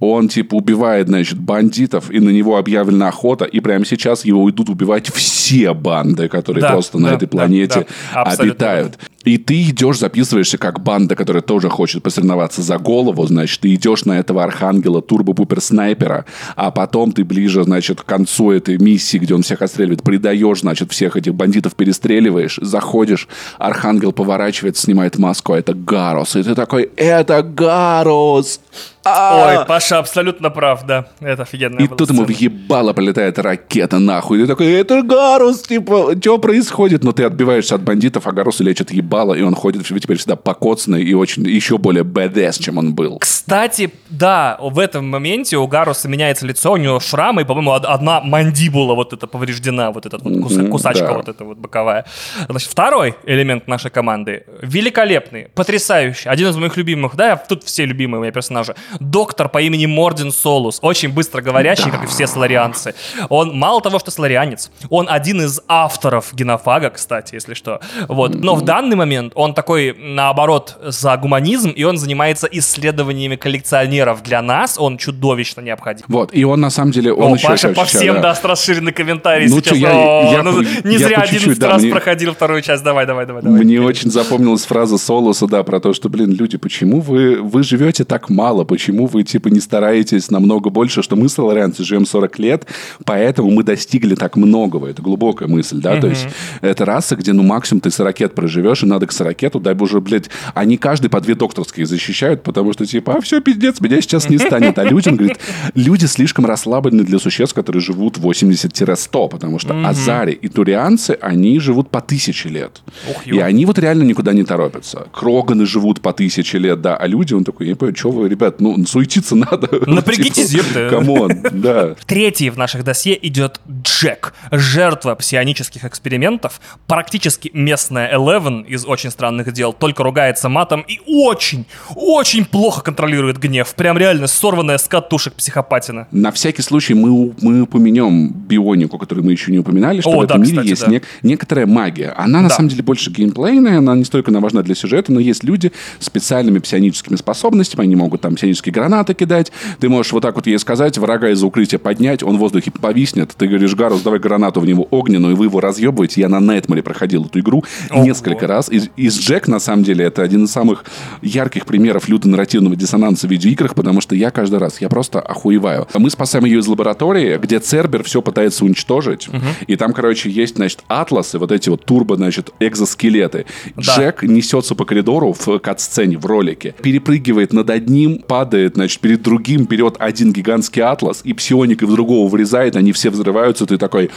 Он, 0.00 0.28
типа, 0.28 0.54
убивает, 0.54 1.08
значит, 1.08 1.38
бандитов, 1.40 2.08
и 2.10 2.20
на 2.20 2.28
него 2.30 2.56
объявлена 2.56 3.08
охота, 3.08 3.44
и 3.44 3.58
прямо 3.58 3.84
сейчас 3.84 4.24
его 4.24 4.48
идут 4.48 4.68
убивать 4.68 5.08
все 5.12 5.74
банды, 5.74 6.28
которые 6.28 6.62
Да, 6.62 6.70
просто 6.70 6.98
на 7.00 7.08
да, 7.08 7.14
этой 7.16 7.24
да, 7.26 7.30
планете 7.30 7.86
да, 8.14 8.22
абсолютно 8.22 8.52
обитают. 8.52 8.98
И 9.24 9.38
ты 9.38 9.60
идешь, 9.62 9.96
записываешься 10.18 10.58
как 10.58 10.80
банда, 10.80 11.14
которая 11.14 11.42
тоже 11.42 11.68
хочет 11.68 12.02
посоревноваться 12.02 12.62
за 12.62 12.78
голову, 12.78 13.26
значит, 13.26 13.60
ты 13.60 13.74
идешь 13.74 14.04
на 14.04 14.18
этого 14.18 14.42
архангела 14.42 15.00
турбо-пупер-снайпера, 15.00 16.24
а 16.56 16.70
потом 16.70 17.12
ты 17.12 17.24
ближе, 17.24 17.62
значит, 17.62 18.02
к 18.02 18.04
концу 18.04 18.50
этой 18.50 18.78
миссии, 18.78 19.18
где 19.18 19.34
он 19.34 19.42
всех 19.42 19.62
отстреливает, 19.62 20.02
предаешь, 20.02 20.60
значит, 20.60 20.90
всех 20.90 21.16
этих 21.16 21.34
бандитов 21.34 21.74
перестреливаешь, 21.74 22.58
заходишь, 22.60 23.28
архангел 23.58 24.12
поворачивается, 24.12 24.82
снимает 24.82 25.18
маску, 25.18 25.52
а 25.52 25.58
это 25.58 25.74
Гарус, 25.74 26.36
и 26.36 26.42
ты 26.42 26.54
такой, 26.54 26.90
это 26.96 27.42
Гарус! 27.42 28.60
Ой, 29.04 29.64
Паша 29.66 29.98
абсолютно 29.98 30.50
прав, 30.50 30.84
да. 30.86 31.06
Это 31.20 31.42
офигенная 31.42 31.84
И 31.84 31.88
тут 31.88 32.10
ему 32.10 32.24
въебало 32.24 32.92
прилетает 32.92 33.38
ракета, 33.38 33.98
нахуй. 33.98 34.38
И 34.38 34.42
ты 34.42 34.46
такой, 34.48 34.72
это 34.72 35.02
Гарус, 35.02 35.62
типа, 35.62 36.14
что 36.20 36.38
происходит? 36.38 37.04
Но 37.04 37.12
ты 37.12 37.24
отбиваешься 37.24 37.74
от 37.76 37.82
бандитов, 37.82 38.26
а 38.26 38.32
Гарусу 38.32 38.64
лечит 38.64 38.90
ебало, 38.90 39.34
и 39.34 39.42
он 39.42 39.54
ходит 39.54 39.86
теперь 39.86 40.18
всегда 40.18 40.36
покоцанный 40.36 41.02
и 41.02 41.14
очень, 41.14 41.46
еще 41.46 41.78
более 41.78 42.04
БДС, 42.04 42.58
чем 42.58 42.78
он 42.78 42.94
был. 42.94 43.18
Кстати, 43.18 43.92
да, 44.10 44.58
в 44.60 44.78
этом 44.78 45.08
моменте 45.08 45.56
у 45.56 45.66
Гаруса 45.66 46.08
меняется 46.08 46.46
лицо, 46.46 46.72
у 46.72 46.76
него 46.76 47.00
шрамы, 47.00 47.42
и, 47.42 47.44
по-моему, 47.44 47.70
од- 47.70 47.84
одна 47.86 48.20
мандибула 48.20 48.94
вот 48.94 49.12
эта 49.12 49.26
повреждена, 49.26 49.90
вот 49.90 50.06
этот 50.06 50.22
вот 50.22 50.32
Мгм, 50.32 50.70
кусачка 50.70 51.06
да. 51.06 51.12
вот 51.14 51.28
эта 51.28 51.44
вот 51.44 51.56
боковая. 51.58 52.04
Значит, 52.48 52.70
второй 52.70 53.14
элемент 53.24 53.66
нашей 53.68 53.90
команды 53.90 54.44
великолепный, 54.62 55.48
потрясающий, 55.54 56.28
один 56.28 56.48
из 56.48 56.56
моих 56.56 56.76
любимых, 56.76 57.16
да, 57.16 57.36
тут 57.36 57.64
все 57.64 57.84
любимые 57.86 58.20
меня 58.20 58.32
персонажи. 58.32 58.74
Доктор 59.00 59.48
по 59.48 59.60
имени 59.60 59.86
Мордин 59.86 60.32
Солус, 60.32 60.78
очень 60.82 61.10
быстро 61.10 61.40
говорящий, 61.42 61.90
как 61.90 62.04
и 62.04 62.06
все 62.06 62.26
соларианцы. 62.26 62.94
Он 63.28 63.56
мало 63.56 63.80
того, 63.80 63.98
что 63.98 64.10
соларианец, 64.10 64.70
он 64.90 65.06
один 65.08 65.42
из 65.42 65.60
авторов 65.68 66.30
генофага, 66.34 66.90
кстати, 66.90 67.34
если 67.34 67.54
что. 67.54 67.80
Вот. 68.08 68.34
Но 68.34 68.54
в 68.54 68.62
данный 68.62 68.96
момент 68.96 69.32
он 69.34 69.54
такой, 69.54 69.94
наоборот, 69.98 70.76
за 70.82 71.16
гуманизм, 71.16 71.70
и 71.70 71.84
он 71.84 71.98
занимается 71.98 72.48
исследованиями 72.50 73.36
коллекционеров. 73.36 74.22
Для 74.22 74.42
нас 74.42 74.76
он 74.78 74.96
чудовищно 74.98 75.60
необходим. 75.60 76.04
Вот, 76.08 76.30
и 76.34 76.44
он 76.44 76.60
на 76.60 76.70
самом 76.70 76.92
деле, 76.92 77.12
он 77.12 77.32
О, 77.32 77.36
еще... 77.36 77.46
Паша 77.48 77.68
по 77.68 77.74
короче, 77.76 77.98
всем 77.98 78.14
да. 78.16 78.22
даст 78.22 78.44
расширенный 78.44 78.92
комментарий 78.92 79.48
Ну 79.48 79.56
сейчас. 79.60 79.74
чё, 79.74 79.86
я- 79.86 79.92
О, 79.92 80.32
я 80.32 80.42
ну, 80.42 80.52
по- 80.62 80.86
не 80.88 80.94
я 80.96 81.06
зря 81.06 81.20
по 81.20 81.26
чуть-чуть, 81.26 81.42
11 81.58 81.58
да, 81.60 81.68
раз 81.68 81.82
мне- 81.82 81.90
проходил 81.92 82.32
вторую 82.34 82.62
часть. 82.62 82.82
Давай, 82.82 83.06
давай, 83.06 83.26
давай. 83.26 83.42
давай. 83.42 83.60
Мне 83.60 83.80
очень 83.80 84.10
запомнилась 84.10 84.64
фраза 84.64 84.98
Солоса, 84.98 85.46
да, 85.46 85.62
про 85.62 85.80
то, 85.80 85.92
что, 85.94 86.08
блин, 86.08 86.32
люди, 86.32 86.56
почему 86.58 87.00
вы, 87.00 87.40
вы 87.42 87.62
живете 87.62 88.04
так 88.04 88.28
мало? 88.28 88.64
Почему 88.78 89.06
вы, 89.06 89.24
типа, 89.24 89.48
не 89.48 89.58
стараетесь 89.58 90.30
намного 90.30 90.70
больше? 90.70 91.02
Что 91.02 91.16
мы, 91.16 91.28
соларианцы, 91.28 91.82
живем 91.82 92.06
40 92.06 92.38
лет, 92.38 92.66
поэтому 93.04 93.50
мы 93.50 93.64
достигли 93.64 94.14
так 94.14 94.36
многого. 94.36 94.86
Это 94.86 95.02
глубокая 95.02 95.48
мысль, 95.48 95.80
да? 95.80 96.00
То 96.00 96.06
есть, 96.06 96.28
это 96.60 96.84
раса, 96.84 97.16
где, 97.16 97.32
ну, 97.32 97.42
максимум 97.42 97.80
ты 97.80 97.90
40 97.90 98.20
лет 98.20 98.34
проживешь, 98.36 98.84
и 98.84 98.86
надо 98.86 99.08
к 99.08 99.12
40 99.12 99.60
дай 99.60 99.74
боже, 99.74 100.00
блядь, 100.00 100.30
они 100.54 100.76
каждый 100.76 101.10
по 101.10 101.20
две 101.20 101.34
докторские 101.34 101.86
защищают, 101.86 102.44
потому 102.44 102.72
что, 102.72 102.86
типа, 102.86 103.16
а 103.16 103.20
все, 103.20 103.40
пиздец, 103.40 103.80
меня 103.80 104.00
сейчас 104.00 104.30
не 104.30 104.38
станет. 104.38 104.78
А 104.78 104.84
люди, 104.84 105.08
он 105.08 105.16
говорит, 105.16 105.38
люди 105.74 106.06
слишком 106.06 106.46
расслаблены 106.46 107.02
для 107.02 107.18
существ, 107.18 107.56
которые 107.56 107.82
живут 107.82 108.18
80-100, 108.18 109.28
потому 109.28 109.58
что 109.58 109.74
азари 109.84 110.38
и 110.40 110.46
турианцы, 110.46 111.18
они 111.20 111.58
живут 111.58 111.90
по 111.90 112.00
тысяче 112.00 112.48
лет. 112.48 112.80
Ух, 113.10 113.26
И 113.26 113.40
они 113.40 113.66
вот 113.66 113.76
реально 113.80 114.04
никуда 114.04 114.32
не 114.32 114.44
торопятся. 114.44 115.08
Кроганы 115.12 115.66
живут 115.66 116.00
по 116.00 116.12
тысяче 116.12 116.58
лет, 116.58 116.80
да, 116.80 116.96
а 116.96 117.08
люди, 117.08 117.34
он 117.34 117.42
такой, 117.42 117.66
я 117.66 117.72
не 117.72 117.74
понимаю, 117.74 117.96
что 117.96 118.10
вы, 118.12 118.28
ребят, 118.28 118.60
ну, 118.60 118.67
суетиться 118.86 119.34
надо. 119.36 119.68
Напрягитесь, 119.86 120.50
Типа, 120.50 120.62
ёпта. 120.62 120.88
Come 120.90 121.14
on, 121.14 121.32
да. 121.52 121.94
Третий 122.06 122.50
в 122.50 122.56
наших 122.58 122.84
досье 122.84 123.18
идет 123.26 123.60
Джек, 123.82 124.34
жертва 124.50 125.14
псионических 125.14 125.84
экспериментов, 125.84 126.60
практически 126.86 127.50
местная 127.54 128.08
Элевен 128.12 128.62
из 128.62 128.84
«Очень 128.84 129.10
странных 129.10 129.52
дел», 129.52 129.72
только 129.72 130.02
ругается 130.02 130.48
матом 130.48 130.80
и 130.88 131.00
очень, 131.06 131.66
очень 131.94 132.44
плохо 132.44 132.82
контролирует 132.82 133.38
гнев. 133.38 133.74
Прям 133.74 133.98
реально 133.98 134.26
сорванная 134.26 134.78
с 134.78 134.88
катушек 134.88 135.34
психопатина. 135.34 136.08
На 136.10 136.32
всякий 136.32 136.62
случай 136.62 136.94
мы, 136.94 137.32
мы 137.40 137.62
упомянем 137.62 138.30
бионику, 138.32 138.98
которую 138.98 139.24
мы 139.24 139.32
еще 139.32 139.50
не 139.52 139.58
упоминали, 139.58 140.00
что 140.00 140.10
О, 140.10 140.18
в 140.18 140.22
этом 140.22 140.40
да, 140.42 140.44
мире 140.46 140.56
кстати, 140.56 140.68
есть 140.68 140.84
да. 140.86 140.92
нек- 140.92 141.04
некоторая 141.22 141.66
магия. 141.66 142.12
Она 142.16 142.40
на 142.42 142.48
Да. 142.48 142.54
самом 142.54 142.68
деле 142.68 142.82
больше 142.82 143.10
геймплейная, 143.10 143.78
она 143.78 143.94
не 143.94 144.04
столько 144.04 144.30
она 144.30 144.40
важна 144.40 144.62
для 144.62 144.74
сюжета, 144.74 145.12
но 145.12 145.20
есть 145.20 145.44
люди 145.44 145.72
с 146.00 146.06
специальными 146.06 146.58
псионическими 146.58 147.16
способностями, 147.16 147.84
они 147.84 147.96
могут 147.96 148.20
там 148.22 148.34
псионическими 148.34 148.57
автоматически 148.58 148.70
гранаты 148.70 149.14
кидать, 149.14 149.52
ты 149.80 149.88
можешь 149.88 150.12
вот 150.12 150.22
так 150.22 150.34
вот 150.36 150.46
ей 150.46 150.58
сказать, 150.58 150.98
врага 150.98 151.30
из 151.30 151.42
укрытия 151.42 151.78
поднять, 151.78 152.22
он 152.22 152.36
в 152.36 152.38
воздухе 152.38 152.70
повиснет, 152.70 153.32
ты 153.36 153.46
говоришь, 153.46 153.74
Гарус, 153.74 154.02
давай 154.02 154.18
гранату 154.18 154.60
в 154.60 154.66
него 154.66 154.86
огненную, 154.90 155.34
и 155.34 155.36
вы 155.36 155.46
его 155.46 155.60
разъебываете. 155.60 156.20
Я 156.20 156.28
на 156.28 156.40
Найтмаре 156.40 156.82
проходил 156.82 157.24
эту 157.24 157.40
игру 157.40 157.64
Ого. 157.90 158.04
несколько 158.04 158.46
раз. 158.46 158.70
И, 158.70 158.82
и 158.96 159.08
с 159.08 159.18
Джек, 159.18 159.48
на 159.48 159.60
самом 159.60 159.84
деле, 159.84 160.04
это 160.04 160.22
один 160.22 160.44
из 160.44 160.50
самых 160.50 160.84
ярких 161.22 161.66
примеров 161.66 162.08
люто-нарративного 162.08 162.76
диссонанса 162.76 163.26
в 163.26 163.30
видеоиграх, 163.30 163.74
потому 163.74 164.00
что 164.00 164.14
я 164.14 164.30
каждый 164.30 164.58
раз, 164.58 164.80
я 164.80 164.88
просто 164.88 165.20
охуеваю. 165.20 165.86
Мы 165.94 166.10
спасаем 166.10 166.44
ее 166.44 166.60
из 166.60 166.66
лаборатории, 166.66 167.38
где 167.38 167.58
Цербер 167.58 168.02
все 168.02 168.22
пытается 168.22 168.64
уничтожить, 168.64 169.28
и 169.66 169.76
там, 169.76 169.92
короче, 169.92 170.30
есть, 170.30 170.56
значит, 170.56 170.82
атласы, 170.88 171.38
вот 171.38 171.52
эти 171.52 171.68
вот 171.68 171.84
турбо, 171.84 172.16
значит, 172.16 172.50
экзоскелеты. 172.60 173.46
Да. 173.76 173.82
Джек 173.82 174.22
несется 174.22 174.74
по 174.74 174.84
коридору 174.84 175.32
в 175.32 175.58
кат-сцене, 175.58 176.18
в 176.18 176.26
ролике, 176.26 176.74
перепрыгивает 176.82 177.52
над 177.52 177.70
одним, 177.70 178.18
падает, 178.18 178.47
значит, 178.74 179.00
перед 179.00 179.22
другим, 179.22 179.64
берет 179.64 179.96
один 179.98 180.32
гигантский 180.32 180.82
атлас, 180.82 181.20
и 181.24 181.32
псионик 181.32 181.82
в 181.82 181.92
другого 181.92 182.28
врезает, 182.28 182.76
они 182.76 182.92
все 182.92 183.10
взрываются, 183.10 183.66
ты 183.66 183.78
такой... 183.78 184.10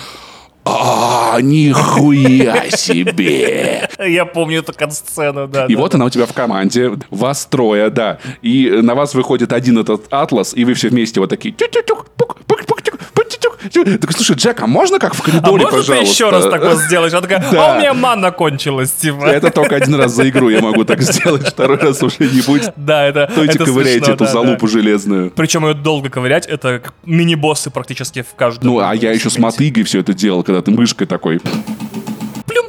А, 0.63 1.39
нихуя 1.41 2.69
себе! 2.69 3.89
Я 3.97 4.25
помню 4.25 4.59
эту 4.59 4.73
консцену, 4.73 5.47
да. 5.47 5.65
И 5.65 5.73
да, 5.73 5.81
вот 5.81 5.91
да. 5.91 5.97
она 5.97 6.05
у 6.05 6.09
тебя 6.09 6.27
в 6.27 6.33
команде, 6.33 6.91
вас 7.09 7.47
трое, 7.47 7.89
да. 7.89 8.19
И 8.43 8.69
на 8.69 8.93
вас 8.93 9.15
выходит 9.15 9.53
один 9.53 9.79
этот 9.79 10.05
атлас, 10.11 10.53
и 10.55 10.63
вы 10.63 10.75
все 10.75 10.89
вместе 10.89 11.19
вот 11.19 11.29
такие... 11.29 11.53
пук, 11.53 12.05
пук, 12.15 12.65
пук, 12.67 12.81
тю. 13.69 13.83
Такой, 13.83 14.13
слушай, 14.13 14.35
Джек, 14.35 14.61
а 14.61 14.67
можно 14.67 14.99
как 14.99 15.13
в 15.15 15.21
А 15.21 15.23
коридоре, 15.23 15.63
можно 15.63 15.69
ты 15.69 15.87
пожалуйста? 15.87 16.13
еще 16.13 16.29
раз 16.29 16.45
такое 16.45 16.75
сделаешь? 16.75 17.13
Она 17.13 17.21
такая, 17.21 17.45
Да. 17.51 17.73
а 17.73 17.75
у 17.75 17.79
меня 17.79 17.93
манна 17.93 18.31
кончилась, 18.31 18.91
типа. 18.91 19.25
Это 19.25 19.49
только 19.51 19.75
один 19.75 19.95
раз 19.95 20.13
за 20.13 20.27
игру 20.29 20.49
я 20.49 20.61
могу 20.61 20.83
так 20.83 21.01
сделать, 21.01 21.47
второй 21.47 21.77
раз 21.77 22.01
уже 22.03 22.15
не 22.19 22.41
будь. 22.41 22.63
Да, 22.75 23.05
это 23.05 23.29
Стойте, 23.31 23.55
это 23.55 23.65
ковыряйте 23.65 23.97
смешно, 23.99 24.13
эту 24.15 24.23
да, 24.25 24.31
залупу 24.31 24.65
да. 24.67 24.71
железную. 24.71 25.31
Причем 25.31 25.65
ее 25.67 25.73
долго 25.73 26.09
ковырять, 26.09 26.45
это 26.47 26.81
мини-боссы 27.05 27.69
практически 27.69 28.21
в 28.21 28.35
каждом. 28.35 28.65
Ну, 28.67 28.79
а 28.79 28.93
я 28.95 29.11
еще 29.11 29.29
с 29.29 29.37
мотыгой 29.37 29.83
все 29.83 29.99
это 29.99 30.13
делал, 30.13 30.43
когда 30.43 30.61
ты 30.61 30.71
мышкой 30.71 31.07
такой... 31.07 31.39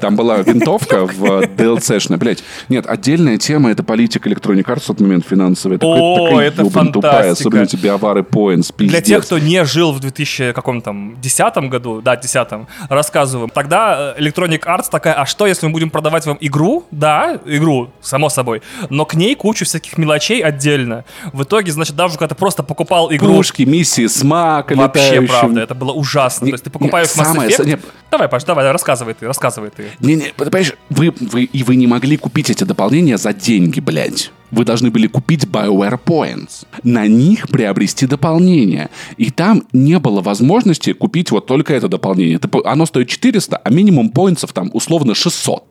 Там 0.03 0.17
была 0.17 0.39
винтовка 0.39 1.07
в 1.07 1.43
DLC-шная. 1.43 2.19
Блять, 2.19 2.43
нет, 2.69 2.87
отдельная 2.89 3.39
тема— 3.39 3.71
это 3.73 3.85
политика 3.85 4.29
Electronic 4.29 4.65
Arts 4.65 4.81
в 4.81 4.87
тот 4.87 5.01
момент 5.01 5.25
финансовая. 5.25 5.79
О, 5.81 6.41
это 6.41 6.69
фантастика. 6.69 7.31
особенно 7.31 7.63
эти 7.63 7.77
биовары 7.77 8.23
Points, 8.23 8.75
Для 8.77 9.01
тех, 9.01 9.25
кто 9.25 9.39
не 9.39 9.65
жил 9.65 9.93
в 9.93 10.01
2000 10.01 10.53
каком 10.55 10.81
там 10.81 11.21
десятом 11.21 11.71
году, 11.71 12.01
да, 12.03 12.17
десятом, 12.17 12.67
рассказываю. 12.89 13.49
Тогда 13.49 14.15
э, 14.19 14.21
Electronic 14.21 14.65
Arts 14.65 14.87
такая, 14.91 15.15
а 15.15 15.25
что, 15.25 15.47
если 15.47 15.67
мы 15.67 15.73
будем 15.73 15.91
продавать 15.91 16.27
вам 16.27 16.37
игру? 16.41 16.85
Да, 16.91 17.39
игру, 17.47 17.91
само 18.01 18.29
собой. 18.29 18.63
Но 18.91 19.05
к 19.05 19.15
ней 19.15 19.37
кучу 19.37 19.65
всяких 19.65 19.99
мелочей 19.99 20.41
отдельно. 20.43 21.05
В 21.33 21.45
итоге, 21.45 21.71
значит, 21.71 21.95
даже 21.95 22.15
когда 22.19 22.35
ты 22.35 22.35
просто 22.35 22.65
покупал 22.65 23.13
игру... 23.13 23.35
Пушки, 23.35 23.63
миссии, 23.63 24.09
смак, 24.09 24.73
Вообще 24.73 25.01
летающим. 25.03 25.29
правда, 25.29 25.61
это 25.61 25.75
было 25.77 25.93
ужасно. 25.93 26.47
Не- 26.47 26.51
То 26.51 26.55
есть 26.55 26.65
ты 26.65 26.71
покупаешь 26.71 27.15
не, 27.15 27.23
Mass 27.23 27.25
самое- 27.27 27.51
Effect... 27.51 27.67
не- 27.67 27.79
Давай, 28.11 28.29
Паш, 28.29 28.45
давай, 28.45 28.71
рассказывай 28.73 29.15
ты, 29.15 29.27
рассказывай 29.27 29.71
ты. 29.71 29.87
Не-не, 30.01 30.33
понимаешь, 30.37 30.73
вы, 30.91 31.13
вы, 31.21 31.45
и 31.45 31.63
вы 31.63 31.77
не 31.77 31.87
могли 31.87 32.17
купить 32.17 32.51
эти 32.51 32.65
дополнения 32.65 33.19
за 33.19 33.33
деньги, 33.33 33.81
блядь. 33.81 34.31
Вы 34.53 34.65
должны 34.65 34.91
были 34.91 35.09
купить 35.09 35.45
BioWare 35.45 35.99
Points. 36.05 36.65
На 36.85 37.09
них 37.09 37.49
приобрести 37.49 38.07
дополнение. 38.07 38.89
И 39.17 39.31
там 39.31 39.65
не 39.73 39.99
было 39.99 40.21
возможности 40.21 40.93
купить 40.93 41.31
вот 41.33 41.47
только 41.47 41.75
это 41.75 41.89
дополнение. 41.89 42.39
Ты 42.39 42.47
по- 42.49 42.63
оно 42.71 42.87
стоит 42.87 43.09
400, 43.09 43.57
а 43.57 43.71
минимум 43.71 44.11
поинтсов 44.11 44.53
там 44.53 44.71
условно 44.73 45.15
600. 45.15 45.65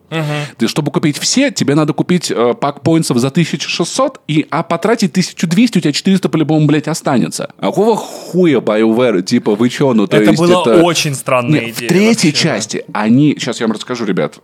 Ты, 0.58 0.68
чтобы 0.68 0.90
купить 0.92 1.16
все, 1.16 1.50
тебе 1.50 1.74
надо 1.74 1.94
купить 1.94 2.30
э, 2.30 2.52
пак 2.60 2.82
поинтсов 2.82 3.16
за 3.16 3.28
1600, 3.28 4.20
и, 4.28 4.46
а 4.50 4.62
потратить 4.62 5.12
1200, 5.12 5.78
у 5.78 5.80
тебя 5.80 5.92
400 5.92 6.28
по-любому, 6.28 6.66
блядь, 6.66 6.86
останется. 6.88 7.48
А 7.58 7.66
какого 7.66 7.96
хуя 7.96 8.58
BioWare? 8.58 9.22
Типа, 9.22 9.54
вы 9.54 9.70
чё, 9.70 9.94
ну 9.94 10.06
то 10.06 10.18
это 10.18 10.30
есть 10.32 10.38
было 10.42 10.60
это... 10.60 10.82
очень 10.82 11.14
странная 11.14 11.60
Нет, 11.66 11.76
идея. 11.78 11.88
в 11.88 11.92
третьей 11.92 12.30
вообще, 12.30 12.48
да. 12.48 12.54
части 12.54 12.84
они, 12.92 13.36
сейчас 13.38 13.60
я 13.60 13.66
вам 13.66 13.74
расскажу, 13.74 14.04
ребят, 14.04 14.38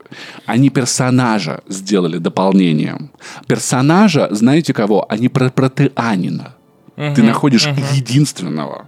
они 0.47 0.71
персонажа 0.71 1.61
сделали 1.69 2.17
дополнением. 2.17 3.11
Персонажа, 3.47 4.28
знаете 4.31 4.73
кого? 4.73 5.07
Они 5.09 5.29
про 5.29 5.51
протеанина. 5.51 6.55
Ты 6.97 7.23
находишь 7.23 7.67
единственного 7.67 8.87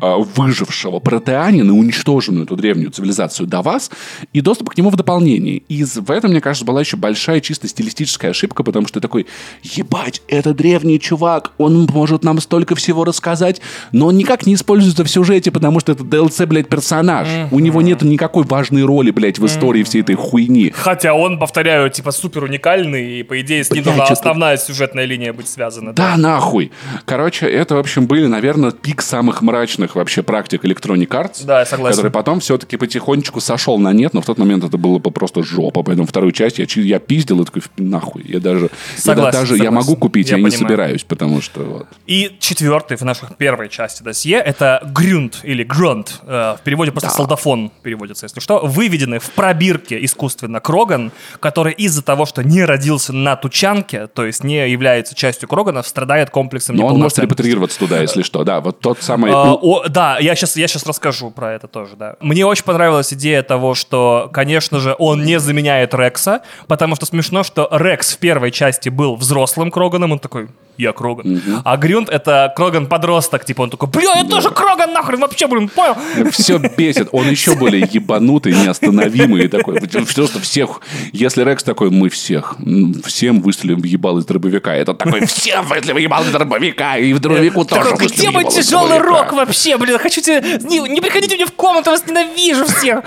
а, 0.00 0.16
выжившего 0.18 0.98
протеанина, 0.98 1.74
уничтоженную 1.74 2.44
эту 2.44 2.56
древнюю 2.56 2.90
цивилизацию 2.90 3.46
до 3.46 3.62
вас, 3.62 3.90
и 4.32 4.40
доступ 4.40 4.70
к 4.70 4.76
нему 4.78 4.90
в 4.90 4.96
дополнении. 4.96 5.62
И 5.68 5.78
из- 5.80 5.96
в 5.96 6.10
этом, 6.10 6.30
мне 6.30 6.40
кажется, 6.40 6.64
была 6.64 6.80
еще 6.80 6.96
большая 6.96 7.40
чисто 7.40 7.68
стилистическая 7.68 8.30
ошибка, 8.30 8.62
потому 8.62 8.86
что 8.88 9.00
такой, 9.00 9.26
ебать, 9.62 10.22
это 10.28 10.54
древний 10.54 10.98
чувак, 11.00 11.52
он 11.58 11.86
может 11.92 12.24
нам 12.24 12.40
столько 12.40 12.74
всего 12.74 13.04
рассказать, 13.04 13.60
но 13.92 14.06
он 14.06 14.16
никак 14.16 14.46
не 14.46 14.54
используется 14.54 15.04
в 15.04 15.10
сюжете, 15.10 15.50
потому 15.50 15.80
что 15.80 15.92
это 15.92 16.04
DLC, 16.04 16.46
блядь, 16.46 16.68
персонаж. 16.68 17.28
У 17.50 17.58
него 17.60 17.82
нет 17.82 18.02
никакой 18.02 18.44
важной 18.44 18.84
роли, 18.84 19.10
блядь, 19.10 19.38
в 19.38 19.46
истории 19.46 19.82
всей 19.82 20.02
этой 20.02 20.14
хуйни. 20.14 20.70
Хотя 20.74 21.14
он, 21.14 21.38
повторяю, 21.38 21.90
типа 21.90 22.12
супер 22.12 22.44
уникальный, 22.44 23.20
и 23.20 23.22
по 23.22 23.40
идее 23.40 23.64
с 23.64 23.70
ним 23.70 23.82
Блядь, 23.82 23.96
должна 23.96 24.04
это- 24.04 24.12
основная 24.14 24.56
сюжетная 24.56 25.04
линия 25.04 25.32
быть 25.32 25.48
связана. 25.48 25.92
Да, 25.92 26.16
нахуй. 26.16 26.70
Короче, 27.04 27.46
это, 27.46 27.74
в 27.74 27.78
общем, 27.78 28.06
были, 28.06 28.26
наверное, 28.26 28.70
пик 28.70 29.02
самых 29.02 29.42
мрачных 29.42 29.57
вообще 29.94 30.22
практик 30.22 30.64
Electronic 30.64 31.08
Arts. 31.08 31.44
Да, 31.44 31.60
я 31.60 31.66
согласен. 31.66 31.96
Который 31.96 32.10
потом 32.12 32.40
все-таки 32.40 32.76
потихонечку 32.76 33.40
сошел 33.40 33.78
на 33.78 33.92
нет, 33.92 34.14
но 34.14 34.20
в 34.20 34.26
тот 34.26 34.38
момент 34.38 34.64
это 34.64 34.76
было 34.78 34.98
бы 34.98 35.10
просто 35.10 35.42
жопа. 35.42 35.82
Поэтому 35.82 36.06
вторую 36.06 36.32
часть 36.32 36.58
я, 36.58 36.66
я 36.76 36.98
пиздил 36.98 37.42
и 37.42 37.44
такой, 37.44 37.62
нахуй. 37.76 38.24
Я 38.26 38.40
даже, 38.40 38.64
я 38.66 38.98
Согласен, 39.00 39.40
даже 39.40 39.52
я 39.54 39.64
согласен. 39.64 39.74
могу 39.74 39.96
купить, 39.96 40.28
Я 40.30 40.36
я, 40.36 40.42
не 40.42 40.50
понимаю. 40.50 40.58
собираюсь, 40.68 41.04
потому 41.04 41.40
что 41.40 41.60
вот. 41.60 41.86
И 42.06 42.36
четвертый 42.40 42.96
в 42.96 43.02
нашей 43.02 43.28
первой 43.36 43.68
части 43.68 44.02
досье 44.02 44.36
это 44.38 44.80
Грюнд 44.94 45.40
или 45.42 45.62
Грунт. 45.64 46.20
э, 46.26 46.56
В 46.58 46.60
переводе 46.64 46.90
просто 46.92 47.08
Да. 47.10 47.14
солдафон 47.14 47.70
переводится, 47.82 48.26
если 48.26 48.40
что. 48.40 48.60
Выведенный 48.64 49.18
в 49.18 49.30
пробирке 49.30 50.02
искусственно 50.04 50.60
Кроган, 50.60 51.12
который 51.40 51.72
из-за 51.72 52.02
того, 52.02 52.26
что 52.26 52.42
не 52.42 52.64
родился 52.64 53.12
на 53.12 53.36
Тучанке, 53.36 54.06
то 54.06 54.24
есть 54.24 54.44
не 54.44 54.68
является 54.70 55.14
частью 55.14 55.48
Кроганов, 55.48 55.86
страдает 55.86 56.30
комплексом 56.30 56.76
Но 56.76 56.86
он 56.86 56.98
может 56.98 57.18
репатриироваться 57.18 57.78
туда, 57.78 58.00
если 58.00 58.22
что. 58.22 58.44
Да, 58.44 58.60
вот 58.60 58.80
тот 58.80 59.02
самый... 59.02 59.30
А, 59.42 59.54
о, 59.54 59.88
да, 59.88 60.18
я 60.18 60.34
сейчас, 60.34 60.56
я 60.56 60.68
сейчас 60.68 60.86
расскажу 60.86 61.30
про 61.30 61.52
это 61.52 61.68
тоже, 61.68 61.96
да. 61.96 62.16
Мне 62.20 62.46
очень 62.46 62.64
понравилась 62.64 63.12
идея 63.12 63.42
того, 63.42 63.74
что, 63.74 64.30
конечно 64.32 64.80
же, 64.80 64.94
он 64.98 65.24
не 65.24 65.38
заменяет 65.38 65.94
Рекса, 65.94 66.42
потому 66.66 66.96
что 66.96 67.06
смешно, 67.06 67.42
что 67.42 67.68
Рекс 67.70 68.14
в 68.14 68.18
первой 68.18 68.50
части 68.50 68.88
был 68.88 69.16
взрослым 69.16 69.70
Кроганом, 69.70 70.12
он 70.12 70.18
такой, 70.18 70.48
я 70.78 70.92
Кроган. 70.92 71.42
А 71.64 71.76
Грюнд 71.76 72.08
это 72.08 72.52
Кроган-подросток, 72.56 73.44
типа 73.44 73.62
он 73.62 73.70
такой, 73.70 73.88
бля, 73.88 74.14
я 74.18 74.24
тоже 74.24 74.50
Кроган 74.50 74.92
нахрен, 74.92 75.20
вообще, 75.20 75.48
блин, 75.48 75.68
понял? 75.68 75.96
Все 76.30 76.58
бесит. 76.58 77.08
Он 77.12 77.28
еще 77.28 77.56
более 77.56 77.86
ебанутый, 77.90 78.54
неостановимый 78.54 79.44
и 79.44 79.48
такой. 79.48 79.80
Все, 80.06 80.26
что 80.26 80.38
всех... 80.38 80.80
Если 81.12 81.42
Рекс 81.42 81.64
такой, 81.64 81.90
мы 81.90 82.08
всех, 82.08 82.56
всем 83.04 83.40
выстрелим 83.40 83.80
в 83.80 83.84
ебал 83.84 84.18
из 84.18 84.26
дробовика. 84.26 84.74
Этот 84.74 84.98
такой, 84.98 85.26
всем 85.26 85.66
выстрелим 85.66 85.96
в 85.96 85.98
ебал 85.98 86.22
из 86.22 86.30
дробовика. 86.30 86.96
И 86.96 87.12
в 87.12 87.18
дробовику 87.18 87.64
тоже 87.64 87.96
где 87.98 88.30
мой 88.30 88.44
тяжелый 88.44 89.00
дробовика». 89.00 89.27
Рок 89.28 89.46
вообще, 89.46 89.76
блин, 89.76 89.98
хочу 89.98 90.20
тебе... 90.20 90.40
Не, 90.40 90.80
не 90.80 91.00
приходите 91.00 91.36
мне 91.36 91.46
в 91.46 91.52
комнату, 91.52 91.90
вас 91.90 92.06
ненавижу 92.06 92.66
всех. 92.66 93.00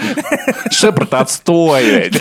Шепард 0.72 1.14
отстой. 1.14 2.12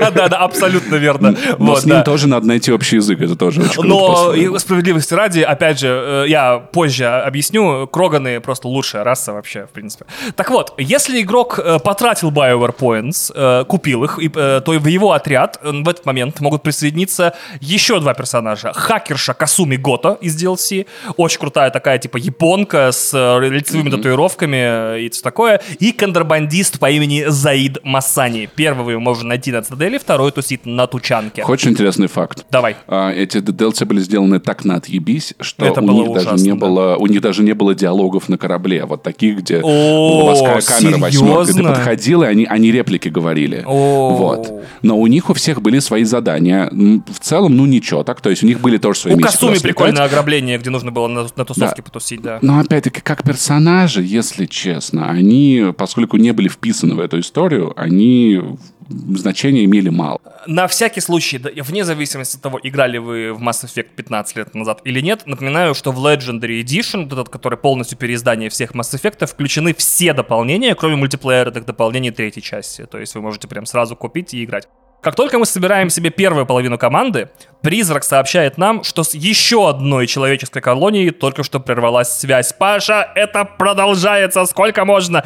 Да-да-да, 0.00 0.38
абсолютно 0.38 0.96
верно. 0.96 1.36
Но 1.58 1.72
Вот, 1.72 1.82
с 1.82 1.84
ним 1.84 1.96
да. 1.96 2.02
тоже 2.02 2.28
надо 2.28 2.46
найти 2.46 2.72
общий 2.72 2.96
язык. 2.96 3.20
Это 3.20 3.36
тоже 3.36 3.62
очень 3.62 3.82
Но 3.82 4.58
справедливости 4.58 5.14
ради, 5.14 5.40
опять 5.40 5.78
же, 5.78 5.88
э, 5.88 6.24
я 6.28 6.58
позже 6.58 7.06
объясню, 7.06 7.86
Кроганы 7.86 8.40
просто 8.40 8.68
лучшая 8.68 9.04
раса 9.04 9.32
вообще, 9.32 9.66
в 9.66 9.70
принципе. 9.70 10.06
Так 10.36 10.50
вот, 10.50 10.74
если 10.78 11.20
игрок 11.20 11.58
э, 11.58 11.78
потратил 11.78 12.30
BioWare 12.30 12.76
Points, 12.76 13.32
э, 13.34 13.64
купил 13.64 14.04
их, 14.04 14.18
и, 14.18 14.28
то 14.28 14.62
в 14.66 14.86
его 14.86 15.12
отряд 15.12 15.58
в 15.62 15.88
этот 15.88 16.06
момент 16.06 16.40
могут 16.40 16.62
присоединиться 16.62 17.34
еще 17.60 18.00
два 18.00 18.14
персонажа. 18.14 18.72
Хакерша 18.72 19.34
Касуми 19.34 19.76
Гото 19.76 20.18
из 20.20 20.42
DLC, 20.42 20.86
очень 21.16 21.38
крутая 21.38 21.70
такая, 21.70 21.98
типа, 21.98 22.16
японка 22.16 22.90
с 22.92 23.12
лицевыми 23.50 23.90
татуировками 23.90 24.96
э, 24.96 25.00
и 25.02 25.10
все 25.10 25.22
такое, 25.22 25.60
и 25.78 25.92
контрабандист 25.92 26.78
по 26.78 26.90
имени 26.90 27.24
Заид 27.28 27.78
Масани. 27.84 28.48
Первого 28.54 28.90
его 28.90 29.00
можно 29.00 29.28
найти 29.30 29.52
на 29.52 29.62
Цитадели, 29.62 29.98
второй 29.98 30.32
тусит 30.32 30.66
на 30.66 30.86
Тучанке. 30.86 31.44
Очень 31.44 31.70
интересный 31.72 32.06
факт. 32.08 32.44
Давай. 32.50 32.76
А, 32.86 33.10
Эти 33.12 33.38
DLC 33.38 33.84
были 33.84 34.00
сделаны 34.00 34.40
так 34.40 34.64
на 34.64 34.76
отъебись, 34.76 35.34
что 35.40 35.64
Это 35.66 35.80
у 35.80 35.84
них 35.90 36.12
даже 36.12 36.28
ужасно, 36.28 36.44
не 36.44 36.50
да. 36.50 36.56
было, 36.56 36.96
у 36.96 37.06
них 37.06 37.20
даже 37.20 37.42
не 37.42 37.52
было 37.52 37.74
диалогов 37.74 38.28
на 38.28 38.38
корабле, 38.38 38.84
вот 38.84 39.02
таких, 39.02 39.38
где 39.38 39.60
О, 39.62 40.26
морская 40.26 40.60
камера 40.60 40.98
восьмерка, 40.98 41.52
ты 41.52 41.62
подходил 41.62 42.22
и 42.22 42.26
они, 42.26 42.44
они 42.44 42.70
реплики 42.72 43.08
говорили. 43.08 43.62
Вот. 43.66 44.52
Но 44.82 44.98
у 44.98 45.06
них 45.06 45.30
у 45.30 45.34
всех 45.34 45.62
были 45.62 45.78
свои 45.78 46.04
задания. 46.04 46.68
В 46.70 47.18
целом, 47.20 47.56
ну 47.56 47.66
ничего, 47.66 48.04
так, 48.04 48.20
то 48.20 48.30
есть 48.30 48.42
у 48.42 48.46
них 48.46 48.60
были 48.60 48.78
тоже 48.78 49.00
свои 49.00 49.14
У 49.14 49.16
миссии. 49.16 49.26
Касуми 49.26 49.50
куда 49.50 49.60
слетать. 49.60 49.62
прикольное 49.76 50.04
ограбление, 50.04 50.58
где 50.58 50.70
нужно 50.70 50.90
было 50.92 51.06
на, 51.08 51.22
на 51.36 51.44
тусовке 51.44 51.76
Да. 51.76 51.82
потусить, 51.82 52.22
да. 52.22 52.38
Но 52.42 52.58
опять-таки, 52.60 53.00
как 53.00 53.24
персонажи, 53.34 54.00
если 54.00 54.46
честно, 54.46 55.10
они, 55.10 55.72
поскольку 55.76 56.18
не 56.18 56.32
были 56.32 56.48
вписаны 56.48 56.94
в 56.94 57.00
эту 57.00 57.18
историю, 57.18 57.72
они 57.76 58.40
значения 58.88 59.64
имели 59.64 59.88
мало. 59.88 60.20
На 60.46 60.68
всякий 60.68 61.00
случай, 61.00 61.38
вне 61.38 61.84
зависимости 61.84 62.36
от 62.36 62.42
того, 62.42 62.60
играли 62.62 62.98
вы 62.98 63.32
в 63.32 63.42
Mass 63.42 63.64
Effect 63.64 63.88
15 63.96 64.36
лет 64.36 64.54
назад 64.54 64.82
или 64.84 65.00
нет, 65.00 65.22
напоминаю, 65.26 65.74
что 65.74 65.90
в 65.90 65.98
Legendary 66.06 66.62
Edition, 66.62 67.06
этот, 67.06 67.28
который 67.28 67.58
полностью 67.58 67.98
переиздание 67.98 68.50
всех 68.50 68.70
Mass 68.70 68.94
Effect, 68.94 69.26
включены 69.26 69.74
все 69.74 70.12
дополнения, 70.12 70.76
кроме 70.76 70.94
мультиплеерных 70.94 71.64
дополнений 71.64 72.12
третьей 72.12 72.42
части. 72.42 72.86
То 72.88 73.00
есть 73.00 73.16
вы 73.16 73.20
можете 73.20 73.48
прям 73.48 73.66
сразу 73.66 73.96
купить 73.96 74.32
и 74.32 74.44
играть. 74.44 74.68
Как 75.04 75.16
только 75.16 75.38
мы 75.38 75.44
собираем 75.44 75.90
себе 75.90 76.08
первую 76.08 76.46
половину 76.46 76.78
команды, 76.78 77.28
призрак 77.60 78.04
сообщает 78.04 78.56
нам, 78.56 78.82
что 78.84 79.04
с 79.04 79.12
еще 79.12 79.68
одной 79.68 80.06
человеческой 80.06 80.62
колонией 80.62 81.10
только 81.10 81.42
что 81.42 81.60
прервалась 81.60 82.08
связь. 82.08 82.54
Паша, 82.58 83.12
это 83.14 83.44
продолжается, 83.44 84.46
сколько 84.46 84.86
можно? 84.86 85.22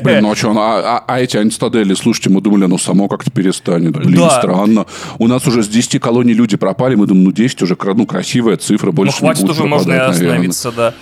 Блин, 0.00 0.22
ну 0.22 0.30
а 0.30 0.36
что, 0.36 0.52
а, 0.52 0.98
а, 0.98 1.04
а 1.08 1.20
эти 1.20 1.36
антистадели, 1.36 1.94
слушайте, 1.94 2.30
мы 2.30 2.40
думали, 2.40 2.66
оно 2.66 2.78
само 2.78 3.08
как-то 3.08 3.32
перестанет. 3.32 3.96
Блин, 3.96 4.14
да. 4.14 4.30
странно. 4.30 4.86
У 5.18 5.26
нас 5.26 5.44
уже 5.48 5.64
с 5.64 5.68
10 5.68 6.00
колоний 6.00 6.32
люди 6.32 6.56
пропали, 6.56 6.94
мы 6.94 7.08
думаем, 7.08 7.24
ну 7.24 7.32
10 7.32 7.62
уже 7.62 7.76
ну, 7.82 8.06
красивая 8.06 8.58
цифра, 8.58 8.92
больше 8.92 9.16
ну, 9.20 9.26
хватит 9.26 9.42
не 9.42 9.48
будет 9.48 9.58
уже, 9.58 9.68
можно 9.68 9.92
и 9.92 9.96
остановиться, 9.96 10.68
наверное. 10.70 10.92
да. 10.92 10.94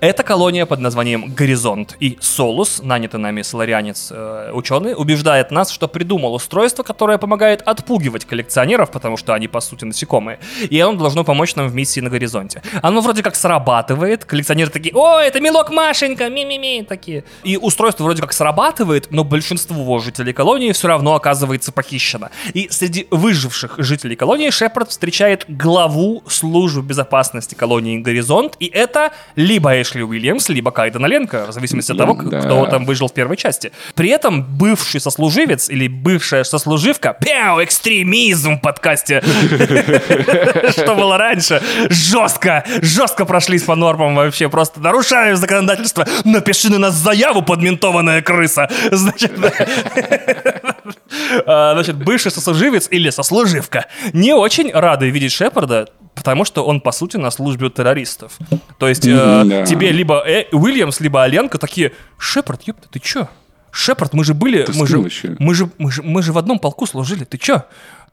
Это 0.00 0.22
колония 0.22 0.64
под 0.64 0.78
названием 0.78 1.34
Горизонт. 1.34 1.96
И 1.98 2.18
Солус, 2.20 2.80
нанятый 2.82 3.18
нами 3.18 3.42
соларианец 3.42 4.12
э, 4.12 4.52
ученый, 4.54 4.94
убеждает 4.96 5.50
нас, 5.50 5.72
что 5.72 5.88
придумал 5.88 6.34
устройство, 6.34 6.84
которое 6.84 7.18
помогает 7.18 7.62
отпугивать 7.62 8.24
коллекционеров, 8.24 8.92
потому 8.92 9.16
что 9.16 9.34
они, 9.34 9.48
по 9.48 9.58
сути, 9.60 9.84
насекомые. 9.84 10.38
И 10.70 10.78
оно 10.78 10.96
должно 10.98 11.24
помочь 11.24 11.56
нам 11.56 11.66
в 11.66 11.74
миссии 11.74 11.98
на 11.98 12.10
Горизонте. 12.10 12.62
Оно 12.80 13.00
вроде 13.00 13.24
как 13.24 13.34
срабатывает, 13.34 14.24
коллекционеры 14.24 14.70
такие, 14.70 14.94
о, 14.94 15.18
это 15.18 15.40
милок 15.40 15.70
Машенька, 15.70 16.28
ми-ми-ми, 16.28 16.84
такие. 16.88 17.24
И 17.42 17.56
устройство 17.56 18.04
вроде 18.04 18.22
как 18.22 18.32
срабатывает, 18.32 19.08
но 19.10 19.24
большинство 19.24 19.98
жителей 19.98 20.32
колонии 20.32 20.70
все 20.70 20.86
равно 20.86 21.16
оказывается 21.16 21.72
похищено. 21.72 22.28
И 22.54 22.68
среди 22.70 23.08
выживших 23.10 23.74
жителей 23.78 24.14
колонии 24.14 24.50
Шепард 24.50 24.90
встречает 24.90 25.44
главу 25.48 26.22
службы 26.28 26.82
безопасности 26.82 27.56
колонии 27.56 27.98
Горизонт, 27.98 28.54
и 28.60 28.66
это 28.66 29.10
либо 29.34 29.72
Эшли 29.88 30.02
Уильямс, 30.02 30.48
либо 30.50 30.70
Кайден 30.70 31.04
Оленко, 31.04 31.46
в 31.46 31.52
зависимости 31.52 31.92
от 31.92 31.98
того, 31.98 32.14
да. 32.14 32.40
кто 32.40 32.66
там 32.66 32.84
выжил 32.84 33.08
в 33.08 33.14
первой 33.14 33.36
части. 33.36 33.72
При 33.94 34.10
этом 34.10 34.42
бывший 34.42 35.00
сослуживец 35.00 35.70
или 35.70 35.88
бывшая 35.88 36.44
сослуживка, 36.44 37.16
пяу, 37.18 37.64
экстремизм 37.64 38.56
в 38.56 38.60
подкасте, 38.60 39.22
что 40.70 40.94
было 40.94 41.16
раньше, 41.16 41.62
жестко, 41.88 42.64
жестко 42.82 43.24
прошлись 43.24 43.62
по 43.62 43.74
нормам 43.74 44.14
вообще, 44.14 44.48
просто 44.48 44.80
нарушаю 44.80 45.36
законодательство, 45.36 46.06
напиши 46.24 46.70
на 46.70 46.78
нас 46.78 46.94
заяву, 46.94 47.42
подментованная 47.42 48.20
крыса. 48.20 48.68
Значит, 48.90 49.32
значит, 51.44 51.96
бывший 51.96 52.30
сослуживец 52.30 52.88
или 52.90 53.10
сослуживка 53.10 53.86
не 54.12 54.34
очень 54.34 54.70
рады 54.72 55.10
видеть 55.10 55.32
Шепарда 55.32 55.88
потому 56.18 56.44
что 56.44 56.64
он, 56.64 56.80
по 56.80 56.90
сути, 56.90 57.16
на 57.16 57.30
службе 57.30 57.66
у 57.66 57.70
террористов. 57.70 58.38
То 58.78 58.88
есть 58.88 59.06
э, 59.06 59.64
тебе 59.68 59.92
либо 59.92 60.20
э, 60.26 60.46
Уильямс, 60.50 61.00
либо 61.00 61.22
Оленко 61.22 61.58
такие, 61.58 61.92
Шепард, 62.18 62.62
ёпта, 62.66 62.88
ты 62.90 62.98
чё? 62.98 63.28
Шепард, 63.70 64.14
мы 64.14 64.24
же 64.24 64.34
были, 64.34 64.66
мы 64.74 64.86
же, 64.86 64.98
мы 65.38 65.54
же, 65.54 65.70
мы 65.78 65.92
же, 65.92 66.02
мы 66.02 66.22
же 66.22 66.32
в 66.32 66.38
одном 66.38 66.58
полку 66.58 66.86
служили, 66.86 67.24
ты 67.24 67.38
чё? 67.38 67.64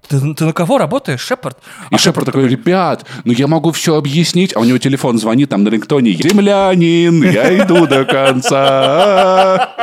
Ты, 0.08 0.20
ты 0.36 0.46
на 0.46 0.54
кого 0.54 0.78
работаешь, 0.78 1.22
Шепард? 1.22 1.58
И 1.90 1.96
а 1.96 1.98
Шепард 1.98 2.28
такой, 2.28 2.48
ребят, 2.48 3.06
ну 3.24 3.34
я 3.34 3.48
могу 3.48 3.72
все 3.72 3.96
объяснить, 3.96 4.56
а 4.56 4.60
у 4.60 4.64
него 4.64 4.78
телефон 4.78 5.18
звонит 5.18 5.50
там 5.50 5.64
на 5.64 5.70
рингтоне. 5.70 6.12
Землянин, 6.12 7.24
я 7.24 7.58
иду 7.64 7.88
до 7.88 8.06
конца. 8.06 9.76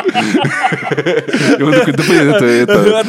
И 1.59 1.63
он 1.63 1.73
такой, 1.73 1.93
да 1.93 2.03
блин, 2.05 2.35
это... 2.35 2.45
это... 2.45 3.07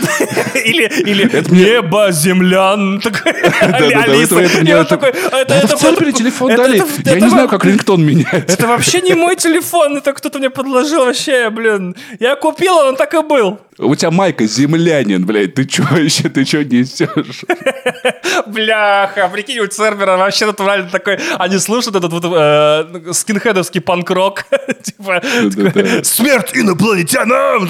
Или, 0.64 0.86
или 1.06 1.26
это 1.26 1.54
небо, 1.54 2.12
землян. 2.12 3.02
Алиса. 3.62 4.42
И 4.42 4.74
он 4.74 4.86
такой, 4.86 5.10
это... 5.10 5.54
Это 5.54 5.78
в 5.78 5.80
центре 5.80 6.12
телефон 6.12 6.56
дали. 6.56 6.82
Я 7.06 7.20
не 7.20 7.30
знаю, 7.30 7.48
как 7.48 7.66
рингтон 7.66 8.04
менять. 8.06 8.50
Это 8.52 8.68
вообще 8.68 9.02
не 9.02 9.14
мой 9.14 9.36
телефон, 9.36 9.98
это 9.98 10.14
кто-то 10.14 10.40
мне 10.40 10.50
подложил 10.50 11.06
вообще, 11.06 11.50
блин. 11.50 11.96
Я 12.20 12.36
купил, 12.36 12.76
он 12.76 12.96
так 12.96 13.14
и 13.14 13.22
был. 13.22 13.60
У 13.80 13.96
тебя 13.96 14.12
майка 14.12 14.46
землянин, 14.46 15.26
блядь, 15.26 15.56
ты 15.56 15.66
чё 15.66 15.84
еще, 15.98 16.30
ты 16.30 16.46
чё 16.46 16.64
несешь? 16.64 17.44
Бляха, 18.48 19.30
прикинь, 19.30 19.60
у 19.60 19.68
Цербера 19.68 20.18
вообще 20.18 20.46
натурально 20.46 20.90
такой, 20.90 21.20
они 21.38 21.58
слушают 21.58 21.96
этот 21.96 22.12
вот 22.12 22.24
э, 22.26 23.14
скинхедовский 23.14 23.82
панк-рок, 23.82 24.46
типа, 24.84 25.22
смерть 26.04 26.52
инопланетянам! 26.54 27.70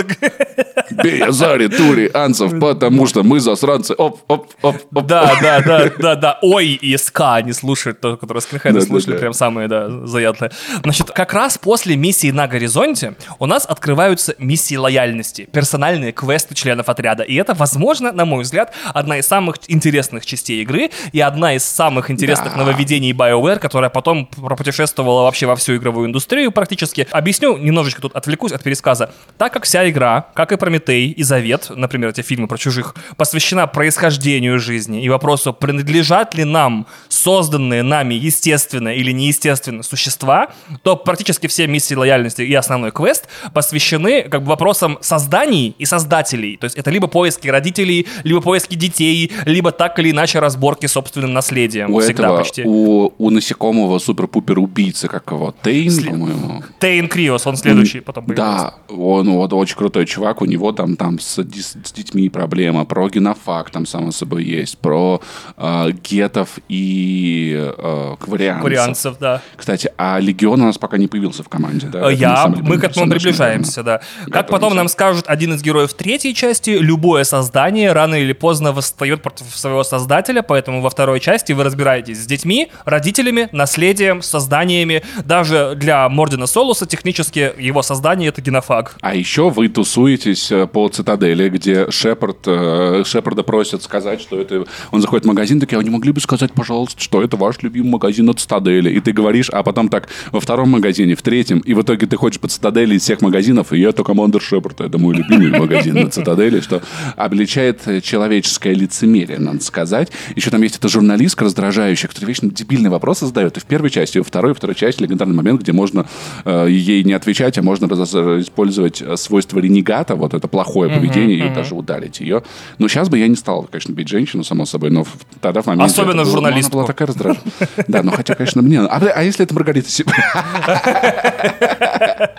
Бей 0.92 1.24
Азари, 1.24 1.68
Тури, 1.68 2.10
Анцев, 2.14 2.60
потому 2.60 3.08
что 3.08 3.24
мы 3.24 3.40
засранцы, 3.40 3.94
оп, 3.94 4.22
оп, 4.28 4.48
оп, 4.62 4.76
оп. 4.94 5.06
Да, 5.06 5.32
да, 5.42 5.62
да, 5.62 5.92
да, 5.98 6.16
да, 6.16 6.40
ой 6.42 6.68
и 6.68 6.98
СК 6.98 7.22
они 7.36 7.54
слушают, 7.54 8.02
то, 8.02 8.18
которые 8.18 8.42
скинхеды 8.42 8.82
слушали, 8.82 9.18
прям 9.18 9.34
самые, 9.34 9.68
да, 9.68 9.90
заядлые. 10.06 10.52
Значит, 10.84 11.12
как 11.12 11.34
раз 11.34 11.58
после 11.58 11.96
миссии 11.96 12.32
на 12.32 12.48
горизонте 12.48 13.16
у 13.40 13.46
нас 13.46 13.66
открываются 13.66 14.36
миссии 14.38 14.76
лояльности, 14.76 15.48
персональные 15.52 15.93
реальные 15.94 16.12
квесты 16.12 16.56
членов 16.56 16.90
отряда. 16.90 17.24
И 17.24 17.36
это, 17.36 17.54
возможно, 17.54 18.12
на 18.12 18.26
мой 18.26 18.44
взгляд, 18.44 18.74
одна 18.94 19.20
из 19.20 19.28
самых 19.28 19.58
интересных 19.68 20.26
частей 20.26 20.62
игры 20.62 20.90
и 21.12 21.20
одна 21.20 21.54
из 21.54 21.64
самых 21.64 22.10
интересных 22.10 22.54
да. 22.54 22.60
нововведений 22.60 23.12
BioWare, 23.12 23.60
которая 23.60 23.90
потом 23.90 24.26
пропутешествовала 24.26 25.24
вообще 25.24 25.46
во 25.46 25.56
всю 25.56 25.76
игровую 25.76 26.08
индустрию 26.08 26.52
практически. 26.52 27.08
Объясню, 27.12 27.58
немножечко 27.58 28.02
тут 28.02 28.16
отвлекусь 28.16 28.52
от 28.52 28.64
пересказа. 28.64 29.12
Так 29.38 29.54
как 29.54 29.66
вся 29.66 29.88
игра, 29.90 30.28
как 30.34 30.52
и 30.52 30.58
Прометей 30.58 31.12
и 31.12 31.24
Завет, 31.24 31.68
например, 31.70 32.10
эти 32.10 32.22
фильмы 32.22 32.48
про 32.48 32.58
чужих, 32.58 32.96
посвящена 33.16 33.68
происхождению 33.68 34.60
жизни 34.60 35.04
и 35.04 35.10
вопросу, 35.10 35.54
принадлежат 35.54 36.34
ли 36.36 36.44
нам 36.44 36.88
созданные 37.10 37.84
нами 37.84 38.16
естественно 38.16 38.90
или 38.90 39.12
неестественно 39.12 39.84
существа, 39.84 40.50
то 40.82 40.96
практически 40.96 41.48
все 41.48 41.68
миссии 41.68 41.94
лояльности 41.94 42.42
и 42.42 42.54
основной 42.54 42.92
квест 42.92 43.28
посвящены 43.54 44.24
как 44.24 44.42
бы 44.42 44.50
вопросам 44.50 44.98
созданий 45.02 45.76
и 45.84 45.86
создателей. 45.86 46.58
То 46.58 46.66
есть 46.66 46.78
это 46.78 46.90
либо 46.90 47.08
поиски 47.08 47.48
родителей, 47.50 48.08
либо 48.24 48.42
поиски 48.42 48.76
детей, 48.76 49.32
либо 49.46 49.72
так 49.72 50.00
или 50.00 50.12
иначе 50.12 50.40
разборки 50.40 50.88
собственным 50.88 51.34
наследием. 51.34 51.94
У 51.94 52.00
Всегда 52.00 52.24
этого, 52.24 52.38
почти. 52.38 52.64
У, 52.66 53.14
у 53.18 53.30
насекомого 53.30 54.00
супер-пупер 54.00 54.60
убийцы, 54.60 55.08
как 55.08 55.32
его, 55.32 55.54
Тейн, 55.62 55.92
След... 55.92 56.12
по-моему. 56.12 56.64
Тейн 56.80 57.08
Криос, 57.08 57.46
он 57.48 57.58
следующий 57.58 58.00
он, 58.00 58.04
потом 58.06 58.26
появился. 58.26 58.74
Да, 58.90 58.96
он 58.96 59.30
вот 59.30 59.54
очень 59.54 59.76
крутой 59.76 60.06
чувак, 60.06 60.42
у 60.42 60.46
него 60.46 60.72
там, 60.72 60.96
там 60.96 61.20
с, 61.20 61.38
с 61.38 61.92
детьми 61.92 62.30
проблема, 62.30 62.86
про 62.86 63.10
генофак 63.10 63.70
там 63.70 63.86
само 63.86 64.12
собой 64.12 64.46
есть, 64.46 64.78
про 64.78 65.22
э, 65.58 65.92
гетов 66.04 66.60
и 66.70 67.54
э, 67.78 68.16
кварианцев. 68.20 68.62
Кварианцев, 68.62 69.18
да. 69.20 69.42
Кстати, 69.58 69.92
а 69.98 70.20
Легион 70.20 70.62
у 70.62 70.66
нас 70.66 70.78
пока 70.78 70.98
не 70.98 71.08
появился 71.08 71.44
в 71.44 71.50
команде, 71.50 71.88
да? 71.88 72.10
Я, 72.12 72.48
мы 72.48 72.78
к 72.78 72.84
этому 72.86 73.10
приближаемся, 73.10 73.84
да. 73.84 74.02
Как 74.32 74.48
потом 74.48 74.76
нам 74.76 74.88
скажут 74.88 75.26
один 75.28 75.54
из 75.54 75.62
героев 75.62 75.73
героев 75.74 75.96
третьей 75.96 76.36
части 76.36 76.70
любое 76.70 77.24
создание 77.24 77.94
рано 77.94 78.14
или 78.14 78.34
поздно 78.34 78.74
восстает 78.74 79.24
против 79.24 79.48
своего 79.56 79.84
создателя, 79.84 80.44
поэтому 80.44 80.82
во 80.82 80.92
второй 80.92 81.20
части 81.20 81.52
вы 81.52 81.64
разбираетесь 81.64 82.20
с 82.20 82.26
детьми, 82.28 82.70
родителями, 82.86 83.50
наследием, 83.52 84.22
созданиями. 84.22 85.02
Даже 85.26 85.74
для 85.76 86.08
Мордина 86.10 86.46
Солуса 86.46 86.86
технически 86.86 87.54
его 87.58 87.82
создание— 87.82 88.30
это 88.30 88.40
генофаг. 88.42 88.98
А 89.02 89.16
еще 89.16 89.50
вы 89.50 89.68
тусуетесь 89.68 90.52
э, 90.52 90.68
по 90.68 90.88
цитадели, 90.90 91.50
где 91.50 91.90
Шепард, 91.90 92.38
э, 92.46 93.04
Шепарда 93.04 93.42
просят 93.42 93.82
сказать, 93.82 94.22
что 94.22 94.40
это... 94.40 94.66
Он 94.92 95.02
заходит 95.02 95.26
в 95.26 95.28
магазин, 95.28 95.60
такие, 95.60 95.80
а 95.80 95.84
не 95.84 95.90
могли 95.90 96.12
бы 96.12 96.22
сказать, 96.22 96.54
пожалуйста, 96.54 97.02
что 97.02 97.24
это 97.24 97.36
ваш 97.36 97.64
любимый 97.64 97.90
магазин 97.90 98.30
от 98.30 98.40
цитадели? 98.40 98.92
И 98.92 99.00
ты 99.00 99.12
говоришь, 99.12 99.50
а 99.50 99.64
потом 99.64 99.90
так 99.90 100.08
во 100.32 100.40
втором 100.40 100.70
магазине, 100.70 101.16
в 101.16 101.24
третьем, 101.24 101.62
и 101.62 101.74
в 101.74 101.82
итоге 101.82 102.06
ты 102.06 102.16
ходишь 102.16 102.40
по 102.40 102.48
цитадели 102.48 102.94
из 102.94 103.02
всех 103.02 103.22
магазинов, 103.22 103.74
и 103.74 103.82
это 103.82 104.04
командир 104.04 104.40
Шепарда, 104.40 104.84
это 104.84 105.00
мой 105.00 105.16
любимый 105.16 105.63
магазин 105.64 105.96
на 105.96 106.10
Цитадели, 106.10 106.60
что 106.60 106.82
обличает 107.16 107.82
человеческое 108.04 108.74
лицемерие, 108.74 109.40
надо 109.40 109.64
сказать. 109.64 110.12
Еще 110.36 110.50
там 110.50 110.62
есть 110.62 110.78
эта 110.78 110.88
журналистка 110.88 111.46
раздражающая, 111.46 112.10
которая 112.10 112.28
вечно 112.28 112.50
дебильные 112.50 112.90
вопросы 112.90 113.26
задает. 113.26 113.58
И 113.58 113.60
в 113.60 113.66
первой 113.66 113.90
части, 113.90 114.18
и 114.18 114.20
во 114.20 114.24
второй, 114.24 114.54
второй 114.54 114.76
части 114.76 115.02
легендарный 115.02 115.36
момент, 115.36 115.62
где 115.62 115.72
можно 115.72 116.06
э, 116.46 116.68
ей 116.70 117.04
не 117.04 117.14
отвечать, 117.14 117.58
а 117.58 117.62
можно 117.62 117.86
использовать 117.86 119.02
э, 119.02 119.18
свойство 119.18 119.60
ренегата, 119.60 120.16
вот 120.16 120.34
это 120.34 120.48
плохое 120.48 120.90
поведение, 120.90 121.48
и 121.48 121.50
даже 121.54 121.76
ударить 121.76 122.20
ее. 122.20 122.44
Но 122.78 122.88
сейчас 122.88 123.10
бы 123.10 123.18
я 123.18 123.28
не 123.28 123.36
стал, 123.36 123.64
конечно, 123.64 123.94
бить 123.94 124.08
женщину, 124.08 124.44
само 124.44 124.66
собой, 124.66 124.90
но 124.92 125.06
тогда 125.42 125.62
в 125.62 125.68
момент... 125.68 125.92
Особенно 125.92 126.26
журналистку. 126.26 126.78
Она 126.78 126.84
была 126.84 126.88
такая 126.88 127.08
раздраженная. 127.08 127.44
Да, 127.88 128.04
но 128.04 128.12
хотя, 128.12 128.36
конечно, 128.36 128.62
мне... 128.62 128.82
А, 128.82 128.98
а 128.98 129.24
если 129.24 129.46
это 129.46 129.54
Маргарита 129.54 129.90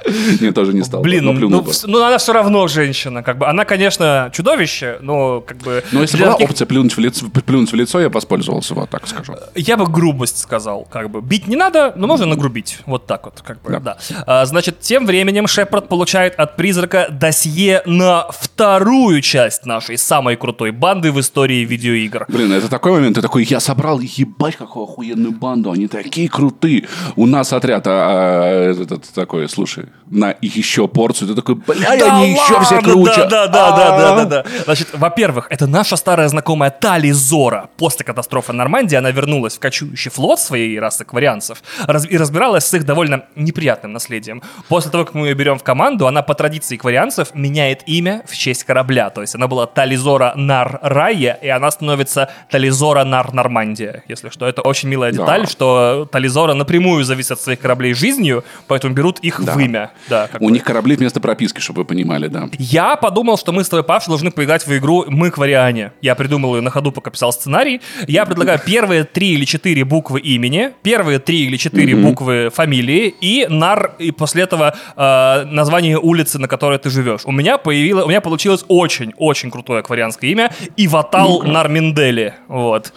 Не, 0.40 0.52
тоже 0.52 0.72
не 0.74 0.82
стал. 0.84 1.02
Блин, 1.02 1.24
ну, 1.24 1.64
ну 1.86 2.04
она 2.04 2.18
все 2.18 2.32
равно 2.32 2.66
женщина. 2.68 3.13
Женщина, 3.14 3.22
как 3.22 3.38
бы, 3.38 3.46
она, 3.46 3.64
конечно, 3.64 4.30
чудовище, 4.32 4.98
но 5.00 5.40
как 5.40 5.58
бы... 5.58 5.84
Но 5.92 6.00
если 6.02 6.18
была 6.18 6.32
таких- 6.32 6.50
опция 6.50 6.66
плюнуть 6.66 6.96
в, 6.96 7.00
лицо, 7.00 7.26
плюнуть 7.46 7.72
в 7.72 7.74
лицо, 7.74 8.00
я 8.00 8.08
воспользовался, 8.08 8.74
вот 8.74 8.90
так 8.90 9.06
скажу. 9.06 9.34
Я 9.54 9.76
бы 9.76 9.86
грубость 9.86 10.38
сказал, 10.38 10.86
как 10.90 11.10
бы. 11.10 11.20
Бить 11.20 11.46
не 11.46 11.56
надо, 11.56 11.92
но 11.96 12.06
можно 12.06 12.26
нагрубить. 12.26 12.78
Вот 12.86 13.06
так 13.06 13.24
вот, 13.24 13.42
как 13.42 13.62
бы, 13.62 13.70
да. 13.70 13.80
Да. 13.80 13.96
А, 14.26 14.46
значит, 14.46 14.80
тем 14.80 15.06
временем 15.06 15.46
Шепард 15.46 15.88
получает 15.88 16.34
от 16.38 16.56
призрака 16.56 17.08
досье 17.10 17.82
на 17.86 18.26
вторую 18.30 19.20
часть 19.20 19.66
нашей 19.66 19.98
самой 19.98 20.36
крутой 20.36 20.70
банды 20.70 21.12
в 21.12 21.20
истории 21.20 21.64
видеоигр. 21.64 22.26
Блин, 22.28 22.52
это 22.52 22.68
такой 22.68 22.92
момент, 22.92 23.16
ты 23.16 23.22
такой, 23.22 23.44
я 23.44 23.60
собрал, 23.60 24.00
ебать, 24.00 24.56
какую 24.56 24.84
охуенную 24.84 25.32
банду, 25.32 25.70
они 25.70 25.86
такие 25.88 26.28
крутые. 26.28 26.86
У 27.16 27.26
нас 27.26 27.52
отряд, 27.52 27.86
а, 27.86 27.90
а, 27.90 28.70
этот 28.70 29.04
такой, 29.14 29.48
слушай, 29.48 29.86
на 30.10 30.34
еще 30.40 30.88
порцию, 30.88 31.28
ты 31.28 31.34
такой, 31.34 31.54
бля, 31.56 31.90
они 31.90 32.32
еще 32.32 32.60
все 32.62 32.76
ладно, 32.76 32.94
круче. 33.04 33.28
Да, 33.28 33.46
да, 33.46 33.48
да, 33.48 33.70
да, 33.70 33.98
да, 33.98 34.12
А. 34.12 34.24
да, 34.24 34.42
да. 34.42 34.44
Значит, 34.64 34.88
во-первых, 34.92 35.46
это 35.50 35.66
наша 35.66 35.96
старая 35.96 36.28
знакомая 36.28 36.70
Тали 36.70 37.10
Зора. 37.10 37.68
После 37.76 38.04
катастрофы 38.04 38.52
Нормандии 38.52 38.96
она 38.96 39.10
вернулась 39.10 39.56
в 39.56 39.60
кочующий 39.60 40.10
флот 40.10 40.40
своей 40.40 40.78
расы 40.78 41.04
кварианцев 41.04 41.62
и 42.08 42.16
разбиралась 42.16 42.64
с 42.66 42.74
их 42.74 42.84
довольно 42.84 43.24
неприятным 43.36 43.92
наследием. 43.92 44.42
После 44.68 44.90
того, 44.90 45.04
как 45.04 45.14
мы 45.14 45.28
ее 45.28 45.34
берем 45.34 45.58
в 45.58 45.62
команду, 45.62 46.06
она 46.06 46.22
по 46.22 46.34
традиции 46.34 46.76
кварианцев 46.76 47.34
меняет 47.34 47.82
имя 47.86 48.22
в 48.26 48.36
честь 48.36 48.64
корабля. 48.64 49.10
То 49.10 49.20
есть 49.20 49.34
она 49.34 49.46
была 49.48 49.66
Тализора 49.66 50.32
Нар 50.36 50.78
Райя, 50.82 51.38
и 51.42 51.48
она 51.48 51.70
становится 51.70 52.30
Тализора 52.50 53.04
Нар 53.04 53.32
Нормандия. 53.32 54.02
Если 54.08 54.28
что, 54.30 54.46
это 54.46 54.62
очень 54.62 54.88
милая 54.88 55.12
Да. 55.12 55.18
деталь, 55.18 55.46
что 55.48 56.08
Тализора 56.10 56.54
напрямую 56.54 57.04
зависит 57.04 57.32
от 57.32 57.40
своих 57.40 57.58
кораблей 57.60 57.94
жизнью, 57.94 58.44
поэтому 58.66 58.94
берут 58.94 59.18
их 59.20 59.38
в 59.40 59.58
имя. 59.58 59.90
Да, 60.08 60.28
У 60.40 60.46
бы. 60.46 60.50
них 60.52 60.64
корабли 60.64 60.96
вместо 60.96 61.20
прописки, 61.20 61.60
чтобы 61.60 61.80
вы 61.82 61.84
понимали, 61.84 62.28
да. 62.28 62.48
Я 62.58 62.93
подумал, 62.96 63.38
что 63.38 63.52
мы 63.52 63.64
с 63.64 63.68
тобой, 63.68 63.84
Паша, 63.84 64.08
должны 64.08 64.30
поиграть 64.30 64.66
в 64.66 64.76
игру 64.76 65.04
«Мы 65.08 65.30
к 65.30 65.38
Вариане». 65.38 65.92
Я 66.00 66.14
придумал 66.14 66.56
ее 66.56 66.62
на 66.62 66.70
ходу, 66.70 66.92
пока 66.92 67.10
писал 67.10 67.32
сценарий. 67.32 67.80
Я 68.06 68.26
предлагаю 68.26 68.60
первые 68.64 69.04
три 69.04 69.34
или 69.34 69.44
четыре 69.44 69.84
буквы 69.84 70.20
имени, 70.20 70.72
первые 70.82 71.18
три 71.18 71.44
или 71.46 71.56
четыре 71.56 71.96
буквы 71.96 72.50
фамилии 72.52 73.14
и 73.20 73.46
нар, 73.48 73.94
и 73.98 74.10
после 74.10 74.42
этого 74.42 74.76
э, 74.96 75.44
название 75.44 75.98
улицы, 75.98 76.38
на 76.38 76.48
которой 76.48 76.78
ты 76.78 76.90
живешь. 76.90 77.22
У 77.24 77.32
меня 77.32 77.58
появилось, 77.58 78.04
у 78.04 78.08
меня 78.08 78.20
получилось 78.20 78.64
очень-очень 78.68 79.50
крутое 79.50 79.80
акварианское 79.80 80.30
имя 80.30 80.52
Иватал 80.76 81.42
Нарминдели. 81.42 82.34
Вот. 82.48 82.92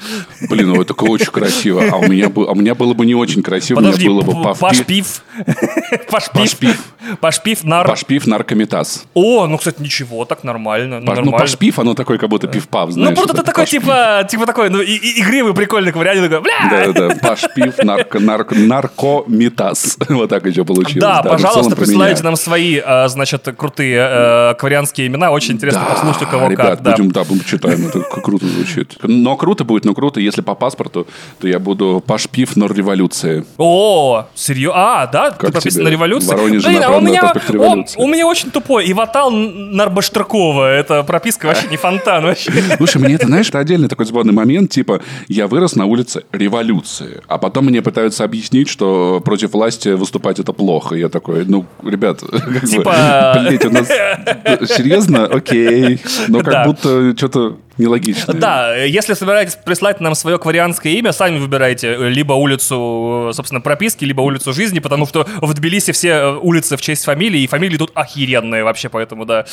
Блин, 0.49 0.69
ну 0.69 0.81
это 0.81 0.93
очень 0.93 1.31
красиво. 1.31 1.83
А 1.91 1.97
у 1.97 2.07
меня, 2.07 2.27
а 2.27 2.51
у 2.51 2.55
меня 2.55 2.75
было 2.75 2.93
бы 2.93 3.05
не 3.05 3.15
очень 3.15 3.43
красиво, 3.43 3.77
Подожди, 3.77 4.07
у 4.07 4.13
меня 4.13 4.23
было 4.23 4.53
бы 4.53 4.55
Пашпив. 4.55 5.23
Пашпив. 6.09 6.33
Пашпив. 6.35 6.83
Пашпив, 7.19 7.63
нар. 7.63 7.87
пашпив 7.87 8.27
наркомитаз. 8.27 9.05
О, 9.13 9.47
ну, 9.47 9.57
кстати, 9.57 9.86
ничего, 9.87 10.25
так 10.25 10.43
нормально. 10.43 10.99
ну, 10.99 11.05
Паш- 11.05 11.15
Ну, 11.19 11.31
нормально. 11.31 11.37
пашпив, 11.39 11.79
оно 11.79 11.93
такое, 11.93 12.17
как 12.17 12.29
будто 12.29 12.47
пивпав, 12.47 12.87
Ну, 12.87 12.93
знаешь. 12.93 13.15
просто 13.15 13.33
это 13.33 13.41
ты 13.41 13.45
такой, 13.47 13.63
пашпив. 13.63 13.81
типа, 13.81 14.27
типа 14.29 14.45
такой, 14.45 14.69
ну, 14.69 14.81
и- 14.81 14.91
и- 14.95 15.21
игривый, 15.21 15.53
прикольный 15.53 15.91
ковырянин, 15.91 16.23
такой, 16.23 16.41
бля! 16.41 16.53
Да, 16.69 16.91
да, 17.09 17.15
пашпив, 17.15 17.77
нарко, 17.83 18.19
нарко, 18.19 18.55
наркомитаз. 18.55 19.97
Вот 20.09 20.29
так 20.29 20.45
еще 20.45 20.63
получилось. 20.65 21.01
Да, 21.01 21.21
ну, 21.23 21.29
в 21.29 21.33
пожалуйста, 21.33 21.75
присылайте 21.75 22.23
нам 22.23 22.35
свои, 22.35 22.79
а, 22.83 23.07
значит, 23.07 23.47
крутые 23.57 23.97
э, 23.99 24.53
кварианские 24.55 25.07
имена. 25.07 25.31
Очень 25.31 25.53
интересно 25.55 25.81
Да, 25.87 25.93
послушать, 25.93 26.23
у 26.23 26.27
кого 26.27 26.47
ребят, 26.49 26.67
как. 26.67 26.81
Да. 26.81 26.91
будем, 26.91 27.11
да, 27.11 27.23
будем 27.23 27.43
читаем, 27.43 27.87
это 27.87 27.99
круто 28.21 28.45
звучит. 28.47 28.95
Но 29.03 29.35
круто 29.35 29.63
будет, 29.63 29.85
но 29.85 29.93
круто, 29.93 30.19
если 30.19 30.41
по 30.41 30.55
паспорту, 30.55 31.07
то 31.39 31.47
я 31.47 31.59
буду 31.59 32.03
пашпив 32.05 32.55
на 32.55 32.65
революции. 32.65 33.45
О, 33.57 34.25
серьезно? 34.35 34.77
А, 35.01 35.07
да? 35.07 35.31
Ты 35.31 35.37
Как 35.39 35.51
прописан 35.53 35.71
тебе? 35.71 35.83
на 35.85 35.89
революции? 35.89 36.27
Воронеже 36.27 36.67
Блин, 36.67 36.83
а 36.83 36.89
у 36.97 37.01
меня, 37.01 37.21
о, 37.23 38.01
у 38.01 38.07
меня 38.07 38.27
очень 38.27 38.51
тупой. 38.51 38.91
Иватал 38.91 39.31
Нарбаштракова. 39.75 40.65
Это 40.71 41.03
прописка 41.03 41.47
вообще 41.47 41.67
не 41.69 41.77
фонтан 41.77 42.23
вообще. 42.23 42.51
Слушай, 42.77 43.01
мне 43.01 43.15
это, 43.15 43.27
знаешь, 43.27 43.49
это 43.49 43.59
отдельный 43.59 43.87
такой 43.87 44.05
забавный 44.05 44.33
момент, 44.33 44.71
типа, 44.71 45.01
я 45.27 45.47
вырос 45.47 45.75
на 45.75 45.85
улице 45.85 46.23
революции, 46.31 47.21
а 47.27 47.37
потом 47.37 47.65
мне 47.65 47.81
пытаются 47.81 48.23
объяснить, 48.23 48.69
что 48.69 49.21
против 49.23 49.53
власти 49.53 49.89
выступать 49.89 50.39
это 50.39 50.53
плохо. 50.53 50.95
И 50.95 50.99
я 50.99 51.09
такой, 51.09 51.45
ну, 51.45 51.65
ребят, 51.83 52.21
как 52.31 52.61
бы, 52.61 52.67
Типа- 52.67 53.37
блядь, 53.47 53.65
у 53.65 53.69
нас... 53.69 53.87
Серьезно? 54.77 55.25
Окей. 55.25 55.99
Но 56.27 56.39
как 56.39 56.53
Да. 56.53 56.63
будто 56.65 57.15
что-то 57.17 57.57
нелогично. 57.77 58.33
Да, 58.33 58.75
если 58.75 59.13
собираетесь 59.13 59.55
прислать 59.55 59.99
нам 60.01 60.15
свое 60.15 60.37
кварианское 60.37 60.93
имя, 60.93 61.11
сами 61.11 61.37
выбирайте 61.37 61.87
э, 61.87 62.09
либо 62.09 62.33
улицу, 62.33 63.27
э, 63.29 63.33
собственно, 63.33 63.61
прописки, 63.61 64.05
либо 64.05 64.21
улицу 64.21 64.53
жизни, 64.53 64.79
потому 64.79 65.05
что 65.05 65.27
в 65.41 65.53
Тбилиси 65.53 65.91
все 65.91 66.09
э, 66.09 66.35
улицы 66.37 66.77
в 66.77 66.81
честь 66.81 67.05
фамилии, 67.05 67.41
и 67.41 67.47
фамилии 67.47 67.77
тут 67.77 67.91
охеренные 67.93 68.63
вообще, 68.63 68.89
поэтому 68.89 69.25
да. 69.25 69.45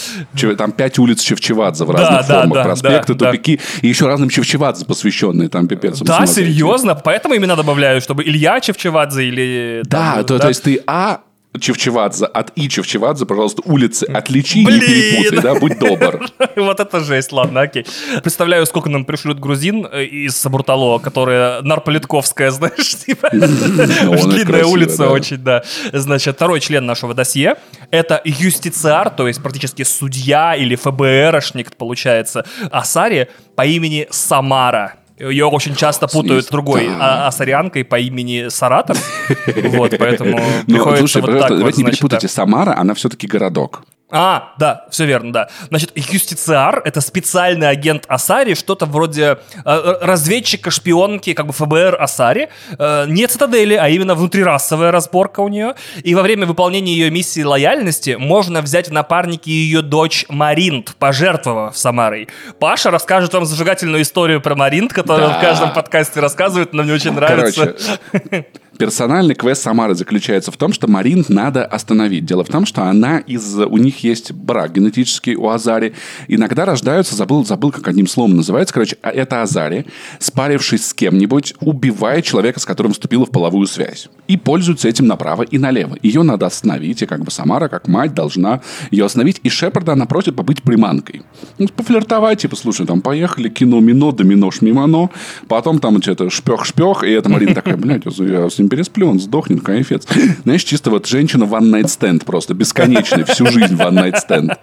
Там 0.58 0.72
пять 0.72 0.98
улиц 0.98 1.20
Чевчевадзе 1.22 1.84
в 1.84 1.92
Да, 1.92 1.98
разных 1.98 2.26
да, 2.28 2.40
формах. 2.40 2.54
да, 2.54 2.64
Проспекты, 2.64 3.14
да, 3.14 3.26
да. 3.26 3.30
тупики. 3.32 3.60
И 3.82 3.88
еще 3.88 4.06
разным 4.06 4.28
Чевчевадзе 4.30 4.84
посвященные. 4.86 5.48
Там 5.48 5.68
пипец. 5.68 5.98
Да, 6.00 6.26
серьезно, 6.26 6.94
поэтому 6.94 7.36
имена 7.36 7.56
добавляю, 7.56 8.00
чтобы 8.00 8.22
Илья 8.24 8.60
Чевчевадзе 8.60 9.24
или... 9.24 9.82
Да, 9.84 10.14
там, 10.16 10.24
то, 10.24 10.38
то 10.38 10.48
есть 10.48 10.62
ты 10.62 10.82
А 10.86 11.20
Чевчевадзе 11.60 12.26
от 12.26 12.50
И 12.56 12.68
Чевчевадзе, 12.68 13.26
пожалуйста, 13.26 13.62
улицы 13.64 14.04
отличи 14.04 14.64
Блин! 14.64 14.82
и 14.82 14.86
перепутай, 14.86 15.40
да, 15.40 15.54
будь 15.54 15.78
добр. 15.78 16.26
Вот 16.56 16.80
это 16.80 17.00
жесть, 17.00 17.32
ладно, 17.32 17.62
окей. 17.62 17.86
Представляю, 18.22 18.66
сколько 18.66 18.88
нам 18.90 19.04
пришлют 19.04 19.38
грузин 19.38 19.86
э, 19.90 20.04
из 20.04 20.36
Сабуртало, 20.36 20.98
которая 20.98 21.62
Нарполитковская, 21.62 22.50
знаешь, 22.50 22.96
типа. 22.96 23.28
Ну, 23.32 23.46
Длинная 23.46 24.44
красиво, 24.44 24.68
улица 24.68 25.08
очень, 25.08 25.38
да. 25.38 25.62
Значит, 25.92 26.36
второй 26.36 26.60
член 26.60 26.86
нашего 26.86 27.14
досье— 27.14 27.56
это 27.90 28.20
юстициар, 28.24 29.10
то 29.10 29.28
есть 29.28 29.42
практически 29.42 29.84
судья 29.84 30.54
или 30.54 30.74
ФБРшник, 30.74 31.76
получается, 31.76 32.44
Асари 32.70 33.28
по 33.54 33.64
имени 33.64 34.08
Самара. 34.10 34.94
Ее 35.18 35.46
очень 35.46 35.76
часто 35.76 36.08
путают 36.08 36.44
с 36.46 36.48
другой 36.48 36.88
а- 36.88 37.28
асарианкой 37.28 37.84
по 37.84 37.98
имени 37.98 38.48
Саратов. 38.48 38.98
Вот, 39.74 39.94
поэтому 39.98 40.40
Ну, 40.66 40.74
приходится 40.74 41.20
вот 41.20 41.38
так 41.38 41.56
давайте 41.56 41.82
не 41.82 41.90
перепутайте. 41.90 42.28
Самара, 42.28 42.76
она 42.76 42.94
все-таки 42.94 43.26
городок. 43.26 43.82
А, 44.16 44.52
да, 44.58 44.84
все 44.90 45.06
верно, 45.06 45.32
да. 45.32 45.48
Значит, 45.70 45.90
юстициар— 45.96 46.80
это 46.84 47.00
специальный 47.00 47.68
агент 47.68 48.04
Асари, 48.06 48.54
что-то 48.54 48.86
вроде 48.86 49.38
э, 49.64 49.94
разведчика, 50.02 50.70
шпионки, 50.70 51.32
как 51.32 51.48
бы 51.48 51.52
ФБР 51.52 52.00
Асари. 52.00 52.48
Э, 52.78 53.06
не 53.08 53.26
цитадели, 53.26 53.74
а 53.74 53.88
именно 53.88 54.14
внутрирасовая 54.14 54.92
разборка 54.92 55.40
у 55.40 55.48
нее. 55.48 55.74
И 56.04 56.14
во 56.14 56.22
время 56.22 56.46
выполнения 56.46 56.92
ее 56.92 57.10
миссии 57.10 57.42
лояльности 57.42 58.14
можно 58.16 58.62
взять 58.62 58.88
в 58.88 58.92
напарники 58.92 59.50
ее 59.50 59.82
дочь 59.82 60.26
Маринт, 60.28 60.94
пожертвовав 60.96 61.76
Самарой. 61.76 62.28
Паша 62.60 62.92
расскажет 62.92 63.34
вам 63.34 63.44
зажигательную 63.44 64.02
историю 64.02 64.40
про 64.40 64.54
Маринт, 64.54 64.92
которую 64.92 65.26
Да. 65.28 65.34
он 65.34 65.38
в 65.38 65.40
каждом 65.44 65.72
подкасте 65.72 66.20
рассказывает, 66.20 66.72
но 66.72 66.84
мне 66.84 66.92
очень 66.92 67.12
нравится. 67.12 67.74
Короче, 68.12 68.46
персональный 68.78 69.34
квест 69.34 69.62
Самары 69.62 69.94
заключается 69.94 70.50
в 70.50 70.56
том, 70.56 70.72
что 70.72 70.88
Марин 70.88 71.24
надо 71.28 71.64
остановить. 71.64 72.24
Дело 72.24 72.44
в 72.44 72.48
том, 72.48 72.66
что 72.66 72.84
она 72.84 73.18
из... 73.18 73.56
У 73.56 73.76
них 73.76 74.02
есть 74.04 74.32
брак 74.32 74.72
генетический 74.72 75.34
у 75.34 75.48
Азари. 75.48 75.94
Иногда 76.28 76.64
рождаются, 76.64 77.14
забыл, 77.14 77.44
забыл, 77.44 77.70
как 77.70 77.88
одним 77.88 78.06
словом 78.06 78.36
называется. 78.36 78.74
Короче, 78.74 78.96
а 79.02 79.10
это 79.10 79.42
Азари, 79.42 79.86
спарившись 80.18 80.86
с 80.86 80.94
кем-нибудь, 80.94 81.54
убивает 81.60 82.24
человека, 82.24 82.60
с 82.60 82.64
которым 82.64 82.92
вступила 82.92 83.26
в 83.26 83.30
половую 83.30 83.66
связь. 83.66 84.08
И 84.28 84.36
пользуется 84.36 84.88
этим 84.88 85.06
направо 85.06 85.42
и 85.42 85.58
налево. 85.58 85.96
Ее 86.02 86.22
надо 86.22 86.46
остановить, 86.46 87.02
и 87.02 87.06
как 87.06 87.24
бы 87.24 87.30
Самара, 87.30 87.68
как 87.68 87.88
мать, 87.88 88.14
должна 88.14 88.60
ее 88.90 89.04
остановить. 89.04 89.40
И 89.42 89.48
Шепарда 89.48 89.92
она 89.92 90.06
просит 90.06 90.36
побыть 90.36 90.62
приманкой. 90.62 91.22
Ну, 91.58 91.68
пофлиртовать, 91.68 92.40
типа, 92.40 92.56
слушай, 92.56 92.86
там, 92.86 93.00
поехали, 93.00 93.48
кино, 93.48 93.80
мино, 93.80 94.12
домино, 94.12 94.50
шмимано. 94.50 95.10
Потом 95.48 95.78
там 95.78 96.00
что-то 96.02 96.30
шпех-шпех, 96.30 97.04
и 97.04 97.10
эта 97.10 97.28
Марина 97.28 97.54
такая, 97.54 97.76
блядь, 97.76 98.04
я 98.18 98.50
с 98.50 98.58
ним 98.64 98.68
пересплю, 98.70 99.08
он 99.08 99.20
сдохнет, 99.20 99.62
кайфец. 99.62 100.06
Знаешь, 100.44 100.64
чисто 100.64 100.90
вот 100.90 101.06
женщина 101.06 101.44
one 101.44 101.70
night 101.70 101.84
stand 101.86 102.24
просто, 102.24 102.54
бесконечный, 102.54 103.24
всю 103.24 103.46
жизнь 103.46 103.74
one 103.74 103.94
night 103.94 104.16
stand. 104.28 104.56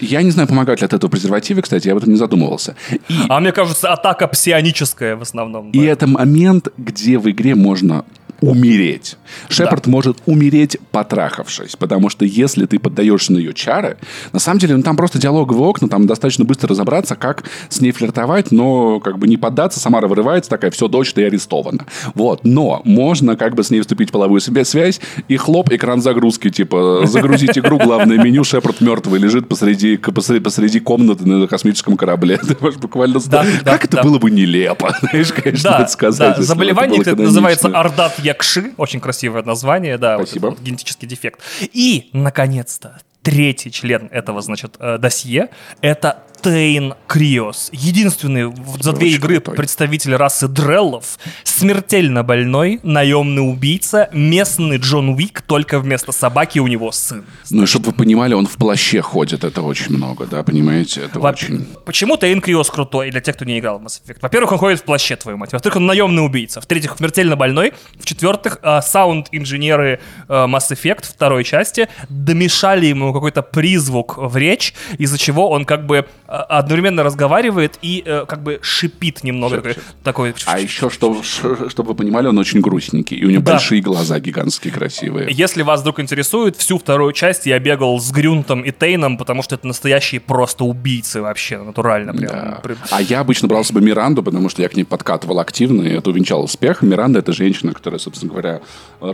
Я 0.00 0.22
не 0.22 0.30
знаю, 0.30 0.48
помогают 0.48 0.80
ли 0.80 0.84
от 0.86 0.92
этого 0.92 1.10
презервативы, 1.10 1.62
кстати, 1.62 1.86
я 1.88 1.92
об 1.92 1.98
этом 1.98 2.10
не 2.10 2.16
задумывался. 2.18 2.76
И 2.90 3.00
А 3.28 3.40
мне 3.40 3.52
кажется, 3.52 3.92
атака 3.92 4.28
псионическая 4.28 5.16
в 5.16 5.22
основном. 5.22 5.70
и 5.70 5.78
да. 5.80 5.84
это 5.86 6.06
момент, 6.06 6.68
где 6.76 7.18
в 7.18 7.28
игре 7.30 7.54
можно 7.54 8.04
умереть. 8.40 9.16
Шепард 9.48 9.86
может 9.86 10.18
умереть, 10.26 10.78
потрахавшись. 10.92 11.76
Потому 11.76 12.08
что 12.08 12.24
если 12.24 12.66
ты 12.66 12.78
поддаешься 12.78 13.32
на 13.32 13.38
ее 13.38 13.52
чары, 13.52 13.98
на 14.32 14.38
самом 14.38 14.60
деле, 14.60 14.76
ну, 14.76 14.82
там 14.82 14.96
просто 14.96 15.18
диалоговые 15.18 15.68
окна, 15.68 15.88
там 15.88 16.06
достаточно 16.06 16.44
быстро 16.44 16.68
разобраться, 16.68 17.16
как 17.16 17.44
с 17.68 17.80
ней 17.80 17.92
флиртовать, 17.92 18.50
но 18.52 19.00
как 19.00 19.18
бы 19.18 19.26
не 19.26 19.36
поддаться. 19.36 19.80
Самара 19.80 20.06
вырывается 20.06 20.50
такая, 20.50 20.70
все, 20.70 20.88
дочь, 20.88 21.12
ты 21.12 21.24
арестована. 21.24 21.86
Вот. 22.14 22.44
Но 22.44 22.80
можно 22.84 23.36
как 23.36 23.54
бы 23.54 23.64
с 23.64 23.70
ней 23.70 23.80
вступить 23.80 24.10
в 24.10 24.12
половую 24.12 24.40
себе 24.40 24.64
связь, 24.64 25.00
и 25.28 25.36
хлоп, 25.36 25.70
экран 25.72 26.00
загрузки, 26.00 26.50
типа, 26.50 27.02
загрузить 27.04 27.58
игру, 27.58 27.78
главное 27.78 28.18
меню, 28.18 28.44
Шепард 28.44 28.80
мертвый 28.80 29.20
лежит 29.20 29.48
посреди, 29.48 29.96
посреди, 29.96 30.40
посреди 30.40 30.80
комнаты 30.80 31.26
на 31.26 31.46
космическом 31.46 31.96
корабле. 31.96 32.38
Ты 32.48 32.56
можешь 32.60 32.78
буквально... 32.78 33.18
Да, 33.26 33.44
да, 33.64 33.72
как 33.72 33.84
это 33.86 33.96
да. 33.96 34.02
было 34.02 34.18
бы 34.18 34.30
нелепо, 34.30 34.94
знаешь, 35.00 35.32
конечно, 35.32 35.70
Да, 35.70 35.88
сказать. 35.88 36.36
да, 36.36 36.42
заболевание 36.42 37.00
это 37.00 37.16
называется 37.16 37.68
канонично. 37.68 37.88
Якши, 38.28 38.74
очень 38.76 39.00
красивое 39.00 39.42
название, 39.42 39.96
да, 39.96 40.18
вот 40.18 40.28
Спасибо. 40.28 40.48
этот 40.48 40.58
вот 40.58 40.66
генетический 40.66 41.08
дефект. 41.08 41.40
И, 41.60 42.10
наконец-то, 42.12 43.00
третий 43.22 43.70
член 43.70 44.08
этого, 44.12 44.42
значит, 44.42 44.76
э, 44.78 44.98
досье, 44.98 45.48
это 45.80 46.24
Тейн 46.42 46.94
Криос. 47.06 47.68
Единственный 47.72 48.46
в- 48.46 48.82
за 48.82 48.92
две 48.92 49.10
игры 49.10 49.36
крутой. 49.36 49.56
представитель 49.56 50.14
расы 50.16 50.48
Дреллов, 50.48 51.18
смертельно 51.44 52.22
больной, 52.22 52.80
наемный 52.82 53.48
убийца, 53.48 54.08
местный 54.12 54.78
Джон 54.78 55.10
Уик, 55.10 55.42
только 55.42 55.78
вместо 55.80 56.12
собаки 56.12 56.58
у 56.58 56.66
него 56.66 56.92
сын. 56.92 57.24
Ну 57.50 57.62
и 57.62 57.66
чтобы 57.66 57.86
вы 57.86 57.92
понимали, 57.92 58.34
он 58.34 58.46
в 58.46 58.56
плаще 58.56 59.00
ходит, 59.02 59.44
это 59.44 59.62
очень 59.62 59.92
много, 59.96 60.26
да, 60.26 60.42
понимаете? 60.42 61.02
Это 61.02 61.18
Во- 61.20 61.30
очень... 61.30 61.66
Почему 61.84 62.16
Тейн 62.16 62.40
Криос 62.40 62.70
крутой 62.70 63.10
для 63.10 63.20
тех, 63.20 63.34
кто 63.36 63.44
не 63.44 63.58
играл 63.58 63.78
в 63.78 63.82
Mass 63.84 64.00
Effect? 64.04 64.18
Во-первых, 64.22 64.52
он 64.52 64.58
ходит 64.58 64.80
в 64.80 64.84
плаще, 64.84 65.16
твою 65.16 65.36
мать. 65.38 65.52
Во-вторых, 65.52 65.76
он 65.76 65.86
наемный 65.86 66.24
убийца. 66.24 66.60
В-третьих, 66.60 66.96
смертельно 66.96 67.36
больной. 67.36 67.72
В-четвертых, 67.98 68.58
э, 68.62 68.80
саунд-инженеры 68.82 70.00
э, 70.28 70.32
Mass 70.46 70.70
Effect 70.70 71.04
второй 71.06 71.44
части 71.44 71.88
домешали 72.08 72.86
ему 72.86 73.12
какой-то 73.12 73.42
призвук 73.42 74.16
в 74.18 74.36
речь, 74.36 74.74
из-за 74.98 75.18
чего 75.18 75.50
он 75.50 75.64
как 75.64 75.86
бы 75.86 76.06
одновременно 76.28 77.02
разговаривает 77.02 77.78
и 77.82 78.02
э, 78.04 78.26
как 78.26 78.42
бы 78.42 78.58
шипит 78.62 79.24
немного. 79.24 79.56
Шип, 79.56 79.62
Такой, 79.64 79.74
шип. 79.74 79.84
такой 80.04 80.34
А 80.46 80.58
еще, 80.60 80.90
что, 80.90 81.22
ш- 81.22 81.68
чтобы 81.70 81.88
вы 81.90 81.94
понимали, 81.94 82.26
он 82.26 82.38
очень 82.38 82.60
грустненький, 82.60 83.16
и 83.16 83.24
у 83.24 83.30
него 83.30 83.42
Да. 83.42 83.52
большие 83.52 83.80
глаза 83.80 84.20
гигантские, 84.20 84.72
красивые. 84.72 85.28
Если 85.30 85.62
вас 85.62 85.80
вдруг 85.80 86.00
интересует, 86.00 86.56
всю 86.56 86.78
вторую 86.78 87.12
часть 87.12 87.46
я 87.46 87.58
бегал 87.58 87.98
с 87.98 88.10
Грюнтом 88.10 88.60
и 88.62 88.70
Тейном, 88.72 89.16
потому 89.16 89.42
что 89.42 89.54
это 89.54 89.66
настоящие 89.66 90.20
просто 90.20 90.64
убийцы 90.64 91.22
вообще, 91.22 91.58
натурально 91.58 92.12
прям. 92.12 92.30
Да. 92.30 92.60
Прям. 92.62 92.78
А 92.90 93.00
я 93.00 93.20
обычно 93.20 93.48
брал 93.48 93.64
с 93.64 93.68
собой 93.68 93.82
Миранду, 93.82 94.22
потому 94.22 94.48
что 94.50 94.60
я 94.62 94.68
к 94.68 94.76
ней 94.76 94.84
подкатывал 94.84 95.40
активно, 95.40 95.82
и 95.82 95.90
это 95.94 96.10
увенчало 96.10 96.42
успех. 96.42 96.82
Миранда— 96.82 97.18
это 97.20 97.32
женщина, 97.32 97.72
которая, 97.72 97.98
собственно 97.98 98.30
говоря, 98.32 98.60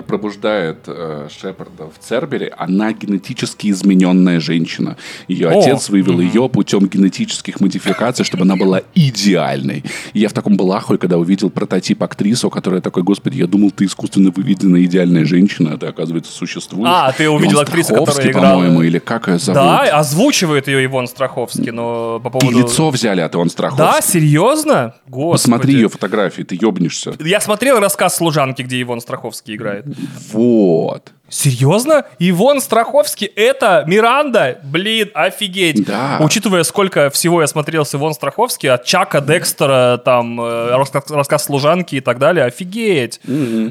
пробуждает 0.06 0.78
э, 0.86 1.28
Шепарда 1.30 1.84
в 1.90 1.98
Цербере. 2.04 2.52
Она 2.56 2.92
генетически 2.92 3.68
измененная 3.70 4.40
женщина. 4.40 4.96
Ее 5.28 5.48
О, 5.48 5.60
отец 5.60 5.88
вывел 5.88 6.20
ее 6.20 6.48
путем 6.48 6.88
генетических 7.08 7.60
модификаций, 7.60 8.24
чтобы 8.24 8.42
она 8.44 8.56
была 8.56 8.82
идеальной. 8.94 9.84
И 10.12 10.20
я 10.20 10.28
в 10.28 10.32
таком 10.32 10.56
был 10.56 10.72
ахуе, 10.72 10.98
когда 10.98 11.16
увидел 11.18 11.50
прототип 11.50 12.02
актрису, 12.02 12.50
которая 12.50 12.80
такой, 12.80 13.02
господи, 13.02 13.38
я 13.38 13.46
думал, 13.46 13.70
ты 13.70 13.84
искусственно 13.84 14.30
выведенная 14.34 14.82
идеальная 14.84 15.24
женщина, 15.24 15.74
а 15.74 15.78
ты, 15.78 15.86
оказывается, 15.86 16.32
существуешь. 16.32 16.88
А, 16.90 17.12
ты 17.12 17.24
И 17.24 17.26
увидел 17.26 17.60
актрису, 17.60 17.90
которая 17.94 18.06
Страховский, 18.14 18.30
играла- 18.32 18.54
по-моему, 18.54 18.82
или 18.82 18.98
как 18.98 19.28
ее 19.28 19.38
зовут? 19.38 19.54
Да, 19.60 19.80
озвучивает 19.98 20.68
ее 20.68 20.84
Иван 20.86 21.06
Страховский, 21.06 21.70
но 21.70 22.20
по 22.20 22.28
И 22.28 22.30
поводу... 22.32 22.58
лицо 22.58 22.90
взяли 22.90 23.20
от 23.20 23.34
Ивана 23.34 23.50
Страховского. 23.50 23.92
Да, 23.92 24.00
серьезно? 24.00 24.94
Господи. 25.06 25.42
Посмотри 25.42 25.74
ее 25.74 25.88
фотографии, 25.88 26.42
ты 26.42 26.54
ебнешься. 26.54 27.14
Я 27.20 27.40
смотрел 27.40 27.78
рассказ 27.80 28.16
служанки, 28.16 28.62
где 28.62 28.80
Иван 28.82 29.00
Страховский 29.00 29.54
играет. 29.54 29.86
Вот. 30.32 31.12
Серьезно? 31.34 32.04
Ивон 32.20 32.60
Страховский 32.60 33.26
это 33.26 33.82
Миранда? 33.88 34.60
Блин, 34.62 35.10
офигеть. 35.14 35.84
Да. 35.84 36.18
Учитывая, 36.20 36.62
сколько 36.62 37.10
всего 37.10 37.40
я 37.40 37.46
смотрел 37.48 37.84
с 37.84 37.92
Ивон 37.94 38.14
Страховский, 38.14 38.70
от 38.70 38.84
Чака, 38.84 39.20
Декстера, 39.20 39.98
там, 40.04 40.40
э, 40.40 40.76
рассказ, 40.76 41.10
рассказ 41.10 41.44
служанки 41.44 41.96
и 41.96 42.00
так 42.00 42.18
далее, 42.18 42.44
офигеть. 42.44 43.20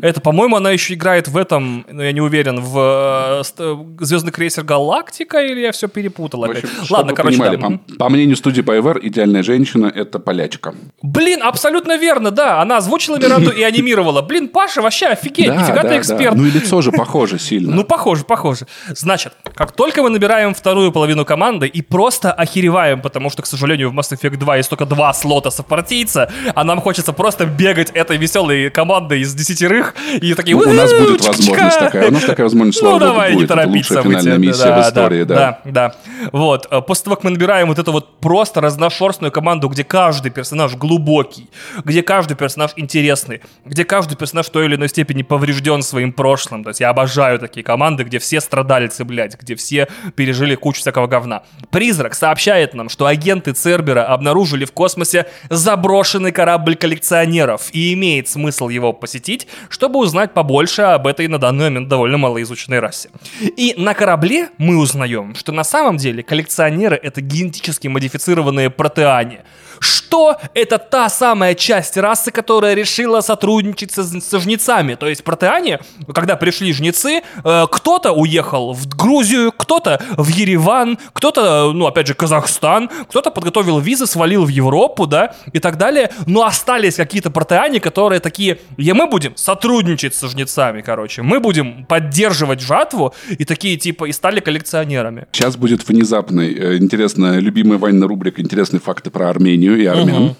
Это, 0.02 0.19
по-моему, 0.19 0.57
она 0.57 0.72
еще 0.72 0.94
играет 0.94 1.27
в 1.30 1.38
этом, 1.38 1.85
ну, 1.90 2.02
я 2.03 2.11
не 2.11 2.19
уверен, 2.22 2.60
в 2.60 3.40
э, 3.40 3.44
ст- 3.44 3.61
Звездный 4.06 4.34
крейсер 4.34 4.64
Галактика, 4.65 5.41
или 5.41 5.61
я 5.61 5.72
все 5.72 5.88
перепутал 5.88 6.41
В 6.41 6.44
опять? 6.52 6.65
общем, 6.65 6.84
чтобы 6.85 6.94
Ладно, 6.99 7.14
короче, 7.15 7.38
понимали, 7.38 7.56
да. 7.56 7.68
по, 7.69 7.95
по 8.06 8.10
мнению 8.10 8.35
студии 8.35 8.61
BioWare, 8.61 8.99
идеальная 9.03 9.41
женщина— 9.44 9.91
это 9.95 10.19
полячка. 10.19 10.73
Блин, 11.02 11.41
абсолютно 11.41 11.95
верно, 11.98 12.30
да. 12.31 12.61
Она 12.61 12.77
озвучила 12.77 13.18
Миранду 13.18 13.52
и 13.52 13.64
анимировала. 13.64 14.22
Блин, 14.22 14.49
Паша, 14.49 14.81
вообще 14.81 15.07
офигеть, 15.07 15.48
нифига 15.56 15.84
ты 15.84 15.98
эксперт. 15.98 16.35
Ну 16.35 16.45
и 16.45 16.52
лицо 16.52 16.81
же 16.81 16.91
похоже 16.91 17.40
сильно. 17.53 17.75
Ну, 17.75 17.84
похоже, 17.84 18.23
похоже. 18.23 18.67
Значит, 18.89 19.34
как 19.55 19.71
только 19.71 20.01
мы 20.01 20.09
набираем 20.09 20.53
вторую 20.53 20.91
половину 20.91 21.25
команды 21.25 21.67
и 21.67 21.81
просто 21.81 22.31
охереваем, 22.31 23.01
потому 23.01 23.30
что, 23.30 23.41
к 23.41 23.45
сожалению, 23.45 23.89
в 23.89 23.93
Mass 23.93 24.11
Effect 24.11 24.38
2 24.38 24.57
есть 24.57 24.69
только 24.69 24.85
два 24.85 25.13
слота 25.13 25.51
сопартийца, 25.51 26.31
а 26.55 26.63
нам 26.63 26.81
хочется 26.81 27.13
просто 27.13 27.45
бегать 27.45 27.91
этой 27.91 28.17
веселой 28.17 28.69
командой 28.69 29.21
из 29.21 29.34
десятерых 29.34 29.95
и 30.21 30.34
такие... 30.34 30.55
Ну, 30.55 30.63
у 30.63 30.73
нас 30.73 30.91
«Уху, 30.91 31.03
будет 31.03 31.21
чик-чика». 31.21 31.27
возможность 31.27 31.80
такая. 31.80 32.07
У 32.07 32.11
нас 32.11 32.23
такая 32.23 32.45
возможность, 32.45 32.80
слава 32.80 32.93
Ну, 32.93 32.99
богу, 32.99 33.11
давай, 33.11 33.30
не 33.30 33.35
будет. 33.35 33.45
Это 33.45 33.55
торопиться 33.55 33.93
лучшая 33.93 34.03
финальная 34.03 34.38
миссия 34.38 34.75
в 34.75 34.81
истории, 34.81 35.23
да. 35.23 35.35
Да, 35.35 35.71
да. 35.71 35.95
Вот, 36.31 36.67
э, 36.71 36.81
после 36.81 37.03
того, 37.05 37.15
как 37.15 37.23
мы 37.25 37.31
набираем 37.31 37.67
вот 37.67 37.80
эту 37.80 37.91
вот 37.91 38.19
просто 38.19 38.61
разношерстную 38.61 39.31
команду, 39.31 39.67
где 39.67 39.84
каждый 39.84 40.31
персонаж 40.31 40.75
глубокий, 40.75 41.49
где 41.84 42.01
каждый 42.01 42.35
персонаж 42.35 42.71
интересный, 42.75 43.41
где 43.65 43.85
каждый 43.85 44.15
персонаж 44.15 44.47
в 44.47 44.49
той 44.49 44.65
или 44.65 44.75
иной 44.75 44.89
степени 44.89 45.23
поврежден 45.23 45.81
своим 45.81 46.11
прошлым. 46.13 46.63
То 46.63 46.69
есть 46.69 46.80
я 46.80 46.89
обожаю 46.89 47.39
такие 47.44 47.64
команды, 47.64 48.03
где 48.03 48.20
все 48.20 48.41
страдальцы, 48.41 49.03
блядь, 49.03 49.40
где 49.40 49.56
все 49.56 49.88
пережили 50.15 50.56
кучу 50.56 50.82
всякого 50.82 51.07
говна. 51.07 51.44
Призрак 51.70 52.15
сообщает 52.15 52.74
нам, 52.74 52.90
что 52.90 53.06
агенты 53.06 53.53
Цербера 53.53 54.06
обнаружили 54.06 54.65
в 54.65 54.72
космосе 54.72 55.28
заброшенный 55.49 56.32
корабль 56.32 56.76
коллекционеров, 56.76 57.70
и 57.72 57.94
имеет 57.94 58.28
смысл 58.28 58.70
его 58.70 58.94
посетить, 58.94 59.48
чтобы 59.70 59.99
узнать 59.99 60.34
побольше 60.34 60.82
об 60.82 61.07
этой 61.07 61.28
на 61.28 61.38
данный 61.38 61.65
момент 61.65 61.88
довольно 61.88 62.18
малоизученной 62.18 62.80
расе. 62.80 63.10
И 63.41 63.76
на 63.78 63.94
корабле 63.94 64.49
мы 64.57 64.78
узнаем, 64.78 65.36
что 65.36 65.52
на 65.52 65.64
самом 65.64 65.98
деле 65.98 66.24
коллекционеры— 66.24 66.99
это 67.03 67.22
генетически 67.22 67.88
модифицированные 67.88 68.70
протеане. 68.70 69.44
Что 69.79 70.37
это 70.53 70.77
та 70.77 71.09
самая 71.09 71.55
часть 71.55 71.97
расы, 71.97 72.31
которая 72.31 72.73
решила 72.73 73.21
сотрудничать 73.21 73.91
со, 73.91 74.03
со 74.03 74.39
жнецами. 74.39 74.95
То 74.95 75.07
есть 75.07 75.23
протеане, 75.23 75.79
когда 76.13 76.35
пришли 76.35 76.73
жнецы, 76.73 77.21
э, 77.43 77.65
кто-то 77.71 78.11
уехал 78.11 78.73
в 78.73 78.87
Грузию, 78.87 79.51
кто-то 79.51 80.01
в 80.17 80.27
Ереван, 80.27 80.97
кто-то, 81.13 81.71
ну, 81.73 81.87
опять 81.87 82.07
же, 82.07 82.13
Казахстан, 82.13 82.89
кто-то 83.09 83.31
подготовил 83.31 83.79
визы, 83.79 84.05
свалил 84.05 84.45
в 84.45 84.49
Европу, 84.49 85.07
да, 85.07 85.35
и 85.51 85.59
так 85.59 85.77
далее. 85.77 86.11
Но 86.27 86.43
остались 86.43 86.95
какие-то 86.95 87.31
протеане, 87.31 87.79
которые 87.79 88.19
такие, 88.19 88.59
и 88.77 88.93
мы 88.93 89.07
будем 89.07 89.35
сотрудничать 89.35 90.13
со 90.13 90.27
жнецами, 90.27 90.81
короче. 90.81 91.21
Мы 91.21 91.39
будем 91.39 91.85
поддерживать 91.85 92.61
жатву, 92.61 93.13
и 93.29 93.45
такие, 93.45 93.77
типа, 93.77 94.05
и 94.05 94.11
стали 94.11 94.39
коллекционерами. 94.39 95.25
Сейчас 95.31 95.57
будет 95.57 95.87
внезапный, 95.87 96.53
э, 96.53 96.77
интересная, 96.77 97.39
любимая 97.39 97.79
Ванина 97.79 98.07
рубрика 98.07 98.41
«Интересные 98.41 98.79
факты 98.79 99.09
про 99.09 99.29
Армению 99.29 99.62
и 99.72 99.85
армян». 99.85 100.35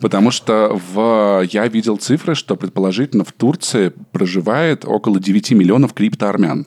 Потому 0.00 0.30
что 0.30 0.80
в... 0.92 1.46
я 1.50 1.66
видел 1.68 1.96
цифры, 1.96 2.34
что 2.34 2.56
предположительно 2.56 3.24
в 3.24 3.32
Турции 3.32 3.92
проживает 4.12 4.84
около 4.84 5.20
9 5.20 5.52
миллионов 5.52 5.92
криптоармян. 5.92 6.66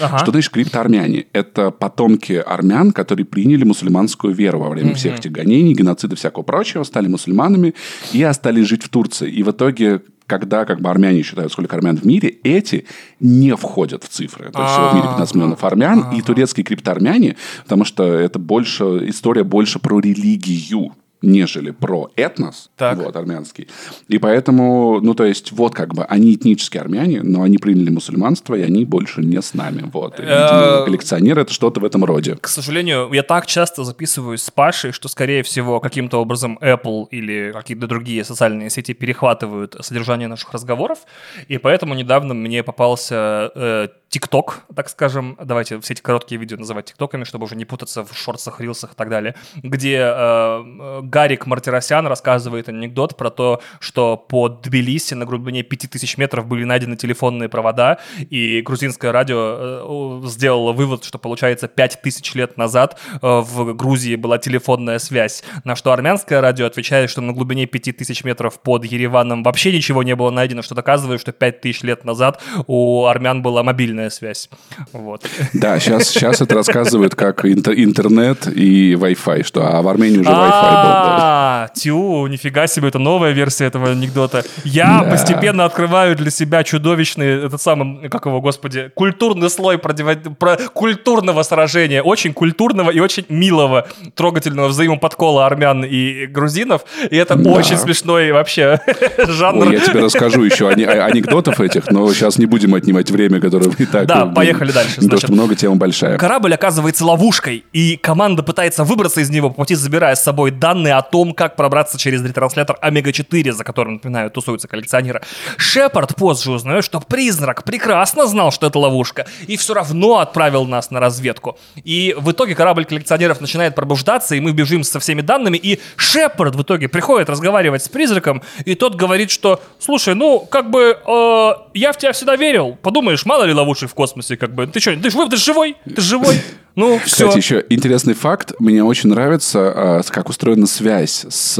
Ага. 0.00 0.18
Что 0.18 0.30
значит 0.30 0.52
криптоармяне? 0.52 1.26
Это 1.32 1.70
потомки 1.70 2.34
армян, 2.34 2.92
которые 2.92 3.26
приняли 3.26 3.64
мусульманскую 3.64 4.34
веру 4.34 4.60
во 4.60 4.68
время 4.68 4.94
всех 4.94 5.18
этих 5.18 5.32
гонений, 5.32 5.74
геноцида 5.74 6.14
и 6.14 6.18
всякого 6.18 6.42
прочего, 6.42 6.84
стали 6.84 7.08
мусульманами 7.08 7.74
и 8.12 8.22
остались 8.22 8.66
жить 8.66 8.82
в 8.82 8.88
Турции. 8.88 9.30
И 9.30 9.42
в 9.42 9.50
итоге 9.50 10.02
когда 10.26 10.64
как 10.64 10.80
бы 10.80 10.88
армяне 10.88 11.22
считают, 11.22 11.52
сколько 11.52 11.76
армян 11.76 11.98
в 11.98 12.04
мире, 12.04 12.28
эти 12.42 12.86
не 13.20 13.54
входят 13.54 14.02
в 14.02 14.08
цифры. 14.08 14.50
То 14.50 14.62
есть 14.62 14.74
в 14.74 14.94
мире 14.94 15.08
15 15.08 15.34
миллионов 15.34 15.64
армян, 15.64 16.10
и 16.14 16.22
турецкие 16.22 16.64
криптоармяне, 16.64 17.36
потому 17.64 17.84
что 17.84 18.04
это 18.04 18.38
больше, 18.38 18.84
история 19.08 19.44
больше 19.44 19.78
про 19.78 20.00
религию, 20.00 20.92
нежели 21.22 21.70
про 21.70 22.10
этнос, 22.16 22.70
Так. 22.76 22.98
вот, 22.98 23.16
армянский. 23.16 23.68
И 24.08 24.18
поэтому, 24.18 25.00
ну, 25.00 25.14
то 25.14 25.24
есть, 25.24 25.52
вот 25.52 25.74
как 25.74 25.94
бы, 25.94 26.04
они 26.04 26.34
этнические 26.34 26.80
армяне, 26.80 27.22
но 27.22 27.42
они 27.42 27.58
приняли 27.58 27.90
мусульманство, 27.90 28.54
и 28.54 28.62
они 28.62 28.84
больше 28.84 29.20
не 29.20 29.40
с 29.40 29.54
нами, 29.54 29.88
вот. 29.92 30.18
И, 30.18 30.22
видимо, 30.22 30.82
Э, 30.82 30.84
коллекционеры— 30.84 31.42
это 31.42 31.52
что-то 31.52 31.80
в 31.80 31.84
этом 31.84 32.04
роде. 32.04 32.36
К 32.40 32.48
сожалению, 32.48 33.10
я 33.12 33.22
так 33.22 33.46
часто 33.46 33.84
записываюсь 33.84 34.42
с 34.42 34.50
Пашей, 34.50 34.92
что, 34.92 35.08
скорее 35.08 35.42
всего, 35.42 35.80
каким-то 35.80 36.18
образом 36.18 36.58
Apple 36.60 37.06
или 37.10 37.52
какие-то 37.52 37.86
другие 37.86 38.24
социальные 38.24 38.70
сети 38.70 38.94
перехватывают 38.94 39.76
содержание 39.80 40.28
наших 40.28 40.52
разговоров, 40.52 41.00
и 41.48 41.58
поэтому 41.58 41.94
недавно 41.94 42.34
мне 42.34 42.62
попался 42.62 43.50
э, 43.54 43.88
TikTok, 44.10 44.52
так 44.74 44.88
скажем, 44.88 45.36
давайте 45.42 45.80
все 45.80 45.94
эти 45.94 46.02
короткие 46.02 46.38
видео 46.38 46.58
называть 46.58 46.86
ТикТоками, 46.86 47.24
чтобы 47.24 47.44
уже 47.44 47.56
не 47.56 47.64
путаться 47.64 48.04
в 48.04 48.16
шортсах, 48.16 48.60
рилсах 48.60 48.92
и 48.92 48.94
так 48.94 49.08
далее, 49.08 49.34
где 49.62 49.96
э, 49.96 50.04
э, 50.04 51.00
Гарик 51.12 51.46
Мартиросян 51.46 52.06
рассказывает 52.06 52.70
анекдот 52.70 53.18
про 53.18 53.30
то, 53.30 53.60
что 53.80 54.16
под 54.16 54.62
Тбилиси 54.62 55.12
на 55.12 55.26
глубине 55.26 55.62
5000 55.62 56.16
метров 56.16 56.46
были 56.46 56.64
найдены 56.64 56.96
телефонные 56.96 57.50
провода, 57.50 57.98
и 58.18 58.62
грузинское 58.62 59.12
радио 59.12 60.22
э, 60.24 60.28
сделало 60.28 60.72
вывод, 60.72 61.04
что, 61.04 61.18
получается, 61.18 61.68
5000 61.68 62.34
лет 62.34 62.56
назад 62.56 62.98
э, 63.12 63.18
в 63.20 63.74
Грузии 63.74 64.16
была 64.16 64.38
телефонная 64.38 64.98
связь, 64.98 65.44
на 65.64 65.76
что 65.76 65.92
армянское 65.92 66.40
радио 66.40 66.64
отвечает, 66.64 67.10
что 67.10 67.20
на 67.20 67.34
глубине 67.34 67.66
5000 67.66 68.24
метров 68.24 68.58
под 68.60 68.86
Ереваном 68.86 69.42
вообще 69.42 69.70
ничего 69.70 70.02
не 70.02 70.16
было 70.16 70.30
найдено, 70.30 70.62
что 70.62 70.74
доказывает, 70.74 71.20
что 71.20 71.32
5000 71.32 71.82
лет 71.82 72.04
назад 72.06 72.40
у 72.66 73.04
армян 73.04 73.42
была 73.42 73.62
мобильная 73.62 74.08
связь. 74.08 74.48
Вот. 74.92 75.26
Да, 75.52 75.78
сейчас, 75.78 76.08
сейчас 76.08 76.40
это 76.40 76.54
рассказывают 76.54 77.14
как 77.14 77.44
интер- 77.44 77.74
интернет 77.76 78.46
и 78.46 78.94
Wi-Fi, 78.94 79.44
что 79.44 79.62
а 79.66 79.82
в 79.82 79.88
Армении 79.88 80.18
уже 80.18 80.30
Wi-Fi 80.30 80.82
был. 80.82 81.01
А, 81.04 81.68
тю, 81.74 82.26
нифига 82.26 82.66
себе, 82.66 82.88
это 82.88 82.98
новая 82.98 83.32
версия 83.32 83.66
этого 83.66 83.90
анекдота. 83.90 84.44
Я 84.64 85.02
постепенно 85.02 85.64
открываю 85.64 86.16
для 86.16 86.30
себя 86.30 86.64
чудовищный, 86.64 87.46
этот 87.46 87.60
самый, 87.60 88.08
как 88.08 88.26
его, 88.26 88.40
господи, 88.40 88.90
культурный 88.94 89.50
слой 89.50 89.78
про 89.78 90.56
культурного 90.72 91.42
сражения, 91.42 92.02
очень 92.02 92.32
культурного 92.32 92.90
и 92.90 93.00
очень 93.00 93.24
милого, 93.28 93.86
трогательного 94.14 94.68
взаимоподкола 94.68 95.46
армян 95.46 95.84
и 95.84 96.26
грузинов. 96.26 96.82
И 97.10 97.16
это 97.16 97.34
очень 97.34 97.76
смешной 97.76 98.32
вообще 98.32 98.80
жанр. 99.18 99.72
Я 99.72 99.80
тебе 99.80 100.00
расскажу 100.00 100.42
еще 100.42 100.68
а- 100.68 101.04
анекдотов 101.06 101.60
этих, 101.60 101.90
но 101.90 102.12
сейчас 102.12 102.38
не 102.38 102.46
будем 102.46 102.74
отнимать 102.74 103.10
время, 103.10 103.40
которое 103.40 103.70
и 103.78 103.86
так... 103.86 104.06
Да, 104.06 104.26
поехали 104.26 104.72
дальше, 104.72 104.96
Потому 104.96 105.18
что 105.18 105.32
много 105.32 105.54
тема 105.54 105.76
большая. 105.76 106.18
Корабль 106.18 106.54
оказывается 106.54 107.04
ловушкой, 107.04 107.64
и 107.72 107.96
команда 107.96 108.42
пытается 108.42 108.84
выбраться 108.84 109.20
из 109.20 109.30
него, 109.30 109.50
по 109.50 109.56
пути 109.56 109.74
забирая 109.74 110.14
с 110.14 110.22
собой 110.22 110.50
данные 110.50 110.91
о 110.98 111.02
том, 111.02 111.34
как 111.34 111.56
пробраться 111.56 111.98
через 111.98 112.22
ретранслятор 112.24 112.78
Омега-4, 112.80 113.52
за 113.52 113.64
которым, 113.64 113.94
напоминаю, 113.94 114.30
тусуются 114.30 114.68
коллекционеры. 114.68 115.22
Шепард 115.56 116.16
позже 116.16 116.52
узнает, 116.52 116.84
что 116.84 117.00
призрак 117.00 117.64
прекрасно 117.64 118.26
знал, 118.26 118.52
что 118.52 118.66
это 118.66 118.78
ловушка, 118.78 119.26
и 119.46 119.56
все 119.56 119.74
равно 119.74 120.18
отправил 120.18 120.66
нас 120.66 120.90
на 120.90 121.00
разведку. 121.00 121.58
И 121.84 122.14
в 122.16 122.30
итоге 122.32 122.54
корабль 122.54 122.84
коллекционеров 122.84 123.40
начинает 123.40 123.74
пробуждаться, 123.74 124.34
и 124.34 124.40
мы 124.40 124.52
бежим 124.52 124.84
со 124.84 125.00
всеми 125.00 125.20
данными, 125.20 125.56
и 125.56 125.80
Шепард 125.96 126.54
в 126.54 126.62
итоге 126.62 126.88
приходит 126.88 127.28
разговаривать 127.28 127.84
с 127.84 127.88
призраком, 127.88 128.42
и 128.64 128.74
тот 128.74 128.94
говорит, 128.94 129.30
что, 129.30 129.60
слушай, 129.78 130.14
ну, 130.14 130.40
как 130.40 130.70
бы, 130.70 130.98
э, 131.04 131.52
я 131.74 131.92
в 131.92 131.98
тебя 131.98 132.12
всегда 132.12 132.36
верил, 132.36 132.76
подумаешь, 132.80 133.24
мало 133.26 133.44
ли 133.44 133.52
ловушек 133.52 133.90
в 133.90 133.94
космосе, 133.94 134.36
как 134.36 134.54
бы, 134.54 134.66
ты 134.66 134.80
что, 134.80 134.94
ты, 134.96 135.10
ты 135.10 135.36
живой, 135.36 135.76
ты 135.84 136.00
ж 136.00 136.04
живой, 136.04 136.42
ну, 136.76 136.98
все. 136.98 137.26
Кстати, 137.26 137.36
еще 137.38 137.64
интересный 137.68 138.14
факт. 138.14 138.52
Мне 138.58 138.82
очень 138.84 139.10
нравится, 139.10 140.00
с- 140.02 140.10
как 140.10 140.28
устроена 140.28 140.66
связь 140.66 141.26
с 141.28 141.58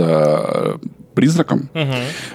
призраком, 1.15 1.69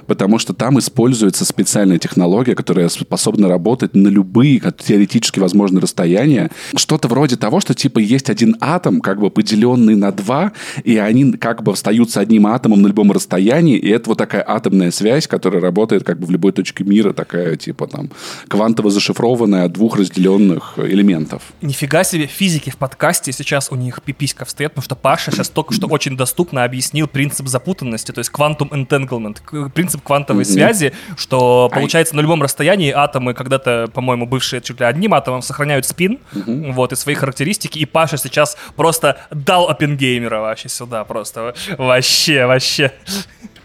потому 0.05 0.39
что 0.39 0.53
там 0.53 0.79
используется 0.79 1.45
специальная 1.45 1.97
технология, 1.97 2.55
которая 2.55 2.89
способна 2.89 3.47
работать 3.47 3.95
на 3.95 4.07
любые 4.07 4.59
теоретически 4.59 5.39
возможные 5.39 5.81
расстояния. 5.81 6.51
Что-то 6.75 7.07
вроде 7.07 7.35
того, 7.35 7.59
что 7.59 7.73
типа 7.73 7.99
есть 7.99 8.29
один 8.29 8.55
атом, 8.59 9.01
как 9.01 9.19
бы 9.19 9.29
поделенный 9.29 9.95
на 9.95 10.11
два, 10.11 10.51
и 10.83 10.97
они 10.97 11.33
как 11.33 11.63
бы 11.63 11.73
остаются 11.73 12.19
одним 12.19 12.47
атомом 12.47 12.81
на 12.81 12.87
любом 12.87 13.11
расстоянии, 13.11 13.77
и 13.77 13.89
это 13.89 14.09
вот 14.09 14.17
такая 14.17 14.43
атомная 14.47 14.91
связь, 14.91 15.27
которая 15.27 15.61
работает 15.61 16.03
как 16.03 16.19
бы 16.19 16.27
в 16.27 16.31
любой 16.31 16.51
точке 16.51 16.83
мира, 16.83 17.13
такая 17.13 17.55
типа 17.55 17.87
там 17.87 18.09
квантово 18.47 18.89
зашифрованная 18.89 19.65
от 19.65 19.73
двух 19.73 19.97
разделенных 19.97 20.73
элементов. 20.77 21.41
Нифига 21.61 22.03
себе, 22.03 22.27
физики 22.27 22.69
в 22.69 22.77
подкасте 22.77 23.31
сейчас 23.31 23.71
у 23.71 23.75
них 23.75 24.01
пиписька 24.01 24.45
встает, 24.45 24.71
потому 24.71 24.83
что 24.83 24.95
Паша 24.95 25.31
сейчас 25.31 25.49
только 25.49 25.73
что 25.73 25.87
очень 25.87 26.17
доступно 26.17 26.63
объяснил 26.63 27.07
принцип 27.07 27.47
запутанности, 27.47 28.11
то 28.11 28.19
есть 28.19 28.29
quantum 28.67 28.87
entanglement, 28.87 29.69
принцип 29.71 30.03
квантовой 30.03 30.45
связи, 30.45 30.93
что 31.15 31.69
получается 31.73 32.15
на 32.15 32.21
любом 32.21 32.41
расстоянии 32.41 32.91
атомы 32.91 33.33
когда-то, 33.33 33.87
по-моему, 33.93 34.25
бывшие 34.25 34.61
чуть 34.61 34.79
ли 34.79 34.85
одним 34.85 35.13
атомом 35.13 35.41
сохраняют 35.41 35.85
спин, 35.85 36.19
вот, 36.33 36.93
и 36.93 36.95
свои 36.95 37.15
характеристики, 37.15 37.79
и 37.79 37.85
Паша 37.85 38.17
сейчас 38.17 38.57
просто 38.75 39.17
дал 39.31 39.69
Оппенгеймера 39.69 40.39
вообще 40.39 40.69
сюда, 40.69 41.03
просто 41.03 41.53
вообще, 41.77 42.45
вообще. 42.45 42.91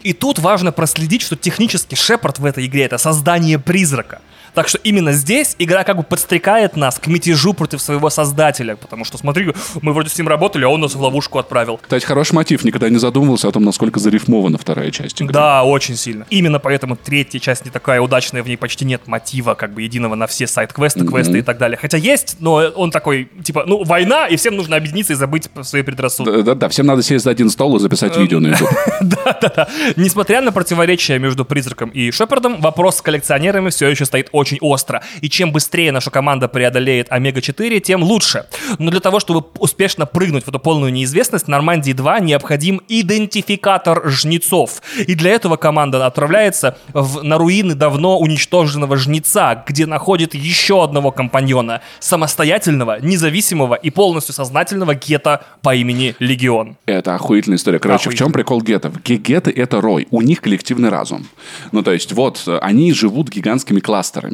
И 0.01 0.13
тут 0.13 0.39
важно 0.39 0.71
проследить, 0.71 1.21
что 1.21 1.35
технически 1.35 1.95
Шепард 1.95 2.39
в 2.39 2.45
этой 2.45 2.65
игре— 2.65 2.83
это 2.85 2.97
создание 2.97 3.57
призрака. 3.57 4.19
Так 4.53 4.67
что 4.67 4.77
именно 4.79 5.11
здесь 5.13 5.55
игра 5.59 5.83
как 5.83 5.97
бы 5.97 6.03
подстрекает 6.03 6.75
нас 6.75 6.99
к 6.99 7.07
мятежу 7.07 7.53
против 7.53 7.81
своего 7.81 8.09
создателя. 8.09 8.75
Потому 8.75 9.05
что, 9.05 9.17
смотри, 9.17 9.53
мы 9.81 9.93
вроде 9.93 10.09
с 10.09 10.17
ним 10.17 10.27
работали, 10.27 10.65
а 10.65 10.69
он 10.69 10.81
нас 10.81 10.95
в 10.95 11.01
ловушку 11.01 11.39
отправил. 11.39 11.79
Кстати, 11.81 12.05
хороший 12.05 12.33
мотив. 12.33 12.63
Никогда 12.63 12.89
не 12.89 12.97
задумывался 12.97 13.47
о 13.47 13.51
том, 13.51 13.63
насколько 13.63 13.99
зарифмована 13.99 14.57
вторая 14.57 14.91
часть 14.91 15.21
игры. 15.21 15.33
Да, 15.33 15.63
очень 15.63 15.95
сильно. 15.95 16.25
Именно 16.29 16.59
поэтому 16.59 16.95
третья 16.95 17.39
часть 17.39 17.65
не 17.65 17.71
такая 17.71 18.01
удачная, 18.01 18.43
в 18.43 18.47
ней 18.47 18.57
почти 18.57 18.85
нет 18.85 19.07
мотива, 19.07 19.55
как 19.55 19.73
бы 19.73 19.81
единого 19.81 20.15
на 20.15 20.27
все 20.27 20.47
сайт-квесты, 20.47 21.05
квесты 21.05 21.39
и 21.39 21.41
так 21.41 21.57
далее. 21.57 21.77
Хотя 21.81 21.97
есть, 21.97 22.37
но 22.39 22.55
он 22.75 22.91
такой, 22.91 23.29
типа, 23.43 23.63
ну, 23.65 23.83
война, 23.83 24.27
и 24.27 24.35
всем 24.35 24.55
нужно 24.55 24.75
объединиться 24.75 25.13
и 25.13 25.15
забыть 25.15 25.49
свои 25.63 25.81
предрассудки. 25.81 26.41
Да-да, 26.43 26.69
всем 26.69 26.85
надо 26.85 27.01
сесть 27.01 27.23
за 27.23 27.31
один 27.31 27.49
стол 27.49 27.77
и 27.77 27.79
записать 27.79 28.17
видео 28.17 28.39
на 28.39 28.47
YouTube. 28.47 28.69
Да-да-да. 29.01 29.67
Несмотря 29.95 30.41
на 30.41 30.51
противоречия 30.51 31.17
между 31.19 31.45
призраком 31.45 31.89
и 31.89 32.11
Шепардом, 32.11 32.61
вопрос 32.61 32.97
с 32.97 33.01
коллекционерами 33.01 33.69
все 33.69 33.87
еще 33.87 34.05
стоит 34.05 34.29
очень 34.31 34.42
остро. 34.61 35.03
И 35.21 35.29
чем 35.29 35.51
быстрее 35.51 35.91
наша 35.91 36.09
команда 36.11 36.47
преодолеет 36.47 37.11
Омега-4, 37.11 37.79
тем 37.79 38.03
лучше. 38.03 38.45
Но 38.79 38.91
для 38.91 38.99
того, 38.99 39.19
чтобы 39.19 39.45
успешно 39.59 40.05
прыгнуть 40.05 40.45
в 40.45 40.47
эту 40.49 40.59
полную 40.59 40.91
неизвестность, 40.91 41.47
Нормандии 41.47 41.93
2 41.93 42.19
необходим 42.19 42.81
идентификатор 42.87 44.09
жнецов. 44.09 44.81
И 44.97 45.15
для 45.15 45.31
этого 45.31 45.55
команда 45.57 46.05
отправляется 46.05 46.77
в, 46.93 47.23
на 47.23 47.37
руины 47.37 47.75
давно 47.75 48.19
уничтоженного 48.19 48.97
жнеца, 48.97 49.63
где 49.67 49.85
находит 49.85 50.33
еще 50.35 50.83
одного 50.83 51.11
компаньона, 51.11 51.81
самостоятельного, 51.99 52.99
независимого 53.01 53.75
и 53.75 53.89
полностью 53.89 54.33
сознательного 54.33 54.95
гетто 54.95 55.43
по 55.61 55.73
имени 55.75 56.15
Легион. 56.19 56.75
Это 56.85 57.15
охуительная 57.15 57.57
история. 57.57 57.79
Короче, 57.79 58.09
в 58.09 58.13
чем 58.13 58.27
Охуительно. 58.27 58.33
прикол 58.33 58.61
гетов? 58.61 59.03
Ге- 59.03 59.17
Геты— 59.17 59.51
это 59.55 59.81
рой. 59.81 60.07
У 60.11 60.21
них 60.21 60.41
коллективный 60.41 60.89
разум. 60.89 61.25
Ну, 61.71 61.81
то 61.81 61.91
есть, 61.91 62.11
вот, 62.11 62.43
э, 62.47 62.57
они 62.59 62.93
живут 62.93 63.29
гигантскими 63.29 63.79
кластерами. 63.79 64.32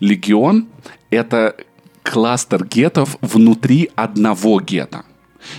Легион— 0.00 0.66
это 1.10 1.54
кластер 2.02 2.64
гетов 2.64 3.16
внутри 3.20 3.90
одного 3.94 4.60
гета. 4.60 5.04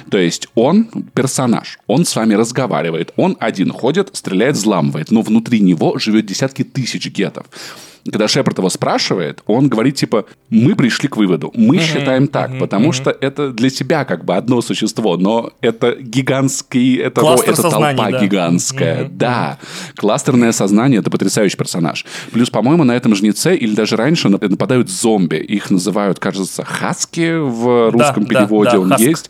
То 0.09 0.17
есть 0.17 0.47
он 0.55 0.85
персонаж, 1.13 1.79
он 1.87 2.05
с 2.05 2.15
вами 2.15 2.35
разговаривает, 2.35 3.13
он 3.15 3.35
один 3.39 3.71
ходит, 3.71 4.09
стреляет, 4.13 4.55
взламывает, 4.55 5.11
но 5.11 5.21
внутри 5.21 5.59
него 5.59 5.97
живет 5.97 6.25
десятки 6.25 6.63
тысяч 6.63 7.07
гетов. 7.07 7.47
Когда 8.05 8.27
Шепард 8.27 8.57
его 8.57 8.69
спрашивает, 8.69 9.41
он 9.45 9.67
говорит 9.69 9.95
типа, 9.95 10.25
мы 10.49 10.75
пришли 10.75 11.07
к 11.07 11.17
выводу, 11.17 11.51
мы 11.55 11.77
считаем 11.79 12.27
так, 12.27 12.57
потому 12.59 12.91
что 12.91 13.11
это 13.11 13.51
для 13.51 13.69
тебя 13.69 14.05
как 14.05 14.25
бы 14.25 14.35
одно 14.35 14.61
существо, 14.61 15.17
но 15.17 15.51
это 15.61 15.95
гигантский, 15.99 16.97
это, 16.97 17.21
ро- 17.21 17.23
Кластер 17.23 17.53
это 17.53 17.61
сознаний, 17.61 17.97
толпа 17.97 18.11
да. 18.11 18.19
гигантская, 18.25 19.09
да. 19.09 19.57
Кластерное 19.95 20.51
сознание— 20.51 20.99
это 21.01 21.09
потрясающий 21.09 21.57
персонаж. 21.57 22.05
Плюс, 22.31 22.49
по-моему, 22.49 22.83
на 22.83 22.95
этом 22.95 23.15
жнеце 23.15 23.55
или 23.55 23.75
даже 23.75 23.95
раньше 23.95 24.27
нап- 24.27 24.47
нападают 24.47 24.89
зомби. 24.89 25.35
Их 25.35 25.69
называют, 25.69 26.19
кажется, 26.19 26.63
хаски 26.63 27.37
в 27.37 27.91
русском 27.91 28.25
да, 28.25 28.29
переводе 28.29 28.71
да, 28.71 28.79
он 28.79 28.89
хаск. 28.89 29.01
есть, 29.03 29.29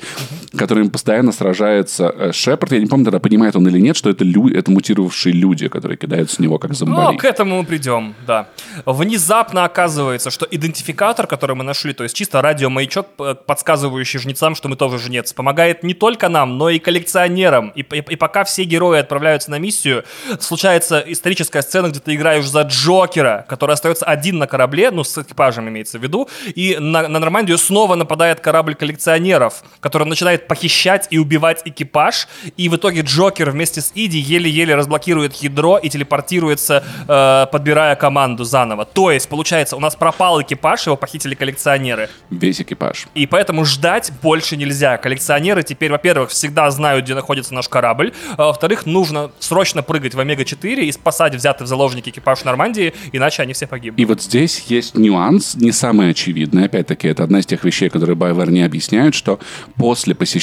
которым 0.62 0.90
постоянно 0.90 1.32
сражается 1.32 2.14
э, 2.18 2.32
Шепард. 2.32 2.72
Я 2.74 2.80
не 2.80 2.86
помню, 2.88 3.06
тогда 3.06 3.20
понимает 3.20 3.56
он 3.56 3.68
или 3.68 3.80
нет, 3.80 3.96
что 3.98 4.10
это, 4.10 4.24
лю- 4.24 4.54
это 4.54 4.72
мутировавшие 4.72 5.34
люди, 5.34 5.68
которые 5.68 5.98
кидаются 5.98 6.38
в 6.38 6.40
него 6.40 6.58
как 6.60 6.72
Ну, 6.72 6.76
зомбари. 6.76 7.18
к 7.18 7.26
этому 7.26 7.58
мы 7.60 7.66
придем, 7.66 8.14
да. 8.28 8.48
Внезапно 8.86 9.66
оказывается, 9.66 10.30
что 10.32 10.48
идентификатор, 10.50 11.28
который 11.28 11.56
мы 11.56 11.64
нашли, 11.64 11.94
то 11.94 12.04
есть 12.04 12.16
чисто 12.16 12.42
радиомаячок, 12.42 13.08
подсказывающий 13.46 14.20
жнецам, 14.20 14.56
что 14.56 14.70
мы 14.70 14.76
тоже 14.76 15.00
жнец, 15.00 15.34
помогает 15.34 15.84
не 15.84 15.94
только 15.94 16.30
нам, 16.30 16.58
но 16.58 16.70
и 16.70 16.80
коллекционерам. 16.80 17.70
И, 17.76 17.82
и- 17.82 18.04
и 18.12 18.16
пока 18.16 18.44
все 18.44 18.64
герои 18.64 19.00
отправляются 19.00 19.52
на 19.52 19.60
миссию, 19.60 20.04
случается 20.40 21.04
историческая 21.08 21.62
сцена, 21.62 21.88
где 21.88 22.00
ты 22.00 22.16
играешь 22.16 22.48
за 22.48 22.62
Джокера, 22.62 23.46
который 23.50 23.74
остается 23.74 24.06
один 24.06 24.38
на 24.38 24.48
корабле, 24.48 24.92
ну, 24.92 25.04
с 25.04 25.18
экипажем 25.18 25.68
имеется 25.70 26.00
в 26.00 26.04
виду, 26.04 26.30
и 26.56 26.78
на, 26.80 27.08
на 27.08 27.20
Нормандию 27.20 27.58
снова 27.58 27.96
нападает 27.96 28.40
корабль 28.40 28.76
коллекционеров, 28.76 29.64
который 29.80 30.08
начинает 30.08 30.48
похищать 30.52 31.08
и 31.12 31.18
убивать 31.18 31.62
экипаж, 31.64 32.28
и 32.58 32.68
в 32.68 32.76
итоге 32.76 33.04
Джокер 33.04 33.52
вместе 33.52 33.80
с 33.80 33.94
Иди 33.96 34.18
еле-еле 34.18 34.76
разблокирует 34.76 35.34
ядро 35.36 35.78
и 35.78 35.88
телепортируется, 35.88 36.84
э, 37.08 37.46
подбирая 37.50 37.96
команду 37.96 38.44
заново. 38.44 38.84
То 38.84 39.12
есть, 39.12 39.30
получается, 39.30 39.78
у 39.78 39.80
нас 39.80 39.96
пропал 39.96 40.42
экипаж, 40.42 40.88
его 40.88 40.98
похитили 40.98 41.36
коллекционеры. 41.36 42.10
Весь 42.30 42.60
экипаж. 42.60 43.08
И 43.16 43.28
поэтому 43.28 43.64
ждать 43.64 44.12
больше 44.22 44.58
нельзя. 44.58 44.98
Коллекционеры 44.98 45.64
теперь, 45.64 45.90
во-первых, 45.90 46.32
всегда 46.32 46.70
знают, 46.70 47.06
где 47.06 47.16
находится 47.16 47.54
наш 47.54 47.70
корабль. 47.70 48.12
А 48.36 48.48
во-вторых, 48.48 48.86
нужно 48.86 49.32
срочно 49.40 49.84
прыгать 49.84 50.16
в 50.16 50.20
Омега-4 50.20 50.82
и 50.82 50.92
спасать 50.92 51.34
взятый 51.34 51.64
в 51.64 51.70
заложники 51.70 52.10
экипаж 52.10 52.44
Нормандии, 52.44 52.94
иначе 53.14 53.42
они 53.42 53.54
все 53.54 53.68
погибнут. 53.68 54.02
И 54.02 54.04
вот 54.04 54.22
здесь 54.22 54.66
есть 54.68 54.96
нюанс, 54.98 55.56
не 55.56 55.72
самый 55.72 56.10
очевидный. 56.10 56.66
Опять-таки, 56.66 57.08
это 57.08 57.24
одна 57.24 57.40
из 57.40 57.46
тех 57.46 57.64
вещей, 57.64 57.88
которые 57.88 58.18
BioWare 58.18 58.52
не 58.52 58.64
объясняют, 58.64 59.16
что 59.16 59.40
после 59.78 60.14
посещения 60.14 60.41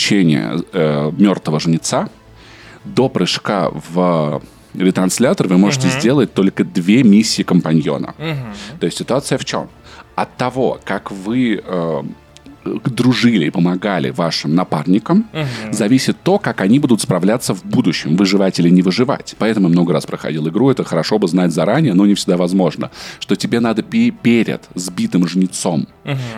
э, 0.73 1.13
мертвого 1.19 1.61
жнеца 1.61 2.09
до 2.85 3.09
прыжка 3.09 3.71
в 3.93 4.41
ретранслятор 4.75 5.49
вы 5.49 5.59
можете 5.59 5.89
сделать 5.89 6.33
только 6.35 6.65
две 6.65 7.03
миссии 7.03 7.43
компаньона. 7.43 8.15
То 8.81 8.87
есть 8.87 8.99
ситуация 8.99 9.39
в 9.39 9.45
чем? 9.45 9.69
От 10.15 10.37
того, 10.37 10.79
как 10.85 11.11
вы 11.11 11.63
э, 11.65 12.03
дружили 12.85 13.47
и 13.47 13.51
помогали 13.51 14.11
вашим 14.11 14.55
напарникам, 14.55 15.27
зависит 15.73 16.17
то, 16.23 16.39
как 16.39 16.61
они 16.61 16.79
будут 16.79 17.01
справляться 17.01 17.55
в 17.55 17.65
будущем, 17.65 18.17
выживать 18.17 18.59
или 18.61 18.69
не 18.71 18.83
выживать. 18.83 19.35
Поэтому 19.39 19.69
я 19.69 19.73
много 19.73 19.93
раз 19.93 20.07
проходил 20.07 20.49
игру, 20.49 20.71
это 20.71 20.85
хорошо 20.85 21.19
бы 21.19 21.29
знать 21.29 21.53
заранее, 21.53 21.95
но 21.95 22.07
не 22.07 22.15
всегда 22.15 22.37
возможно, 22.37 22.91
что 23.21 23.37
тебе 23.37 23.61
надо 23.61 23.83
пе- 23.83 24.11
перед 24.11 24.63
сбитым 24.75 25.27
жнецом 25.29 25.87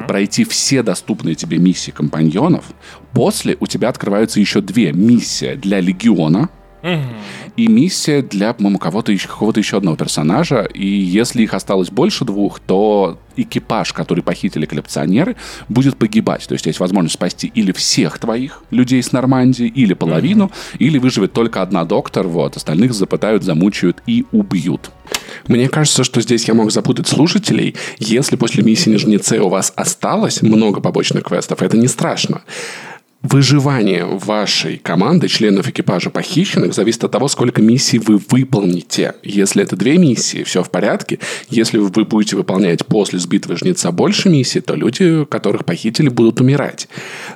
пройти 0.08 0.44
все 0.44 0.82
доступные 0.82 1.34
тебе 1.34 1.58
миссии 1.58 1.90
компаньонов. 1.90 2.64
После 3.12 3.56
у 3.60 3.66
тебя 3.66 3.88
открываются 3.88 4.40
еще 4.40 4.60
две. 4.60 4.92
Миссия 4.92 5.56
для 5.56 5.80
легиона, 5.80 6.48
И 7.56 7.66
миссия 7.66 8.22
для, 8.22 8.52
по-моему, 8.52 8.78
кого-то 8.78 9.12
еще, 9.12 9.28
какого-то 9.28 9.60
еще 9.60 9.76
одного 9.76 9.96
персонажа. 9.96 10.62
И 10.62 10.86
если 10.86 11.42
их 11.42 11.54
осталось 11.54 11.90
больше 11.90 12.24
двух, 12.24 12.60
то 12.60 13.18
экипаж, 13.36 13.92
который 13.92 14.22
похитили 14.22 14.66
коллекционеры, 14.66 15.36
будет 15.68 15.96
погибать. 15.96 16.46
То 16.46 16.54
есть 16.54 16.66
есть 16.66 16.80
возможность 16.80 17.14
спасти 17.14 17.50
или 17.54 17.72
всех 17.72 18.18
твоих 18.18 18.62
людей 18.70 19.02
с 19.02 19.12
Нормандии, 19.12 19.66
или 19.66 19.94
половину, 19.94 20.46
mm-hmm. 20.46 20.78
или 20.78 20.98
выживет 20.98 21.32
только 21.32 21.62
одна 21.62 21.84
доктор, 21.84 22.26
вот, 22.26 22.56
остальных 22.56 22.92
запытают, 22.92 23.42
замучают 23.42 24.02
и 24.06 24.26
убьют. 24.32 24.90
Мне 25.48 25.68
кажется, 25.68 26.04
что 26.04 26.20
здесь 26.20 26.46
я 26.48 26.54
мог 26.54 26.70
запутать 26.70 27.08
слушателей. 27.08 27.76
Если 27.98 28.36
после 28.36 28.62
миссии 28.62 28.90
Нижнеце 28.90 29.40
у 29.40 29.48
вас 29.48 29.72
осталось 29.76 30.42
много 30.42 30.80
побочных 30.80 31.24
квестов, 31.24 31.62
это 31.62 31.76
не 31.76 31.88
страшно. 31.88 32.42
Выживание 33.22 34.06
вашей 34.06 34.78
команды, 34.78 35.28
членов 35.28 35.68
экипажа 35.68 36.08
похищенных, 36.08 36.72
зависит 36.72 37.04
от 37.04 37.12
того, 37.12 37.28
сколько 37.28 37.60
миссий 37.60 37.98
вы 37.98 38.16
выполните. 38.16 39.12
Если 39.22 39.62
это 39.62 39.76
две 39.76 39.98
миссии, 39.98 40.42
все 40.42 40.62
в 40.62 40.70
порядке. 40.70 41.18
Если 41.50 41.76
вы 41.76 41.90
будете 42.06 42.36
выполнять 42.36 42.86
после 42.86 43.18
сбитого 43.18 43.58
жнеца 43.58 43.90
больше 43.92 44.30
миссий, 44.30 44.62
то 44.62 44.74
люди, 44.74 45.26
которых 45.26 45.66
похитили, 45.66 46.08
будут 46.08 46.40
умирать. 46.40 46.88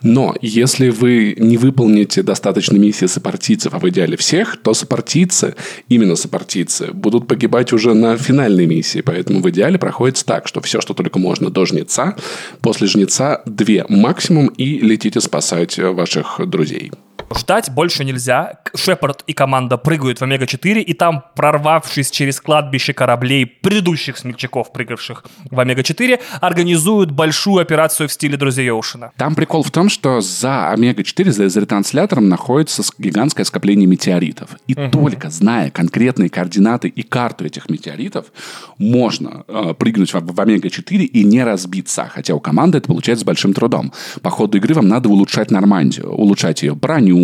Но 0.02 0.34
если 0.40 0.88
вы 0.88 1.36
не 1.38 1.58
выполните 1.58 2.22
достаточно 2.22 2.78
миссий 2.78 3.06
сопартийцев, 3.06 3.74
а 3.74 3.78
в 3.78 3.86
идеале 3.90 4.16
всех, 4.16 4.56
то 4.56 4.72
сопартийцы, 4.72 5.54
именно 5.90 6.16
сопартийцы, 6.16 6.92
будут 6.94 7.28
погибать 7.28 7.74
уже 7.74 7.92
на 7.92 8.16
финальной 8.16 8.64
миссии. 8.64 9.02
Поэтому 9.02 9.40
в 9.40 9.50
идеале 9.50 9.78
проходит 9.78 10.24
так, 10.24 10.48
что 10.48 10.62
все, 10.62 10.80
что 10.80 10.94
только 10.94 11.18
можно 11.18 11.50
до 11.50 11.66
жнеца, 11.66 12.16
после 12.62 12.86
жнеца 12.86 13.42
две 13.44 13.84
максимум 13.90 14.46
и 14.46 14.78
летите 14.78 15.20
спасать 15.20 15.73
ваших 15.78 16.40
друзей. 16.46 16.92
Ждать 17.36 17.70
больше 17.70 18.04
нельзя. 18.04 18.60
Шепард 18.74 19.22
и 19.26 19.32
команда 19.32 19.76
прыгают 19.76 20.20
в 20.20 20.22
Омега-4, 20.22 20.80
и 20.80 20.94
там, 20.94 21.24
прорвавшись 21.34 22.10
через 22.10 22.40
кладбище 22.40 22.92
кораблей 22.92 23.46
предыдущих 23.46 24.18
смельчаков, 24.18 24.72
прыгавших 24.72 25.24
в 25.50 25.58
Омега-4, 25.58 26.20
организуют 26.40 27.10
большую 27.10 27.58
операцию 27.58 28.08
в 28.08 28.12
стиле 28.12 28.36
Друзей 28.36 28.70
Оушена. 28.70 29.12
Там 29.16 29.34
прикол 29.34 29.62
в 29.62 29.70
том, 29.70 29.88
что 29.88 30.20
за 30.20 30.70
Омега-4, 30.70 31.30
за, 31.30 31.48
за 31.48 31.60
ретранслятором 31.60 32.28
находится 32.28 32.82
гигантское 32.98 33.44
скопление 33.44 33.86
метеоритов. 33.86 34.50
И 34.66 34.74
угу. 34.74 34.90
только 34.90 35.30
зная 35.30 35.70
конкретные 35.70 36.28
координаты 36.28 36.88
и 36.88 37.02
карту 37.02 37.44
этих 37.44 37.68
метеоритов, 37.68 38.26
можно 38.78 39.44
э, 39.48 39.74
прыгнуть 39.78 40.12
в, 40.12 40.20
в 40.20 40.40
Омега-4 40.40 40.96
и 40.98 41.24
не 41.24 41.42
разбиться. 41.42 42.08
Хотя 42.12 42.34
у 42.34 42.40
команды 42.40 42.78
это 42.78 42.88
получается 42.88 43.22
с 43.22 43.26
большим 43.26 43.54
трудом. 43.54 43.92
По 44.22 44.30
ходу 44.30 44.58
игры 44.58 44.74
вам 44.74 44.88
надо 44.88 45.08
улучшать 45.08 45.50
Нормандию, 45.50 46.10
улучшать 46.10 46.62
ее 46.62 46.74
броню, 46.74 47.23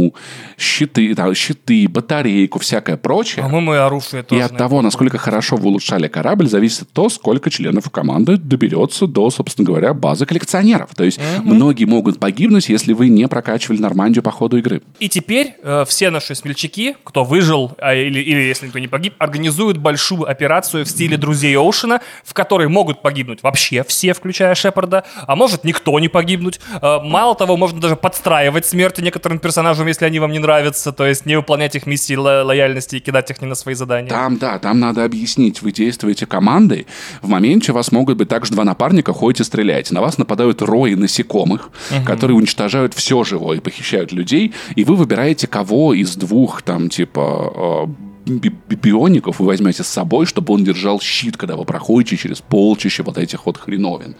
щиты, 0.58 1.14
там, 1.14 1.34
щиты, 1.34 1.88
батарейку, 1.88 2.58
всякое 2.58 2.96
прочее. 2.96 3.44
По-моему, 3.44 3.74
и 3.74 3.78
оружие 3.78 4.22
тоже. 4.22 4.40
И 4.40 4.44
от 4.44 4.56
того, 4.56 4.82
насколько 4.82 5.18
хорошо 5.18 5.56
вы 5.56 5.68
улучшали 5.68 6.08
корабль, 6.08 6.48
зависит 6.48 6.88
то, 6.92 7.08
сколько 7.08 7.50
членов 7.50 7.90
команды 7.90 8.36
доберется 8.36 9.06
до, 9.06 9.30
собственно 9.30 9.66
говоря, 9.66 9.94
базы 9.94 10.26
коллекционеров. 10.26 10.94
То 10.94 11.04
есть 11.04 11.18
угу. 11.18 11.54
многие 11.54 11.84
могут 11.84 12.18
погибнуть, 12.18 12.68
если 12.68 12.92
вы 12.92 13.08
не 13.08 13.28
прокачивали 13.28 13.80
Нормандию 13.80 14.22
по 14.22 14.30
ходу 14.30 14.58
игры. 14.58 14.82
И 14.98 15.08
теперь 15.08 15.54
э, 15.62 15.84
все 15.86 16.10
наши 16.10 16.34
смельчаки, 16.34 16.96
кто 17.04 17.24
выжил, 17.24 17.72
а, 17.78 17.94
или, 17.94 18.20
или 18.20 18.40
если 18.40 18.66
никто 18.66 18.78
не 18.78 18.88
погиб, 18.88 19.14
организуют 19.18 19.78
большую 19.78 20.28
операцию 20.28 20.84
в 20.84 20.88
стиле 20.88 21.16
Друзей 21.16 21.56
Оушена, 21.56 22.00
в 22.24 22.34
которой 22.34 22.68
могут 22.68 23.02
погибнуть 23.02 23.42
вообще 23.42 23.84
все, 23.84 24.12
включая 24.12 24.54
Шепарда, 24.54 25.04
а 25.26 25.36
может 25.36 25.64
никто 25.64 25.98
не 25.98 26.08
погибнуть. 26.08 26.60
Э, 26.80 26.98
мало 27.02 27.34
того, 27.34 27.56
можно 27.56 27.80
даже 27.80 27.96
подстраивать 27.96 28.66
смерти 28.66 29.00
некоторым 29.00 29.38
персонажам, 29.38 29.79
если 29.88 30.04
они 30.04 30.18
вам 30.18 30.32
не 30.32 30.38
нравятся, 30.38 30.92
то 30.92 31.06
есть 31.06 31.26
не 31.26 31.36
выполнять 31.36 31.74
их 31.76 31.86
миссии 31.86 32.14
ло- 32.14 32.44
лояльности 32.44 32.96
и 32.96 33.00
кидать 33.00 33.30
их 33.30 33.40
не 33.40 33.46
на 33.46 33.54
свои 33.54 33.74
задания. 33.74 34.08
Там, 34.08 34.38
да, 34.38 34.58
там 34.58 34.80
надо 34.80 35.04
объяснить. 35.04 35.62
Вы 35.62 35.72
действуете 35.72 36.26
командой, 36.26 36.86
в 37.22 37.28
моменте 37.28 37.72
у 37.72 37.74
вас 37.74 37.92
могут 37.92 38.16
быть 38.16 38.28
также 38.28 38.52
два 38.52 38.64
напарника, 38.64 39.12
ходите 39.12 39.44
стреляете. 39.44 39.94
На 39.94 40.00
вас 40.00 40.18
нападают 40.18 40.62
рои 40.62 40.94
насекомых, 40.94 41.70
угу. 41.90 42.04
которые 42.04 42.36
уничтожают 42.36 42.94
все 42.94 43.24
живое 43.24 43.58
и 43.58 43.60
похищают 43.60 44.12
людей, 44.12 44.54
и 44.74 44.84
вы 44.84 44.96
выбираете, 44.96 45.46
кого 45.46 45.94
из 45.94 46.16
двух, 46.16 46.62
там, 46.62 46.88
типа, 46.88 47.86
э, 47.86 48.10
биоников 48.26 49.40
вы 49.40 49.46
возьмете 49.46 49.82
с 49.82 49.88
собой, 49.88 50.26
чтобы 50.26 50.54
он 50.54 50.64
держал 50.64 51.00
щит, 51.00 51.36
когда 51.36 51.56
вы 51.56 51.64
проходите 51.64 52.16
через 52.16 52.40
полчища 52.40 53.02
вот 53.02 53.18
этих 53.18 53.46
вот 53.46 53.56
хреновин 53.56 54.14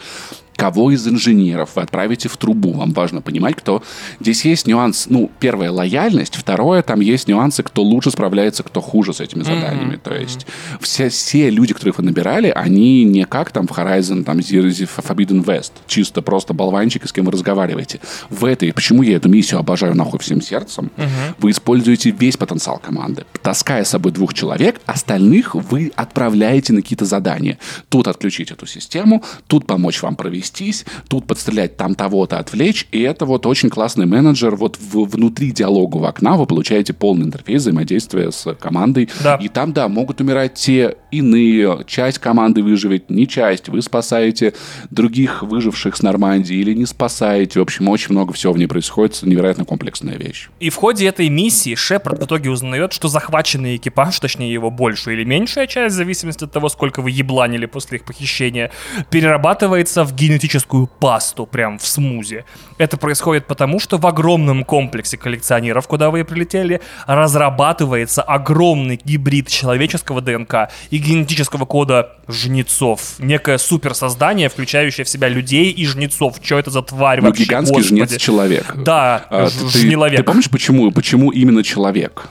кого 0.61 0.91
из 0.91 1.09
инженеров 1.09 1.71
вы 1.77 1.81
отправите 1.81 2.29
в 2.29 2.37
трубу. 2.37 2.73
Вам 2.73 2.93
важно 2.93 3.23
понимать, 3.23 3.57
кто... 3.57 3.83
Здесь 4.21 4.45
есть 4.45 4.67
нюанс, 4.67 5.07
ну, 5.09 5.31
первое, 5.41 5.71
лояльность, 5.71 6.37
второе, 6.37 6.83
там 6.83 7.01
есть 7.01 7.29
нюансы, 7.29 7.63
кто 7.63 7.83
лучше 7.83 8.11
справляется, 8.11 8.63
кто 8.63 8.83
хуже 8.83 9.15
с 9.15 9.21
этими 9.21 9.43
заданиями. 9.43 9.95
Mm-hmm. 9.95 10.01
То 10.05 10.15
есть 10.15 10.47
все, 10.79 11.09
все 11.09 11.49
люди, 11.49 11.73
которых 11.73 11.97
вы 11.97 12.05
набирали, 12.05 12.53
они 12.55 13.05
не 13.05 13.25
как 13.25 13.53
там 13.53 13.67
в 13.67 13.71
Horizon, 13.71 14.23
там, 14.23 14.41
Forbidden 14.41 15.43
West, 15.47 15.73
чисто 15.87 16.21
просто 16.21 16.53
болванчики, 16.53 17.07
с 17.07 17.13
кем 17.15 17.25
вы 17.25 17.33
разговариваете. 17.33 18.01
В 18.29 18.45
этой, 18.45 18.75
почему 18.75 19.03
я 19.03 19.17
эту 19.17 19.31
миссию 19.31 19.61
обожаю 19.61 19.95
нахуй 19.95 20.19
всем 20.19 20.43
сердцем, 20.43 20.91
mm-hmm. 20.95 21.37
вы 21.39 21.53
используете 21.53 22.11
весь 22.11 22.37
потенциал 22.37 22.77
команды. 22.77 23.25
Таская 23.41 23.83
с 23.83 23.89
собой 23.89 24.13
двух 24.13 24.35
человек, 24.35 24.79
остальных 24.85 25.55
вы 25.55 25.91
отправляете 25.97 26.75
на 26.75 26.83
какие-то 26.83 27.07
задания. 27.07 27.59
Тут 27.89 28.09
отключить 28.09 28.51
эту 28.51 28.67
систему, 28.67 29.25
тут 29.47 29.67
помочь 29.67 30.03
вам 30.03 30.17
провести 30.17 30.50
отвестись, 30.51 30.85
тут 31.09 31.27
подстрелять, 31.27 31.77
там 31.77 31.95
того-то 31.95 32.39
отвлечь, 32.39 32.87
и 32.93 33.01
это 33.01 33.25
вот 33.25 33.47
очень 33.47 33.71
классный 33.71 34.07
менеджер. 34.07 34.57
Вот 34.57 34.79
в, 34.79 35.05
внутри 35.05 35.53
диалога 35.53 35.97
в 35.97 36.05
окна 36.05 36.37
вы 36.37 36.47
получаете 36.47 36.93
полный 36.93 37.27
интерфейс 37.27 37.63
взаимодействия 37.63 38.31
с 38.31 38.55
командой. 38.55 39.09
Да. 39.23 39.37
И 39.37 39.49
там, 39.49 39.73
да, 39.73 39.89
могут 39.89 40.21
умирать 40.21 40.55
те 40.55 40.97
иные. 41.11 41.85
Часть 41.87 42.19
команды 42.19 42.63
выживет, 42.63 43.11
не 43.11 43.27
часть. 43.27 43.69
Вы 43.69 43.83
спасаете 43.83 44.55
других 44.91 45.43
выживших 45.43 45.97
с 45.97 46.03
Нормандии 46.03 46.57
или 46.57 46.75
не 46.75 46.87
спасаете. 46.87 47.61
В 47.61 47.63
общем, 47.63 47.89
очень 47.89 48.13
много 48.13 48.33
всего 48.33 48.53
в 48.53 48.59
ней 48.59 48.67
происходит. 48.67 49.21
Невероятно 49.23 49.65
комплексная 49.65 50.17
вещь. 50.17 50.49
И 50.61 50.71
в 50.71 50.77
ходе 50.77 51.07
этой 51.07 51.29
миссии 51.29 51.75
Шепард 51.75 52.21
в 52.21 52.27
итоге 52.27 52.51
узнает, 52.51 52.93
что 52.93 53.09
захваченный 53.09 53.77
экипаж, 53.77 54.19
точнее 54.19 54.53
его 54.53 54.71
большая 54.71 55.15
или 55.15 55.25
меньшая 55.25 55.67
часть, 55.67 55.95
в 55.95 55.99
зависимости 55.99 56.45
от 56.45 56.53
того, 56.53 56.69
сколько 56.69 57.03
вы 57.03 57.11
ебланили 57.11 57.67
после 57.67 57.99
их 57.99 58.05
похищения, 58.05 58.71
перерабатывается 59.11 60.05
в 60.05 60.15
генетическую 60.15 60.40
генетическую 60.41 60.87
пасту 60.87 61.47
прям 61.47 61.79
в 61.79 61.87
смузи. 61.87 62.45
Это 62.79 62.97
происходит 62.97 63.47
потому, 63.47 63.79
что 63.79 63.99
в 63.99 64.07
огромном 64.07 64.65
комплексе 64.65 65.17
коллекционеров, 65.17 65.87
куда 65.87 66.11
вы 66.11 66.25
прилетели, 66.25 66.81
разрабатывается 67.07 68.23
огромный 68.23 68.99
гибрид 69.03 69.49
человеческого 69.49 70.21
ДНК 70.21 70.71
и 70.91 70.99
генетического 70.99 71.67
кода 71.67 72.17
жнецов. 72.27 73.17
Некое 73.19 73.59
суперсоздание, 73.59 74.49
включающее 74.49 75.05
в 75.05 75.09
себя 75.09 75.29
людей 75.29 75.71
и 75.71 75.87
жнецов. 75.87 76.37
Что 76.43 76.59
это 76.59 76.71
за 76.71 76.83
тварь 76.83 77.21
ну, 77.21 77.29
вообще? 77.29 77.45
гигантский 77.45 77.77
Господи. 77.77 78.05
жнец-человек. 78.05 78.75
Да, 78.77 79.27
а, 79.29 79.49
жнеловек. 79.49 80.17
Ты, 80.17 80.23
ты 80.23 80.27
помнишь, 80.27 80.51
почему, 80.51 80.91
почему 80.91 81.31
именно 81.31 81.63
человек? 81.63 82.29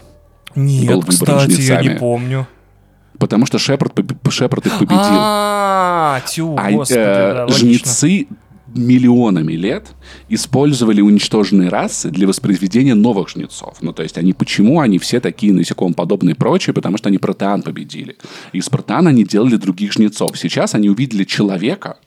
Нет, 0.56 1.06
кстати, 1.07 1.45
жнецами? 1.45 1.86
я 1.86 1.94
не 1.94 1.99
помню. 1.99 2.48
Потому 3.19 3.45
что 3.45 3.59
Шепард, 3.59 3.93
Шепард 4.29 4.65
их 4.65 4.79
победил. 4.79 4.97
А, 5.01 6.21
тю, 6.21 6.55
а 6.57 6.71
э, 6.71 7.47
жнецы 7.49 8.27
миллионами 8.75 9.53
лет 9.53 9.87
использовали 10.29 11.01
уничтоженные 11.01 11.69
расы 11.69 12.09
для 12.09 12.27
воспроизведения 12.27 12.95
новых 12.95 13.29
жнецов. 13.29 13.77
Ну, 13.81 13.93
то 13.93 14.03
есть 14.03 14.17
они 14.17 14.33
почему 14.33 14.79
они 14.79 14.99
все 14.99 15.19
такие 15.19 15.53
насекомоподобные 15.53 16.35
и 16.35 16.37
прочие? 16.37 16.73
Потому 16.73 16.97
что 16.97 17.09
они 17.09 17.17
протеан 17.17 17.61
победили. 17.61 18.17
Из 18.53 18.69
протеана 18.69 19.09
они 19.09 19.23
делали 19.23 19.55
других 19.55 19.93
жнецов. 19.93 20.37
Сейчас 20.37 20.75
они 20.75 20.89
увидели 20.89 21.23
человека, 21.23 21.97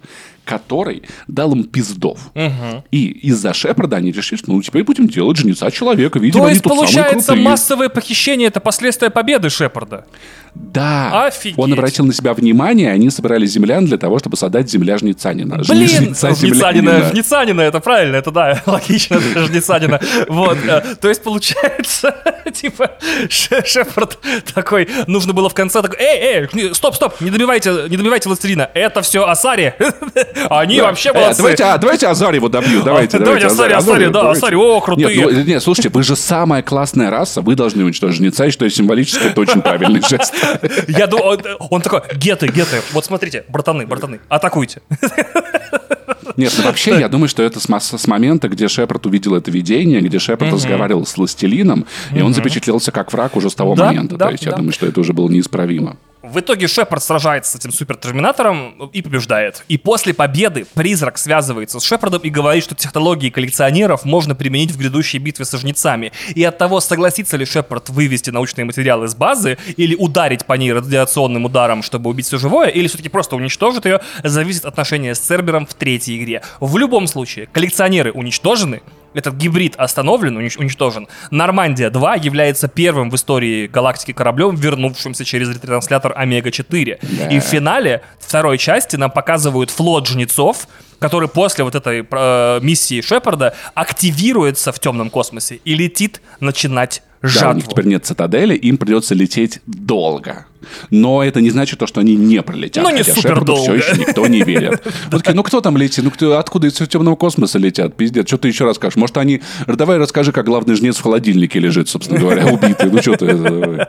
который 0.45 1.03
дал 1.29 1.53
им 1.53 1.65
пиздов. 1.65 2.31
Угу. 2.35 2.85
И 2.91 3.07
из-за 3.29 3.53
Шепарда 3.53 3.97
они 3.97 4.13
решили, 4.13 4.39
что 4.39 4.53
ну 4.53 4.63
теперь 4.63 4.85
будем 4.85 5.09
делать 5.09 5.39
жнеца 5.39 5.71
человека. 5.71 6.19
Видимо, 6.19 6.45
То 6.45 6.51
есть, 6.51 6.63
получается, 6.63 7.35
массовое 7.37 7.89
похищение 7.89 8.49
это 8.49 8.61
последствия 8.61 9.11
победы 9.11 9.51
Шепарда? 9.51 10.07
Да. 10.55 11.27
Офигеть. 11.27 11.59
Он 11.59 11.73
обратил 11.73 12.05
на 12.05 12.13
себя 12.13 12.35
внимание, 12.35 12.91
они 12.91 13.09
собирали 13.11 13.47
землян 13.47 13.87
для 13.87 13.97
того, 13.97 14.19
чтобы 14.19 14.37
создать 14.37 14.71
земля 14.71 14.99
жнецанина. 14.99 15.63
Блин, 15.67 15.89
жнеца 15.89 16.35
жнецанина, 16.35 17.11
жнецанина, 17.11 17.63
это 17.63 17.81
правильно, 17.81 18.17
это 18.17 18.31
да, 18.31 18.63
логично, 18.67 19.15
это 19.15 19.47
жнецанина. 19.47 19.99
Вот, 20.29 20.59
э, 20.67 20.97
то 21.01 21.09
есть 21.09 21.23
получается, 21.23 22.15
типа, 22.53 22.93
Шепард 23.29 24.19
такой, 24.55 24.89
нужно 25.07 25.33
было 25.33 25.49
в 25.49 25.55
конце 25.55 25.81
такой, 25.81 25.99
эй, 25.99 26.49
эй, 26.53 26.75
стоп, 26.75 26.97
стоп, 26.97 27.21
не 27.21 27.31
добивайте, 27.31 27.87
не 27.89 27.97
добивайте 27.97 28.29
властелина, 28.29 28.69
это 28.75 29.01
все 29.01 29.25
Асари. 29.25 29.75
Они 30.51 30.81
вообще 30.83 31.11
э, 31.11 31.13
молодцы. 31.15 31.43
давайте, 31.81 32.07
а, 32.07 32.11
Азари 32.11 32.39
вот 32.39 32.53
добью. 32.53 32.83
Давайте, 32.83 33.19
давайте, 33.19 33.47
Азари, 33.47 33.73
Азари, 33.73 34.07
да, 34.09 34.31
Азари, 34.31 34.55
о, 34.55 34.81
крутые. 34.81 35.29
Ну, 35.29 35.31
нет, 35.45 35.63
слушайте, 35.63 35.89
вы 35.89 36.03
же 36.03 36.15
самая 36.15 36.63
классная 36.63 37.09
раса, 37.11 37.41
вы 37.41 37.55
должны 37.55 37.85
уничтожить 37.85 38.19
жнеца, 38.19 38.45
и 38.45 38.51
что 38.51 38.69
символически 38.69 39.29
это 39.29 39.41
очень 39.41 39.63
правильный 39.63 40.03
жест. 40.03 40.35
Я 40.89 41.07
думаю, 41.07 41.41
он 41.71 41.81
такой, 41.83 42.03
геты, 42.15 42.49
геты, 42.49 42.81
вот 42.93 43.05
смотрите, 43.05 43.45
братаны, 43.49 43.87
братаны, 43.87 44.21
атакуйте. 44.29 44.83
Нет, 46.37 46.55
ну 46.57 46.65
вообще, 46.65 46.99
я 46.99 47.09
думаю, 47.09 47.29
что 47.29 47.43
это 47.43 47.61
с, 47.61 48.07
момента, 48.07 48.49
где 48.49 48.69
Шепард 48.69 49.05
увидел 49.07 49.35
это 49.35 49.51
видение, 49.51 50.01
где 50.01 50.19
Шепард 50.19 50.53
разговаривал 50.53 51.05
с 51.07 51.17
Властелином, 51.17 51.87
и 52.15 52.23
он 52.23 52.35
запечатлелся 52.35 52.91
как 52.93 53.13
враг 53.13 53.37
уже 53.37 53.51
с 53.51 53.55
того 53.55 53.75
Да, 53.75 53.87
момента. 53.87 54.17
да, 54.17 54.27
То 54.27 54.33
есть 54.33 54.45
я 54.45 54.53
думаю, 54.53 54.73
что 54.73 54.87
это 54.87 55.01
уже 55.01 55.13
было 55.13 55.29
неисправимо. 55.29 55.97
В 56.33 56.41
итоге 56.41 56.67
Шепард 56.67 57.03
сражается 57.03 57.53
с 57.53 57.57
этим 57.57 57.73
супертерминатором 57.73 58.87
и 58.95 59.03
побеждает. 59.03 59.65
И 59.69 59.77
после 59.77 60.15
победы 60.15 60.65
призрак 60.73 61.19
связывается 61.19 61.79
с 61.79 61.85
Шепардом 61.85 62.23
и 62.23 62.31
говорит, 62.31 62.65
что 62.65 62.75
технологии 62.75 63.29
коллекционеров 63.29 64.07
можно 64.07 64.35
применить 64.35 64.71
в 64.71 64.79
грядущей 64.79 65.19
битве 65.19 65.45
со 65.45 65.59
жнецами. 65.59 66.11
И 66.35 66.43
от 66.43 66.57
того, 66.57 66.81
согласится 66.81 67.37
ли 67.37 67.45
Шепард 67.45 67.91
вывести 67.91 68.31
научные 68.31 68.65
материалы 68.65 69.09
с 69.09 69.15
базы 69.15 69.59
или 69.77 69.95
ударить 69.95 70.47
по 70.47 70.55
ней 70.55 70.73
радиационным 70.73 71.45
ударом, 71.45 71.83
чтобы 71.83 72.09
убить 72.09 72.25
все 72.25 72.39
живое, 72.39 72.69
или 72.69 72.89
все-таки 72.89 73.11
просто 73.11 73.37
уничтожит 73.37 73.85
ее, 73.85 74.01
зависит 74.25 74.65
от 74.65 74.73
отношения 74.73 75.15
с 75.15 75.19
Цербером 75.19 75.67
в 75.67 75.75
третьей 75.75 76.17
игре. 76.17 76.41
В 76.61 76.79
любом 76.79 77.09
случае, 77.09 77.47
коллекционеры 77.53 78.11
уничтожены, 78.11 78.81
этот 79.15 79.35
гибрид 79.37 79.75
остановлен, 79.77 80.39
унич- 80.39 80.59
уничтожен. 80.59 81.09
Нормандия 81.31 81.91
2 81.91 82.15
является 82.17 82.69
первым 82.69 83.11
в 83.11 83.15
истории 83.17 83.67
галактики 83.67 84.13
кораблем, 84.13 84.55
вернувшимся 84.57 85.25
через 85.25 85.49
ретранслятор 85.51 86.13
Омега-4. 86.17 87.29
И 87.31 87.39
в 87.41 87.43
финале 87.45 88.03
второй 88.19 88.59
части 88.59 88.97
нам 88.97 89.11
показывают 89.11 89.71
флот 89.71 90.07
жнецов, 90.09 90.67
который 90.99 91.29
после 91.29 91.65
вот 91.65 91.75
этой 91.75 92.07
э, 92.09 92.61
миссии 92.63 93.01
Шепарда 93.01 93.55
активируется 93.75 94.73
в 94.73 94.79
темном 94.79 95.11
космосе 95.11 95.57
и 95.65 95.75
летит 95.75 96.23
начинать 96.41 97.03
Да, 97.23 97.27
у 97.27 97.31
жатву. 97.31 97.55
них 97.57 97.69
теперь 97.69 97.87
нет 97.87 98.07
цитадели, 98.07 98.55
им 98.55 98.77
придется 98.77 99.15
лететь 99.15 99.61
долго. 99.67 100.47
Но 100.91 101.23
это 101.23 101.41
не 101.41 101.51
значит 101.51 101.79
то, 101.79 101.87
что 101.87 102.01
они 102.01 102.17
не 102.17 102.43
пролетят. 102.43 102.83
Ну, 102.85 102.91
не 102.91 102.99
хотя 102.99 103.15
супер 103.15 103.31
Шепарду 103.31 103.57
все 103.57 103.67
долго. 103.67 103.79
еще 103.83 103.97
никто 103.99 104.27
не 104.27 104.43
верит. 104.43 104.83
Такие, 105.11 105.35
ну 105.35 105.43
кто 105.43 105.61
там 105.61 105.77
летит? 105.77 106.05
Ну 106.05 106.11
кто, 106.11 106.39
откуда 106.39 106.67
из 106.69 106.75
темного 106.75 107.17
космоса 107.17 107.59
летят? 107.59 107.97
Пиздец, 107.97 108.27
что 108.27 108.39
ты 108.39 108.49
еще 108.49 108.65
расскажешь? 108.65 108.97
Может, 108.97 109.17
они... 109.19 109.43
Давай 109.67 109.99
расскажи, 109.99 110.33
как 110.33 110.47
главный 110.47 110.75
жнец 110.75 110.97
в 110.97 111.03
холодильнике 111.03 111.59
лежит, 111.59 111.89
собственно 111.89 112.19
говоря, 112.21 112.47
убитый. 112.47 112.91
Ну 112.91 113.01
что 113.01 113.17
ты... 113.17 113.27
это, 113.27 113.37
давай. 113.39 113.87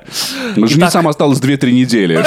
Жнецам 0.67 1.07
осталось 1.07 1.39
2-3 1.39 1.71
недели. 1.71 2.23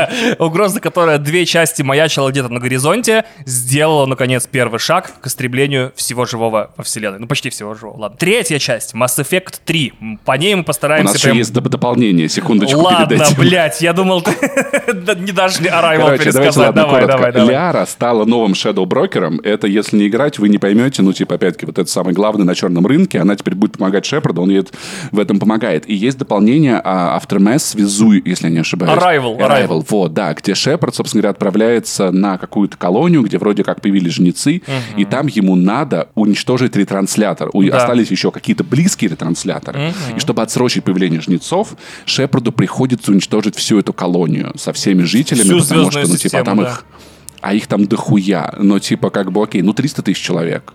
Угроза, 0.38 0.80
которая 0.80 1.18
две 1.18 1.46
части 1.46 1.82
маячила 1.82 2.30
где-то 2.30 2.48
на 2.48 2.60
горизонте, 2.60 3.24
сделала, 3.46 4.06
наконец, 4.06 4.46
первый 4.50 4.78
шаг 4.78 5.12
к 5.20 5.26
истреблению 5.26 5.92
всего 5.96 6.24
живого 6.26 6.72
во 6.76 6.84
вселенной. 6.84 7.18
Ну, 7.18 7.26
почти 7.26 7.50
всего 7.50 7.74
живого. 7.74 7.98
Ладно. 7.98 8.16
Третья 8.18 8.58
часть, 8.58 8.94
Mass 8.94 9.18
Effect 9.18 9.54
3. 9.64 9.92
М, 10.00 10.18
По 10.24 10.32
ней 10.36 10.54
мы 10.54 10.62
У 10.62 10.64
постараемся 10.64 11.12
нас 11.14 11.22
еще 11.24 11.36
есть 11.36 11.52
доп- 11.52 11.68
дополнение, 11.68 12.28
секундочку 12.28 12.78
Ладно, 12.80 13.24
блядь, 13.36 13.80
я 13.80 13.89
думал, 13.92 14.22
ты 14.22 14.30
не 15.20 15.32
дашь 15.32 15.60
мне 15.60 15.68
Arrival 15.70 16.04
Короче, 16.06 16.24
пересказать. 16.24 16.56
ладно, 16.56 16.82
Давай, 16.82 17.00
коротко. 17.02 17.16
давай, 17.16 17.32
давай. 17.32 17.48
Ляра 17.50 17.84
стала 17.86 18.24
новым 18.24 18.52
Shadow 18.52 18.84
брокером. 18.86 19.40
Это, 19.44 19.66
если 19.66 19.96
не 19.98 20.08
играть, 20.08 20.38
вы 20.38 20.48
не 20.48 20.58
поймете. 20.58 21.02
Ну, 21.02 21.12
типа, 21.12 21.34
опять-таки, 21.36 21.66
вот 21.66 21.78
это 21.78 21.90
самый 21.90 22.14
главный 22.14 22.44
на 22.44 22.54
черном 22.54 22.86
рынке. 22.86 23.18
Она 23.20 23.36
теперь 23.36 23.54
будет 23.54 23.78
помогать 23.78 24.04
Шепарду, 24.04 24.42
он 24.42 24.50
ей 24.50 24.64
в 25.10 25.18
этом 25.18 25.38
помогает. 25.38 25.88
И 25.88 25.94
есть 25.94 26.18
дополнение 26.18 26.80
а, 26.84 27.18
Aftermath 27.18 27.58
с 27.58 27.74
Везуй, 27.74 28.22
если 28.24 28.46
я 28.48 28.52
не 28.52 28.58
ошибаюсь. 28.60 28.92
Arrival, 28.92 29.38
Arrival. 29.38 29.84
Вот, 29.88 30.12
да, 30.14 30.34
где 30.34 30.54
Шепард, 30.54 30.94
собственно 30.94 31.22
говоря, 31.22 31.30
отправляется 31.32 32.10
на 32.10 32.36
какую-то 32.38 32.76
колонию, 32.76 33.22
где 33.22 33.38
вроде 33.38 33.64
как 33.64 33.80
появились 33.80 34.12
жнецы, 34.14 34.62
и 34.96 35.04
там 35.04 35.26
ему 35.28 35.56
надо 35.56 36.08
уничтожить 36.14 36.76
ретранслятор. 36.76 37.50
У- 37.52 37.62
Да. 37.64 37.78
Остались 37.78 38.10
еще 38.10 38.30
какие-то 38.30 38.64
близкие 38.64 39.10
ретрансляторы. 39.10 39.92
И 40.16 40.20
чтобы 40.20 40.42
отсрочить 40.42 40.84
появление 40.84 41.20
жнецов, 41.20 41.74
Шепарду 42.04 42.52
приходится 42.52 43.10
уничтожить 43.12 43.56
всю 43.56 43.79
эту 43.80 43.92
колонию 43.92 44.52
со 44.56 44.72
всеми 44.72 45.02
жителями, 45.02 45.58
Всю 45.58 45.60
потому 45.60 45.90
что, 45.90 46.00
ну, 46.00 46.06
типа, 46.06 46.18
систему, 46.18 46.44
там 46.44 46.58
да. 46.58 46.70
их... 46.70 46.84
А 47.40 47.54
их 47.54 47.66
там 47.66 47.86
дохуя. 47.86 48.54
Но, 48.58 48.78
типа, 48.78 49.10
как 49.10 49.32
бы, 49.32 49.42
окей, 49.42 49.62
ну, 49.62 49.72
300 49.72 50.02
тысяч 50.02 50.20
человек. 50.20 50.74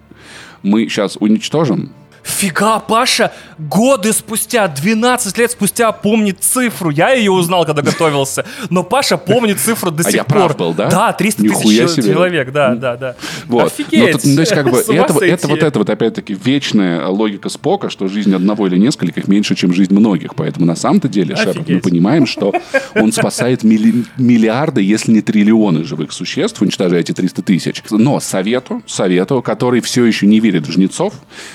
Мы 0.63 0.89
сейчас 0.89 1.15
уничтожим, 1.19 1.93
Фига, 2.25 2.79
Паша 2.79 3.31
годы 3.59 4.11
спустя, 4.11 4.67
12 4.67 5.37
лет 5.37 5.51
спустя 5.51 5.91
помнит 5.91 6.39
цифру. 6.41 6.89
Я 6.89 7.11
ее 7.11 7.31
узнал, 7.31 7.65
когда 7.65 7.83
готовился. 7.83 8.45
Но 8.69 8.83
Паша 8.83 9.17
помнит 9.17 9.59
цифру 9.59 9.91
до 9.91 10.01
А 10.01 10.05
сих 10.05 10.15
я 10.15 10.23
пор. 10.23 10.37
прав 10.37 10.57
был, 10.57 10.73
да? 10.73 10.89
Да, 10.89 11.13
300 11.13 11.43
Нихуя 11.43 11.85
тысяч 11.85 12.03
себе. 12.03 12.13
человек, 12.13 12.51
да, 12.51 12.75
да, 12.75 12.97
да. 12.97 13.15
Вот. 13.45 13.67
Офигеть. 13.67 14.23
Но 14.25 14.29
ну, 14.31 14.35
то 14.35 14.41
есть, 14.41 14.53
как 14.53 14.69
бы, 14.69 14.77
это, 14.87 15.23
это 15.23 15.47
вот 15.47 15.63
это 15.63 15.79
вот, 15.79 15.89
опять-таки, 15.89 16.33
вечная 16.33 17.07
логика 17.07 17.47
Спока, 17.49 17.89
что 17.89 18.07
жизнь 18.07 18.33
одного 18.33 18.67
или 18.67 18.77
нескольких 18.77 19.27
меньше, 19.27 19.55
чем 19.55 19.73
жизнь 19.73 19.93
многих. 19.93 20.35
Поэтому 20.35 20.65
на 20.65 20.75
самом-то 20.75 21.07
деле, 21.07 21.35
Шепард, 21.35 21.69
мы 21.69 21.79
понимаем, 21.79 22.25
что 22.25 22.51
он 22.95 23.11
спасает 23.11 23.63
милли- 23.63 24.05
миллиарды, 24.17 24.81
если 24.81 25.11
не 25.11 25.21
триллионы 25.21 25.83
живых 25.83 26.11
существ, 26.11 26.61
уничтожая 26.61 27.01
эти 27.01 27.11
300 27.11 27.41
тысяч. 27.43 27.83
Но 27.91 28.19
совету, 28.19 28.81
совету, 28.87 29.41
который 29.43 29.79
все 29.81 30.05
еще 30.05 30.25
не 30.25 30.39
верит 30.39 30.67
в 30.67 30.71
жнецов, 30.71 31.13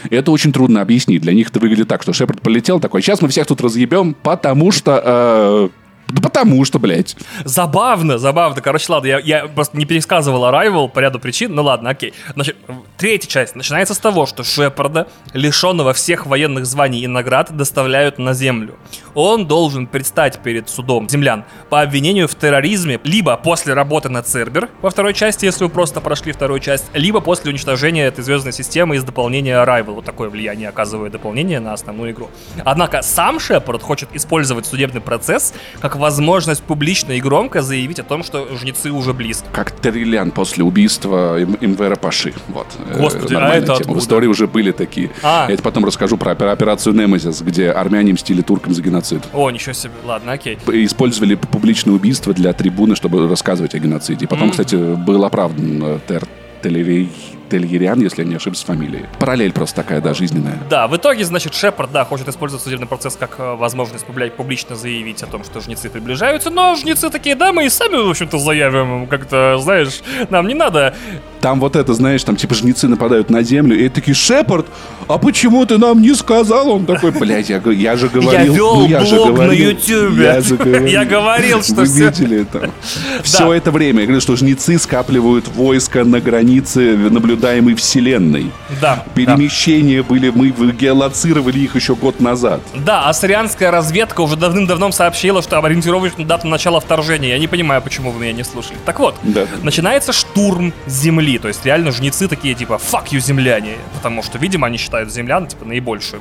это 0.08 0.30
очень 0.30 0.52
трудно 0.52 0.59
объяснить. 0.80 1.22
Для 1.22 1.32
них 1.32 1.50
это 1.50 1.60
выглядит 1.60 1.88
так, 1.88 2.02
что 2.02 2.12
Шепард 2.12 2.40
полетел 2.40 2.80
такой, 2.80 3.02
сейчас 3.02 3.22
мы 3.22 3.28
всех 3.28 3.46
тут 3.46 3.60
разъебем, 3.60 4.14
потому 4.14 4.70
что... 4.70 5.70
да 6.12 6.22
потому 6.22 6.64
что, 6.64 6.78
блядь. 6.78 7.16
Забавно, 7.44 8.18
забавно. 8.18 8.60
Короче, 8.60 8.92
ладно, 8.92 9.06
я, 9.06 9.18
я 9.18 9.46
просто 9.46 9.76
не 9.76 9.84
пересказывал 9.84 10.44
Arrival 10.44 10.88
по 10.88 11.00
ряду 11.00 11.18
причин. 11.18 11.54
Ну 11.54 11.62
ладно, 11.62 11.90
окей. 11.90 12.12
Значит, 12.34 12.56
третья 12.96 13.28
часть 13.28 13.56
начинается 13.56 13.94
с 13.94 13.98
того, 13.98 14.26
что 14.26 14.44
Шепарда, 14.44 15.08
лишенного 15.32 15.92
всех 15.92 16.26
военных 16.26 16.66
званий 16.66 17.00
и 17.00 17.06
наград, 17.06 17.54
доставляют 17.56 18.18
на 18.18 18.34
Землю. 18.34 18.76
Он 19.14 19.46
должен 19.46 19.86
предстать 19.86 20.40
перед 20.40 20.68
судом 20.68 21.08
землян 21.08 21.44
по 21.68 21.82
обвинению 21.82 22.28
в 22.28 22.34
терроризме 22.34 23.00
либо 23.04 23.36
после 23.36 23.74
работы 23.74 24.08
на 24.08 24.22
Цербер 24.22 24.68
во 24.82 24.90
второй 24.90 25.14
части, 25.14 25.44
если 25.44 25.64
вы 25.64 25.70
просто 25.70 26.00
прошли 26.00 26.32
вторую 26.32 26.60
часть, 26.60 26.86
либо 26.94 27.20
после 27.20 27.50
уничтожения 27.50 28.06
этой 28.06 28.22
звездной 28.22 28.52
системы 28.52 28.96
из 28.96 29.04
дополнения 29.04 29.54
Arrival. 29.54 29.94
Вот 29.94 30.04
такое 30.04 30.28
влияние 30.28 30.68
оказывает 30.68 31.12
дополнение 31.12 31.60
на 31.60 31.72
основную 31.72 32.12
игру. 32.12 32.30
Однако 32.64 33.02
сам 33.02 33.40
Шепард 33.40 33.82
хочет 33.82 34.08
использовать 34.12 34.66
судебный 34.66 35.00
процесс 35.00 35.54
как 35.80 35.96
возможность 36.00 36.62
публично 36.62 37.12
и 37.12 37.20
громко 37.20 37.62
заявить 37.62 38.00
о 38.00 38.02
том, 38.02 38.24
что 38.24 38.48
жнецы 38.56 38.90
уже 38.90 39.12
близко. 39.12 39.46
Как 39.52 39.70
Триллиан 39.70 40.30
после 40.32 40.64
убийства 40.64 41.38
М- 41.38 41.56
Мвера 41.60 41.96
Паши. 41.96 42.32
Вот. 42.48 42.66
Э, 42.90 42.98
Господи, 43.00 43.34
а 43.34 43.40
нормальная 43.40 43.58
это 43.58 43.66
тема. 43.66 43.76
откуда? 43.78 43.98
В 44.00 44.02
истории 44.02 44.26
уже 44.26 44.46
были 44.48 44.72
такие. 44.72 45.10
А. 45.22 45.46
Я 45.48 45.56
потом 45.58 45.84
расскажу 45.84 46.16
про 46.16 46.32
опера- 46.32 46.52
операцию 46.52 46.94
Немезис, 46.94 47.42
где 47.42 47.70
армяне 47.70 48.14
мстили 48.14 48.42
туркам 48.42 48.74
за 48.74 48.82
геноцид. 48.82 49.22
О, 49.32 49.50
ничего 49.50 49.72
себе. 49.74 49.92
Ладно, 50.04 50.32
окей. 50.32 50.58
Использовали 50.66 51.34
публичное 51.36 51.94
убийство 51.94 52.32
для 52.34 52.52
трибуны, 52.52 52.96
чтобы 52.96 53.28
рассказывать 53.28 53.74
о 53.74 53.78
геноциде. 53.78 54.24
И 54.24 54.28
потом, 54.28 54.50
кстати, 54.50 54.74
был 54.74 55.24
оправдан 55.24 55.82
э, 55.84 55.98
Тер 56.08 56.26
Телерей- 56.62 57.08
Тельериан, 57.50 58.00
если 58.00 58.22
я 58.22 58.28
не 58.28 58.36
ошибся 58.36 58.62
с 58.62 58.64
фамилией. 58.64 59.06
Параллель 59.18 59.52
просто 59.52 59.76
такая, 59.76 60.00
да, 60.00 60.14
жизненная. 60.14 60.58
Да, 60.68 60.86
в 60.86 60.96
итоге, 60.96 61.24
значит, 61.24 61.54
Шепард, 61.54 61.90
да, 61.92 62.04
хочет 62.04 62.28
использовать 62.28 62.62
судебный 62.62 62.86
процесс 62.86 63.16
как 63.16 63.36
э, 63.38 63.54
возможность 63.54 64.04
публично 64.36 64.76
заявить 64.76 65.22
о 65.22 65.26
том, 65.26 65.44
что 65.44 65.60
жнецы 65.60 65.90
приближаются, 65.90 66.50
но 66.50 66.76
жнецы 66.76 67.10
такие, 67.10 67.34
да, 67.34 67.52
мы 67.52 67.66
и 67.66 67.68
сами, 67.68 67.96
в 67.96 68.10
общем-то, 68.10 68.38
заявим, 68.38 69.06
как-то, 69.06 69.58
знаешь, 69.60 70.00
нам 70.30 70.46
не 70.46 70.54
надо. 70.54 70.94
Там 71.40 71.58
вот 71.58 71.74
это, 71.74 71.94
знаешь, 71.94 72.22
там 72.22 72.36
типа 72.36 72.54
жнецы 72.54 72.86
нападают 72.86 73.30
на 73.30 73.42
землю, 73.42 73.78
и 73.78 73.88
такие, 73.88 74.14
Шепард, 74.14 74.66
а 75.08 75.18
почему 75.18 75.64
ты 75.66 75.78
нам 75.78 76.00
не 76.00 76.14
сказал? 76.14 76.70
Он 76.70 76.86
такой, 76.86 77.10
блядь, 77.10 77.48
я, 77.48 77.60
я 77.66 77.96
же 77.96 78.08
говорил. 78.08 78.54
вел 78.54 78.76
ну, 78.76 78.86
я 78.88 79.04
же 79.04 79.16
блог 79.16 79.28
на 79.28 79.34
говорил, 79.34 79.70
Ютубе. 79.70 80.22
Я, 80.24 80.40
же 80.40 80.56
говорил. 80.56 80.86
Я 80.86 81.04
говорил, 81.04 81.62
что 81.62 81.74
Вы 81.74 81.84
всё- 81.86 82.06
видели 82.06 82.42
это? 82.42 82.70
Все 83.22 83.52
это 83.52 83.70
время. 83.70 84.00
Я 84.00 84.06
говорю, 84.06 84.20
что 84.20 84.36
жнецы 84.36 84.78
скапливают 84.78 85.48
войско 85.48 86.04
на 86.04 86.20
границе 86.20 86.94
наблюдаемой 87.40 87.74
вселенной. 87.74 88.50
Да, 88.80 88.96
да. 88.96 89.04
Перемещения 89.14 90.02
были, 90.02 90.30
мы 90.30 90.50
геолоцировали 90.50 91.58
их 91.58 91.74
еще 91.74 91.94
год 91.94 92.20
назад. 92.20 92.60
Да, 92.74 93.08
ассарианская 93.08 93.70
разведка 93.70 94.20
уже 94.20 94.36
давным-давно 94.36 94.92
сообщила, 94.92 95.42
что 95.42 95.58
ориентировочную 95.64 96.26
дату 96.26 96.46
начала 96.48 96.80
вторжения. 96.80 97.30
Я 97.30 97.38
не 97.38 97.48
понимаю, 97.48 97.82
почему 97.82 98.10
вы 98.10 98.20
меня 98.20 98.32
не 98.32 98.44
слушали. 98.44 98.76
Так 98.84 99.00
вот, 99.00 99.16
Да. 99.22 99.46
начинается 99.62 100.12
штурм 100.12 100.72
Земли. 100.86 101.38
То 101.38 101.48
есть 101.48 101.64
реально 101.64 101.92
жнецы 101.92 102.28
такие 102.28 102.54
типа 102.54 102.74
«fuck 102.74 103.08
you, 103.10 103.20
земляне». 103.20 103.76
Потому 103.94 104.22
что, 104.22 104.38
видимо, 104.38 104.66
они 104.66 104.76
считают 104.78 105.12
землян 105.12 105.46
типа 105.46 105.64
наибольшим 105.64 106.20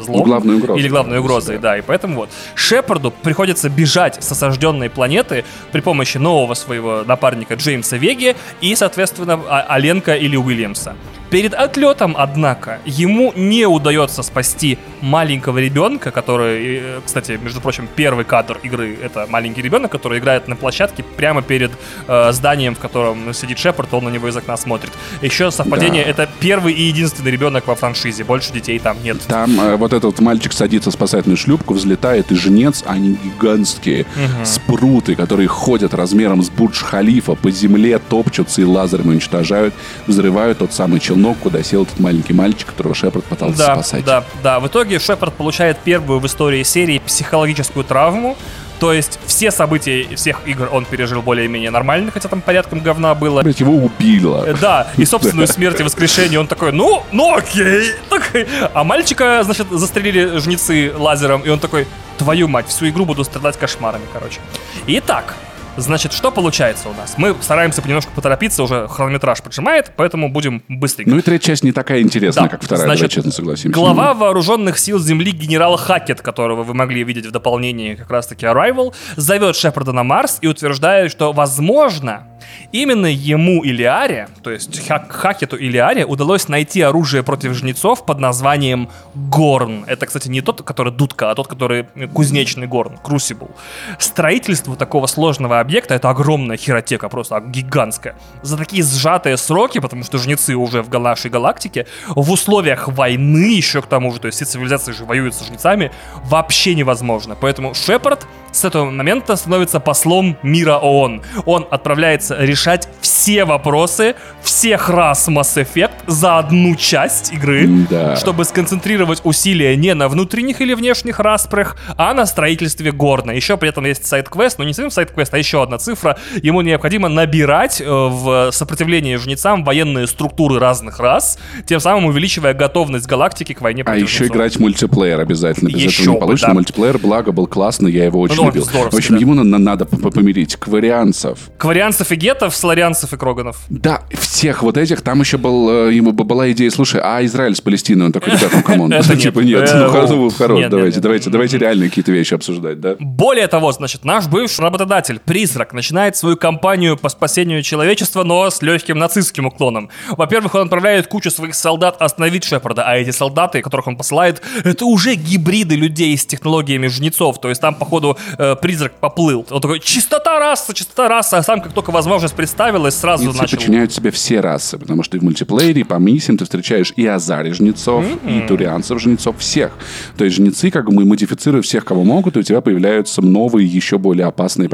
злом. 0.00 0.22
Главной 0.24 0.56
угрозой. 0.56 0.80
Или 0.80 0.88
главной 0.88 1.18
угрозой, 1.18 1.56
Да. 1.56 1.70
да. 1.70 1.78
И 1.78 1.80
поэтому 1.82 2.14
вот 2.16 2.30
Шепарду 2.54 3.10
приходится 3.10 3.68
бежать 3.68 4.22
с 4.22 4.32
осажденной 4.32 4.90
планеты 4.90 5.44
при 5.72 5.80
помощи 5.80 6.18
нового 6.18 6.54
своего 6.54 7.02
напарника 7.06 7.54
Джеймса 7.54 7.96
Веги 7.96 8.36
и, 8.60 8.74
соответственно, 8.74 9.40
А- 9.48 9.62
Аленка 9.68 10.14
или 10.14 10.36
Уильямса. 10.36 10.94
Перед 11.30 11.52
отлетом, 11.52 12.14
однако, 12.16 12.78
ему 12.86 13.32
не 13.36 13.66
удается 13.66 14.22
спасти 14.22 14.78
маленького 15.02 15.58
ребенка, 15.58 16.10
который, 16.10 16.76
э, 16.76 17.00
кстати, 17.04 17.38
между 17.42 17.60
прочим, 17.60 17.86
первый 17.94 18.24
кадр 18.24 18.58
игры— 18.62 18.96
это 19.02 19.26
маленький 19.28 19.60
ребенок, 19.60 19.92
который 19.92 20.18
играет 20.20 20.48
на 20.48 20.56
площадке 20.56 21.02
прямо 21.02 21.42
перед 21.42 21.70
э, 22.06 22.32
зданием, 22.32 22.74
в 22.74 22.78
котором 22.78 23.34
сидит 23.34 23.58
Шепард, 23.58 23.92
он 23.92 24.04
на 24.04 24.08
него 24.08 24.28
из 24.28 24.36
окна 24.36 24.56
смотрит. 24.56 24.92
Еще 25.20 25.50
совпадение 25.50 26.04
Да.— 26.04 26.10
это 26.12 26.28
первый 26.40 26.72
и 26.72 26.82
единственный 26.82 27.30
ребенок 27.30 27.66
во 27.66 27.74
франшизе, 27.74 28.24
больше 28.24 28.52
детей 28.52 28.78
там 28.78 28.96
нет. 29.02 29.18
Там 29.28 29.60
э, 29.60 29.76
вот 29.76 29.92
этот 29.92 30.18
мальчик 30.20 30.52
садится 30.52 30.90
в 30.90 30.94
спасательную 30.94 31.36
шлюпку, 31.36 31.74
взлетает, 31.74 32.32
и 32.32 32.34
жнец, 32.36 32.82
они 32.86 33.18
гигантские, 33.22 34.06
спруты, 34.44 35.14
которые 35.14 35.48
ходят 35.48 35.92
размером 35.94 36.42
с 36.42 36.50
Бурдж-Халифа 36.50 37.34
по 37.34 37.50
земле 37.50 37.97
топчутся 38.08 38.60
и 38.60 38.64
лазерами 38.64 39.10
уничтожают, 39.10 39.74
взрывают 40.06 40.58
тот 40.58 40.72
самый 40.72 41.00
челнок, 41.00 41.38
куда 41.38 41.62
сел 41.62 41.82
этот 41.84 42.00
маленький 42.00 42.32
мальчик, 42.32 42.66
которого 42.68 42.94
Шепард 42.94 43.24
пытался 43.24 43.58
Да, 43.58 43.74
спасать. 43.74 44.04
да, 44.04 44.24
да. 44.42 44.60
В 44.60 44.66
итоге 44.66 44.98
Шепард 44.98 45.34
получает 45.34 45.78
первую 45.78 46.20
в 46.20 46.26
истории 46.26 46.62
серии 46.62 46.98
психологическую 46.98 47.84
травму. 47.84 48.36
То 48.80 48.92
есть 48.92 49.18
все 49.26 49.50
события 49.50 50.06
всех 50.14 50.46
игр 50.46 50.68
он 50.70 50.84
пережил 50.84 51.20
более-менее 51.20 51.72
нормально, 51.72 52.12
хотя 52.12 52.28
там 52.28 52.40
порядком 52.40 52.78
говна 52.78 53.12
было. 53.16 53.42
Блядь, 53.42 53.58
его 53.58 53.74
убило. 53.74 54.44
Э, 54.46 54.54
Да, 54.54 54.86
и 54.96 55.04
собственную 55.04 55.48
смерть 55.48 55.80
и 55.80 55.82
воскрешение 55.82 56.38
он 56.38 56.46
такой, 56.46 56.70
ну, 56.70 57.02
ну 57.10 57.34
окей. 57.34 57.90
Такой. 58.08 58.46
А 58.74 58.84
мальчика, 58.84 59.42
значит, 59.42 59.66
застрелили 59.70 60.38
жнецы 60.38 60.92
лазером, 60.96 61.40
и 61.42 61.48
он 61.48 61.58
такой, 61.58 61.88
твою 62.18 62.46
мать, 62.46 62.68
всю 62.68 62.88
игру 62.88 63.04
буду 63.04 63.24
страдать 63.24 63.56
кошмарами, 63.56 64.04
короче. 64.12 64.38
Итак, 64.86 65.34
Значит, 65.78 66.12
что 66.12 66.32
получается 66.32 66.88
у 66.88 66.92
нас? 66.94 67.14
Мы 67.16 67.36
стараемся 67.40 67.80
понемножку 67.82 68.10
поторопиться, 68.12 68.62
уже 68.64 68.88
хронометраж 68.88 69.42
поджимает, 69.42 69.92
поэтому 69.96 70.28
будем 70.28 70.62
быстренько. 70.68 71.10
Ну 71.10 71.18
и 71.18 71.22
третья 71.22 71.48
часть 71.52 71.62
не 71.62 71.70
такая 71.72 72.00
интересная, 72.00 72.44
Да, 72.44 72.50
как 72.50 72.62
вторая, 72.62 72.84
значит, 72.84 73.02
давай 73.02 73.14
честно 73.14 73.30
согласимся. 73.32 73.74
Глава 73.78 74.12
вооруженных 74.12 74.76
сил 74.78 74.98
Земли 74.98 75.30
генерал 75.30 75.76
Хакет, 75.76 76.20
которого 76.20 76.64
вы 76.64 76.74
могли 76.74 77.04
видеть 77.04 77.26
в 77.26 77.30
дополнении 77.30 77.94
как 77.94 78.10
раз-таки 78.10 78.44
Arrival, 78.44 78.92
зовет 79.16 79.54
Шепарда 79.56 79.92
на 79.92 80.02
Марс 80.02 80.38
и 80.40 80.48
утверждает, 80.48 81.12
что, 81.12 81.32
возможно, 81.32 82.26
именно 82.72 83.06
ему 83.06 83.62
или 83.62 83.84
Аре, 83.84 84.28
то 84.42 84.50
есть 84.50 84.80
Хак- 84.88 85.10
Хакету 85.10 85.56
или 85.56 85.76
Аре, 85.76 86.04
удалось 86.04 86.48
найти 86.48 86.80
оружие 86.80 87.22
против 87.22 87.54
жнецов 87.54 88.04
под 88.04 88.18
названием 88.18 88.88
Горн. 89.14 89.84
Это, 89.86 90.06
кстати, 90.06 90.28
не 90.28 90.40
тот, 90.40 90.62
который 90.62 90.92
дудка, 90.92 91.30
а 91.30 91.34
тот, 91.34 91.46
который 91.46 91.84
кузнечный 92.12 92.66
Горн, 92.66 92.96
Крусибл. 92.98 93.50
Строительство 93.98 94.76
такого 94.76 95.06
сложного 95.06 95.60
объекта— 95.68 95.94
это 95.96 96.08
огромная 96.08 96.56
херотека, 96.56 97.10
просто 97.10 97.40
гигантская. 97.40 98.14
За 98.40 98.56
такие 98.56 98.82
сжатые 98.82 99.36
сроки, 99.36 99.80
потому 99.80 100.02
что 100.02 100.16
жнецы 100.16 100.54
уже 100.54 100.80
в 100.80 100.98
нашей 100.98 101.30
галактике, 101.30 101.86
в 102.08 102.30
условиях 102.32 102.88
войны 102.88 103.54
еще 103.54 103.82
к 103.82 103.86
тому 103.86 104.10
же, 104.14 104.18
то 104.18 104.26
есть 104.28 104.36
все 104.36 104.46
цивилизации 104.46 104.92
же 104.92 105.04
воюют 105.04 105.34
со 105.34 105.44
жнецами, 105.44 105.92
вообще 106.24 106.74
невозможно. 106.74 107.36
Поэтому 107.38 107.74
Шепард 107.74 108.26
с 108.50 108.64
этого 108.64 108.90
момента 108.90 109.36
становится 109.36 109.78
послом 109.78 110.38
мира 110.42 110.78
ООН. 110.78 111.20
Он 111.44 111.66
отправляется 111.70 112.36
решать 112.38 112.88
все 113.02 113.44
вопросы 113.44 114.14
всех 114.42 114.88
рас 114.88 115.28
Mass 115.28 115.62
Effect 115.62 115.92
за 116.06 116.38
одну 116.38 116.74
часть 116.76 117.30
игры, 117.34 117.68
Да. 117.90 118.16
чтобы 118.16 118.46
сконцентрировать 118.46 119.20
усилия 119.24 119.76
не 119.76 119.92
на 119.92 120.08
внутренних 120.08 120.62
или 120.62 120.72
внешних 120.72 121.20
распрях, 121.20 121.76
а 121.98 122.14
на 122.14 122.24
строительстве 122.24 122.90
Горна. 122.90 123.32
Еще 123.32 123.58
при 123.58 123.68
этом 123.68 123.84
есть 123.84 124.06
сайт-квест, 124.06 124.58
но 124.58 124.64
не 124.64 124.72
совсем 124.72 124.90
сайт-квест, 124.90 125.34
а 125.34 125.38
еще 125.38 125.57
одна 125.62 125.78
цифра. 125.78 126.18
Ему 126.42 126.60
необходимо 126.62 127.08
набирать 127.08 127.80
э, 127.80 127.84
в 127.88 128.50
сопротивлении 128.52 129.16
жнецам 129.16 129.64
военные 129.64 130.06
структуры 130.06 130.58
разных 130.58 130.98
рас, 130.98 131.38
тем 131.66 131.80
самым 131.80 132.06
увеличивая 132.06 132.54
готовность 132.54 133.06
галактики 133.06 133.52
к 133.52 133.60
войне 133.60 133.82
А 133.82 133.86
против 133.86 134.02
еще 134.06 134.18
жнецов. 134.18 134.36
играть 134.36 134.56
в 134.56 134.60
мультиплеер 134.60 135.20
обязательно. 135.20 135.68
Без 135.68 135.76
Еще 135.82 136.02
этого 136.02 136.14
не 136.14 136.18
бы, 136.18 136.20
получится. 136.26 136.46
да. 136.48 136.54
Мультиплеер, 136.54 136.98
благо, 136.98 137.32
был 137.32 137.46
классный, 137.46 137.92
я 137.92 138.04
его 138.04 138.20
очень 138.20 138.36
Ну, 138.36 138.46
любил. 138.46 138.64
В 138.64 138.94
общем, 138.94 139.14
да. 139.14 139.20
ему 139.20 139.34
на- 139.34 139.44
на- 139.44 139.58
надо 139.58 139.84
помирить 139.86 140.56
кварианцев. 140.56 141.38
Кварианцев 141.58 142.10
и 142.12 142.16
гетов, 142.16 142.54
сларианцев 142.56 143.12
и 143.12 143.16
кроганов. 143.16 143.58
Да, 143.68 144.02
всех 144.12 144.62
вот 144.62 144.76
этих. 144.76 145.02
Там 145.02 145.20
еще 145.20 145.36
был, 145.38 145.88
э, 145.88 145.94
ему 145.94 146.12
была 146.12 146.50
идея, 146.52 146.70
слушай, 146.70 147.00
а 147.02 147.24
Израиль 147.24 147.54
с 147.54 147.60
Палестиной? 147.60 148.06
Он 148.06 148.12
такой, 148.12 148.32
ребят, 148.34 148.50
ну 148.54 148.62
come 148.62 148.77
on. 148.77 148.88
Ну. 149.08 149.14
Типа 149.16 149.40
нет, 149.40 149.68
Э, 149.70 149.86
ну 149.86 150.30
хорош, 150.30 150.58
Нет, 150.58 150.70
давайте, 150.70 151.00
давайте, 151.00 151.30
давайте 151.30 151.58
реальные 151.58 151.88
какие-то 151.88 152.12
вещи 152.12 152.34
обсуждать, 152.34 152.80
да? 152.80 152.96
Более 152.98 153.46
того, 153.48 153.72
значит, 153.72 154.04
наш 154.04 154.26
бывший 154.26 154.60
работодатель, 154.62 155.18
Призрак, 155.48 155.72
начинает 155.72 156.14
свою 156.14 156.36
кампанию 156.36 156.98
по 156.98 157.08
спасению 157.08 157.62
человечества, 157.62 158.22
но 158.22 158.50
с 158.50 158.60
легким 158.60 158.98
нацистским 158.98 159.46
уклоном. 159.46 159.88
Во-первых, 160.10 160.54
он 160.54 160.62
отправляет 160.64 161.06
кучу 161.06 161.30
своих 161.30 161.54
солдат 161.54 161.96
остановить 162.02 162.44
Шепарда, 162.44 162.82
а 162.82 162.96
эти 162.96 163.12
солдаты, 163.12 163.62
которых 163.62 163.86
он 163.86 163.96
посылает, 163.96 164.42
это 164.62 164.84
уже 164.84 165.14
гибриды 165.14 165.74
людей 165.74 166.18
с 166.18 166.26
технологиями 166.26 166.88
жнецов. 166.88 167.40
То 167.40 167.48
есть 167.48 167.62
там, 167.62 167.74
походу, 167.76 168.18
э, 168.36 168.56
Призрак 168.60 168.92
поплыл. 169.00 169.46
Он 169.48 169.62
такой, 169.62 169.80
чистота 169.80 170.38
раса, 170.38 170.74
чистота 170.74 171.08
раса. 171.08 171.38
А 171.38 171.42
сам, 171.42 171.62
как 171.62 171.72
только 171.72 171.92
возможность 171.92 172.34
представилась, 172.34 172.94
сразу 172.94 173.24
Жнецы 173.24 173.38
начал... 173.40 173.56
подчиняют 173.56 173.90
себе 173.90 174.10
все 174.10 174.40
расы, 174.40 174.76
потому 174.76 175.02
что 175.02 175.16
и 175.16 175.20
в 175.20 175.22
мультиплеере, 175.22 175.80
и 175.80 175.84
по 175.84 175.94
миссиям 175.94 176.36
ты 176.36 176.44
встречаешь 176.44 176.92
и 176.94 177.06
Азари 177.06 177.52
жнецов, 177.52 178.04
и 178.26 178.42
турианцев 178.46 179.00
жнецов, 179.00 179.38
всех. 179.38 179.72
То 180.18 180.24
есть 180.24 180.36
жнецы 180.36 180.70
как 180.70 180.92
бы 180.92 181.06
модифицируют 181.06 181.64
всех, 181.64 181.86
кого 181.86 182.04
могут, 182.04 182.36
и 182.36 182.40
у 182.40 182.42
тебя 182.42 182.60
появляются 182.60 183.22
новые, 183.22 183.66
еще 183.66 183.96
более 183.96 184.26
опасные 184.26 184.68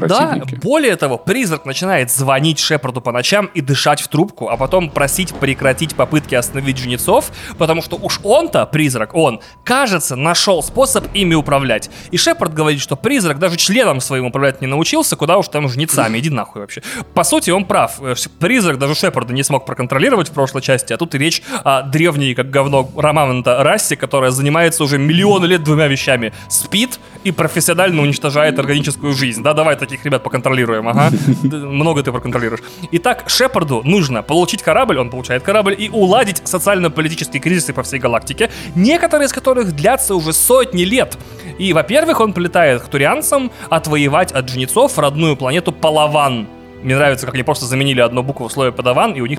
Да, 0.51 0.54
противники. 0.55 0.65
более 0.65 0.97
того, 0.97 1.19
призрак 1.19 1.65
начинает 1.65 2.11
звонить 2.11 2.59
Шепарду 2.59 3.01
по 3.01 3.13
ночам 3.13 3.51
и 3.55 3.61
дышать 3.61 4.01
в 4.01 4.09
трубку, 4.09 4.49
а 4.49 4.57
потом 4.57 4.91
просить 4.91 5.35
прекратить 5.35 5.95
попытки 5.95 6.35
остановить 6.35 6.79
жнецов, 6.79 7.31
потому 7.59 7.83
что 7.83 7.97
уж 7.97 8.21
он-то, 8.23 8.67
призрак, 8.67 9.15
он, 9.15 9.41
кажется, 9.65 10.17
нашел 10.17 10.63
способ 10.63 11.07
ими 11.15 11.35
управлять. 11.35 11.91
И 12.11 12.17
Шепард 12.17 12.55
говорит, 12.55 12.81
что 12.81 12.97
призрак 12.97 13.39
даже 13.39 13.57
членом 13.57 14.01
своим 14.01 14.27
управлять 14.27 14.61
не 14.61 14.67
научился, 14.67 15.17
куда 15.17 15.39
уж 15.39 15.49
там 15.49 15.69
жнецами, 15.69 16.19
иди 16.19 16.31
нахуй 16.31 16.63
вообще. 16.63 16.83
По 17.15 17.25
сути, 17.25 17.51
он 17.51 17.65
прав. 17.65 18.01
Э, 18.01 18.15
Призрак 18.39 18.79
даже 18.79 18.95
Шепарда 18.95 19.33
не 19.33 19.43
смог 19.43 19.67
проконтролировать 19.67 20.29
в 20.29 20.33
прошлой 20.33 20.63
части, 20.63 20.93
а 20.93 20.97
тут 20.97 21.15
и 21.15 21.19
речь 21.19 21.43
о 21.65 21.83
древней, 21.83 22.35
как 22.35 22.51
говно, 22.51 22.91
романта 22.97 23.63
расе, 23.63 23.97
которая 23.97 24.31
занимается 24.31 24.85
уже 24.85 24.99
миллионы 24.99 25.47
лет 25.47 25.63
двумя 25.63 25.87
вещами. 25.87 26.33
Спит 26.49 26.99
и 27.25 27.33
профессионально 27.33 28.03
уничтожает 28.03 28.59
органическую 28.59 29.13
жизнь. 29.15 29.43
Да, 29.43 29.55
давай 29.55 29.77
таких 29.77 30.05
ребят 30.05 30.23
поконтролируем, 30.23 30.44
ага. 30.89 31.11
Д- 31.43 31.57
Много 31.57 32.03
ты 32.03 32.13
проконтролируешь. 32.13 32.63
Итак, 32.93 33.25
Шепарду 33.29 33.83
нужно 33.85 34.23
получить 34.23 34.63
корабль, 34.63 34.99
он 34.99 35.11
получает 35.11 35.43
корабль, 35.43 35.75
и 35.79 35.89
уладить 35.91 36.43
социально-политические 36.47 37.41
кризисы 37.41 37.73
по 37.73 37.83
всей 37.83 37.99
галактике, 37.99 38.51
некоторые 38.75 39.27
из 39.27 39.33
которых 39.33 39.73
длятся 39.75 40.15
уже 40.15 40.33
сотни 40.33 40.83
лет. 40.83 41.17
И, 41.59 41.73
во-первых, 41.73 42.21
он 42.21 42.33
полетает 42.33 42.83
к 42.83 42.89
турианцам 42.89 43.51
отвоевать 43.71 44.33
от 44.33 44.49
жнецов 44.49 44.99
родную 44.99 45.37
планету 45.37 45.73
Палаван. 45.73 46.47
Мне 46.83 46.97
нравится, 46.97 47.25
как 47.25 47.35
они 47.35 47.45
просто 47.45 47.65
заменили 47.65 48.01
одну 48.01 48.23
букву 48.23 48.49
в 48.49 48.53
слове 48.53 48.71
подаван, 48.71 49.13
и 49.13 49.21
у 49.23 49.27
них 49.27 49.39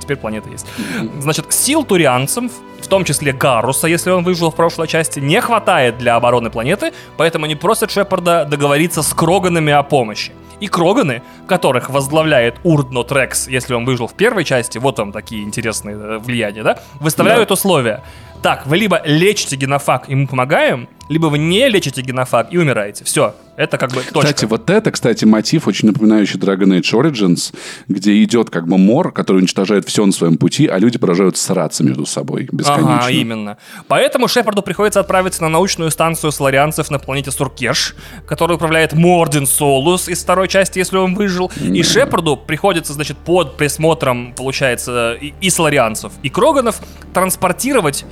теперь 0.00 0.16
планета 0.16 0.48
есть. 0.48 0.66
Значит, 1.20 1.52
сил 1.52 1.84
турианцев, 1.84 2.50
в 2.80 2.86
том 2.88 3.04
числе 3.04 3.32
Гаруса, 3.34 3.86
если 3.86 4.10
он 4.10 4.24
выжил 4.24 4.50
в 4.50 4.54
прошлой 4.54 4.88
части, 4.88 5.20
не 5.20 5.38
хватает 5.42 5.98
для 5.98 6.16
обороны 6.16 6.48
планеты, 6.48 6.92
поэтому 7.18 7.44
они 7.44 7.54
просят 7.54 7.90
Шепарда 7.90 8.46
договориться 8.48 9.02
с 9.02 9.12
Кроганами 9.12 9.74
о 9.74 9.82
помощи. 9.82 10.32
И 10.60 10.68
Кроганы, 10.68 11.22
которых 11.46 11.90
возглавляет 11.90 12.56
Урдно 12.64 13.04
Трекс, 13.04 13.48
если 13.48 13.74
он 13.74 13.84
выжил 13.84 14.06
в 14.06 14.14
первой 14.14 14.44
части, 14.44 14.78
вот 14.78 14.98
вам 14.98 15.12
такие 15.12 15.42
интересные 15.42 15.96
э, 15.96 16.18
влияния, 16.18 16.62
да, 16.62 16.78
выставляют 17.00 17.50
условия. 17.50 18.02
Так, 18.42 18.66
вы 18.66 18.76
либо 18.76 19.00
лечите 19.04 19.56
генофаг, 19.56 20.08
и 20.08 20.14
мы 20.14 20.26
помогаем, 20.26 20.88
либо 21.08 21.26
вы 21.26 21.38
не 21.38 21.68
лечите 21.68 22.02
генофаг 22.02 22.48
и 22.52 22.58
умираете. 22.58 23.04
Все, 23.04 23.34
это 23.56 23.78
как 23.78 23.90
бы 23.90 24.02
точка. 24.02 24.20
Кстати, 24.20 24.44
вот 24.44 24.68
это, 24.70 24.90
кстати, 24.90 25.24
мотив, 25.24 25.66
очень 25.66 25.88
напоминающий 25.88 26.38
Dragon 26.38 26.78
Age 26.78 26.92
Origins, 26.92 27.54
где 27.88 28.22
идет 28.22 28.50
как 28.50 28.66
бы 28.66 28.76
мор, 28.76 29.12
который 29.12 29.38
уничтожает 29.38 29.86
все 29.86 30.04
на 30.04 30.12
своем 30.12 30.36
пути, 30.36 30.66
а 30.66 30.78
люди 30.78 30.98
продолжают 30.98 31.36
сраться 31.36 31.84
между 31.84 32.06
собой 32.06 32.48
бесконечно. 32.50 32.98
Ага, 32.98 33.10
именно. 33.10 33.56
Поэтому 33.88 34.28
Шепарду 34.28 34.62
приходится 34.62 35.00
отправиться 35.00 35.42
на 35.42 35.48
научную 35.48 35.90
станцию 35.90 36.32
сларианцев 36.32 36.90
на 36.90 36.98
планете 36.98 37.30
Суркеш, 37.30 37.94
которую 38.26 38.56
управляет 38.56 38.92
Мордин 38.92 39.46
Солус 39.46 40.08
из 40.08 40.22
второй 40.22 40.48
части, 40.48 40.78
если 40.78 40.96
он 40.96 41.14
выжил. 41.14 41.50
И 41.60 41.82
Шепарду 41.82 42.36
приходится, 42.36 42.92
значит, 42.92 43.16
под 43.16 43.56
присмотром, 43.56 44.34
получается, 44.34 45.14
и, 45.20 45.34
и 45.40 45.50
сларианцев, 45.50 46.12
и 46.22 46.28
Кроганов 46.28 46.80
транспортировать 47.14 48.04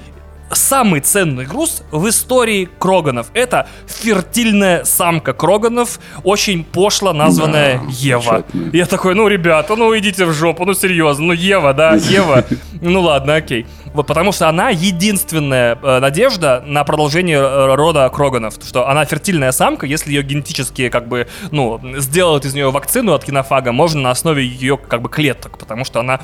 самый 0.55 1.01
ценный 1.01 1.47
груз 1.47 1.83
в 1.91 2.09
истории 2.09 2.69
Кроганов. 2.79 3.29
Это 3.35 3.69
фертильная 3.87 4.85
самка 4.85 5.33
Кроганов, 5.33 6.01
очень 6.23 6.65
пошло 6.65 7.13
названная 7.13 7.79
Да, 7.79 7.85
Ева. 7.91 8.45
Я 8.73 8.87
такой, 8.87 9.15
ну, 9.15 9.29
ребята, 9.29 9.77
ну 9.77 9.97
идите 9.97 10.27
в 10.27 10.33
жопу, 10.33 10.65
ну 10.65 10.75
серьезно, 10.75 11.27
ну 11.27 11.33
Ева, 11.33 11.73
да, 11.73 11.95
Ева. 11.95 12.45
Ну 12.81 13.01
ладно, 13.01 13.37
окей. 13.37 13.67
Вот 13.95 14.09
потому 14.09 14.33
что 14.33 14.49
она 14.49 14.71
единственная 14.71 15.79
э, 15.81 16.01
надежда 16.01 16.63
на 16.67 16.83
продолжение 16.83 17.39
э, 17.39 17.75
рода 17.77 18.11
Кроганов. 18.13 18.55
Что 18.67 18.89
она 18.89 19.05
фертильная 19.05 19.53
самка, 19.53 19.87
если 19.87 20.11
ее 20.11 20.25
генетически 20.25 20.89
как 20.89 21.07
бы, 21.07 21.29
ну, 21.53 21.81
сделают 21.99 22.45
из 22.45 22.55
нее 22.55 22.73
вакцину 22.73 23.13
от 23.13 23.25
кинофага, 23.25 23.71
можно 23.71 24.01
на 24.01 24.11
основе 24.11 24.45
ее 24.45 24.77
как 24.77 25.01
бы 25.01 25.09
клеток, 25.09 25.59
потому 25.59 25.85
что 25.85 26.01
она 26.01 26.21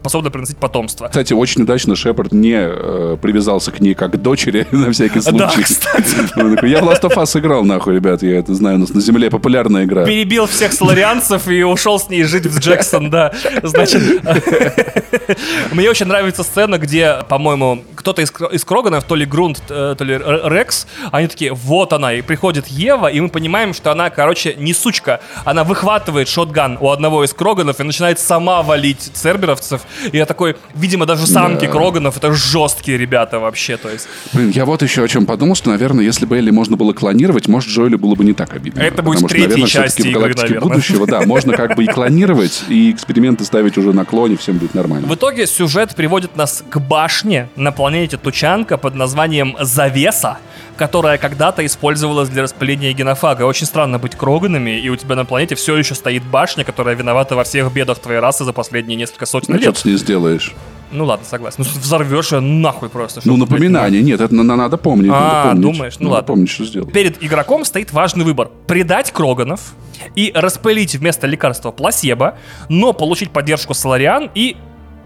способна 0.00 0.30
приносить 0.30 0.58
потомство. 0.58 1.06
Кстати, 1.06 1.32
очень 1.32 1.62
удачно 1.62 1.94
Шепард 1.94 2.32
не 2.32 2.56
э, 2.56 3.16
привязался 3.22 3.63
обращался 3.64 3.72
к 3.72 3.80
ней 3.80 3.94
как 3.94 4.12
к 4.12 4.16
дочери 4.16 4.66
на 4.72 4.90
всякий 4.92 5.20
Да, 5.20 5.48
случай. 5.50 5.62
кстати. 5.62 6.14
Он 6.36 6.54
такой, 6.54 6.70
я 6.70 6.80
в 6.80 6.88
Last 6.88 7.02
of 7.02 7.14
Us 7.16 7.38
играл, 7.38 7.64
нахуй, 7.64 7.94
ребят, 7.94 8.22
я 8.22 8.38
это 8.38 8.54
знаю, 8.54 8.76
у 8.76 8.78
нас 8.80 8.90
на 8.90 9.00
Земле 9.00 9.30
популярная 9.30 9.84
игра. 9.84 10.04
Перебил 10.04 10.46
всех 10.46 10.72
соларианцев 10.72 11.48
и 11.48 11.62
ушел 11.62 11.98
с 11.98 12.08
ней 12.08 12.24
жить 12.24 12.46
в 12.46 12.58
Джексон, 12.58 13.10
да. 13.10 13.32
Значит, 13.62 14.02
мне 15.72 15.90
очень 15.90 16.06
нравится 16.06 16.42
сцена, 16.42 16.78
где, 16.78 17.18
по-моему, 17.28 17.84
кто-то 17.94 18.22
из, 18.22 18.32
из 18.52 18.64
Кроганов, 18.64 19.04
то 19.04 19.14
ли 19.14 19.24
Грунт, 19.24 19.62
э, 19.68 19.94
то 19.96 20.04
ли 20.04 20.18
Рекс, 20.44 20.86
они 21.12 21.28
такие, 21.28 21.52
вот 21.52 21.92
она, 21.92 22.12
и 22.14 22.22
приходит 22.22 22.66
Ева, 22.68 23.06
и 23.08 23.20
мы 23.20 23.28
понимаем, 23.28 23.74
что 23.74 23.90
она, 23.92 24.10
короче, 24.10 24.54
не 24.54 24.74
сучка. 24.74 25.20
Она 25.44 25.64
выхватывает 25.64 26.28
шотган 26.28 26.78
у 26.80 26.90
одного 26.90 27.24
из 27.24 27.32
Кроганов 27.32 27.80
и 27.80 27.82
начинает 27.82 28.18
сама 28.18 28.62
валить 28.62 29.10
церберовцев. 29.14 29.82
И 30.12 30.16
я 30.16 30.26
такой, 30.26 30.56
видимо, 30.74 31.06
даже 31.06 31.26
самки 31.26 31.66
Да. 31.66 31.72
Кроганов 31.72 32.16
это 32.16 32.32
жесткие 32.32 32.98
ребята 32.98 33.38
вообще, 33.44 33.76
то 33.76 33.88
есть. 33.88 34.08
Блин, 34.32 34.50
я 34.50 34.64
вот 34.64 34.82
еще 34.82 35.04
о 35.04 35.08
чем 35.08 35.26
подумал, 35.26 35.54
что, 35.54 35.70
наверное, 35.70 36.04
если 36.04 36.26
бы 36.26 36.36
Элли 36.36 36.50
можно 36.50 36.76
было 36.76 36.92
клонировать, 36.92 37.46
может, 37.48 37.70
Джоэлю 37.70 37.98
было 37.98 38.14
бы 38.14 38.24
не 38.24 38.32
так 38.32 38.52
обидно. 38.54 38.80
Это 38.80 39.02
будет 39.02 39.18
что, 39.20 39.28
третьей 39.28 39.48
наверное, 39.48 39.68
части 39.68 40.00
игры, 40.02 40.12
«Галактике 40.20 40.42
наверное. 40.48 40.68
будущего», 40.68 41.06
да, 41.06 41.20
можно 41.22 41.56
как 41.56 41.76
бы 41.76 41.84
и 41.84 41.86
клонировать, 41.86 42.64
и 42.68 42.90
эксперименты 42.90 43.44
ставить 43.44 43.78
уже 43.78 43.92
на 43.92 44.04
клоне, 44.04 44.36
всем 44.36 44.58
будет 44.58 44.74
нормально. 44.74 45.06
В 45.06 45.14
итоге 45.14 45.46
сюжет 45.46 45.94
приводит 45.94 46.36
нас 46.36 46.64
к 46.68 46.78
башне 46.80 47.48
на 47.56 47.70
планете 47.72 48.16
Тучанка 48.16 48.76
под 48.78 48.94
названием 48.94 49.56
Завеса, 49.60 50.38
которая 50.76 51.18
когда-то 51.18 51.64
использовалась 51.64 52.28
для 52.28 52.42
распыления 52.42 52.92
генофага. 52.92 53.44
Очень 53.44 53.66
странно 53.66 53.98
быть 53.98 54.16
Кроганами, 54.16 54.78
и 54.80 54.88
у 54.88 54.96
тебя 54.96 55.14
на 55.14 55.24
планете 55.24 55.54
все 55.54 55.76
еще 55.76 55.94
стоит 55.94 56.24
башня, 56.24 56.64
которая 56.64 56.96
виновата 56.96 57.36
во 57.36 57.44
всех 57.44 57.72
бедах 57.72 57.98
твоей 57.98 58.18
расы 58.20 58.44
за 58.44 58.52
последние 58.52 58.96
несколько 58.96 59.26
сотен 59.26 59.54
Ну, 59.54 59.58
что 59.58 59.66
лет. 59.68 59.74
ты 59.76 59.80
с 59.80 59.84
ней 59.84 59.96
сделаешь? 59.96 60.54
Ну 60.90 61.06
ладно, 61.06 61.26
согласен. 61.28 61.56
Ну, 61.58 61.64
взорвешь 61.64 62.30
ее 62.32 62.40
нахуй 62.40 62.88
просто. 62.88 63.20
Ну, 63.24 63.33
блядь, 63.36 63.50
напоминание. 63.50 64.02
Нет, 64.02 64.20
это 64.20 64.34
на- 64.34 64.56
надо 64.56 64.76
помнить. 64.76 65.10
А, 65.12 65.20
надо 65.44 65.48
помнить. 65.50 65.62
думаешь? 65.76 65.94
Ну 65.98 66.04
Надо 66.04 66.14
ладно. 66.14 66.26
помнить, 66.26 66.50
что 66.50 66.64
сделать. 66.64 66.92
Перед 66.92 67.22
игроком 67.22 67.64
стоит 67.64 67.92
важный 67.92 68.24
выбор. 68.24 68.50
Предать 68.66 69.10
Кроганов 69.12 69.74
и 70.14 70.32
распылить 70.34 70.94
вместо 70.94 71.26
лекарства 71.26 71.70
пласебо, 71.70 72.36
но 72.68 72.92
получить 72.92 73.30
поддержку 73.30 73.74
Солариан 73.74 74.30
и... 74.34 74.56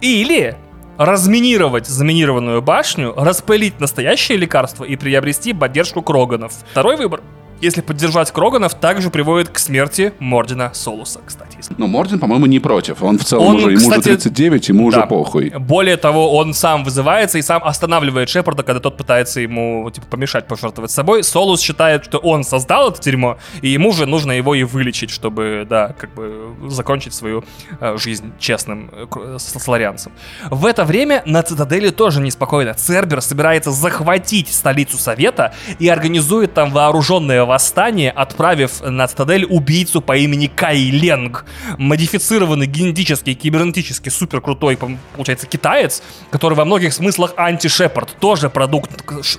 Или 0.01 0.57
разминировать 0.97 1.87
заминированную 1.87 2.61
башню, 2.61 3.15
распылить 3.17 3.79
настоящее 3.81 4.37
лекарство 4.39 4.85
и 4.85 4.97
приобрести 4.97 5.53
поддержку 5.53 6.03
Кроганов. 6.03 6.53
Второй 6.73 6.97
выбор. 6.97 7.21
Если 7.61 7.81
поддержать 7.81 8.31
Кроганов, 8.31 8.75
также 8.75 9.11
приводит 9.11 9.49
к 9.49 9.59
смерти 9.59 10.13
Мордина 10.19 10.71
Солуса, 10.75 11.21
кстати. 11.27 11.59
Но 11.77 11.87
Мордин, 11.87 12.19
по-моему, 12.19 12.47
не 12.47 12.61
против. 12.61 13.03
Он 13.03 13.19
в 13.19 13.25
целом 13.25 13.47
Он, 13.47 13.57
уже, 13.57 13.71
ему 13.73 13.79
кстати, 13.81 13.99
уже 13.99 14.17
39, 14.19 14.69
ему 14.69 14.85
уже 14.87 15.01
Да. 15.01 15.07
похуй. 15.07 15.51
Более 15.51 15.97
того, 15.97 16.37
он 16.37 16.55
сам 16.55 16.85
вызывается 16.85 17.39
и 17.39 17.43
сам 17.43 17.63
останавливает 17.65 18.29
Шепарда, 18.29 18.63
когда 18.63 18.81
тот 18.81 18.97
пытается 18.97 19.41
ему 19.41 19.91
типа 19.91 20.07
помешать 20.07 20.47
пожертвовать 20.47 20.91
собой. 20.91 21.25
Солус 21.25 21.61
считает, 21.61 22.05
что 22.05 22.19
он 22.19 22.45
создал 22.45 22.91
это 22.91 23.03
дерьмо, 23.03 23.39
и 23.61 23.69
ему 23.69 23.93
же 23.93 24.07
нужно 24.07 24.33
его 24.33 24.55
и 24.55 24.63
вылечить, 24.63 25.11
чтобы, 25.11 25.67
да, 25.69 25.95
как 25.99 26.15
бы 26.15 26.55
закончить 26.69 27.15
свою 27.15 27.45
э, 27.81 27.97
жизнь 27.99 28.33
честным 28.39 28.91
э, 28.93 29.37
с- 29.39 29.59
сларианцем. 29.61 30.13
В 30.51 30.65
это 30.65 30.85
время 30.85 31.23
на 31.27 31.43
Цитадели 31.43 31.91
тоже 31.91 32.21
неспокойно. 32.21 32.75
Цербер 32.75 33.21
собирается 33.21 33.71
захватить 33.73 34.53
столицу 34.53 34.97
Совета 34.99 35.55
и 35.79 35.89
организует 35.89 36.55
там 36.55 36.71
вооруженное 36.71 37.45
восстание, 37.49 38.11
отправив 38.13 38.81
на 38.83 39.09
Цитадель 39.09 39.45
убийцу 39.45 40.01
по 40.01 40.17
имени 40.17 40.47
Кайленг. 40.47 41.45
Модифицированный 41.79 42.67
генетически, 42.67 43.35
кибернетически 43.35 44.11
супер 44.11 44.41
получается, 44.41 45.47
китаец, 45.47 46.03
который 46.31 46.55
во 46.55 46.65
многих 46.65 46.93
смыслах 46.93 47.35
анти-шепард, 47.37 48.17
тоже 48.21 48.51
продукт 48.51 48.91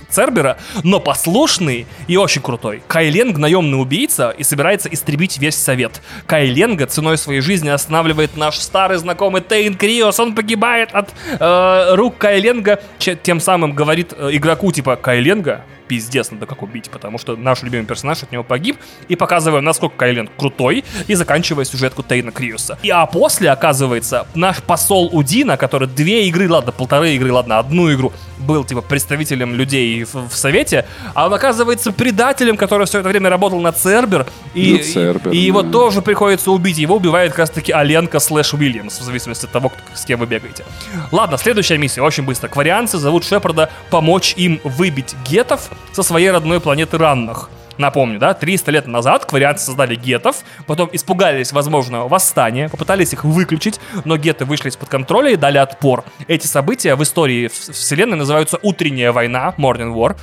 Цербера, 0.09 0.57
но 0.83 0.99
послушный 0.99 1.87
и 2.07 2.17
очень 2.17 2.41
крутой. 2.41 2.81
Кайленг 2.87 3.37
наемный 3.37 3.79
убийца 3.81 4.31
и 4.31 4.43
собирается 4.43 4.89
истребить 4.89 5.37
весь 5.37 5.55
совет. 5.55 6.01
Кайленга 6.25 6.85
ценой 6.87 7.17
своей 7.17 7.41
жизни 7.41 7.69
останавливает 7.69 8.35
наш 8.35 8.57
старый 8.57 8.97
знакомый 8.97 9.41
Тейн 9.41 9.75
Криос. 9.75 10.19
Он 10.19 10.35
погибает 10.35 10.89
от 10.93 11.13
э, 11.39 11.95
рук 11.95 12.17
Кайленга, 12.17 12.81
тем 13.23 13.39
самым 13.39 13.73
говорит 13.73 14.13
э, 14.17 14.29
игроку 14.31 14.71
типа 14.71 14.95
Кайленга, 14.95 15.63
пиздец, 15.87 16.31
надо 16.31 16.45
как 16.45 16.61
убить, 16.61 16.89
потому 16.89 17.17
что 17.17 17.35
наш 17.35 17.63
любимый 17.63 17.85
персонаж 17.85 17.98
от 18.23 18.31
него 18.31 18.43
погиб, 18.43 18.77
и 19.07 19.15
показываем, 19.15 19.63
насколько 19.63 19.95
Кайленг 19.97 20.31
крутой, 20.37 20.83
и 21.07 21.15
заканчивая 21.15 21.65
сюжетку 21.65 22.03
Тейна 22.03 22.31
Криуса. 22.31 22.77
И 22.83 22.89
а 22.89 23.05
после, 23.05 23.49
оказывается, 23.51 24.27
наш 24.35 24.61
посол 24.63 25.09
Удина, 25.11 25.57
который 25.57 25.87
две 25.87 26.27
игры, 26.27 26.49
ладно, 26.49 26.71
полторы 26.71 27.15
игры, 27.15 27.31
ладно, 27.31 27.59
одну 27.59 27.91
игру, 27.93 28.11
был, 28.39 28.63
типа, 28.63 28.81
представителем 28.81 29.53
людей 29.53 30.03
в, 30.03 30.29
в 30.29 30.35
Совете, 30.35 30.85
а 31.13 31.25
он 31.27 31.33
оказывается 31.33 31.91
предателем, 31.91 32.57
который 32.57 32.87
все 32.87 32.99
это 32.99 33.09
время 33.09 33.29
работал 33.29 33.59
на 33.59 33.71
Цербер, 33.71 34.25
и, 34.53 34.73
На 34.73 34.83
Цербер, 34.83 35.31
и, 35.31 35.37
и 35.37 35.39
его 35.39 35.63
тоже 35.63 36.01
приходится 36.01 36.51
убить. 36.51 36.77
Его 36.77 36.95
убивает 36.95 37.31
как 37.31 37.39
раз 37.39 37.49
таки 37.49 37.71
Аленка 37.71 38.19
слэш 38.19 38.53
Уильямс, 38.53 38.99
в 38.99 39.03
зависимости 39.03 39.45
от 39.45 39.51
того, 39.51 39.69
кто- 39.69 39.79
с 39.93 40.05
кем 40.05 40.19
вы 40.19 40.25
бегаете. 40.25 40.63
Ладно, 41.11 41.37
следующая 41.37 41.77
миссия, 41.77 42.01
очень 42.01 42.23
быстро. 42.23 42.47
Кварианцы 42.47 42.97
зовут 42.97 43.25
Шепарда 43.25 43.69
помочь 43.89 44.33
им 44.37 44.59
выбить 44.63 45.15
гетов 45.27 45.69
со 45.91 46.03
своей 46.03 46.31
родной 46.31 46.59
планеты 46.59 46.97
Раннах. 46.97 47.49
Напомню, 47.79 48.19
да, 48.19 48.33
300 48.33 48.71
лет 48.71 48.87
назад 48.87 49.25
кварианцы 49.25 49.65
создали 49.65 49.95
гетов, 49.95 50.43
потом 50.67 50.89
испугались 50.91 51.53
возможного 51.53 52.09
восстания, 52.09 52.67
попытались 52.67 53.13
их 53.13 53.23
выключить, 53.23 53.79
но 54.03 54.17
геты 54.17 54.43
вышли 54.43 54.67
из-под 54.67 54.89
контроля 54.89 55.31
и 55.31 55.37
дали 55.37 55.57
отпор. 55.59 56.03
Эти 56.27 56.45
события 56.45 56.95
в 56.95 57.03
истории 57.03 57.47
вселенной 57.47 58.17
называются 58.17 58.59
«Утренняя 58.61 59.13
война», 59.13 59.55
Morning 59.57 59.93
War, 59.95 60.17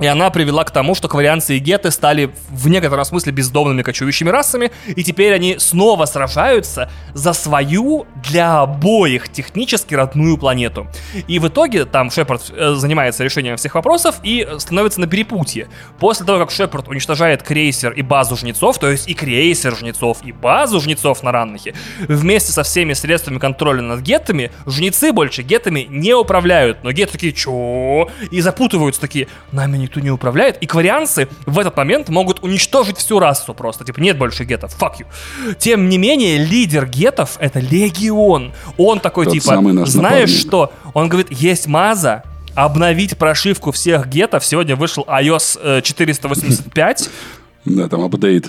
и 0.00 0.06
она 0.06 0.30
привела 0.30 0.64
к 0.64 0.70
тому, 0.70 0.94
что 0.94 1.08
кварианцы 1.08 1.56
и 1.56 1.58
геты 1.58 1.90
стали 1.90 2.30
в 2.50 2.68
некотором 2.68 3.04
смысле 3.04 3.32
бездомными 3.32 3.82
кочующими 3.82 4.28
расами, 4.28 4.70
и 4.86 5.02
теперь 5.02 5.32
они 5.32 5.56
снова 5.58 6.04
сражаются 6.04 6.90
за 7.14 7.32
свою 7.32 8.06
для 8.22 8.60
обоих 8.60 9.30
технически 9.30 9.94
родную 9.94 10.36
планету. 10.36 10.86
И 11.28 11.38
в 11.38 11.48
итоге 11.48 11.86
там 11.86 12.10
Шепард 12.10 12.52
э, 12.54 12.74
занимается 12.74 13.24
решением 13.24 13.56
всех 13.56 13.74
вопросов 13.74 14.16
и 14.22 14.46
становится 14.58 15.00
на 15.00 15.06
перепутье. 15.06 15.68
После 15.98 16.26
того, 16.26 16.40
как 16.40 16.50
Шепард 16.50 16.88
уничтожает 16.88 17.42
крейсер 17.42 17.92
и 17.92 18.02
базу 18.02 18.36
жнецов, 18.36 18.78
то 18.78 18.90
есть 18.90 19.08
и 19.08 19.14
крейсер 19.14 19.74
жнецов, 19.76 20.18
и 20.24 20.32
базу 20.32 20.80
жнецов 20.80 21.22
на 21.22 21.32
Раннахе, 21.32 21.74
вместе 22.00 22.52
со 22.52 22.62
всеми 22.62 22.92
средствами 22.92 23.38
контроля 23.38 23.80
над 23.80 24.00
гетами, 24.00 24.50
жнецы 24.66 25.12
больше 25.12 25.42
гетами 25.42 25.86
не 25.88 26.14
управляют. 26.14 26.84
Но 26.84 26.92
геты 26.92 27.12
такие, 27.12 27.32
чё? 27.32 28.10
И 28.30 28.40
запутываются 28.42 29.00
такие, 29.00 29.28
нами 29.52 29.85
никто 29.86 30.00
не 30.00 30.10
управляет. 30.10 30.58
И 30.62 30.66
кварианцы 30.66 31.28
в 31.46 31.58
этот 31.58 31.76
момент 31.76 32.08
могут 32.08 32.42
уничтожить 32.42 32.98
всю 32.98 33.18
расу 33.18 33.54
просто. 33.54 33.84
Типа, 33.84 34.00
нет 34.00 34.18
больше 34.18 34.44
гетов, 34.44 34.76
fuck 34.78 34.94
you. 34.98 35.54
Тем 35.58 35.88
не 35.88 35.98
менее, 35.98 36.38
лидер 36.38 36.86
гетов— 36.86 37.36
это 37.40 37.60
Легион. 37.60 38.52
Он 38.76 39.00
такой, 39.00 39.24
Тот 39.24 39.34
типа, 39.34 39.56
знаешь 39.86 39.94
напарник. 39.94 40.28
что? 40.28 40.72
Он 40.94 41.08
говорит, 41.08 41.32
есть 41.32 41.66
маза, 41.66 42.22
обновить 42.54 43.16
прошивку 43.16 43.70
всех 43.72 44.08
гетов. 44.08 44.44
Сегодня 44.44 44.76
вышел 44.76 45.04
iOS 45.08 45.58
э, 45.62 45.82
485. 45.82 47.10
Да, 47.64 47.88
там 47.88 48.04
апдейт. 48.04 48.48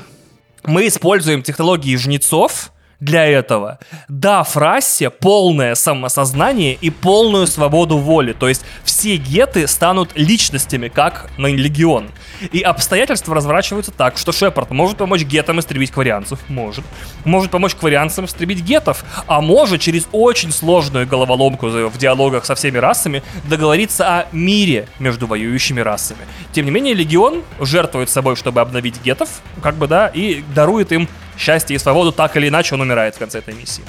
Мы 0.64 0.88
используем 0.88 1.42
технологии 1.42 1.96
жнецов 1.96 2.72
для 3.00 3.26
этого, 3.26 3.80
дав 4.08 4.58
расе 4.58 5.10
полное 5.10 5.76
самосознание 5.76 6.74
и 6.74 6.90
полную 6.90 7.46
свободу 7.48 7.98
воли. 7.98 8.34
То 8.34 8.48
есть 8.48 8.66
все 8.84 9.18
геты 9.18 9.68
станут 9.68 10.12
личностями, 10.16 10.88
как 10.88 11.30
на 11.38 11.48
Легион. 11.48 12.10
И 12.52 12.62
обстоятельства 12.62 13.36
разворачиваются 13.36 13.92
так, 13.92 14.18
что 14.18 14.32
Шепард 14.32 14.72
может 14.72 14.98
помочь 14.98 15.24
гетам 15.24 15.60
истребить 15.60 15.92
кварианцев, 15.92 16.40
может. 16.48 16.86
Может 17.24 17.52
помочь 17.52 17.76
кварианцам 17.76 18.26
истребить 18.26 18.62
гетов, 18.62 19.04
а 19.28 19.42
может 19.42 19.82
через 19.82 20.08
очень 20.12 20.52
сложную 20.52 21.06
головоломку 21.08 21.68
в 21.68 21.98
диалогах 21.98 22.46
со 22.46 22.56
всеми 22.56 22.78
расами 22.78 23.22
договориться 23.48 24.08
о 24.08 24.26
мире 24.32 24.88
между 25.00 25.28
воюющими 25.28 25.82
расами. 25.82 26.22
Тем 26.52 26.66
не 26.66 26.72
менее, 26.72 26.94
Легион 26.94 27.44
жертвует 27.60 28.10
собой, 28.10 28.36
чтобы 28.36 28.62
обновить 28.62 29.02
гетов, 29.04 29.42
как 29.62 29.76
бы, 29.76 29.88
да, 29.88 30.08
и 30.08 30.44
дарует 30.56 30.92
им 30.92 31.08
счастье 31.38 31.76
и 31.76 31.80
свободу, 31.80 32.12
так 32.12 32.36
или 32.38 32.48
иначе 32.48 32.76
он 32.76 32.82
умирает 32.82 33.16
в 33.16 33.20
конце 33.20 33.40
этой 33.40 33.54
миссии. 33.54 33.84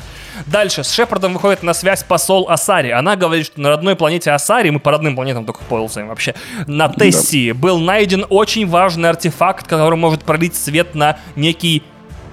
Дальше 0.46 0.84
с 0.84 0.92
Шепардом 0.92 1.32
выходит 1.32 1.62
на 1.62 1.74
связь 1.74 2.02
посол 2.02 2.48
Асари. 2.48 2.90
Она 2.90 3.16
говорит, 3.16 3.46
что 3.46 3.60
на 3.60 3.70
родной 3.70 3.96
планете 3.96 4.30
Асари, 4.30 4.70
мы 4.70 4.80
по 4.80 4.90
родным 4.90 5.14
планетам 5.14 5.44
только 5.44 5.64
ползаем 5.64 6.08
вообще, 6.08 6.34
на 6.66 6.88
Тессии 6.88 7.52
был 7.52 7.78
найден 7.78 8.26
очень 8.28 8.66
важный 8.66 9.08
артефакт, 9.08 9.66
который 9.66 9.96
может 9.96 10.22
пролить 10.22 10.56
свет 10.56 10.94
на 10.94 11.18
некий 11.36 11.82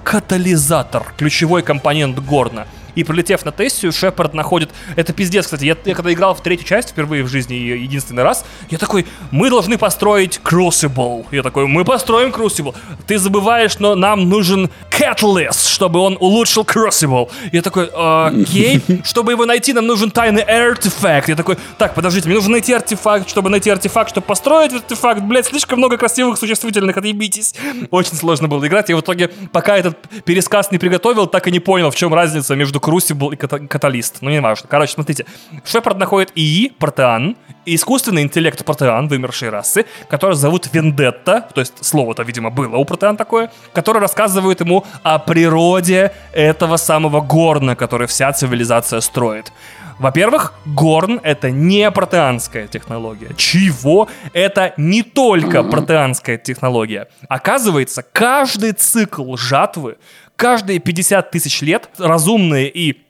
катализатор, 0.04 1.12
ключевой 1.16 1.62
компонент 1.62 2.18
Горна. 2.20 2.66
И 2.96 3.04
прилетев 3.04 3.44
на 3.44 3.52
Тессию, 3.52 3.92
Шепард 3.92 4.34
находит... 4.34 4.70
Это 4.96 5.12
пиздец, 5.12 5.44
кстати. 5.44 5.64
Я, 5.64 5.76
я 5.84 5.94
когда 5.94 6.12
играл 6.12 6.34
в 6.34 6.42
третью 6.42 6.66
часть 6.66 6.90
впервые 6.90 7.22
в 7.22 7.28
жизни, 7.28 7.54
единственный 7.54 8.22
раз, 8.22 8.44
я 8.70 8.78
такой, 8.78 9.06
мы 9.30 9.50
должны 9.50 9.76
построить 9.76 10.40
Crucible. 10.42 11.26
Я 11.30 11.42
такой, 11.42 11.66
мы 11.66 11.84
построим 11.84 12.30
Crucible. 12.30 12.74
Ты 13.06 13.18
забываешь, 13.18 13.78
но 13.78 13.94
нам 13.94 14.28
нужен 14.30 14.70
Catalyst, 14.90 15.68
чтобы 15.68 16.00
он 16.00 16.16
улучшил 16.18 16.62
Crucible. 16.62 17.30
Я 17.52 17.60
такой, 17.60 17.90
окей. 17.94 18.80
Чтобы 19.04 19.32
его 19.32 19.44
найти, 19.44 19.74
нам 19.74 19.86
нужен 19.86 20.10
тайный 20.10 20.42
артефакт. 20.42 21.28
Я 21.28 21.36
такой, 21.36 21.58
так, 21.76 21.94
подождите, 21.94 22.28
мне 22.28 22.36
нужно 22.36 22.52
найти 22.52 22.72
артефакт, 22.72 23.28
чтобы 23.28 23.50
найти 23.50 23.68
артефакт, 23.68 24.10
чтобы 24.10 24.26
построить 24.26 24.72
артефакт. 24.72 25.20
Блять, 25.20 25.46
слишком 25.46 25.78
много 25.78 25.98
красивых 25.98 26.38
существительных, 26.38 26.96
отъебитесь. 26.96 27.54
Очень 27.90 28.14
сложно 28.14 28.48
было 28.48 28.66
играть. 28.66 28.88
Я 28.88 28.96
в 28.96 29.00
итоге, 29.00 29.28
пока 29.52 29.76
этот 29.76 29.98
пересказ 30.24 30.70
не 30.72 30.78
приготовил, 30.78 31.26
так 31.26 31.46
и 31.46 31.52
не 31.52 31.60
понял, 31.60 31.90
в 31.90 31.96
чем 31.96 32.14
разница 32.14 32.54
между 32.54 32.80
Crucible 32.86 33.32
и 33.32 33.36
Каталист. 33.36 34.18
Ну, 34.20 34.30
не 34.30 34.40
важно. 34.40 34.68
Короче, 34.68 34.92
смотрите. 34.92 35.26
Шепард 35.64 35.98
находит 35.98 36.30
ИИ, 36.36 36.72
Протеан, 36.78 37.36
искусственный 37.64 38.22
интеллект 38.22 38.64
Протеан, 38.64 39.08
вымершей 39.08 39.50
расы, 39.50 39.86
который 40.08 40.36
зовут 40.36 40.68
Вендетта, 40.72 41.48
то 41.52 41.60
есть 41.60 41.84
слово-то, 41.84 42.22
видимо, 42.22 42.50
было 42.50 42.76
у 42.76 42.84
Протеан 42.84 43.16
такое, 43.16 43.50
который 43.72 44.00
рассказывает 44.00 44.60
ему 44.60 44.84
о 45.02 45.18
природе 45.18 46.12
этого 46.32 46.76
самого 46.76 47.20
Горна, 47.20 47.74
который 47.74 48.06
вся 48.06 48.32
цивилизация 48.32 49.00
строит. 49.00 49.52
Во-первых, 49.98 50.52
Горн— 50.66 51.20
это 51.22 51.50
не 51.50 51.90
протеанская 51.90 52.66
технология. 52.66 53.30
Чего? 53.36 54.08
Это 54.34 54.74
не 54.76 55.02
только 55.02 55.62
протеанская 55.62 56.36
технология. 56.36 57.08
Оказывается, 57.28 58.04
каждый 58.12 58.72
цикл 58.72 59.36
жатвы, 59.36 59.96
каждые 60.36 60.80
50 60.80 61.30
тысяч 61.30 61.62
лет 61.62 61.88
разумные 61.98 62.68
и 62.68 63.05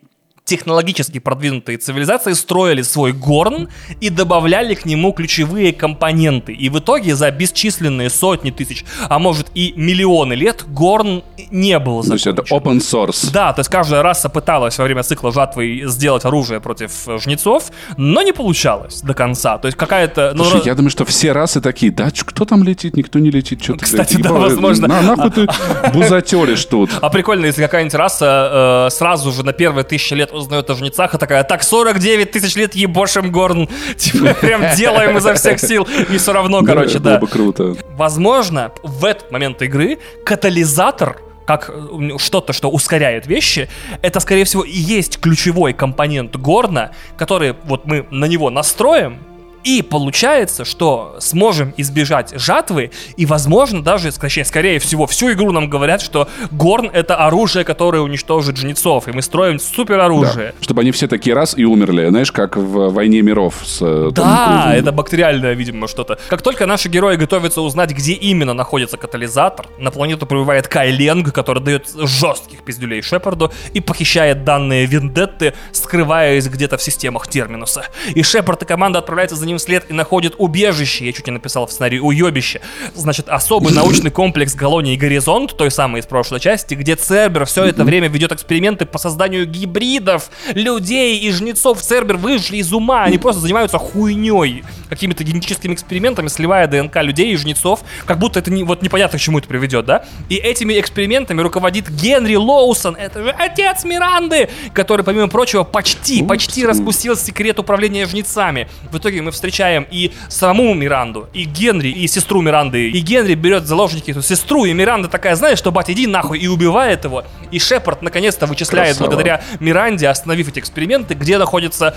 технологически 0.46 1.18
продвинутые 1.18 1.76
цивилизации 1.76 2.32
строили 2.32 2.82
свой 2.82 3.12
горн 3.12 3.68
и 4.00 4.10
добавляли 4.10 4.74
к 4.74 4.86
нему 4.86 5.12
ключевые 5.12 5.72
компоненты. 5.72 6.52
И 6.52 6.68
в 6.68 6.78
итоге 6.78 7.16
за 7.16 7.30
бесчисленные 7.32 8.08
сотни 8.08 8.52
тысяч, 8.52 8.84
а 9.08 9.18
может 9.18 9.48
и 9.54 9.74
миллионы 9.76 10.34
лет, 10.34 10.64
горн 10.68 11.24
не 11.50 11.78
был 11.80 12.02
закончен. 12.02 12.36
То 12.36 12.42
есть 12.42 12.48
это 12.48 12.54
open 12.54 12.78
source. 12.78 13.32
Да, 13.32 13.52
то 13.52 13.60
есть 13.60 13.70
каждая 13.70 14.02
раса 14.02 14.28
пыталась 14.28 14.78
во 14.78 14.84
время 14.84 15.02
цикла 15.02 15.32
жатвы 15.32 15.82
сделать 15.86 16.24
оружие 16.24 16.60
против 16.60 16.92
жнецов, 17.20 17.72
но 17.96 18.22
не 18.22 18.32
получалось 18.32 19.02
до 19.02 19.14
конца. 19.14 19.58
То 19.58 19.66
есть 19.66 19.76
какая-то... 19.76 20.32
Ну, 20.36 20.44
Слушай, 20.44 20.66
я 20.66 20.74
думаю, 20.76 20.90
что 20.90 21.04
все 21.04 21.32
расы 21.32 21.60
такие, 21.60 21.90
да, 21.90 22.10
кто 22.16 22.44
там 22.44 22.62
летит, 22.62 22.96
никто 22.96 23.18
не 23.18 23.30
летит, 23.30 23.62
что-то. 23.64 23.84
Кстати, 23.84 24.14
блядь, 24.14 24.22
да, 24.22 24.28
ебал, 24.28 24.42
возможно. 24.42 24.86
На, 24.86 25.02
нахуй 25.02 25.30
ты 25.32 25.48
бузатеришь 25.92 26.64
тут. 26.66 26.90
А 27.00 27.10
прикольно, 27.10 27.46
если 27.46 27.62
какая-нибудь 27.62 27.94
раса 27.94 28.86
э, 28.86 28.94
сразу 28.94 29.32
же 29.32 29.44
на 29.44 29.52
первые 29.52 29.82
тысячи 29.82 30.14
лет 30.14 30.35
узнает 30.36 30.68
о 30.70 30.74
жнецах 30.74 31.14
и 31.14 31.18
такая, 31.18 31.44
так, 31.44 31.62
49 31.62 32.30
тысяч 32.30 32.56
лет 32.56 32.74
ебошим 32.74 33.30
Горн. 33.30 33.68
Типа, 33.96 34.34
прям 34.34 34.74
делаем 34.76 35.16
изо 35.18 35.34
всех 35.34 35.60
сил. 35.60 35.86
И 36.10 36.16
все 36.18 36.32
равно, 36.32 36.62
короче, 36.62 36.98
да. 36.98 37.18
Было 37.18 37.20
бы 37.20 37.26
круто. 37.28 37.76
Возможно, 37.96 38.72
в 38.82 39.04
этот 39.04 39.30
момент 39.30 39.62
игры 39.62 39.98
катализатор 40.24 41.20
как 41.46 41.70
э, 41.72 42.18
что-то, 42.18 42.52
что 42.52 42.68
ускоряет 42.68 43.26
вещи, 43.26 43.68
это, 44.02 44.20
скорее 44.20 44.44
всего, 44.44 44.64
и 44.64 44.76
есть 44.76 45.20
ключевой 45.20 45.72
компонент 45.72 46.36
Горна, 46.36 46.90
который 47.16 47.54
вот 47.64 47.86
мы 47.86 48.06
на 48.10 48.24
него 48.26 48.50
настроим, 48.50 49.20
и 49.66 49.82
получается, 49.82 50.64
что 50.64 51.16
сможем 51.18 51.74
избежать 51.76 52.32
жатвы, 52.38 52.92
и, 53.16 53.26
возможно, 53.26 53.82
даже, 53.82 54.12
скорее, 54.12 54.44
скорее 54.44 54.78
всего, 54.78 55.08
всю 55.08 55.32
игру 55.32 55.50
нам 55.50 55.68
говорят, 55.68 56.00
что 56.00 56.28
Горн— 56.52 56.88
это 56.92 57.16
оружие, 57.16 57.64
которое 57.64 58.00
уничтожит 58.00 58.56
жнецов, 58.56 59.08
и 59.08 59.12
мы 59.12 59.22
строим 59.22 59.58
супер 59.58 59.98
оружие. 59.98 60.54
Да. 60.56 60.62
Чтобы 60.62 60.82
они 60.82 60.92
все 60.92 61.08
такие 61.08 61.34
раз 61.34 61.58
и 61.58 61.64
умерли, 61.64 62.08
знаешь, 62.10 62.30
как 62.30 62.56
в 62.56 62.90
«Войне 62.90 63.22
миров» 63.22 63.56
с 63.64 63.78
э, 63.82 64.10
Да, 64.12 64.72
это 64.72 64.92
бактериальное, 64.92 65.54
видимо, 65.54 65.88
что-то. 65.88 66.16
Как 66.28 66.42
только 66.42 66.64
наши 66.66 66.88
герои 66.88 67.16
готовятся 67.16 67.60
узнать, 67.60 67.90
где 67.90 68.12
именно 68.12 68.54
находится 68.54 68.96
катализатор, 68.96 69.66
на 69.78 69.90
планету 69.90 70.26
прибывает 70.26 70.68
Кай 70.68 70.92
Ленг, 70.92 71.32
который 71.32 71.60
дает 71.60 71.90
жестких 71.92 72.62
пиздюлей 72.62 73.02
Шепарду 73.02 73.52
и 73.72 73.80
похищает 73.80 74.44
данные 74.44 74.86
Вендетты, 74.86 75.54
скрываясь 75.72 76.46
где-то 76.46 76.76
в 76.76 76.82
системах 76.82 77.26
Терминуса. 77.26 77.86
И 78.14 78.22
Шепард 78.22 78.62
и 78.62 78.64
команда 78.64 79.00
отправляются 79.00 79.34
за 79.34 79.44
ним 79.44 79.55
ним 79.56 79.58
вслед 79.58 79.86
и 79.88 79.92
находит 79.92 80.34
убежище, 80.38 81.06
я 81.06 81.12
чуть 81.12 81.26
не 81.26 81.32
написал 81.32 81.66
в 81.66 81.72
сценарии, 81.72 81.98
уебище. 81.98 82.60
Значит, 82.94 83.28
особый 83.28 83.72
научный 83.72 84.10
комплекс 84.10 84.54
колонии 84.54 84.96
Горизонт, 84.96 85.56
той 85.56 85.70
самой 85.70 86.00
из 86.00 86.06
прошлой 86.06 86.40
части, 86.40 86.74
где 86.74 86.96
Цербер 86.96 87.46
все 87.46 87.64
это 87.64 87.84
время 87.84 88.08
ведет 88.08 88.32
эксперименты 88.32 88.86
по 88.86 88.98
созданию 88.98 89.46
гибридов, 89.46 90.30
людей 90.52 91.18
и 91.18 91.30
жнецов. 91.30 91.80
Цербер 91.80 92.16
вышли 92.16 92.58
из 92.58 92.72
ума, 92.72 93.04
они 93.04 93.18
просто 93.18 93.40
занимаются 93.40 93.78
хуйней, 93.78 94.64
какими-то 94.88 95.24
генетическими 95.24 95.74
экспериментами, 95.74 96.28
сливая 96.28 96.66
ДНК 96.66 96.96
людей 97.02 97.32
и 97.32 97.36
жнецов, 97.36 97.80
как 98.04 98.18
будто 98.18 98.38
это 98.38 98.50
не, 98.50 98.64
вот 98.64 98.82
непонятно 98.82 99.18
к 99.18 99.20
чему 99.20 99.38
это 99.38 99.48
приведет, 99.48 99.86
да? 99.86 100.04
И 100.28 100.36
этими 100.36 100.78
экспериментами 100.78 101.40
руководит 101.40 101.88
Генри 101.90 102.34
Лоусон, 102.34 102.96
это 102.96 103.22
же 103.22 103.30
отец 103.30 103.84
Миранды, 103.84 104.48
который, 104.72 105.04
помимо 105.04 105.28
прочего, 105.28 105.64
почти, 105.64 106.22
почти 106.22 106.66
распустил 106.66 107.16
секрет 107.16 107.58
управления 107.58 108.06
жнецами. 108.06 108.68
В 108.90 108.98
итоге 108.98 109.22
мы 109.22 109.30
встречаем 109.36 109.86
и 109.90 110.12
саму 110.28 110.74
Миранду, 110.74 111.28
и 111.32 111.44
Генри, 111.44 111.88
и 111.88 112.06
сестру 112.08 112.42
Миранды. 112.42 112.90
И 112.90 112.98
Генри 113.00 113.34
берет 113.34 113.62
в 113.62 113.66
заложники 113.66 114.10
эту 114.10 114.22
сестру, 114.22 114.64
и 114.64 114.72
Миранда 114.72 115.08
такая, 115.08 115.36
знаешь, 115.36 115.58
что, 115.58 115.70
батя, 115.70 115.92
иди 115.92 116.06
нахуй, 116.06 116.38
и 116.38 116.48
убивает 116.48 117.04
его. 117.04 117.24
И 117.50 117.58
Шепард 117.58 118.02
наконец-то 118.02 118.46
вычисляет 118.46 118.96
Красава. 118.96 119.06
благодаря 119.06 119.42
Миранде, 119.60 120.08
остановив 120.08 120.48
эти 120.48 120.58
эксперименты, 120.58 121.14
где 121.14 121.38
находится 121.38 121.94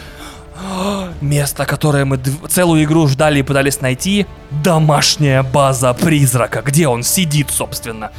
место, 1.22 1.66
которое 1.66 2.06
мы 2.06 2.20
целую 2.50 2.84
игру 2.84 3.08
ждали 3.08 3.40
и 3.40 3.44
пытались 3.44 3.82
найти. 3.82 4.26
Домашняя 4.64 5.44
база 5.44 5.94
призрака, 5.94 6.62
где 6.62 6.88
он 6.88 7.04
сидит, 7.04 7.50
собственно 7.50 8.12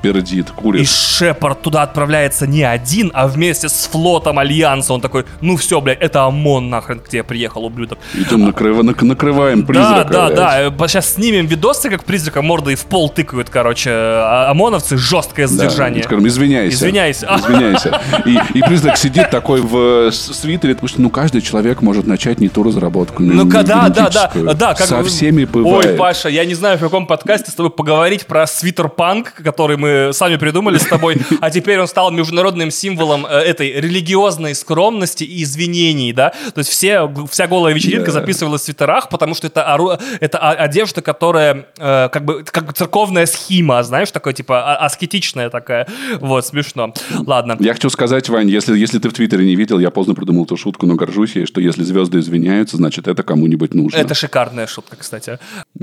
пердит, 0.00 0.50
курит. 0.50 0.82
И 0.82 0.84
Шепард 0.84 1.62
туда 1.62 1.82
отправляется 1.82 2.46
не 2.46 2.62
один, 2.62 3.10
а 3.14 3.26
вместе 3.28 3.68
с 3.68 3.86
флотом 3.86 4.38
Альянса. 4.38 4.92
Он 4.92 5.00
такой, 5.00 5.24
ну 5.40 5.56
все, 5.56 5.80
блядь, 5.80 6.00
это 6.00 6.24
ОМОН 6.24 6.70
нахрен 6.70 7.00
к 7.00 7.08
тебе 7.08 7.22
приехал, 7.22 7.64
ублюдок. 7.64 7.98
Идем 8.14 8.44
накрыв... 8.44 8.76
нак- 8.78 9.04
накрываем 9.04 9.66
призрака. 9.66 10.10
Да, 10.10 10.30
да, 10.30 10.70
да. 10.70 10.88
Сейчас 10.88 11.14
снимем 11.14 11.46
видосы, 11.46 11.90
как 11.90 12.04
призрака 12.04 12.42
мордой 12.42 12.74
в 12.74 12.84
пол 12.84 13.08
тыкают, 13.08 13.50
короче. 13.50 13.90
А 13.90 14.50
ОМОНовцы, 14.50 14.96
жесткое 14.96 15.46
задержание. 15.46 16.02
Да, 16.02 16.08
скажем, 16.08 16.26
извиняйся. 16.26 16.76
Извиняйся. 16.76 17.26
Извиняйся. 17.38 18.00
И, 18.24 18.38
и 18.58 18.62
призрак 18.62 18.96
сидит 18.96 19.30
такой 19.30 19.60
в 19.60 20.10
свитере, 20.12 20.74
потому 20.74 20.88
что, 20.88 21.00
ну, 21.00 21.10
каждый 21.10 21.40
человек 21.40 21.82
может 21.82 22.06
начать 22.06 22.40
не 22.40 22.48
ту 22.48 22.62
разработку. 22.62 23.22
Ну, 23.22 23.44
ну 23.44 23.50
да, 23.50 23.88
да, 23.88 24.08
да, 24.10 24.30
да. 24.54 24.74
Как... 24.74 24.86
Со 24.86 25.02
всеми 25.04 25.44
бывает. 25.44 25.92
Ой, 25.92 25.94
Паша, 25.94 26.28
я 26.28 26.44
не 26.44 26.54
знаю, 26.54 26.78
в 26.78 26.80
каком 26.80 27.06
подкасте 27.06 27.50
с 27.50 27.54
тобой 27.54 27.70
поговорить 27.70 28.26
про 28.26 28.46
свитер-панк, 28.46 29.32
который 29.42 29.76
мы 29.76 29.87
мы 29.88 30.12
сами 30.12 30.36
придумали 30.36 30.78
с 30.78 30.86
тобой, 30.86 31.16
а 31.40 31.50
теперь 31.50 31.80
он 31.80 31.88
стал 31.88 32.10
международным 32.10 32.70
символом 32.70 33.26
э, 33.26 33.30
этой 33.30 33.72
религиозной 33.72 34.54
скромности 34.54 35.24
и 35.24 35.42
извинений, 35.42 36.12
да? 36.12 36.30
То 36.54 36.58
есть 36.58 36.70
все, 36.70 37.12
вся 37.30 37.46
голая 37.46 37.74
вечеринка 37.74 38.10
записывалась 38.10 38.62
в 38.62 38.64
свитерах, 38.64 39.08
потому 39.08 39.34
что 39.34 39.46
это, 39.46 39.64
ору, 39.64 39.92
это 40.20 40.38
одежда, 40.38 41.02
которая 41.02 41.66
э, 41.78 42.08
как 42.10 42.24
бы 42.24 42.44
как 42.44 42.72
церковная 42.74 43.26
схема, 43.26 43.82
знаешь, 43.82 44.10
такая 44.10 44.34
типа 44.34 44.74
а, 44.74 44.86
аскетичная 44.86 45.50
такая. 45.50 45.86
Вот, 46.20 46.46
смешно. 46.46 46.92
Ладно. 47.26 47.56
Я 47.60 47.74
хочу 47.74 47.90
сказать, 47.90 48.28
Вань, 48.28 48.48
если, 48.48 48.76
если 48.76 48.98
ты 48.98 49.08
в 49.08 49.12
Твиттере 49.12 49.44
не 49.46 49.56
видел, 49.56 49.78
я 49.78 49.90
поздно 49.90 50.14
придумал 50.14 50.44
эту 50.44 50.56
шутку, 50.56 50.86
но 50.86 50.94
горжусь 50.94 51.36
ей, 51.36 51.46
что 51.46 51.60
если 51.60 51.82
звезды 51.82 52.18
извиняются, 52.18 52.76
значит, 52.76 53.08
это 53.08 53.22
кому-нибудь 53.22 53.74
нужно. 53.74 53.96
Это 53.96 54.14
шикарная 54.14 54.66
шутка, 54.66 54.96
кстати. 54.96 55.38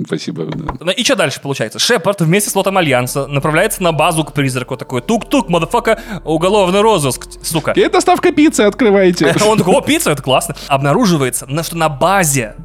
Спасибо. 0.06 0.46
Да. 0.46 0.74
Ну 0.80 0.92
и 0.92 1.04
что 1.04 1.16
дальше 1.16 1.40
получается? 1.42 1.80
Шепард 1.80 2.22
вместе 2.22 2.50
с 2.50 2.56
лотом 2.56 2.78
Альянса 2.78 3.28
направляется 3.28 3.82
на 3.84 3.92
базу 3.96 4.24
к 4.24 4.34
призраку 4.34 4.78
такой, 4.78 5.02
тук-тук, 5.02 5.50
мадафака, 5.50 6.00
уголовный 6.24 6.82
розыск, 6.82 7.28
сука. 7.42 7.72
И 7.72 7.90
доставка 7.90 8.32
пиццы 8.32 8.62
открывайте. 8.62 9.26
Он 9.48 9.58
такой, 9.58 9.74
о, 9.74 9.82
пицца, 9.82 10.12
это 10.12 10.22
классно. 10.22 10.56
Обнаруживается, 10.68 11.48
что 11.64 11.78
на 11.78 11.90
базе 11.90 12.56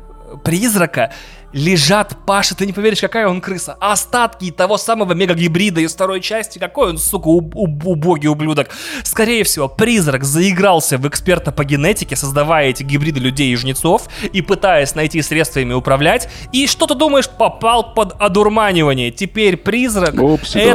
призрака 0.44 1.12
лежат, 1.52 2.16
Паша, 2.27 2.55
ты 2.55 2.66
не 2.66 2.72
поверишь, 2.72 3.01
какая 3.01 3.28
он 3.28 3.40
крыса. 3.40 3.77
Остатки 3.81 4.51
того 4.51 4.77
самого 4.78 5.12
мегагибрида 5.14 5.81
из 5.81 5.93
второй 5.94 6.20
части. 6.20 6.59
Какой 6.59 6.90
он, 6.90 6.98
сука, 6.98 7.28
уб- 7.28 7.55
уб- 7.56 7.86
убогий 7.86 8.28
ублюдок. 8.28 8.68
Скорее 9.02 9.44
всего, 9.44 9.68
призрак 9.68 10.24
заигрался 10.24 10.98
в 10.98 11.09
эксперта 11.09 11.52
по 11.52 11.64
генетике, 11.64 12.16
создавая 12.16 12.68
эти 12.68 12.82
гибриды 12.82 13.20
людей 13.20 13.52
и 13.52 13.56
жнецов, 13.56 14.09
и 14.32 14.43
пытаясь 14.43 14.94
найти 14.94 15.22
средства 15.22 15.60
ими 15.60 15.72
управлять. 15.72 16.28
И 16.52 16.66
что 16.66 16.86
ты 16.86 16.94
думаешь, 16.94 17.28
попал 17.28 17.94
под 17.94 18.14
одурманивание. 18.20 19.10
Теперь 19.10 19.56
призрак 19.56 20.14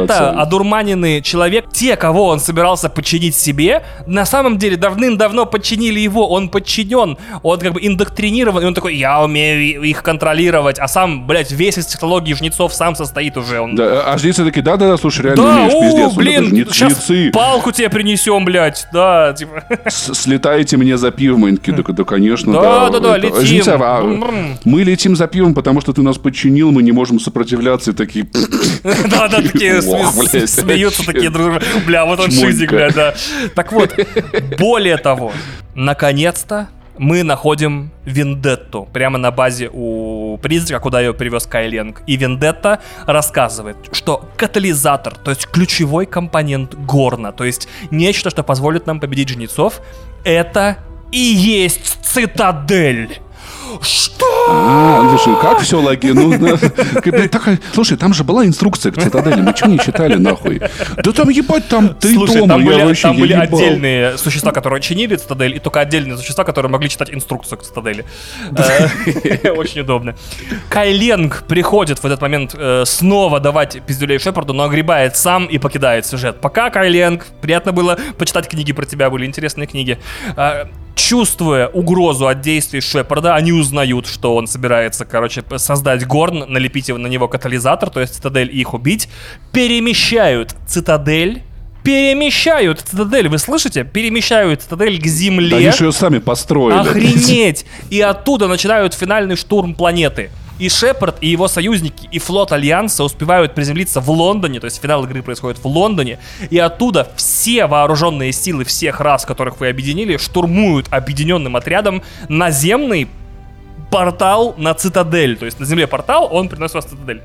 это 0.06 0.30
одурманенный 0.42 1.22
человек. 1.22 1.66
Те, 1.72 1.96
кого 1.96 2.26
он 2.26 2.40
собирался 2.40 2.88
подчинить 2.88 3.34
себе, 3.36 3.84
на 4.06 4.26
самом 4.26 4.58
деле 4.58 4.76
давным-давно 4.76 5.46
подчинили 5.46 6.00
его. 6.00 6.28
Он 6.28 6.48
подчинен, 6.48 7.16
он 7.42 7.58
как 7.60 7.72
бы 7.72 7.80
индоктринирован, 7.86 8.62
и 8.62 8.66
он 8.66 8.74
такой, 8.74 8.96
я 8.96 9.22
умею 9.22 9.82
их 9.82 10.02
контролировать, 10.02 10.65
а 10.78 10.88
сам, 10.88 11.26
блядь, 11.26 11.50
весь 11.52 11.78
из 11.78 11.86
технологий 11.86 12.34
жнецов 12.34 12.74
сам 12.74 12.94
состоит 12.96 13.36
уже. 13.36 13.60
Он... 13.60 13.74
Да, 13.74 14.02
а 14.12 14.18
жнецы 14.18 14.44
такие, 14.44 14.62
да-да-да, 14.62 14.96
слушай, 14.96 15.22
реально 15.22 15.42
Да, 15.42 15.54
умеешь, 15.54 15.72
о, 15.74 15.80
пиздец. 15.82 16.14
Блин, 16.14 16.44
«Жнец- 16.46 16.72
сейчас 16.72 17.06
жнецы, 17.06 17.30
палку 17.32 17.72
тебе 17.72 17.88
принесем, 17.90 18.44
блядь, 18.44 18.86
да, 18.92 19.32
типа. 19.32 19.62
с- 19.86 20.14
слетаете 20.14 20.76
мне 20.76 20.96
за 20.96 21.10
пивом. 21.10 21.44
Они 21.44 21.56
такие, 21.56 21.76
да, 21.76 21.82
да, 21.92 22.04
конечно, 22.04 22.52
Да, 22.52 22.60
да. 22.60 22.90
да, 22.90 23.00
да, 23.00 23.16
это, 23.18 23.26
летим. 23.26 23.42
«Жнецы, 23.46 23.68
а, 23.70 24.00
Брм-брм». 24.02 24.58
мы 24.64 24.82
летим 24.82 25.16
за 25.16 25.26
пивом, 25.26 25.54
потому 25.54 25.80
что 25.80 25.92
ты 25.92 26.02
нас 26.02 26.18
подчинил, 26.18 26.72
мы 26.72 26.82
не 26.82 26.92
можем 26.92 27.20
сопротивляться. 27.20 27.92
И 27.92 27.94
такие, 27.94 28.26
Да, 28.84 29.28
да, 29.28 29.40
такие 29.42 29.80
смеются 29.82 31.04
такие 31.04 31.30
друг. 31.30 31.62
Бля, 31.86 32.04
вот 32.04 32.20
он 32.20 32.30
шизик, 32.30 32.70
бля, 32.70 32.90
да. 32.90 33.14
Так 33.54 33.72
вот, 33.72 33.94
более 34.58 34.96
того, 34.96 35.32
наконец-то 35.74 36.68
мы 36.98 37.22
находим 37.22 37.90
Вендетту 38.04 38.88
прямо 38.92 39.18
на 39.18 39.30
базе 39.30 39.70
у 39.72 40.38
призрака, 40.38 40.82
куда 40.82 41.00
ее 41.00 41.14
привез 41.14 41.46
Кайленг. 41.46 42.02
И 42.06 42.16
Вендетта 42.16 42.80
рассказывает, 43.06 43.76
что 43.92 44.28
катализатор, 44.36 45.14
то 45.16 45.30
есть 45.30 45.46
ключевой 45.46 46.06
компонент 46.06 46.74
Горна, 46.74 47.32
то 47.32 47.44
есть 47.44 47.68
нечто, 47.90 48.30
что 48.30 48.42
позволит 48.42 48.86
нам 48.86 49.00
победить 49.00 49.30
жнецов, 49.30 49.80
это 50.24 50.78
и 51.12 51.18
есть 51.18 52.04
цитадель. 52.04 53.20
Что? 53.82 54.26
А, 54.48 55.08
слушай, 55.08 55.40
как 55.40 55.60
все 55.60 55.80
логи? 55.80 56.08
Ну, 56.08 56.32
слушай, 57.72 57.96
там 57.96 58.14
же 58.14 58.24
была 58.24 58.46
инструкция 58.46 58.92
к 58.92 59.00
цитадели, 59.00 59.40
мы 59.40 59.54
что 59.54 59.68
не 59.68 59.78
читали 59.78 60.14
нахуй? 60.14 60.60
Да 61.02 61.12
там 61.12 61.28
ебать, 61.28 61.68
там 61.68 61.94
ты 61.94 62.14
Слушай, 62.14 62.40
дома, 62.40 62.54
там 62.54 62.64
были, 62.64 62.82
вообще 62.82 63.02
там 63.02 63.16
были 63.16 63.32
отдельные 63.32 64.18
существа, 64.18 64.52
которые 64.52 64.80
чинили 64.80 65.16
цитадель, 65.16 65.56
и 65.56 65.58
только 65.58 65.80
отдельные 65.80 66.16
существа, 66.16 66.44
которые 66.44 66.70
могли 66.70 66.88
читать 66.88 67.10
инструкцию 67.12 67.58
к 67.58 67.62
цитадели. 67.62 68.04
Э, 68.56 69.50
Очень 69.56 69.82
удобно. 69.82 70.14
Кайленг 70.68 71.44
приходит 71.48 72.02
в 72.02 72.06
этот 72.06 72.20
момент 72.20 72.54
э, 72.56 72.84
снова 72.86 73.40
давать 73.40 73.82
пиздюлей 73.86 74.18
Шепарду, 74.18 74.52
но 74.52 74.64
огребает 74.64 75.16
сам 75.16 75.46
и 75.46 75.58
покидает 75.58 76.06
сюжет. 76.06 76.40
Пока, 76.40 76.70
Кайленг, 76.70 77.26
приятно 77.40 77.72
было 77.72 77.98
почитать 78.18 78.48
книги 78.48 78.72
про 78.72 78.86
тебя, 78.86 79.10
были 79.10 79.26
интересные 79.26 79.66
книги. 79.66 79.98
Чувствуя 80.96 81.68
угрозу 81.68 82.26
от 82.26 82.40
действий 82.40 82.80
Шепарда, 82.80 83.34
они 83.34 83.52
узнают, 83.52 84.06
что 84.06 84.34
он 84.34 84.46
собирается, 84.46 85.04
короче, 85.04 85.44
создать 85.58 86.06
Горн, 86.06 86.50
налепить 86.50 86.88
его 86.88 86.96
на 86.98 87.06
него 87.06 87.28
катализатор, 87.28 87.90
то 87.90 88.00
есть 88.00 88.14
цитадель 88.14 88.48
и 88.50 88.60
их 88.60 88.72
убить, 88.72 89.08
перемещают 89.52 90.56
цитадель 90.66 91.42
перемещают 91.84 92.80
цитадель, 92.80 93.28
вы 93.28 93.38
слышите? 93.38 93.84
Перемещают 93.84 94.62
цитадель 94.62 94.98
к 94.98 95.04
Да 95.04 95.08
земле. 95.08 95.56
они 95.56 95.70
же 95.70 95.84
ее 95.84 95.92
сами 95.92 96.18
построили. 96.18 96.76
Охренеть! 96.78 97.64
И 97.90 98.00
оттуда 98.00 98.48
начинают 98.48 98.92
финальный 98.92 99.36
штурм 99.36 99.72
планеты. 99.72 100.30
И 100.58 100.68
Шепард, 100.68 101.16
и 101.20 101.28
его 101.28 101.48
союзники, 101.48 102.08
и 102.10 102.18
флот 102.18 102.52
Альянса 102.52 103.04
успевают 103.04 103.54
приземлиться 103.54 104.00
в 104.00 104.10
Лондоне, 104.10 104.58
то 104.58 104.64
есть 104.64 104.80
финал 104.80 105.04
игры 105.04 105.22
происходит 105.22 105.58
в 105.58 105.66
Лондоне, 105.66 106.18
и 106.48 106.58
оттуда 106.58 107.08
все 107.16 107.66
вооруженные 107.66 108.32
силы 108.32 108.64
всех 108.64 109.00
рас, 109.00 109.26
которых 109.26 109.60
вы 109.60 109.68
объединили, 109.68 110.16
штурмуют 110.16 110.86
объединенным 110.90 111.56
отрядом 111.56 112.02
наземный 112.28 113.08
портал 113.90 114.54
на 114.56 114.72
цитадель. 114.74 115.36
То 115.36 115.44
есть 115.44 115.60
на 115.60 115.66
земле 115.66 115.86
портал, 115.86 116.28
он 116.30 116.48
приносит 116.48 116.74
вас 116.74 116.86
в 116.86 116.90
цитадель. 116.90 117.22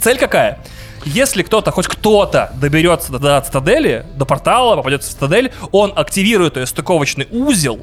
Цель 0.00 0.18
какая? 0.18 0.58
Если 1.04 1.42
кто-то, 1.42 1.70
хоть 1.70 1.88
кто-то 1.88 2.52
доберется 2.54 3.12
до, 3.12 3.40
цитадели, 3.40 4.06
до 4.14 4.24
портала, 4.24 4.76
попадет 4.76 5.02
в 5.02 5.06
цитадель, 5.06 5.52
он 5.72 5.92
активирует 5.94 6.56
ее 6.56 6.66
стыковочный 6.66 7.26
узел, 7.30 7.80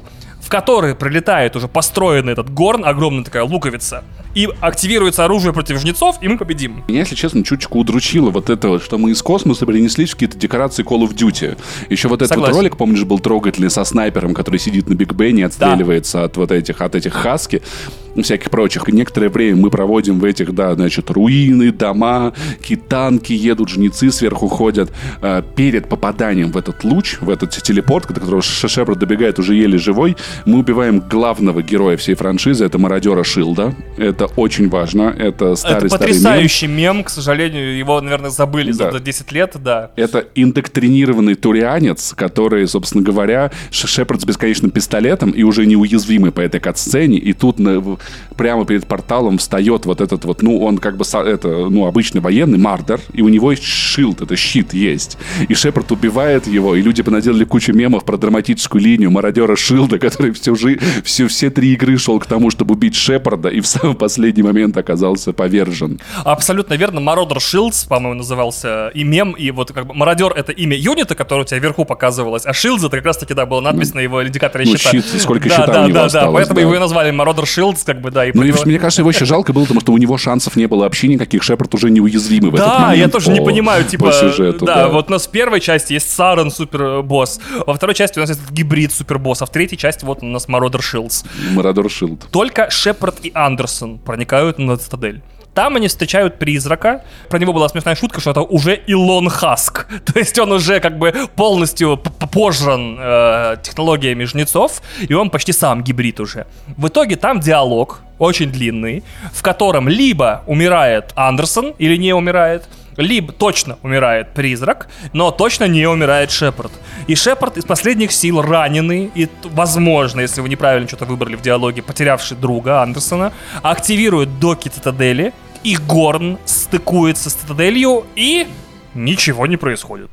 который 0.50 0.96
прилетает 0.96 1.54
уже 1.54 1.68
построенный 1.68 2.32
этот 2.32 2.52
горн, 2.52 2.84
огромная 2.84 3.24
такая 3.24 3.44
луковица, 3.44 4.02
и 4.34 4.48
активируется 4.60 5.24
оружие 5.24 5.52
против 5.52 5.78
жнецов, 5.78 6.16
и 6.20 6.28
мы 6.28 6.36
победим. 6.36 6.82
Меня, 6.88 7.00
если 7.00 7.14
честно, 7.14 7.44
чуточку 7.44 7.78
удручило 7.78 8.30
вот 8.30 8.50
это 8.50 8.68
вот, 8.68 8.82
что 8.82 8.98
мы 8.98 9.12
из 9.12 9.22
космоса 9.22 9.64
перенеслись 9.64 10.10
в 10.10 10.14
какие-то 10.14 10.36
декорации 10.36 10.84
Call 10.84 11.08
of 11.08 11.14
Duty. 11.14 11.56
Еще 11.88 12.08
вот 12.08 12.20
этот 12.22 12.36
вот 12.36 12.50
ролик, 12.50 12.76
помнишь, 12.76 13.04
был 13.04 13.20
трогательный 13.20 13.70
со 13.70 13.84
снайпером, 13.84 14.34
который 14.34 14.58
сидит 14.58 14.88
на 14.88 14.94
Биг 14.94 15.12
Бене, 15.12 15.46
отстреливается 15.46 16.24
от 16.24 16.36
вот 16.36 16.50
этих, 16.50 16.80
от 16.80 16.96
этих 16.96 17.12
хаски 17.12 17.62
и 18.09 18.09
всяких 18.16 18.50
прочих. 18.50 18.88
И 18.88 18.92
некоторое 18.92 19.28
время 19.28 19.56
мы 19.56 19.70
проводим 19.70 20.18
в 20.20 20.24
этих, 20.24 20.54
да, 20.54 20.74
значит, 20.74 21.10
руины, 21.10 21.72
дома, 21.72 22.32
какие 22.58 22.78
танки 22.78 23.32
едут, 23.32 23.68
жнецы 23.70 24.10
сверху 24.10 24.48
ходят. 24.48 24.90
Э, 25.22 25.42
перед 25.56 25.88
попаданием 25.88 26.52
в 26.52 26.56
этот 26.56 26.84
луч, 26.84 27.18
в 27.20 27.30
этот 27.30 27.50
телепорт, 27.50 28.08
до 28.08 28.14
которого 28.20 28.42
Шепард 28.42 28.98
добегает 28.98 29.38
уже 29.38 29.54
еле 29.54 29.78
живой, 29.78 30.16
мы 30.46 30.58
убиваем 30.58 31.00
главного 31.00 31.62
героя 31.62 31.96
всей 31.96 32.14
франшизы, 32.14 32.64
это 32.64 32.78
мародера 32.78 33.22
Шилда. 33.24 33.74
Это 33.96 34.26
очень 34.36 34.68
важно. 34.68 35.14
Это 35.18 35.54
старый 35.56 35.78
Это 35.78 35.88
старый 35.88 35.90
мем. 35.90 35.90
потрясающий 35.90 36.66
мем, 36.66 37.04
к 37.04 37.10
сожалению, 37.10 37.76
его, 37.76 38.00
наверное, 38.00 38.30
забыли 38.30 38.72
Да. 38.72 38.90
за 38.90 39.00
10 39.00 39.32
лет, 39.32 39.56
да. 39.62 39.90
Это 39.96 40.24
индоктринированный 40.34 41.34
турианец, 41.34 42.12
который, 42.16 42.66
собственно 42.68 43.02
говоря, 43.02 43.50
Шепард 43.70 44.20
с 44.20 44.24
бесконечным 44.24 44.70
пистолетом 44.70 45.30
и 45.30 45.42
уже 45.42 45.66
неуязвимый 45.66 46.30
по 46.32 46.40
этой 46.40 46.60
катсцене. 46.60 47.18
И 47.18 47.32
тут 47.32 47.58
на- 47.58 47.98
прямо 48.36 48.64
перед 48.64 48.86
порталом 48.86 49.38
встает 49.38 49.86
вот 49.86 50.00
этот 50.00 50.24
вот, 50.24 50.42
ну, 50.42 50.60
он 50.62 50.78
как 50.78 50.96
бы 50.96 51.04
это, 51.04 51.48
ну, 51.48 51.86
обычный 51.86 52.20
военный, 52.20 52.58
Мардер, 52.58 53.00
и 53.12 53.22
у 53.22 53.28
него 53.28 53.50
есть 53.50 53.64
шилд, 53.64 54.20
это 54.20 54.36
щит 54.36 54.72
есть. 54.72 55.18
И 55.48 55.54
Шепард 55.54 55.92
убивает 55.92 56.46
его, 56.46 56.74
и 56.74 56.82
люди 56.82 57.02
понаделали 57.02 57.44
кучу 57.44 57.72
мемов 57.72 58.04
про 58.04 58.16
драматическую 58.16 58.82
линию 58.82 59.10
мародера 59.10 59.56
Шилда, 59.56 59.98
который 59.98 60.32
всю 60.32 60.56
жи- 60.56 60.80
всю, 61.04 61.28
все 61.28 61.50
три 61.50 61.74
игры 61.74 61.98
шел 61.98 62.18
к 62.18 62.26
тому, 62.26 62.50
чтобы 62.50 62.74
убить 62.74 62.94
Шепарда, 62.94 63.48
и 63.48 63.60
в 63.60 63.66
самый 63.66 63.94
последний 63.94 64.42
момент 64.42 64.76
оказался 64.76 65.32
повержен. 65.32 66.00
Абсолютно 66.24 66.74
верно. 66.74 67.00
Мародер 67.00 67.40
Шилдс, 67.40 67.84
по-моему, 67.84 68.18
назывался 68.18 68.88
и 68.94 69.04
мем, 69.04 69.32
и 69.32 69.50
вот 69.50 69.72
как 69.72 69.86
бы 69.86 69.94
Мародер 69.94 70.32
это 70.32 70.52
имя 70.52 70.76
юнита, 70.76 71.14
которое 71.14 71.42
у 71.42 71.44
тебя 71.44 71.58
вверху 71.58 71.84
показывалось, 71.84 72.46
а 72.46 72.52
Шилдс 72.52 72.84
это 72.84 72.96
как 72.96 73.06
раз 73.06 73.18
таки, 73.18 73.34
да, 73.34 73.46
была 73.46 73.60
надпись 73.60 73.94
на 73.94 74.00
его 74.00 74.26
индикаторе 74.26 74.64
ну, 74.66 74.76
щита. 74.76 74.90
щит, 74.90 75.04
сколько 75.20 75.48
да, 75.48 75.56
щита 75.56 75.72
да, 75.72 75.82
у 75.82 75.88
него 75.88 75.98
да, 75.98 76.04
осталось, 76.06 76.26
да, 76.26 76.32
поэтому 76.32 76.54
да. 76.56 76.60
его 76.62 76.74
и 76.74 76.78
назвали 76.78 77.10
Мародер 77.10 77.46
Шилдс, 77.46 77.84
как 77.92 78.00
бы, 78.02 78.10
да. 78.12 78.24
И 78.26 78.32
Ну, 78.32 78.44
и, 78.44 78.52
мне 78.66 78.78
кажется, 78.78 79.02
его 79.02 79.10
еще 79.10 79.24
жалко 79.24 79.52
было, 79.52 79.62
потому 79.64 79.80
что 79.80 79.92
у 79.92 79.98
него 79.98 80.16
шансов 80.16 80.54
не 80.54 80.66
было 80.66 80.80
вообще 80.84 81.08
никаких. 81.08 81.42
Шепард 81.42 81.74
уже 81.74 81.90
неуязвимый 81.90 82.50
в 82.50 82.54
этот 82.54 82.66
Да, 82.68 82.78
момент 82.78 82.98
я 82.98 83.08
тоже 83.08 83.30
не 83.32 83.40
по- 83.40 83.46
понимаю, 83.46 83.84
по 83.84 83.90
типа, 83.90 84.12
сюжету, 84.12 84.64
да, 84.64 84.88
вот 84.88 85.08
у 85.08 85.12
нас 85.12 85.26
в 85.26 85.30
первой 85.30 85.60
части 85.60 85.94
есть 85.94 86.10
Сарен 86.10 86.50
супербосс, 86.50 87.40
во 87.66 87.74
второй 87.74 87.94
части 87.94 88.18
у 88.18 88.22
нас 88.22 88.28
есть 88.30 88.48
гибрид 88.50 88.92
супербосс, 88.92 89.42
а 89.42 89.46
в 89.46 89.50
третьей 89.50 89.78
части 89.78 90.04
вот 90.04 90.22
у 90.22 90.26
нас 90.26 90.46
Мародер 90.46 90.82
Шилдс. 90.82 91.24
Мародер 91.52 91.90
Шилд. 91.90 92.28
Только 92.30 92.70
Шепард 92.70 93.16
и 93.24 93.32
Андерсон 93.34 93.98
проникают 93.98 94.58
на 94.58 94.76
цитадель. 94.76 95.22
Там 95.54 95.76
они 95.76 95.88
встречают 95.88 96.38
призрака. 96.38 97.02
Про 97.28 97.38
него 97.38 97.52
была 97.52 97.68
смешная 97.68 97.94
шутка, 97.94 98.20
что 98.20 98.30
это 98.30 98.42
уже 98.42 98.74
Илон 98.74 99.28
Хаск. 99.28 99.86
То 100.04 100.18
есть 100.18 100.38
он 100.38 100.52
уже 100.52 100.80
как 100.80 100.98
бы 100.98 101.12
полностью 101.36 101.96
пожран 101.96 102.96
э, 102.98 103.56
технологиями 103.62 104.24
жнецов, 104.24 104.82
и 105.08 105.14
он 105.14 105.30
почти 105.30 105.52
сам 105.52 105.82
гибрид 105.82 106.20
уже. 106.20 106.46
В 106.76 106.88
итоге 106.88 107.16
там 107.16 107.40
диалог 107.40 108.00
очень 108.18 108.50
длинный, 108.50 109.02
в 109.32 109.42
котором 109.42 109.88
либо 109.88 110.42
умирает 110.46 111.12
Андерсон 111.16 111.74
или 111.78 111.96
не 111.96 112.12
умирает, 112.12 112.68
либо 112.96 113.32
точно 113.32 113.78
умирает 113.82 114.34
призрак, 114.34 114.88
но 115.12 115.30
точно 115.30 115.64
не 115.64 115.86
умирает 115.86 116.30
Шепард. 116.30 116.72
И 117.06 117.14
Шепард 117.14 117.56
из 117.56 117.64
последних 117.64 118.12
сил 118.12 118.42
раненый, 118.42 119.10
и, 119.14 119.28
возможно, 119.44 120.20
если 120.20 120.40
вы 120.40 120.48
неправильно 120.48 120.88
что-то 120.88 121.04
выбрали 121.04 121.36
в 121.36 121.42
диалоге, 121.42 121.82
потерявший 121.82 122.36
друга 122.36 122.82
Андерсона, 122.82 123.32
активирует 123.62 124.38
доки 124.38 124.68
цитадели, 124.68 125.32
и 125.62 125.76
Горн 125.76 126.38
стыкуется 126.44 127.30
с 127.30 127.34
цитаделью, 127.34 128.04
и 128.16 128.46
ничего 128.94 129.46
не 129.46 129.56
происходит. 129.56 130.10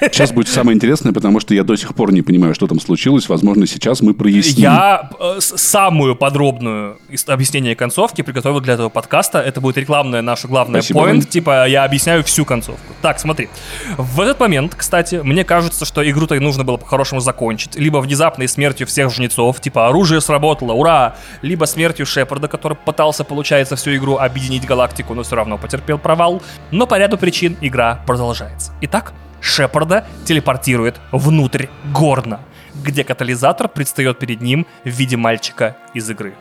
Сейчас 0.00 0.32
будет 0.32 0.48
самое 0.48 0.76
интересное, 0.76 1.12
потому 1.12 1.40
что 1.40 1.54
я 1.54 1.64
до 1.64 1.76
сих 1.76 1.94
пор 1.94 2.12
не 2.12 2.22
понимаю, 2.22 2.54
что 2.54 2.66
там 2.66 2.80
случилось. 2.80 3.28
Возможно, 3.28 3.66
сейчас 3.66 4.00
мы 4.00 4.14
проясним. 4.14 4.62
Я 4.62 5.10
э, 5.18 5.38
самую 5.40 6.14
подробную 6.16 6.98
объяснение 7.26 7.74
концовки 7.74 8.22
приготовил 8.22 8.60
для 8.60 8.74
этого 8.74 8.88
подкаста. 8.88 9.40
Это 9.40 9.60
будет 9.60 9.76
рекламная 9.76 10.22
наша 10.22 10.46
главная 10.48 10.82
Спасибо, 10.82 11.00
point. 11.00 11.06
Вань. 11.06 11.22
Типа, 11.22 11.68
я 11.68 11.84
объясняю 11.84 12.22
всю 12.24 12.44
концовку. 12.44 12.92
Так, 13.02 13.18
смотри. 13.18 13.48
В 13.96 14.20
этот 14.20 14.38
момент, 14.40 14.74
кстати, 14.74 15.16
мне 15.16 15.44
кажется, 15.44 15.84
что 15.84 16.08
игру-то 16.08 16.34
и 16.34 16.38
нужно 16.38 16.64
было 16.64 16.76
по-хорошему 16.76 17.20
закончить. 17.20 17.76
Либо 17.76 17.98
внезапной 17.98 18.48
смертью 18.48 18.86
всех 18.86 19.12
жнецов, 19.12 19.60
типа, 19.60 19.88
оружие 19.88 20.20
сработало, 20.20 20.72
ура! 20.72 21.16
Либо 21.42 21.64
смертью 21.64 22.06
Шепарда, 22.06 22.48
который 22.48 22.76
пытался, 22.76 23.24
получается, 23.24 23.76
всю 23.76 23.96
игру 23.96 24.16
объединить 24.16 24.64
галактику, 24.64 25.14
но 25.14 25.22
все 25.22 25.36
равно 25.36 25.58
потерпел 25.58 25.98
провал. 25.98 26.42
Но 26.70 26.86
по 26.86 26.98
ряду 26.98 27.18
причин 27.18 27.56
игра 27.60 28.02
продолжается. 28.06 28.72
Итак, 28.80 29.12
Шепарда 29.40 30.06
телепортирует 30.24 31.00
внутрь 31.12 31.66
Горна, 31.92 32.40
где 32.74 33.04
катализатор 33.04 33.68
предстает 33.68 34.18
перед 34.18 34.40
ним 34.40 34.66
в 34.84 34.88
виде 34.88 35.16
мальчика 35.16 35.76
из 35.94 36.08
игры. 36.10 36.34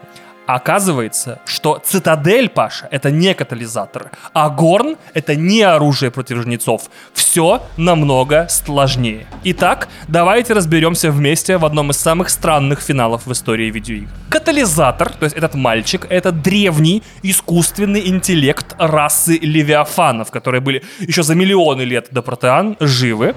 Оказывается, 0.48 1.42
что 1.46 1.82
цитадель, 1.84 2.48
Паша, 2.48 2.88
это 2.90 3.12
не 3.12 3.34
катализатор, 3.34 4.12
а 4.34 4.50
горн— 4.50 4.96
это 5.14 5.36
не 5.36 5.62
оружие 5.62 6.10
против 6.10 6.44
жнецов. 6.44 6.84
Все 7.14 7.62
намного 7.76 8.48
сложнее. 8.50 9.28
Итак, 9.44 9.90
давайте 10.08 10.54
разберемся 10.54 11.12
вместе 11.12 11.58
в 11.58 11.66
одном 11.66 11.92
из 11.92 11.98
самых 11.98 12.30
странных 12.30 12.80
финалов 12.80 13.26
в 13.26 13.32
истории 13.34 13.70
видеоигр. 13.70 14.10
Катализатор, 14.30 15.10
то 15.10 15.26
есть 15.26 15.36
этот 15.36 15.56
мальчик, 15.56 16.08
это 16.10 16.32
древний 16.32 17.04
искусственный 17.24 18.08
интеллект 18.08 18.74
расы 18.80 19.38
левиафанов, 19.42 20.32
которые 20.32 20.62
были 20.62 20.82
еще 21.00 21.24
за 21.24 21.36
миллионы 21.36 21.82
лет 21.82 22.08
до 22.12 22.22
протеан 22.22 22.78
живы. 22.80 23.36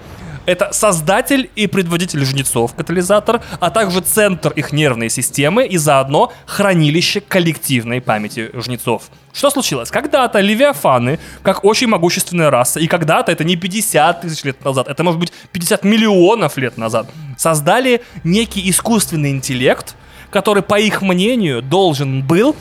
Это 0.50 0.72
создатель 0.72 1.48
и 1.54 1.68
предводитель 1.68 2.24
жнецов, 2.24 2.74
катализатор, 2.74 3.40
а 3.60 3.70
также 3.70 4.00
центр 4.00 4.50
их 4.50 4.72
нервной 4.72 5.08
системы 5.08 5.64
и 5.64 5.76
заодно 5.76 6.32
хранилище 6.44 7.20
коллективной 7.20 8.00
памяти 8.00 8.50
жнецов. 8.54 9.04
Что 9.32 9.50
случилось? 9.50 9.92
Когда-то 9.92 10.40
левиафаны, 10.40 11.20
как 11.44 11.64
очень 11.64 11.86
могущественная 11.86 12.50
раса, 12.50 12.80
и 12.80 12.88
когда-то, 12.88 13.30
это 13.30 13.44
не 13.44 13.54
50 13.54 14.22
тысяч 14.22 14.42
лет 14.42 14.64
назад, 14.64 14.88
это 14.88 15.04
может 15.04 15.20
быть 15.20 15.32
50 15.52 15.84
миллионов 15.84 16.56
лет 16.56 16.76
назад, 16.76 17.06
создали 17.38 18.02
некий 18.24 18.68
искусственный 18.68 19.30
интеллект, 19.30 19.94
который, 20.30 20.64
по 20.64 20.80
их 20.80 21.00
мнению, 21.00 21.62
должен 21.62 22.22
был 22.26 22.56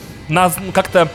как-то 0.72 1.08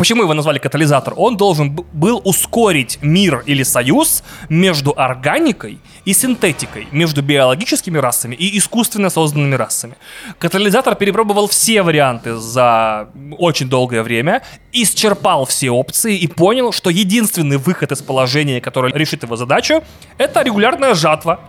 Почему 0.00 0.22
его 0.22 0.32
назвали 0.32 0.58
катализатор? 0.58 1.12
Он 1.14 1.36
должен 1.36 1.72
был 1.92 2.22
ускорить 2.24 2.98
мир 3.02 3.42
или 3.44 3.62
союз 3.62 4.24
между 4.48 4.94
органикой 4.96 5.78
и 6.06 6.14
синтетикой, 6.14 6.88
между 6.90 7.20
биологическими 7.20 7.98
расами 7.98 8.34
и 8.34 8.56
искусственно 8.56 9.10
созданными 9.10 9.56
расами. 9.56 9.96
Катализатор 10.38 10.94
перепробовал 10.94 11.48
все 11.48 11.82
варианты 11.82 12.36
за 12.36 13.10
очень 13.36 13.68
долгое 13.68 14.02
время, 14.02 14.40
исчерпал 14.72 15.44
все 15.44 15.68
опции 15.68 16.16
и 16.16 16.26
понял, 16.26 16.72
что 16.72 16.88
единственный 16.88 17.58
выход 17.58 17.92
из 17.92 18.00
положения, 18.00 18.62
который 18.62 18.92
решит 18.94 19.22
его 19.24 19.36
задачу, 19.36 19.84
это 20.16 20.40
регулярная 20.40 20.94
жатва. 20.94 21.40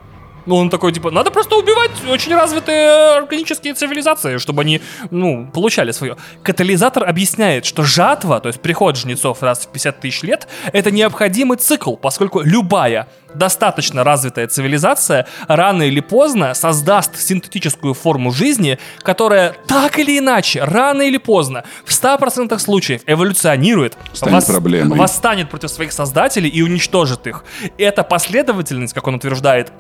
Ну, 0.46 0.56
он 0.56 0.70
такой, 0.70 0.92
типа, 0.92 1.12
надо 1.12 1.32
просто 1.32 1.56
убивать 1.56 1.92
очень 2.10 2.34
развитые 2.34 3.18
органические 3.18 3.74
цивилизации, 3.74 4.38
чтобы 4.38 4.62
они, 4.62 4.82
ну, 5.12 5.50
получали 5.54 5.92
свое. 5.92 6.18
Катализатор 6.44 7.08
объясняет, 7.08 7.66
что 7.66 7.84
жатва, 7.84 8.40
то 8.40 8.48
есть 8.48 8.62
приход 8.62 8.98
жнецов 8.98 9.42
раз 9.44 9.60
в 9.66 9.68
50 9.72 10.00
тысяч 10.00 10.24
лет, 10.24 10.48
это 10.74 10.92
необходимый 10.92 11.58
цикл, 11.58 11.96
поскольку 11.96 12.42
любая 12.42 13.08
достаточно 13.34 14.04
развитая 14.04 14.48
цивилизация 14.48 15.26
рано 15.48 15.84
или 15.84 16.02
поздно 16.02 16.54
создаст 16.54 17.18
синтетическую 17.18 17.94
форму 17.94 18.32
жизни, 18.32 18.78
которая 19.04 19.56
так 19.68 20.00
или 20.00 20.20
иначе, 20.20 20.64
рано 20.64 21.04
или 21.04 21.18
поздно, 21.18 21.64
в 21.86 21.92
100% 21.92 22.58
случаев 22.60 23.02
эволюционирует, 23.08 23.98
Станет 24.12 24.46
проблемой. 24.46 24.98
восстанет 24.98 25.50
против 25.50 25.70
своих 25.70 25.94
создателей 25.94 26.50
и 26.50 26.62
уничтожит 26.62 27.26
их. 27.28 27.46
Эта 27.78 28.04
последовательность, 28.04 28.94
как 28.94 29.08
он 29.08 29.16
утверждает, 29.16 29.72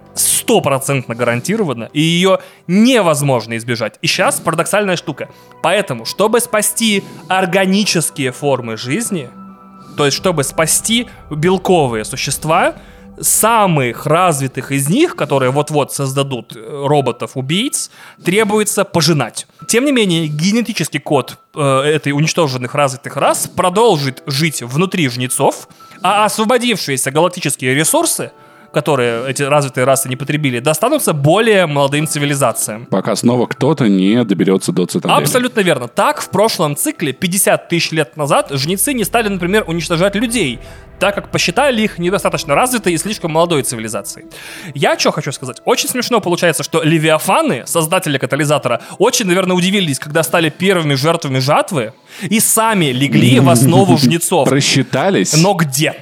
стопроцентно 0.51 1.15
гарантирована, 1.15 1.89
и 1.93 2.01
ее 2.01 2.39
невозможно 2.67 3.57
избежать. 3.57 3.97
И 4.01 4.07
сейчас 4.07 4.39
парадоксальная 4.39 4.95
штука. 4.95 5.29
Поэтому, 5.63 6.05
чтобы 6.05 6.39
спасти 6.39 7.03
органические 7.29 8.31
формы 8.31 8.77
жизни, 8.77 9.29
то 9.97 10.05
есть 10.05 10.17
чтобы 10.17 10.43
спасти 10.43 11.07
белковые 11.29 12.05
существа, 12.05 12.75
самых 13.19 14.05
развитых 14.05 14.71
из 14.71 14.89
них, 14.89 15.15
которые 15.15 15.51
вот-вот 15.51 15.93
создадут 15.93 16.55
э, 16.55 16.85
роботов-убийц, 16.87 17.91
требуется 18.23 18.83
пожинать. 18.83 19.47
Тем 19.67 19.85
не 19.85 19.91
менее, 19.91 20.27
генетический 20.27 20.99
код 20.99 21.37
э, 21.53 21.61
этой 21.61 22.13
уничтоженных 22.13 22.73
развитых 22.73 23.17
рас 23.17 23.47
продолжит 23.47 24.23
жить 24.25 24.63
внутри 24.63 25.07
жнецов, 25.09 25.67
а 26.01 26.25
освободившиеся 26.25 27.11
галактические 27.11 27.75
ресурсы 27.75 28.31
которые 28.71 29.29
эти 29.29 29.43
развитые 29.43 29.85
расы 29.85 30.09
не 30.09 30.15
потребили, 30.15 30.59
достанутся 30.59 31.13
более 31.13 31.65
молодым 31.65 32.07
цивилизациям. 32.07 32.85
Пока 32.85 33.15
снова 33.15 33.45
кто-то 33.45 33.87
не 33.87 34.23
доберется 34.23 34.71
до 34.71 34.85
цитадели. 34.85 35.19
Абсолютно 35.19 35.61
верно. 35.61 35.87
Так, 35.87 36.21
в 36.21 36.29
прошлом 36.29 36.75
цикле, 36.75 37.13
50 37.13 37.69
тысяч 37.69 37.91
лет 37.91 38.17
назад, 38.17 38.51
жнецы 38.51 38.93
не 38.93 39.03
стали, 39.03 39.27
например, 39.27 39.65
уничтожать 39.67 40.15
людей, 40.15 40.59
так 40.99 41.15
как 41.15 41.31
посчитали 41.31 41.81
их 41.81 41.97
недостаточно 41.97 42.53
развитой 42.53 42.93
и 42.93 42.97
слишком 42.97 43.31
молодой 43.31 43.63
цивилизацией. 43.63 44.27
Я 44.75 44.97
что 44.97 45.11
хочу 45.11 45.31
сказать? 45.31 45.61
Очень 45.65 45.89
смешно 45.89 46.21
получается, 46.21 46.63
что 46.63 46.83
левиафаны, 46.83 47.63
создатели 47.65 48.17
катализатора, 48.17 48.81
очень, 48.99 49.25
наверное, 49.25 49.55
удивились, 49.55 49.99
когда 49.99 50.21
стали 50.21 50.49
первыми 50.49 50.93
жертвами 50.93 51.39
жатвы 51.39 51.93
и 52.29 52.39
сами 52.39 52.85
легли 52.85 53.39
в 53.39 53.49
основу 53.49 53.97
жнецов. 53.99 54.47
Просчитались? 54.47 55.35
Но 55.37 55.53
где? 55.53 55.95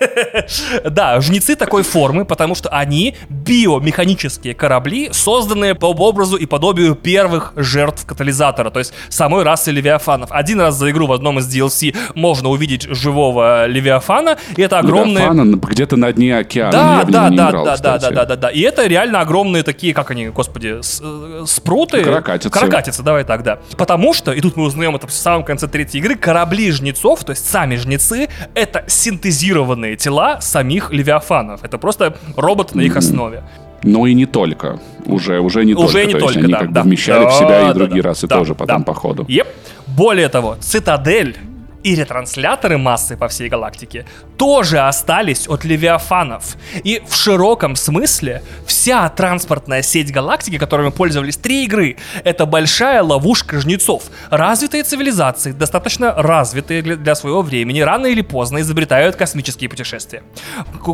Да, 0.84 1.20
жнецы 1.20 1.56
такой 1.56 1.82
формы, 1.82 2.24
потому 2.24 2.54
что 2.54 2.68
они 2.70 3.16
биомеханические 3.28 4.54
корабли, 4.54 5.10
созданные 5.12 5.74
по 5.74 5.86
образу 5.86 6.36
и 6.36 6.46
подобию 6.46 6.94
первых 6.94 7.52
жертв 7.56 8.06
катализатора, 8.06 8.70
то 8.70 8.78
есть 8.78 8.92
самой 9.08 9.42
расы 9.42 9.70
левиафанов. 9.70 10.32
Один 10.32 10.60
раз 10.60 10.76
за 10.76 10.90
игру 10.90 11.06
в 11.06 11.12
одном 11.12 11.38
из 11.38 11.54
DLC 11.54 11.96
можно 12.14 12.48
увидеть 12.48 12.82
живого 12.82 13.66
левиафана, 13.66 14.38
и 14.56 14.62
это 14.62 14.78
огромные... 14.78 15.24
Левиафана 15.24 15.56
где-то 15.56 15.96
на 15.96 16.12
дне 16.12 16.36
океана. 16.36 16.72
Да, 16.72 17.02
ну, 17.04 17.12
да, 17.12 17.30
да, 17.30 17.52
да, 17.52 17.76
да, 17.76 17.98
да, 17.98 18.10
да, 18.10 18.24
да, 18.24 18.36
да. 18.36 18.48
И 18.48 18.60
это 18.60 18.86
реально 18.86 19.20
огромные 19.20 19.62
такие, 19.62 19.94
как 19.94 20.10
они, 20.10 20.28
господи, 20.28 20.80
э, 20.80 21.44
спруты. 21.46 22.02
Каракатицы. 22.02 22.50
Каракатицы, 22.50 23.02
давай 23.02 23.24
так, 23.24 23.42
да. 23.42 23.58
Потому 23.76 24.14
что, 24.14 24.32
и 24.32 24.40
тут 24.40 24.56
мы 24.56 24.64
узнаем 24.64 24.96
это 24.96 25.06
самом 25.20 25.44
конце 25.44 25.68
третьей 25.68 26.00
игры, 26.00 26.16
корабли 26.16 26.70
жнецов, 26.70 27.24
то 27.24 27.30
есть 27.30 27.48
сами 27.48 27.76
жнецы, 27.76 28.28
это 28.54 28.84
синтезированные 28.86 29.96
тела 29.96 30.40
самих 30.40 30.92
левиафанов. 30.92 31.64
Это 31.64 31.78
просто 31.78 32.16
робот 32.36 32.74
на 32.74 32.80
их 32.82 32.96
основе. 32.96 33.42
Но 33.82 34.06
и 34.06 34.14
не 34.14 34.26
только. 34.26 34.78
Уже, 35.06 35.40
уже 35.40 35.64
не 35.64 35.74
уже 35.74 35.92
только. 35.92 36.06
Не 36.06 36.12
То 36.12 36.18
только, 36.18 36.34
есть 36.34 36.44
они 36.44 36.52
да, 36.52 36.58
как 36.58 36.72
да. 36.72 36.82
бы 36.82 36.88
вмещали 36.88 37.24
да, 37.24 37.30
в 37.30 37.34
себя 37.34 37.70
и 37.70 37.74
другие 37.74 38.02
да, 38.02 38.08
расы 38.10 38.26
да, 38.26 38.36
тоже 38.38 38.54
потом 38.54 38.84
по 38.84 38.94
ходу. 38.94 39.24
Yep. 39.24 39.46
Более 39.86 40.28
того, 40.28 40.56
цитадель 40.60 41.36
и 41.82 41.94
ретрансляторы 41.94 42.78
массы 42.78 43.16
по 43.16 43.28
всей 43.28 43.48
галактике 43.48 44.06
тоже 44.36 44.80
остались 44.80 45.48
от 45.48 45.64
левиафанов. 45.64 46.56
И 46.84 47.02
в 47.06 47.14
широком 47.14 47.76
смысле 47.76 48.42
вся 48.66 49.08
транспортная 49.08 49.82
сеть 49.82 50.12
галактики, 50.12 50.58
которой 50.58 50.86
мы 50.86 50.90
пользовались 50.90 51.36
три 51.36 51.64
игры, 51.64 51.96
это 52.24 52.46
большая 52.46 53.02
ловушка 53.02 53.60
жнецов. 53.60 54.04
Развитые 54.30 54.82
цивилизации, 54.82 55.52
достаточно 55.52 56.14
развитые 56.16 56.82
для, 56.82 57.14
своего 57.14 57.42
времени, 57.42 57.80
рано 57.80 58.06
или 58.06 58.22
поздно 58.22 58.60
изобретают 58.60 59.16
космические 59.16 59.68
путешествия. 59.68 60.22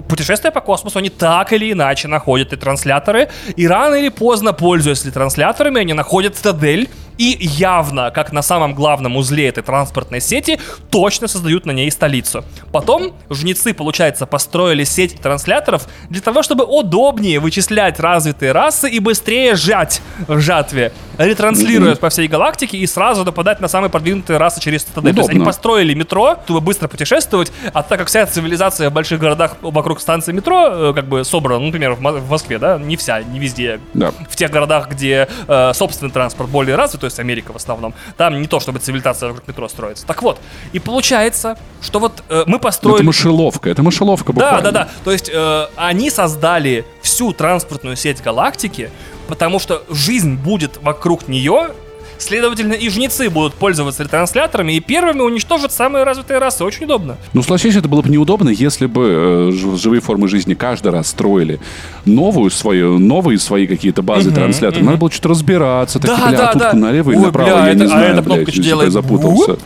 Путешествия 0.08 0.50
по 0.50 0.60
космосу, 0.60 0.98
они 0.98 1.10
так 1.10 1.52
или 1.52 1.72
иначе 1.72 2.08
находят 2.08 2.52
и 2.52 2.56
трансляторы, 2.56 3.28
и 3.56 3.66
рано 3.68 3.94
или 3.94 4.08
поздно, 4.08 4.52
пользуясь 4.52 5.02
трансляторами, 5.02 5.80
они 5.80 5.92
находят 5.92 6.36
цитадель, 6.36 6.88
и 7.18 7.36
явно, 7.40 8.10
как 8.10 8.32
на 8.32 8.42
самом 8.42 8.74
главном 8.74 9.16
узле 9.16 9.48
этой 9.48 9.62
транспортной 9.62 10.20
сети, 10.20 10.58
точно 10.90 11.28
создают 11.28 11.66
на 11.66 11.70
ней 11.70 11.90
столицу. 11.90 12.44
Потом 12.72 13.12
жнецы, 13.30 13.74
получается, 13.74 14.26
построили 14.26 14.84
сеть 14.84 15.20
трансляторов 15.20 15.86
для 16.10 16.20
того, 16.20 16.42
чтобы 16.42 16.64
удобнее 16.64 17.40
вычислять 17.40 18.00
развитые 18.00 18.52
расы 18.52 18.88
и 18.88 18.98
быстрее 18.98 19.56
сжать 19.56 20.00
в 20.26 20.40
жатве, 20.40 20.92
ретранслируя 21.18 21.92
mm-hmm. 21.92 21.98
по 21.98 22.10
всей 22.10 22.28
галактике 22.28 22.78
и 22.78 22.86
сразу 22.86 23.24
нападать 23.24 23.60
на 23.60 23.68
самые 23.68 23.90
продвинутые 23.90 24.38
расы 24.38 24.60
через 24.60 24.84
цитадель. 24.84 25.14
То 25.14 25.20
есть 25.20 25.30
они 25.30 25.44
построили 25.44 25.94
метро, 25.94 26.38
чтобы 26.44 26.60
быстро 26.60 26.88
путешествовать, 26.88 27.52
а 27.72 27.82
так 27.82 27.98
как 27.98 28.08
вся 28.08 28.26
цивилизация 28.26 28.90
в 28.90 28.92
больших 28.92 29.20
городах 29.20 29.56
вокруг 29.62 30.00
станции 30.00 30.32
метро 30.32 30.90
э, 30.90 30.92
как 30.94 31.06
бы 31.06 31.24
собрана, 31.24 31.60
ну, 31.60 31.66
например, 31.66 31.94
в 31.94 32.30
Москве, 32.30 32.58
да, 32.58 32.78
не 32.78 32.96
вся, 32.96 33.22
не 33.22 33.38
везде. 33.38 33.80
Да. 33.94 34.12
В 34.28 34.36
тех 34.36 34.50
городах, 34.50 34.90
где 34.90 35.28
э, 35.48 35.72
собственный 35.74 36.12
транспорт 36.12 36.50
более 36.50 36.76
развит, 36.76 37.05
то 37.06 37.08
есть 37.08 37.20
Америка 37.20 37.52
в 37.52 37.56
основном, 37.56 37.94
там 38.16 38.40
не 38.40 38.48
то, 38.48 38.58
чтобы 38.58 38.80
цивилизация 38.80 39.28
вокруг 39.28 39.46
метро 39.46 39.68
строится. 39.68 40.04
Так 40.06 40.22
вот, 40.22 40.40
и 40.72 40.80
получается, 40.80 41.56
что 41.80 42.00
вот 42.00 42.24
э, 42.28 42.42
мы 42.46 42.58
построили... 42.58 42.98
Это 42.98 43.06
мышеловка, 43.06 43.70
это 43.70 43.82
мышеловка 43.84 44.32
буквально. 44.32 44.62
Да, 44.62 44.70
да, 44.72 44.84
да. 44.84 44.90
То 45.04 45.12
есть 45.12 45.30
э, 45.32 45.66
они 45.76 46.10
создали 46.10 46.84
всю 47.02 47.32
транспортную 47.32 47.94
сеть 47.94 48.20
галактики, 48.20 48.90
потому 49.28 49.60
что 49.60 49.84
жизнь 49.88 50.34
будет 50.34 50.78
вокруг 50.82 51.28
нее, 51.28 51.68
Следовательно, 52.18 52.72
и 52.72 52.88
жнецы 52.88 53.30
будут 53.30 53.54
пользоваться 53.54 54.02
ретрансляторами 54.02 54.72
и 54.72 54.80
первыми 54.80 55.20
уничтожат 55.20 55.72
самые 55.72 56.04
развитые 56.04 56.38
расы. 56.38 56.64
Очень 56.64 56.84
удобно. 56.84 57.16
Ну, 57.32 57.42
согласись, 57.42 57.76
это 57.76 57.88
было 57.88 58.02
бы 58.02 58.08
неудобно, 58.08 58.48
если 58.48 58.86
бы 58.86 59.50
э, 59.52 59.76
живые 59.76 60.00
формы 60.00 60.28
жизни 60.28 60.54
каждый 60.54 60.92
раз 60.92 61.08
строили 61.08 61.60
новую 62.04 62.50
свою, 62.50 62.98
новые 62.98 63.38
свои 63.38 63.66
какие-то 63.66 64.02
базы 64.02 64.30
угу, 64.30 64.36
трансляторов. 64.36 64.82
Угу. 64.82 64.86
Надо 64.86 64.98
было 64.98 65.10
что-то 65.10 65.28
разбираться. 65.30 65.98
Так, 65.98 66.10
да, 66.10 66.28
бля, 66.28 66.38
да, 66.38 66.48
а 66.48 66.52
тут 66.52 66.62
да. 66.62 66.72
налево 66.72 67.10
Ой, 67.10 67.16
и 67.16 67.18
направо, 67.18 67.48
бля, 67.48 67.66
я 67.66 67.68
это, 67.72 67.80
не 67.80 67.86
знаю, 67.86 68.06
а 68.06 68.12
эта 68.12 68.22
кнопка 68.22 68.52
что 68.52 68.62
делает? 68.62 68.92
запутался. 68.92 69.56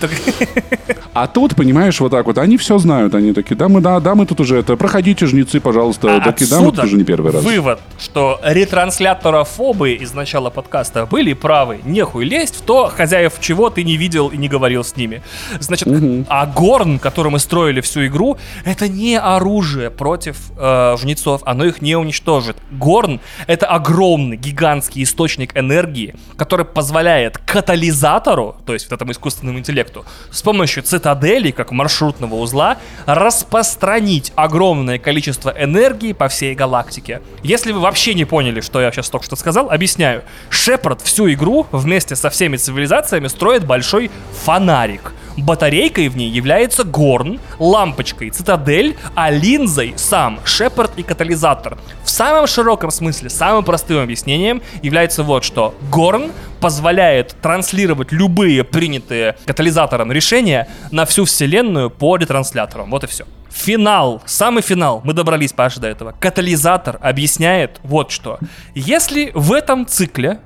А 1.12 1.26
тут, 1.26 1.56
понимаешь, 1.56 1.98
вот 2.00 2.10
так 2.10 2.26
вот, 2.26 2.38
они 2.38 2.56
все 2.56 2.78
знают, 2.78 3.14
они 3.14 3.32
такие, 3.32 3.56
да, 3.56 3.68
мы, 3.68 3.80
да, 3.80 3.98
да, 4.00 4.14
мы 4.14 4.26
тут 4.26 4.40
уже 4.40 4.56
это, 4.58 4.76
проходите, 4.76 5.26
жнецы, 5.26 5.60
пожалуйста, 5.60 6.16
А 6.16 6.20
такие, 6.20 6.48
да, 6.48 6.60
мы 6.60 6.70
тут 6.70 6.84
уже 6.84 6.96
не 6.96 7.04
первый 7.04 7.32
раз. 7.32 7.42
Вывод, 7.42 7.80
что 7.98 8.40
ретрансляторофобы 8.42 9.92
из 9.92 10.14
начала 10.14 10.50
подкаста 10.50 11.06
были 11.06 11.32
правы. 11.32 11.80
Нехуй 11.84 12.24
лезть 12.24 12.39
в 12.48 12.62
то, 12.62 12.88
хозяев 12.88 13.34
чего 13.40 13.70
ты 13.70 13.84
не 13.84 13.96
видел 13.96 14.28
и 14.28 14.36
не 14.36 14.48
говорил 14.48 14.84
с 14.84 14.96
ними. 14.96 15.22
Значит, 15.58 15.88
а 16.28 16.46
Горн, 16.46 16.98
который 16.98 17.30
мы 17.30 17.38
строили 17.38 17.80
всю 17.80 18.06
игру, 18.06 18.38
это 18.64 18.88
не 18.88 19.18
оружие 19.18 19.90
против 19.90 20.36
э, 20.56 20.96
жнецов, 20.98 21.42
оно 21.44 21.64
их 21.64 21.82
не 21.82 21.96
уничтожит. 21.96 22.56
Горн— 22.70 23.20
это 23.46 23.66
огромный, 23.66 24.36
гигантский 24.36 25.02
источник 25.02 25.56
энергии, 25.56 26.14
который 26.36 26.64
позволяет 26.64 27.38
катализатору, 27.38 28.56
то 28.64 28.72
есть 28.72 28.86
вот 28.90 28.96
этому 28.96 29.12
искусственному 29.12 29.58
интеллекту, 29.58 30.04
с 30.30 30.42
помощью 30.42 30.82
цитадели, 30.82 31.50
как 31.50 31.72
маршрутного 31.72 32.36
узла, 32.36 32.78
распространить 33.06 34.32
огромное 34.36 34.98
количество 34.98 35.54
энергии 35.56 36.12
по 36.12 36.28
всей 36.28 36.54
галактике. 36.54 37.20
Если 37.42 37.72
вы 37.72 37.80
вообще 37.80 38.14
не 38.14 38.24
поняли, 38.24 38.60
что 38.60 38.80
я 38.80 38.90
сейчас 38.92 39.10
только 39.10 39.26
что 39.26 39.36
сказал, 39.36 39.70
объясняю. 39.70 40.22
Шепард 40.48 41.00
всю 41.02 41.30
игру 41.32 41.66
вместе 41.72 42.16
со 42.16 42.29
всеми 42.30 42.56
цивилизациями 42.56 43.28
строит 43.28 43.66
большой 43.66 44.10
фонарик. 44.44 45.12
Батарейкой 45.36 46.08
в 46.08 46.16
ней 46.16 46.28
является 46.28 46.84
Горн, 46.84 47.40
лампочкой 47.58 48.30
Цитадель, 48.30 48.96
а 49.14 49.30
линзой 49.30 49.94
сам 49.96 50.40
Шепард 50.44 50.92
и 50.96 51.02
катализатор. 51.02 51.78
В 52.04 52.10
самом 52.10 52.46
широком 52.46 52.90
смысле, 52.90 53.30
самым 53.30 53.64
простым 53.64 53.98
объяснением 54.02 54.62
является 54.82 55.22
вот 55.22 55.44
что. 55.44 55.74
Горн 55.90 56.32
позволяет 56.60 57.36
транслировать 57.40 58.12
любые 58.12 58.64
принятые 58.64 59.36
катализатором 59.46 60.12
решения 60.12 60.68
на 60.90 61.06
всю 61.06 61.24
вселенную 61.24 61.90
по 61.90 62.16
ретрансляторам. 62.16 62.90
Вот 62.90 63.04
и 63.04 63.06
все. 63.06 63.24
Финал, 63.50 64.22
самый 64.26 64.62
финал, 64.62 65.00
мы 65.04 65.12
добрались, 65.12 65.52
Паша, 65.52 65.80
до 65.80 65.88
этого. 65.88 66.14
Катализатор 66.20 66.98
объясняет 67.00 67.80
вот 67.82 68.10
что. 68.10 68.38
Если 68.74 69.32
в 69.34 69.52
этом 69.52 69.86
цикле 69.86 70.40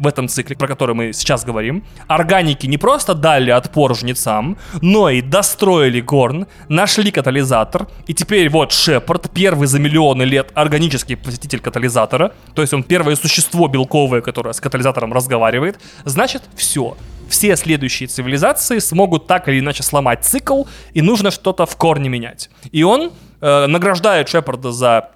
в 0.00 0.06
этом 0.06 0.28
цикле, 0.28 0.56
про 0.56 0.66
который 0.66 0.94
мы 0.94 1.12
сейчас 1.12 1.44
говорим, 1.44 1.84
органики 2.08 2.66
не 2.66 2.78
просто 2.78 3.14
дали 3.14 3.50
отпор 3.50 3.94
жнецам, 3.94 4.56
но 4.80 5.10
и 5.10 5.20
достроили 5.20 6.00
горн, 6.00 6.46
нашли 6.68 7.10
катализатор, 7.10 7.86
и 8.06 8.14
теперь 8.14 8.48
вот 8.48 8.72
Шепард, 8.72 9.30
первый 9.30 9.68
за 9.68 9.78
миллионы 9.78 10.22
лет 10.22 10.50
органический 10.54 11.16
посетитель 11.16 11.60
катализатора, 11.60 12.32
то 12.54 12.62
есть 12.62 12.74
он 12.74 12.82
первое 12.82 13.14
существо 13.14 13.68
белковое, 13.68 14.22
которое 14.22 14.52
с 14.52 14.60
катализатором 14.60 15.12
разговаривает, 15.12 15.78
значит 16.04 16.42
все. 16.56 16.96
Все 17.28 17.54
следующие 17.54 18.08
цивилизации 18.08 18.80
смогут 18.80 19.28
так 19.28 19.48
или 19.48 19.60
иначе 19.60 19.84
сломать 19.84 20.24
цикл, 20.24 20.64
и 20.94 21.02
нужно 21.02 21.30
что-то 21.30 21.64
в 21.64 21.76
корне 21.76 22.08
менять. 22.08 22.50
И 22.72 22.82
он 22.82 23.12
э, 23.40 23.66
награждает 23.66 24.28
Шепарда 24.28 24.72
за 24.72 25.10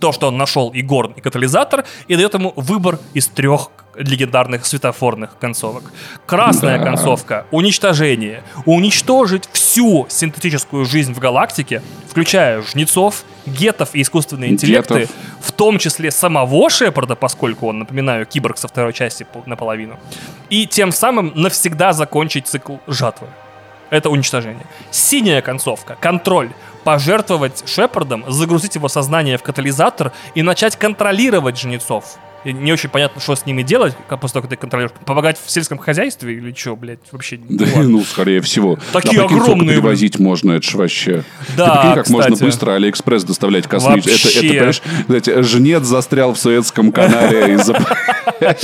то, 0.00 0.12
что 0.12 0.28
он 0.28 0.36
нашел 0.36 0.70
и 0.70 0.82
горн, 0.82 1.12
и 1.12 1.20
катализатор, 1.20 1.84
и 2.08 2.16
дает 2.16 2.34
ему 2.34 2.52
выбор 2.56 2.98
из 3.14 3.28
трех 3.28 3.70
легендарных 3.96 4.66
светофорных 4.66 5.38
концовок. 5.38 5.92
Красная 6.26 6.78
Да. 6.78 6.84
концовка— 6.84 7.46
уничтожение. 7.52 8.42
Уничтожить 8.66 9.48
всю 9.52 10.06
синтетическую 10.08 10.84
жизнь 10.84 11.14
в 11.14 11.18
галактике, 11.20 11.80
включая 12.10 12.60
жнецов, 12.62 13.22
гетов 13.46 13.90
и 13.94 14.02
искусственные 14.02 14.50
интеллекты, 14.50 15.00
Гетов. 15.02 15.14
в 15.40 15.52
том 15.52 15.78
числе 15.78 16.10
самого 16.10 16.68
Шепарда, 16.70 17.14
поскольку 17.14 17.68
он, 17.68 17.78
напоминаю, 17.78 18.26
киборг 18.26 18.58
со 18.58 18.66
второй 18.66 18.92
части 18.92 19.24
пол- 19.32 19.44
наполовину, 19.46 19.96
и 20.50 20.66
тем 20.66 20.90
самым 20.90 21.32
навсегда 21.36 21.92
закончить 21.92 22.48
цикл 22.48 22.76
жатвы. 22.88 23.28
Это 23.90 24.10
уничтожение. 24.10 24.66
Синяя 24.90 25.40
концовка, 25.40 25.96
контроль. 26.00 26.50
Пожертвовать 26.84 27.64
Шепардом, 27.66 28.24
загрузить 28.28 28.74
его 28.74 28.88
сознание 28.88 29.38
в 29.38 29.42
катализатор 29.42 30.12
и 30.34 30.42
начать 30.42 30.76
контролировать 30.76 31.58
жнецов. 31.58 32.18
И 32.44 32.52
Не 32.52 32.74
очень 32.74 32.90
понятно, 32.90 33.22
что 33.22 33.34
с 33.34 33.46
ними 33.46 33.62
делать, 33.62 33.94
как 34.06 34.20
после 34.20 34.34
того, 34.34 34.42
как 34.42 34.50
ты 34.50 34.56
контролируешь. 34.56 34.94
Помогать 35.06 35.38
в 35.42 35.50
сельском 35.50 35.78
хозяйстве 35.78 36.34
или 36.34 36.52
что, 36.52 36.76
блядь, 36.76 36.98
вообще 37.10 37.38
не 37.38 37.56
Да, 37.56 37.64
ладно. 37.64 37.88
ну, 37.88 38.04
скорее 38.04 38.42
всего. 38.42 38.78
Такие 38.92 39.22
А 39.22 39.26
сколько 39.26 39.42
огромные, 39.42 39.70
перевозить 39.70 40.18
можно, 40.18 40.52
это 40.52 40.66
ж 40.68 40.74
вообще. 40.74 41.24
Да, 41.56 41.64
Ты 41.70 41.80
прикинь, 41.80 41.94
как 41.94 42.10
можно 42.10 42.32
кстати. 42.32 42.44
быстро 42.46 42.72
Алиэкспресс 42.74 43.24
доставлять 43.24 43.66
космический. 43.66 44.28
Это, 44.28 44.38
это, 44.38 44.48
понимаешь, 44.48 44.82
знаете, 45.06 45.42
жнец 45.42 45.84
застрял 45.84 46.34
в 46.34 46.38
Суэцком 46.38 46.92
канале 46.92 47.54
из-за... 47.54 47.78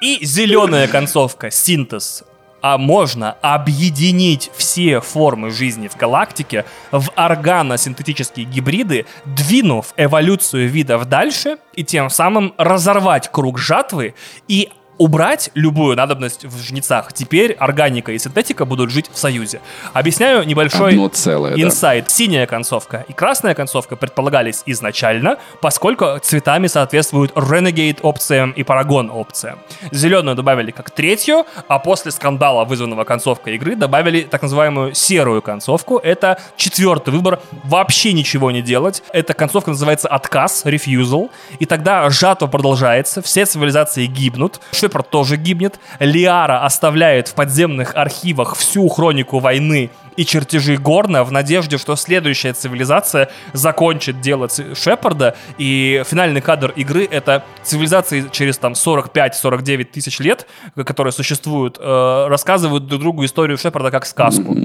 И 0.00 0.24
зеленая 0.24 0.88
концовка, 0.88 1.50
синтез. 1.50 2.24
А 2.60 2.78
можно 2.78 3.32
объединить 3.40 4.50
все 4.56 5.00
формы 5.00 5.50
жизни 5.50 5.88
в 5.88 5.96
галактике 5.96 6.64
в 6.90 7.10
органосинтетические 7.14 8.46
гибриды, 8.46 9.06
двинув 9.24 9.94
эволюцию 9.96 10.68
видов 10.68 11.06
дальше 11.06 11.58
и 11.74 11.84
тем 11.84 12.10
самым 12.10 12.54
разорвать 12.58 13.30
круг 13.30 13.58
жатвы 13.58 14.14
и 14.48 14.70
убрать 14.98 15.50
любую 15.54 15.96
надобность 15.96 16.44
в 16.44 16.62
жнецах. 16.62 17.12
Теперь 17.12 17.52
органика 17.52 18.12
и 18.12 18.18
синтетика 18.18 18.64
будут 18.64 18.90
жить 18.90 19.10
в 19.12 19.18
союзе. 19.18 19.60
Объясняю 19.92 20.44
небольшой 20.44 20.90
Одно 20.90 21.08
целое, 21.08 21.54
да. 21.56 21.62
инсайт. 21.62 22.10
Синяя 22.10 22.46
концовка 22.46 23.04
и 23.08 23.12
красная 23.12 23.54
концовка 23.54 23.96
предполагались 23.96 24.62
изначально, 24.66 25.38
поскольку 25.60 26.18
цветами 26.20 26.66
соответствуют 26.66 27.32
Renegade 27.32 27.98
опциям 28.02 28.50
и 28.50 28.62
Paragon 28.62 29.08
опциям. 29.10 29.58
Зеленую 29.92 30.36
добавили 30.36 30.70
как 30.70 30.90
третью, 30.90 31.46
а 31.68 31.78
после 31.78 32.10
скандала, 32.10 32.64
вызванного 32.64 33.04
концовкой 33.04 33.54
игры, 33.54 33.76
добавили 33.76 34.22
так 34.22 34.42
называемую 34.42 34.94
серую 34.94 35.42
концовку. 35.42 35.98
Это 35.98 36.40
четвертый 36.56 37.10
выбор. 37.10 37.40
Вообще 37.64 38.12
ничего 38.12 38.50
не 38.50 38.62
делать. 38.62 39.02
Эта 39.12 39.34
концовка 39.34 39.70
называется 39.70 40.08
отказ, 40.08 40.64
refusal. 40.64 41.30
И 41.58 41.66
тогда 41.66 42.10
жатва 42.10 42.46
продолжается, 42.46 43.22
все 43.22 43.46
цивилизации 43.46 44.06
гибнут, 44.06 44.60
Шепард 44.88 45.10
тоже 45.10 45.36
гибнет, 45.36 45.78
Лиара 46.00 46.64
оставляет 46.64 47.28
в 47.28 47.34
подземных 47.34 47.94
архивах 47.94 48.56
всю 48.56 48.88
хронику 48.88 49.38
войны 49.38 49.90
и 50.16 50.24
чертежи 50.24 50.78
Горна 50.78 51.24
в 51.24 51.30
надежде, 51.30 51.76
что 51.76 51.94
следующая 51.94 52.54
цивилизация 52.54 53.28
закончит 53.52 54.22
дело 54.22 54.48
Шепарда, 54.74 55.36
и 55.58 56.02
финальный 56.06 56.40
кадр 56.40 56.72
игры— 56.74 57.06
это 57.10 57.44
цивилизации 57.62 58.28
через 58.32 58.56
там 58.56 58.72
45-49 58.72 59.84
тысяч 59.84 60.20
лет, 60.20 60.46
которые 60.74 61.12
существуют, 61.12 61.76
э, 61.78 62.26
рассказывают 62.28 62.86
друг 62.86 63.00
другу 63.00 63.24
историю 63.26 63.58
Шепарда 63.58 63.90
как 63.90 64.06
сказку. 64.06 64.56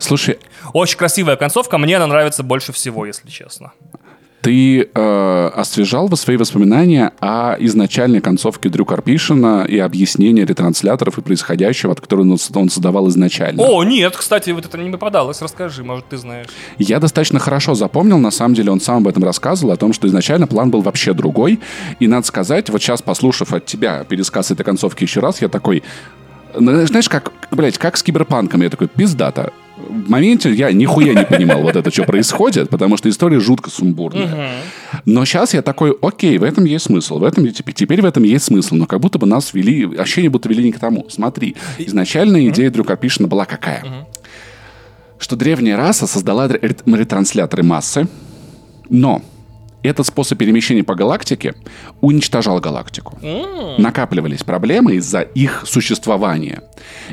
Слушай, 0.00 0.38
Очень 0.72 0.98
красивая 0.98 1.36
концовка, 1.36 1.78
мне 1.78 1.96
она 1.96 2.08
нравится 2.08 2.42
больше 2.42 2.72
всего, 2.72 3.06
если 3.06 3.30
честно. 3.30 3.72
Ты 4.46 4.88
э, 4.94 5.50
освежал 5.56 6.06
бы 6.06 6.16
свои 6.16 6.36
воспоминания 6.36 7.10
о 7.18 7.56
изначальной 7.58 8.20
концовке 8.20 8.68
Дрю 8.68 8.84
Карпишина 8.84 9.64
и 9.68 9.76
объяснении 9.78 10.44
ретрансляторов 10.44 11.18
и 11.18 11.20
происходящего, 11.20 11.90
от 11.90 12.00
которого 12.00 12.22
он, 12.22 12.38
он 12.54 12.70
создавал 12.70 13.08
изначально. 13.08 13.60
О, 13.64 13.82
нет, 13.82 14.14
кстати, 14.16 14.50
вот 14.50 14.64
это 14.64 14.78
не 14.78 14.88
попадалось, 14.88 15.42
расскажи, 15.42 15.82
может, 15.82 16.06
ты 16.06 16.16
знаешь. 16.16 16.46
Я 16.78 17.00
достаточно 17.00 17.40
хорошо 17.40 17.74
запомнил, 17.74 18.18
на 18.18 18.30
самом 18.30 18.54
деле 18.54 18.70
он 18.70 18.80
сам 18.80 18.98
об 18.98 19.08
этом 19.08 19.24
рассказывал, 19.24 19.72
о 19.72 19.76
том, 19.76 19.92
что 19.92 20.06
изначально 20.06 20.46
план 20.46 20.70
был 20.70 20.80
вообще 20.80 21.12
другой. 21.12 21.58
И 21.98 22.06
надо 22.06 22.24
сказать, 22.24 22.70
вот 22.70 22.80
сейчас, 22.80 23.02
послушав 23.02 23.52
от 23.52 23.66
тебя 23.66 24.04
пересказ 24.04 24.52
этой 24.52 24.62
концовки 24.62 25.02
еще 25.02 25.18
раз, 25.18 25.42
я 25.42 25.48
такой, 25.48 25.82
ну, 26.56 26.86
знаешь, 26.86 27.08
как, 27.08 27.32
блядь, 27.50 27.78
как 27.78 27.96
с 27.96 28.04
киберпанком, 28.04 28.62
я 28.62 28.70
такой, 28.70 28.86
пиздата. 28.86 29.52
В 29.88 30.10
моменте 30.10 30.52
я 30.52 30.72
нихуя 30.72 31.14
не 31.14 31.24
понимал 31.24 31.62
вот 31.62 31.76
это, 31.76 31.90
что 31.90 32.04
происходит, 32.04 32.68
потому 32.70 32.96
что 32.96 33.08
история 33.08 33.40
жутко 33.40 33.70
сумбурная. 33.70 34.50
Но 35.04 35.24
сейчас 35.24 35.54
я 35.54 35.62
такой, 35.62 35.96
окей, 36.02 36.38
в 36.38 36.42
этом 36.42 36.64
есть 36.64 36.86
смысл, 36.86 37.18
в 37.18 37.24
этом 37.24 37.48
теперь, 37.48 38.02
в 38.02 38.04
этом 38.04 38.22
есть 38.22 38.46
смысл, 38.46 38.74
но 38.76 38.86
как 38.86 39.00
будто 39.00 39.18
бы 39.18 39.26
нас 39.26 39.54
вели, 39.54 39.96
ощущение 39.96 40.30
будто 40.30 40.48
вели 40.48 40.64
не 40.64 40.72
к 40.72 40.78
тому. 40.78 41.06
Смотри, 41.08 41.56
изначальная 41.78 42.46
идея 42.48 42.70
Дрю 42.70 42.84
Карпишина 42.84 43.28
была 43.28 43.44
какая? 43.44 44.06
Что 45.18 45.34
древняя 45.36 45.76
раса 45.76 46.06
создала 46.06 46.46
ре- 46.48 46.76
ретрансляторы 46.86 47.62
массы, 47.62 48.06
но 48.88 49.22
этот 49.86 50.06
способ 50.06 50.38
перемещения 50.38 50.84
по 50.84 50.94
галактике 50.94 51.54
уничтожал 52.00 52.60
галактику. 52.60 53.18
Накапливались 53.78 54.42
проблемы 54.42 54.96
из-за 54.96 55.20
их 55.20 55.64
существования. 55.66 56.62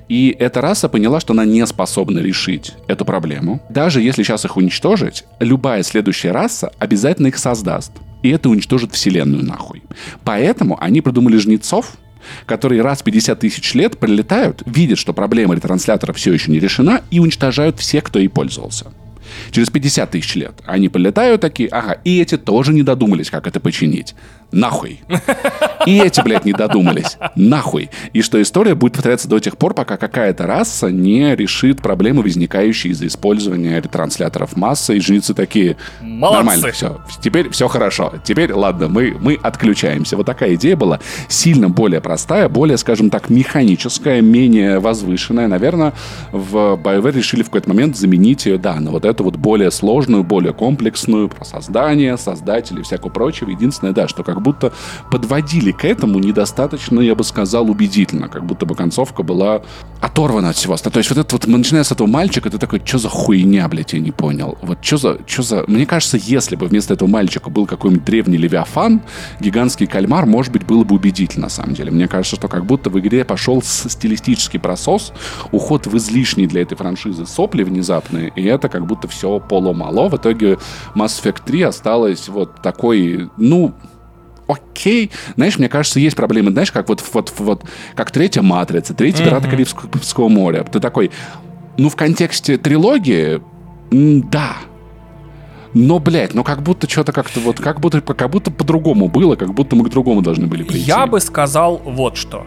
И 0.09 0.35
эта 0.37 0.61
раса 0.61 0.89
поняла, 0.89 1.19
что 1.19 1.33
она 1.33 1.45
не 1.45 1.65
способна 1.65 2.19
решить 2.19 2.73
эту 2.87 3.05
проблему. 3.05 3.61
Даже 3.69 4.01
если 4.01 4.23
сейчас 4.23 4.45
их 4.45 4.57
уничтожить, 4.57 5.23
любая 5.39 5.83
следующая 5.83 6.31
раса 6.31 6.71
обязательно 6.79 7.27
их 7.27 7.37
создаст. 7.37 7.91
И 8.21 8.29
это 8.29 8.49
уничтожит 8.49 8.93
Вселенную 8.93 9.43
нахуй. 9.43 9.83
Поэтому 10.23 10.81
они 10.81 11.01
придумали 11.01 11.37
жнецов, 11.37 11.97
которые 12.45 12.81
раз 12.81 13.01
в 13.01 13.03
50 13.03 13.39
тысяч 13.39 13.73
лет 13.73 13.97
прилетают, 13.97 14.63
видят, 14.65 14.97
что 14.97 15.13
проблема 15.13 15.55
ретранслятора 15.55 16.13
все 16.13 16.33
еще 16.33 16.51
не 16.51 16.59
решена, 16.59 17.01
и 17.11 17.19
уничтожают 17.19 17.79
всех, 17.79 18.05
кто 18.05 18.19
ей 18.19 18.29
пользовался. 18.29 18.93
Через 19.51 19.69
50 19.69 20.11
тысяч 20.11 20.35
лет 20.35 20.61
они 20.65 20.89
полетают 20.89 21.41
такие, 21.41 21.69
ага, 21.69 21.99
и 22.03 22.21
эти 22.21 22.37
тоже 22.37 22.73
не 22.73 22.83
додумались, 22.83 23.29
как 23.29 23.47
это 23.47 23.59
починить. 23.59 24.15
Нахуй. 24.53 25.01
И 25.85 25.99
эти, 25.99 26.21
блядь, 26.21 26.45
не 26.45 26.53
додумались. 26.53 27.17
Нахуй. 27.35 27.89
И 28.13 28.21
что 28.21 28.41
история 28.41 28.75
будет 28.75 28.93
повторяться 28.93 29.27
до 29.27 29.39
тех 29.39 29.57
пор, 29.57 29.73
пока 29.73 29.97
какая-то 29.97 30.45
раса 30.45 30.89
не 30.91 31.35
решит 31.35 31.81
проблемы, 31.81 32.21
возникающие 32.21 32.91
из-за 32.93 33.07
использования 33.07 33.81
ретрансляторов 33.81 34.55
массы. 34.55 34.97
И 34.97 34.99
женицы 34.99 35.33
такие, 35.33 35.75
Молодцы. 36.01 36.37
нормально, 36.37 36.71
все. 36.71 37.01
Теперь 37.21 37.49
все 37.49 37.67
хорошо. 37.67 38.13
Теперь, 38.23 38.53
ладно, 38.53 38.87
мы, 38.87 39.17
мы 39.19 39.39
отключаемся. 39.41 40.15
Вот 40.15 40.25
такая 40.25 40.55
идея 40.55 40.75
была. 40.75 40.99
Сильно 41.27 41.69
более 41.69 41.99
простая, 41.99 42.47
более, 42.47 42.77
скажем 42.77 43.09
так, 43.09 43.29
механическая, 43.29 44.21
менее 44.21 44.79
возвышенная. 44.79 45.47
Наверное, 45.47 45.93
в 46.31 46.75
BioWare 46.75 47.11
решили 47.11 47.41
в 47.41 47.45
какой-то 47.47 47.69
момент 47.69 47.97
заменить 47.97 48.45
ее, 48.45 48.57
да, 48.57 48.75
на 48.79 48.91
вот 48.91 49.05
эту 49.05 49.23
вот 49.23 49.35
более 49.35 49.71
сложную, 49.71 50.23
более 50.23 50.53
комплексную 50.53 51.27
про 51.29 51.43
создание, 51.43 52.17
создателей 52.17 52.81
и 52.81 52.83
всякого 52.83 53.09
прочего. 53.09 53.49
Единственное, 53.49 53.93
да, 53.93 54.07
что 54.07 54.23
как 54.23 54.41
будто 54.43 54.73
подводили 55.09 55.71
к 55.71 55.85
этому 55.85 56.19
недостаточно, 56.19 56.99
я 56.99 57.15
бы 57.15 57.23
сказал, 57.23 57.69
убедительно. 57.69 58.27
Как 58.27 58.45
будто 58.45 58.65
бы 58.65 58.75
концовка 58.75 59.23
была 59.23 59.61
оторвана 60.01 60.49
от 60.49 60.57
всего. 60.57 60.75
То 60.75 60.97
есть 60.97 61.09
вот 61.09 61.19
это 61.19 61.35
вот, 61.35 61.47
начиная 61.47 61.83
с 61.83 61.91
этого 61.91 62.07
мальчика, 62.07 62.49
ты 62.49 62.57
такой, 62.57 62.81
что 62.83 62.97
за 62.97 63.09
хуйня, 63.09 63.67
блядь, 63.67 63.93
я 63.93 63.99
не 63.99 64.11
понял. 64.11 64.57
Вот 64.61 64.79
что 64.81 64.97
за, 64.97 65.17
что 65.25 65.41
за... 65.43 65.63
Мне 65.67 65.85
кажется, 65.85 66.17
если 66.17 66.55
бы 66.55 66.67
вместо 66.67 66.93
этого 66.93 67.07
мальчика 67.07 67.49
был 67.49 67.65
какой-нибудь 67.65 68.05
древний 68.05 68.37
Левиафан, 68.37 69.01
гигантский 69.39 69.87
кальмар, 69.87 70.25
может 70.25 70.51
быть, 70.51 70.65
было 70.65 70.83
бы 70.83 70.95
убедительно, 70.95 71.43
на 71.43 71.49
самом 71.49 71.73
деле. 71.73 71.91
Мне 71.91 72.07
кажется, 72.07 72.35
что 72.35 72.47
как 72.47 72.65
будто 72.65 72.89
в 72.89 72.99
игре 72.99 73.23
пошел 73.23 73.61
стилистический 73.61 74.59
просос, 74.59 75.13
уход 75.51 75.87
в 75.87 75.97
излишний 75.97 76.47
для 76.47 76.61
этой 76.61 76.75
франшизы 76.75 77.25
сопли 77.25 77.63
внезапные, 77.63 78.31
и 78.35 78.43
это 78.43 78.69
как 78.69 78.85
будто 78.85 79.07
все 79.07 79.39
поломало. 79.39 80.09
В 80.09 80.15
итоге 80.17 80.57
Mass 80.95 81.21
Effect 81.21 81.41
3 81.45 81.61
осталась 81.63 82.27
вот 82.27 82.61
такой, 82.61 83.29
ну, 83.37 83.73
окей. 84.47 85.11
Знаешь, 85.35 85.57
мне 85.57 85.69
кажется, 85.69 85.99
есть 85.99 86.15
проблемы, 86.15 86.51
знаешь, 86.51 86.71
как 86.71 86.89
вот, 86.89 87.03
вот, 87.13 87.33
вот 87.37 87.63
как 87.95 88.11
третья 88.11 88.41
«Матрица», 88.41 88.93
третий 88.93 89.23
«Пираты 89.23 89.49
Карибского 89.49 90.29
моря». 90.29 90.63
Ты 90.63 90.79
такой, 90.79 91.11
ну, 91.77 91.89
в 91.89 91.95
контексте 91.95 92.57
трилогии, 92.57 93.41
да, 93.91 94.57
но, 95.73 95.99
блядь, 95.99 96.33
ну 96.33 96.43
как 96.43 96.61
будто 96.61 96.89
что-то 96.89 97.11
как-то 97.11 97.39
вот, 97.39 97.59
как 97.59 97.79
будто, 97.79 98.01
как 98.01 98.29
будто 98.29 98.51
по-другому 98.51 99.07
было, 99.07 99.35
как 99.35 99.53
будто 99.53 99.75
мы 99.75 99.85
к 99.85 99.89
другому 99.89 100.21
должны 100.21 100.45
были 100.47 100.63
прийти. 100.63 100.85
Я 100.85 101.07
бы 101.07 101.19
сказал 101.19 101.81
вот 101.83 102.15
что. 102.15 102.45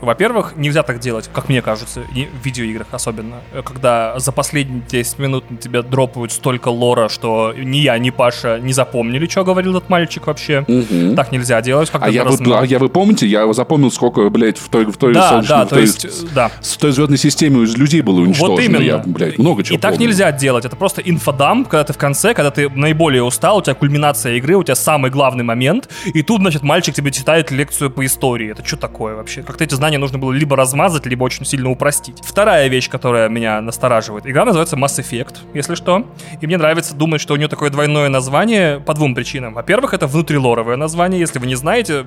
Во-первых, 0.00 0.54
нельзя 0.56 0.82
так 0.82 1.00
делать, 1.00 1.28
как 1.32 1.48
мне 1.48 1.62
кажется, 1.62 2.02
в 2.02 2.44
видеоиграх 2.44 2.86
особенно, 2.92 3.36
когда 3.64 4.18
за 4.18 4.32
последние 4.32 4.82
10 4.88 5.18
минут 5.18 5.50
на 5.50 5.56
тебя 5.56 5.82
дропают 5.82 6.32
столько 6.32 6.68
лора, 6.68 7.08
что 7.08 7.54
ни 7.56 7.78
я, 7.78 7.98
ни 7.98 8.10
Паша 8.10 8.58
не 8.60 8.72
запомнили, 8.72 9.26
что 9.26 9.44
говорил 9.44 9.76
этот 9.76 9.88
мальчик 9.88 10.26
вообще. 10.26 10.64
Угу. 10.66 11.14
Так 11.16 11.32
нельзя 11.32 11.60
делать. 11.60 11.90
А 11.92 12.10
я, 12.10 12.24
вы, 12.24 12.36
а 12.54 12.64
я 12.64 12.78
вы 12.78 12.88
помните, 12.88 13.26
я 13.26 13.50
запомнил, 13.52 13.90
сколько, 13.90 14.28
блядь, 14.30 14.58
в 14.58 14.68
той, 14.68 14.84
в 14.84 14.96
той, 14.96 15.14
да, 15.14 15.42
да, 15.42 15.64
в 15.64 15.68
той, 15.68 15.78
то 15.78 15.80
есть, 15.80 16.32
да. 16.34 16.48
в 16.48 16.76
той 16.76 16.92
звездной 16.92 17.18
системе 17.18 17.64
из 17.64 17.76
людей 17.76 18.02
было 18.02 18.20
уничтожено. 18.20 18.56
Вот 18.56 18.62
именно. 18.62 18.82
Я, 18.82 18.98
блядь, 18.98 19.38
много 19.38 19.62
чего 19.62 19.76
И 19.76 19.80
так 19.80 19.92
помню. 19.92 20.06
нельзя 20.06 20.30
делать. 20.32 20.64
Это 20.64 20.76
просто 20.76 21.00
инфодамп, 21.00 21.68
когда 21.68 21.84
ты 21.84 21.92
в 21.92 21.98
конце, 21.98 22.34
когда 22.34 22.50
ты 22.50 22.68
наиболее 22.68 23.22
устал, 23.22 23.58
у 23.58 23.62
тебя 23.62 23.74
кульминация 23.74 24.34
игры, 24.34 24.56
у 24.56 24.62
тебя 24.62 24.74
самый 24.74 25.10
главный 25.10 25.44
момент, 25.44 25.88
и 26.04 26.22
тут, 26.22 26.40
значит, 26.40 26.62
мальчик 26.62 26.94
тебе 26.94 27.10
читает 27.10 27.50
лекцию 27.50 27.90
по 27.90 28.04
истории. 28.04 28.50
Это 28.50 28.66
что 28.66 28.76
такое 28.76 29.14
вообще? 29.14 29.42
Как-то 29.42 29.64
эти 29.64 29.74
знания 29.74 29.87
нужно 29.96 30.18
было 30.18 30.32
либо 30.32 30.56
размазать, 30.56 31.06
либо 31.06 31.24
очень 31.24 31.46
сильно 31.46 31.70
упростить. 31.70 32.20
Вторая 32.22 32.68
вещь, 32.68 32.90
которая 32.90 33.28
меня 33.28 33.60
настораживает. 33.60 34.26
Игра 34.26 34.44
называется 34.44 34.76
Mass 34.76 34.98
Effect, 34.98 35.36
если 35.54 35.74
что. 35.74 36.06
И 36.40 36.46
мне 36.46 36.58
нравится 36.58 36.94
думать, 36.94 37.20
что 37.20 37.34
у 37.34 37.36
нее 37.36 37.48
такое 37.48 37.70
двойное 37.70 38.08
название 38.08 38.80
по 38.80 38.92
двум 38.94 39.14
причинам. 39.14 39.54
Во-первых, 39.54 39.94
это 39.94 40.06
внутрилоровое 40.06 40.76
название. 40.76 41.20
Если 41.20 41.38
вы 41.38 41.46
не 41.46 41.54
знаете, 41.54 42.04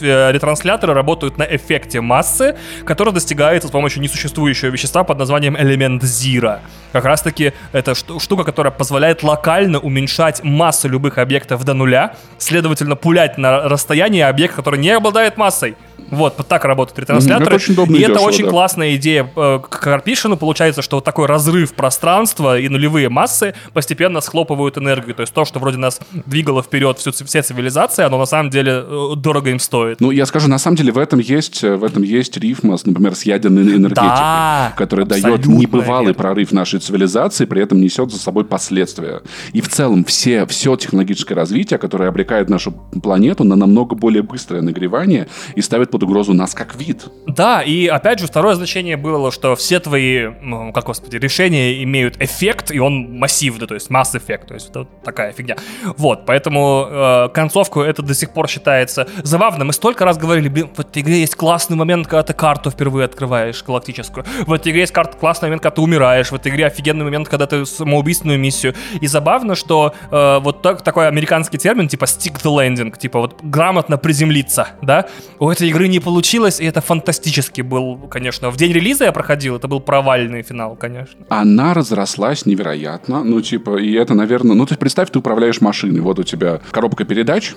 э, 0.00 0.32
ретрансляторы 0.32 0.92
работают 0.92 1.38
на 1.38 1.44
эффекте 1.44 2.00
массы, 2.00 2.56
который 2.84 3.14
достигается 3.14 3.68
с 3.68 3.70
помощью 3.70 4.02
несуществующего 4.02 4.68
вещества 4.70 5.04
под 5.04 5.18
названием 5.18 5.56
элемент 5.56 6.02
Zero. 6.02 6.58
Как 6.92 7.04
раз 7.04 7.22
таки 7.22 7.52
это 7.72 7.94
штука, 7.94 8.44
которая 8.44 8.72
позволяет 8.72 9.22
локально 9.22 9.78
уменьшать 9.78 10.42
массу 10.42 10.88
любых 10.88 11.18
объектов 11.18 11.64
до 11.64 11.74
нуля, 11.74 12.14
следовательно, 12.38 12.96
пулять 12.96 13.38
на 13.38 13.68
расстояние 13.68 14.26
объект, 14.26 14.54
который 14.56 14.80
не 14.80 14.90
обладает 14.90 15.36
массой. 15.36 15.76
Вот, 16.10 16.34
вот 16.38 16.48
так 16.48 16.64
работают 16.64 16.98
ретрансляторы. 16.98 17.46
Это 17.46 17.54
очень 17.54 17.74
и 17.74 17.98
дешево, 17.98 18.12
это 18.12 18.20
очень 18.20 18.44
да. 18.44 18.50
классная 18.50 18.96
идея 18.96 19.30
э, 19.34 19.60
к 19.62 19.68
Карпишину. 19.68 20.36
Получается, 20.36 20.82
что 20.82 20.96
вот 20.96 21.04
такой 21.04 21.26
разрыв 21.26 21.74
пространства 21.74 22.58
и 22.58 22.68
нулевые 22.68 23.08
массы 23.08 23.54
постепенно 23.72 24.20
схлопывают 24.20 24.78
энергию. 24.78 25.14
То 25.14 25.22
есть 25.22 25.32
то, 25.32 25.44
что 25.44 25.58
вроде 25.58 25.78
нас 25.78 26.00
двигало 26.26 26.62
вперед 26.62 26.98
всю, 26.98 27.12
все 27.12 27.42
цивилизации, 27.42 28.04
оно 28.04 28.18
на 28.18 28.26
самом 28.26 28.50
деле 28.50 28.84
э, 28.84 29.12
дорого 29.16 29.50
им 29.50 29.58
стоит. 29.58 30.00
Ну, 30.00 30.10
я 30.10 30.26
скажу, 30.26 30.48
на 30.48 30.58
самом 30.58 30.76
деле 30.76 30.92
в 30.92 30.98
этом 30.98 31.20
есть, 31.20 31.62
в 31.62 31.84
этом 31.84 32.02
есть 32.02 32.36
рифма, 32.36 32.76
например, 32.84 33.14
с 33.14 33.22
ядерной 33.22 33.62
энергетикой, 33.62 34.08
Да, 34.08 34.72
которая 34.76 35.06
дает 35.06 35.46
небывалый 35.46 36.06
верно. 36.06 36.14
прорыв 36.14 36.52
нашей 36.52 36.80
цивилизации, 36.80 37.44
при 37.44 37.62
этом 37.62 37.80
несет 37.80 38.10
за 38.10 38.18
собой 38.18 38.44
последствия. 38.44 39.22
И 39.52 39.60
в 39.60 39.68
целом 39.68 40.04
все, 40.04 40.46
все 40.46 40.76
технологическое 40.76 41.36
развитие, 41.36 41.78
которое 41.78 42.08
обрекает 42.08 42.48
нашу 42.48 42.72
планету 42.72 43.44
на 43.44 43.56
намного 43.56 43.94
более 43.94 44.22
быстрое 44.22 44.62
нагревание 44.62 45.28
и 45.54 45.60
ставит 45.60 45.90
под 45.90 45.99
угрозу 46.02 46.34
нас 46.34 46.54
как 46.54 46.74
вид. 46.74 47.08
Да, 47.26 47.62
и 47.62 47.86
опять 47.86 48.18
же, 48.18 48.26
второе 48.26 48.54
значение 48.54 48.96
было, 48.96 49.30
что 49.30 49.56
все 49.56 49.80
твои, 49.80 50.28
ну, 50.42 50.72
как 50.72 50.84
господи, 50.84 51.16
решения 51.16 51.82
имеют 51.82 52.20
эффект, 52.20 52.70
и 52.70 52.78
он 52.78 53.18
массивный, 53.18 53.66
то 53.66 53.74
есть 53.74 53.90
масс 53.90 54.14
эффект, 54.14 54.48
то 54.48 54.54
есть 54.54 54.70
это 54.70 54.86
такая 55.04 55.32
фигня. 55.32 55.56
Вот, 55.96 56.26
поэтому 56.26 56.86
э, 56.88 57.28
концовку 57.32 57.80
это 57.80 58.02
до 58.02 58.14
сих 58.14 58.30
пор 58.30 58.48
считается 58.48 59.08
забавно. 59.22 59.64
Мы 59.64 59.72
столько 59.72 60.04
раз 60.04 60.18
говорили, 60.18 60.48
блин, 60.48 60.70
в 60.74 60.80
этой 60.80 61.02
игре 61.02 61.20
есть 61.20 61.34
классный 61.34 61.76
момент, 61.76 62.06
когда 62.06 62.22
ты 62.22 62.32
карту 62.32 62.70
впервые 62.70 63.04
открываешь, 63.04 63.62
галактическую. 63.64 64.24
В 64.46 64.52
этой 64.52 64.72
игре 64.72 64.82
есть 64.82 64.92
карт, 64.92 65.16
классный 65.16 65.48
момент, 65.48 65.62
когда 65.62 65.76
ты 65.76 65.80
умираешь. 65.80 66.30
В 66.30 66.34
этой 66.34 66.50
игре 66.50 66.66
офигенный 66.66 67.04
момент, 67.04 67.28
когда 67.28 67.46
ты 67.46 67.66
самоубийственную 67.66 68.38
миссию. 68.38 68.74
И 69.00 69.06
забавно, 69.06 69.54
что 69.54 69.94
э, 70.10 70.38
вот 70.40 70.62
так, 70.62 70.82
такой 70.82 71.08
американский 71.08 71.58
термин, 71.58 71.88
типа 71.88 72.04
stick 72.04 72.42
the 72.42 72.54
landing, 72.54 72.96
типа 72.98 73.20
вот 73.20 73.40
грамотно 73.42 73.98
приземлиться, 73.98 74.68
да? 74.82 75.06
У 75.38 75.50
этой 75.50 75.68
игры 75.68 75.88
не 75.90 76.00
получилось, 76.00 76.60
и 76.60 76.64
это 76.64 76.80
фантастически 76.80 77.60
был, 77.62 77.96
конечно. 78.10 78.50
В 78.50 78.56
день 78.56 78.72
релиза 78.72 79.04
я 79.04 79.12
проходил, 79.12 79.56
это 79.56 79.68
был 79.68 79.80
провальный 79.80 80.42
финал, 80.42 80.76
конечно. 80.76 81.18
Она 81.28 81.74
разрослась 81.74 82.46
невероятно. 82.46 83.24
Ну, 83.24 83.40
типа, 83.40 83.76
и 83.76 83.92
это, 83.92 84.14
наверное... 84.14 84.54
Ну, 84.56 84.66
ты 84.66 84.76
представь, 84.76 85.10
ты 85.10 85.18
управляешь 85.18 85.60
машиной. 85.60 86.00
Вот 86.00 86.18
у 86.18 86.22
тебя 86.22 86.60
коробка 86.70 87.04
передач, 87.04 87.54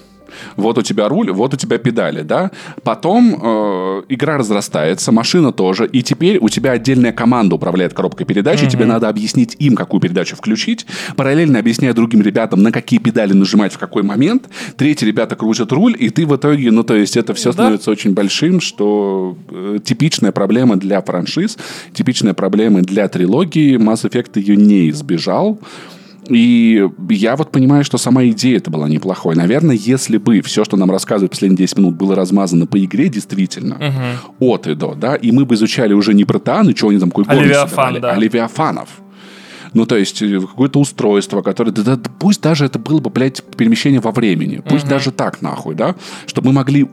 вот 0.56 0.78
у 0.78 0.82
тебя 0.82 1.08
руль, 1.10 1.32
вот 1.32 1.54
у 1.54 1.58
тебя 1.58 1.78
педали, 1.78 2.22
да? 2.22 2.52
Потом 2.84 3.36
э, 3.42 4.04
игра 4.10 4.38
разрастается, 4.38 5.12
машина 5.12 5.52
тоже, 5.52 5.86
и 5.86 6.02
теперь 6.02 6.38
у 6.40 6.50
тебя 6.50 6.72
отдельная 6.72 7.12
команда 7.12 7.56
управляет 7.56 7.94
коробкой 7.94 8.26
передач, 8.26 8.64
и 8.64 8.68
тебе 8.68 8.86
надо 8.86 9.10
объяснить 9.10 9.56
им, 9.60 9.76
какую 9.76 10.02
передачу 10.02 10.36
включить, 10.36 10.86
параллельно 11.16 11.60
объясняя 11.60 11.94
другим 11.94 12.22
ребятам, 12.22 12.64
на 12.64 12.72
какие 12.72 13.00
педали 13.00 13.34
нажимать 13.34 13.74
в 13.74 13.78
какой 13.78 14.02
момент. 14.02 14.50
Третьи 14.76 15.06
ребята 15.06 15.36
крутят 15.36 15.72
руль, 15.72 15.96
и 16.00 16.10
ты 16.10 16.26
в 16.26 16.36
итоге, 16.36 16.72
ну, 16.72 16.84
то 16.84 16.96
есть 16.96 17.16
это 17.16 17.34
все 17.36 17.50
Да. 17.50 17.54
становится 17.54 17.92
очень 17.92 18.14
большим, 18.14 18.23
что 18.60 19.38
э, 19.50 19.80
типичная 19.84 20.32
проблема 20.32 20.76
для 20.76 21.02
франшиз, 21.02 21.58
типичная 21.94 22.34
проблема 22.34 22.82
для 22.82 23.08
трилогии. 23.08 23.78
Mass 23.78 24.10
Effect 24.10 24.40
ее 24.40 24.56
не 24.56 24.90
избежал. 24.90 25.60
И 26.30 26.88
я 27.10 27.36
вот 27.36 27.52
понимаю, 27.52 27.84
что 27.84 27.98
сама 27.98 28.26
идея 28.28 28.58
это 28.58 28.72
была 28.72 28.88
неплохой. 28.88 29.36
Наверное, 29.36 29.76
если 29.76 30.18
бы 30.18 30.42
все, 30.42 30.64
что 30.64 30.78
нам 30.78 30.90
рассказывают 30.90 31.32
последние 31.32 31.58
10 31.58 31.78
минут, 31.80 31.96
было 31.96 32.16
размазано 32.16 32.66
по 32.66 32.84
игре 32.84 33.10
действительно, 33.10 33.78
от 34.40 34.68
и 34.68 34.76
до, 34.76 34.96
да, 34.96 35.16
и 35.16 35.32
мы 35.32 35.46
бы 35.46 35.56
изучали 35.56 35.94
уже 35.94 36.14
не 36.14 36.24
протеаны, 36.24 36.76
что 36.76 36.90
они 36.90 37.00
там 37.00 37.10
какой 37.10 37.26
собирали, 37.26 38.00
да. 38.00 38.12
а 38.12 38.16
левиафанов. 38.16 38.90
Ну, 39.74 39.86
то 39.86 39.98
есть, 39.98 40.22
э, 40.22 40.40
какое-то 40.40 40.80
устройство, 40.80 41.42
которое... 41.42 41.72
Да, 41.72 41.96
да, 41.96 42.10
пусть 42.20 42.42
даже 42.42 42.66
это 42.66 42.78
было 42.78 43.00
бы, 43.00 43.10
блядь, 43.10 43.44
перемещение 43.44 44.00
во 44.00 44.12
времени. 44.12 44.62
Пусть 44.68 44.88
даже 44.88 45.12
так, 45.12 45.42
нахуй, 45.42 45.74
да? 45.74 45.96
Чтобы 46.28 46.50
мы 46.50 46.54
могли 46.54 46.88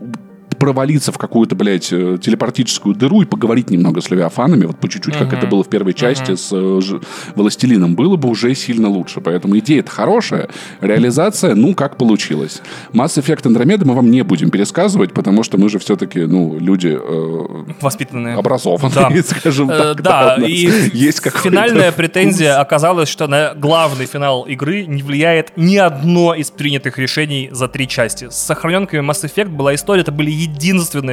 провалиться 0.60 1.10
в 1.10 1.18
какую-то, 1.18 1.56
блядь, 1.56 1.92
э, 1.92 2.18
телепортическую 2.22 2.94
дыру 2.94 3.22
и 3.22 3.24
поговорить 3.24 3.70
немного 3.70 4.00
с 4.00 4.10
Левиафанами, 4.10 4.66
вот 4.66 4.76
по 4.76 4.88
чуть-чуть, 4.88 5.16
как 5.16 5.32
это 5.32 5.46
было 5.48 5.64
в 5.64 5.68
первой 5.68 5.94
части 5.94 6.36
с 6.36 6.50
э, 6.52 6.80
Ж- 6.80 7.00
Властелином, 7.34 7.94
было 7.96 8.16
бы 8.16 8.28
уже 8.28 8.54
сильно 8.54 8.88
лучше. 8.88 9.20
Поэтому 9.20 9.58
идея-то 9.58 9.90
хорошая, 9.90 10.48
реализация, 10.80 11.54
ну, 11.54 11.74
как 11.74 11.96
получилось. 11.96 12.60
Mass 12.92 13.18
Effect 13.20 13.42
Andromeda 13.44 13.84
мы 13.84 13.94
вам 13.94 14.10
не 14.10 14.22
будем 14.22 14.50
пересказывать, 14.50 15.12
потому 15.14 15.42
что 15.42 15.56
мы 15.58 15.68
же 15.70 15.78
все-таки, 15.78 16.20
ну, 16.20 16.58
люди 16.60 16.96
э, 17.00 17.74
Воспитанные. 17.80 18.36
образованные, 18.36 19.22
скажем 19.26 19.70
Э, 19.70 19.94
так. 19.94 20.02
Да, 20.02 20.36
нас 20.38 20.48
и 20.48 20.70
есть 20.92 21.22
финальная 21.42 21.90
претензия 21.90 22.60
оказалась, 22.60 23.08
что 23.08 23.26
на 23.26 23.54
главный 23.54 24.04
финал 24.06 24.42
игры 24.42 24.84
не 24.84 25.02
влияет 25.02 25.52
ни 25.56 25.76
одно 25.76 26.34
из 26.34 26.50
принятых 26.50 26.98
решений 26.98 27.48
за 27.50 27.66
три 27.68 27.88
части. 27.88 28.28
С 28.28 28.36
сохраненками 28.36 29.00
Mass 29.00 29.24
Effect 29.24 29.48
была 29.48 29.74
история, 29.74 30.02
это 30.02 30.12
были 30.12 30.30
единственные 30.30 30.49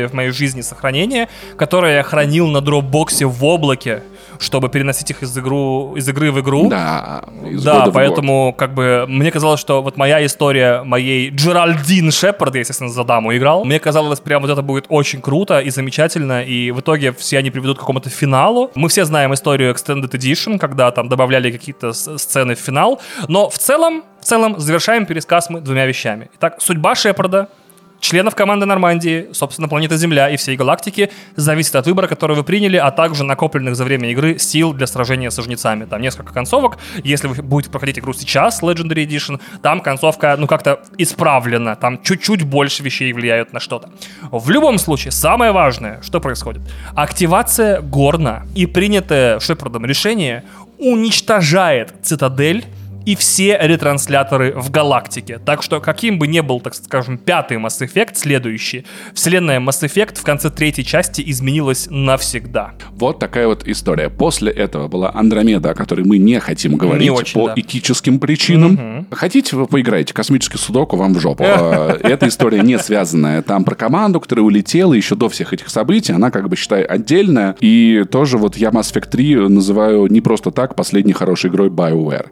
в 0.08 0.14
моей 0.14 0.32
жизни 0.32 0.62
сохранения, 0.62 1.30
которые 1.58 1.96
я 1.96 2.04
хранил 2.04 2.48
на 2.48 2.62
дропбоксе 2.62 3.26
в 3.26 3.44
облаке. 3.44 4.04
чтобы 4.40 4.70
переносить 4.70 5.10
их 5.12 5.24
из, 5.24 5.38
игру, 5.38 5.96
из 5.96 6.08
игры 6.08 6.32
в 6.32 6.40
игру. 6.40 6.70
Да, 6.70 7.24
из 7.46 7.64
Да, 7.64 7.90
поэтому 7.94 8.54
как 8.58 8.74
бы 8.74 9.06
мне 9.08 9.32
казалось, 9.32 9.60
что 9.60 9.82
вот 9.82 9.98
моя 9.98 10.26
история 10.26 10.84
моей 10.84 11.30
Джеральдин 11.30 12.12
Шепард, 12.12 12.56
я, 12.56 12.60
естественно, 12.60 12.90
за 12.90 13.04
даму 13.04 13.36
играл, 13.36 13.66
мне 13.66 13.80
казалось, 13.80 14.20
прям 14.20 14.42
вот 14.42 14.52
это 14.52 14.62
будет 14.62 14.86
очень 14.90 15.22
круто 15.22 15.60
и 15.60 15.70
замечательно, 15.70 16.44
и 16.44 16.72
в 16.72 16.80
итоге 16.80 17.12
все 17.14 17.38
они 17.38 17.52
приведут 17.52 17.78
к 17.78 17.80
какому-то 17.80 18.10
финалу. 18.10 18.72
Мы 18.76 18.90
все 18.90 19.06
знаем 19.06 19.34
историю 19.34 19.74
Extended 19.74 20.12
Edition, 20.12 20.60
когда 20.60 20.92
там 20.92 21.10
добавляли 21.10 21.52
какие-то 21.52 21.94
сцены 21.94 22.56
в 22.56 22.60
финал, 22.60 23.02
но 23.28 23.50
в 23.50 23.58
целом, 23.58 24.04
в 24.22 24.26
целом 24.26 24.60
завершаем 24.60 25.06
пересказ 25.06 25.50
мы 25.50 25.62
двумя 25.62 25.86
вещами. 25.86 26.30
Итак, 26.36 26.58
судьба 26.60 26.96
Шепарда, 26.96 27.50
членов 28.00 28.36
команды 28.36 28.66
Нормандии, 28.66 29.28
собственно, 29.34 29.68
планеты 29.68 29.98
Земля 29.98 30.30
и 30.30 30.38
всей 30.38 30.56
галактики 30.56 31.12
зависит 31.36 31.76
от 31.76 31.86
выбора, 31.86 32.08
который 32.08 32.36
вы 32.36 32.44
приняли, 32.44 32.78
а 32.78 32.92
также 32.92 33.24
накопленных 33.24 33.76
за 33.76 33.84
время 33.84 34.12
игры 34.12 34.38
сил 34.40 34.74
для 34.74 34.88
сражения 34.88 35.30
со 35.30 35.42
жнецами. 35.42 35.86
Там 35.86 36.02
несколько 36.02 36.34
концовок. 36.34 36.78
Если 37.04 37.28
вы 37.28 37.42
будете 37.42 37.72
проходить 37.72 38.00
игру 38.00 38.14
сейчас, 38.14 38.62
Legendary 38.62 39.06
Edition, 39.06 39.40
там 39.62 39.82
концовка, 39.82 40.36
ну, 40.38 40.48
как-то 40.48 40.82
исправлена. 40.98 41.76
Там 41.76 42.02
чуть-чуть 42.02 42.44
больше 42.44 42.84
вещей 42.84 43.12
влияют 43.14 43.54
на 43.54 43.60
что-то. 43.60 43.90
В 44.32 44.50
любом 44.50 44.78
случае, 44.78 45.12
самое 45.12 45.52
важное, 45.52 46.02
что 46.02 46.20
происходит. 46.20 46.62
Активация 46.96 47.82
Горна 47.82 48.46
и 48.56 48.66
принятое 48.66 49.40
Шепардом 49.40 49.86
решение 49.86 50.44
уничтожает 50.78 51.94
цитадель 52.04 52.66
и 53.08 53.16
все 53.16 53.58
ретрансляторы 53.62 54.52
в 54.54 54.70
галактике. 54.70 55.40
Так 55.40 55.64
что, 55.64 55.80
каким 55.80 56.20
бы 56.20 56.28
ни 56.28 56.42
был, 56.42 56.60
так 56.60 56.76
скажем, 56.76 57.18
пятый 57.18 57.56
Mass 57.56 57.80
Effect, 57.80 58.16
следующий, 58.16 58.86
вселенная 59.14 59.62
Mass 59.62 59.82
Effect 59.82 60.20
в 60.20 60.24
конце 60.24 60.50
третьей 60.50 60.84
части 60.84 61.24
изменилась 61.26 61.88
навсегда. 61.90 62.74
Вот 62.92 63.20
такая 63.20 63.48
вот 63.48 63.66
история. 63.66 64.10
После 64.10 64.52
этого 64.52 64.90
была 64.90 65.10
Андромеда, 65.16 65.70
о 65.72 65.74
которой 65.74 66.06
мы 66.06 66.18
не 66.18 66.38
хотим 66.42 66.76
говорить 66.76 67.02
Не 67.02 67.10
очень, 67.10 67.34
по 67.34 67.48
да. 67.48 67.54
этическим 67.56 68.20
причинам. 68.20 69.08
Хотите, 69.10 69.56
вы 69.56 69.68
поиграете, 69.68 70.14
космический 70.14 70.58
судоку 70.58 70.98
вам 70.98 71.14
в 71.14 71.22
жопу. 71.22 71.46
Э, 71.46 71.98
Эта 72.04 72.28
история 72.28 72.60
не 72.60 72.78
связанная. 72.78 73.42
Там 73.42 73.64
про 73.64 73.76
команду, 73.76 74.20
которая 74.20 74.44
улетела 74.44 74.94
еще 74.94 75.16
до 75.16 75.30
всех 75.30 75.54
этих 75.54 75.70
событий. 75.70 76.12
Она, 76.12 76.30
как 76.30 76.50
бы, 76.50 76.58
считай, 76.58 76.84
отдельная. 76.84 77.56
И 77.62 78.04
тоже 78.12 78.38
вот 78.38 78.58
я 78.58 78.68
Mass 78.72 78.94
Effect 78.94 79.12
3 79.12 79.36
называю 79.48 80.08
не 80.08 80.20
просто 80.20 80.52
так 80.52 80.76
последней 80.76 81.14
хорошей 81.14 81.50
игрой 81.50 81.70
BioWare. 81.70 82.28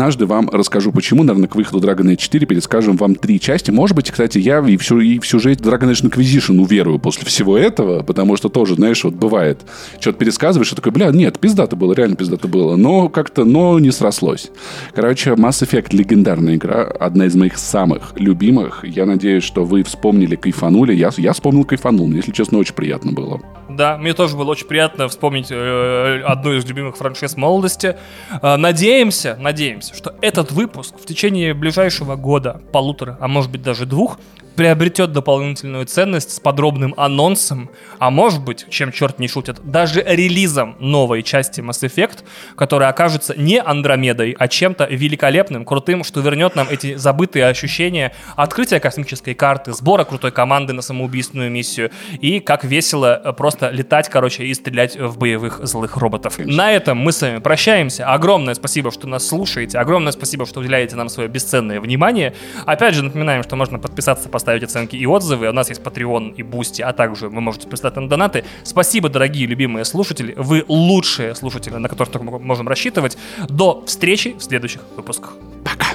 Однажды 0.00 0.24
вам 0.24 0.48
расскажу, 0.48 0.92
почему, 0.92 1.24
наверное, 1.24 1.46
к 1.46 1.56
выходу 1.56 1.86
Dragon 1.86 2.10
Age 2.10 2.16
4 2.16 2.46
перескажем 2.46 2.96
вам 2.96 3.16
три 3.16 3.38
части. 3.38 3.70
Может 3.70 3.94
быть, 3.94 4.10
кстати, 4.10 4.38
я 4.38 4.66
и, 4.66 4.78
всю, 4.78 4.98
и 4.98 5.18
в 5.18 5.26
сюжет 5.26 5.60
Dragon 5.60 5.90
Age 5.90 6.08
Inquisition 6.08 6.58
уверую 6.58 6.98
после 6.98 7.26
всего 7.26 7.58
этого, 7.58 8.02
потому 8.02 8.38
что 8.38 8.48
тоже, 8.48 8.76
знаешь, 8.76 9.04
вот 9.04 9.12
бывает, 9.12 9.60
что-то 10.00 10.16
пересказываешь, 10.16 10.72
и 10.72 10.74
такой, 10.74 10.92
бля, 10.92 11.10
нет, 11.10 11.38
пиздато 11.38 11.76
было, 11.76 11.92
реально 11.92 12.16
пиздато 12.16 12.48
было, 12.48 12.76
но 12.76 13.10
как-то, 13.10 13.44
но 13.44 13.78
не 13.78 13.90
срослось. 13.90 14.50
Короче, 14.94 15.32
Mass 15.32 15.62
Effect 15.62 15.94
легендарная 15.94 16.54
игра, 16.54 16.84
одна 16.84 17.26
из 17.26 17.34
моих 17.34 17.58
самых 17.58 18.14
любимых. 18.16 18.82
Я 18.88 19.04
надеюсь, 19.04 19.44
что 19.44 19.66
вы 19.66 19.82
вспомнили, 19.82 20.34
кайфанули. 20.34 20.94
Я, 20.94 21.10
я 21.18 21.34
вспомнил, 21.34 21.64
кайфанул. 21.64 22.06
Мне, 22.06 22.16
если 22.16 22.32
честно, 22.32 22.56
очень 22.56 22.74
приятно 22.74 23.12
было. 23.12 23.38
Да, 23.76 23.96
мне 23.96 24.12
тоже 24.14 24.36
было 24.36 24.50
очень 24.50 24.66
приятно 24.66 25.08
вспомнить 25.08 25.48
э, 25.50 26.22
одну 26.26 26.52
из 26.54 26.64
любимых 26.66 26.96
франшиз 26.96 27.36
молодости. 27.36 27.96
Э, 28.42 28.56
надеемся, 28.56 29.36
надеемся, 29.38 29.94
что 29.94 30.14
этот 30.20 30.52
выпуск 30.52 30.94
в 31.00 31.06
течение 31.06 31.54
ближайшего 31.54 32.16
года, 32.16 32.60
полутора, 32.72 33.16
а 33.20 33.28
может 33.28 33.50
быть 33.50 33.62
даже 33.62 33.86
двух, 33.86 34.18
приобретет 34.60 35.12
дополнительную 35.12 35.86
ценность 35.86 36.32
с 36.32 36.38
подробным 36.38 36.92
анонсом, 36.98 37.70
а 37.98 38.10
может 38.10 38.44
быть, 38.44 38.66
чем 38.68 38.92
черт 38.92 39.18
не 39.18 39.26
шутит, 39.26 39.56
даже 39.64 40.04
релизом 40.06 40.76
новой 40.80 41.22
части 41.22 41.62
Mass 41.62 41.82
Effect, 41.82 42.24
которая 42.56 42.90
окажется 42.90 43.34
не 43.34 43.58
Андромедой, 43.58 44.36
а 44.38 44.48
чем-то 44.48 44.84
великолепным, 44.84 45.64
крутым, 45.64 46.04
что 46.04 46.20
вернет 46.20 46.56
нам 46.56 46.66
эти 46.68 46.96
забытые 46.96 47.46
ощущения 47.46 48.12
открытия 48.36 48.80
космической 48.80 49.32
карты, 49.32 49.72
сбора 49.72 50.04
крутой 50.04 50.30
команды 50.30 50.74
на 50.74 50.82
самоубийственную 50.82 51.50
миссию 51.50 51.90
и 52.20 52.40
как 52.40 52.62
весело 52.62 53.18
э, 53.24 53.32
просто 53.32 53.70
летать, 53.70 54.10
короче, 54.10 54.44
и 54.44 54.52
стрелять 54.52 54.94
в 54.94 55.16
боевых 55.16 55.66
злых 55.66 55.96
роботов. 55.96 56.38
На 56.38 56.70
этом 56.70 56.98
мы 56.98 57.12
с 57.12 57.22
вами 57.22 57.38
прощаемся. 57.38 58.12
Огромное 58.12 58.52
спасибо, 58.52 58.90
что 58.90 59.08
нас 59.08 59.26
слушаете. 59.26 59.78
Огромное 59.78 60.12
спасибо, 60.12 60.44
что 60.44 60.60
уделяете 60.60 60.96
нам 60.96 61.08
свое 61.08 61.30
бесценное 61.30 61.80
внимание. 61.80 62.34
Опять 62.66 62.94
же, 62.94 63.02
напоминаем, 63.02 63.42
что 63.42 63.56
можно 63.56 63.78
подписаться, 63.78 64.28
поставить 64.28 64.49
оценки 64.58 64.96
и 64.96 65.06
отзывы. 65.06 65.48
У 65.48 65.52
нас 65.52 65.68
есть 65.68 65.80
Patreon 65.82 66.34
и 66.34 66.42
Boosty, 66.42 66.82
а 66.82 66.92
также 66.92 67.28
вы 67.28 67.40
можете 67.40 67.68
прислать 67.68 67.96
нам 67.96 68.08
донаты. 68.08 68.44
Спасибо, 68.62 69.08
дорогие 69.08 69.46
любимые 69.46 69.84
слушатели. 69.84 70.34
Вы 70.36 70.64
лучшие 70.68 71.34
слушатели, 71.34 71.74
на 71.74 71.88
которых 71.88 72.12
только 72.12 72.38
можем 72.38 72.68
рассчитывать. 72.68 73.16
До 73.48 73.84
встречи 73.86 74.34
в 74.38 74.42
следующих 74.42 74.82
выпусках. 74.96 75.34
Пока. 75.64 75.86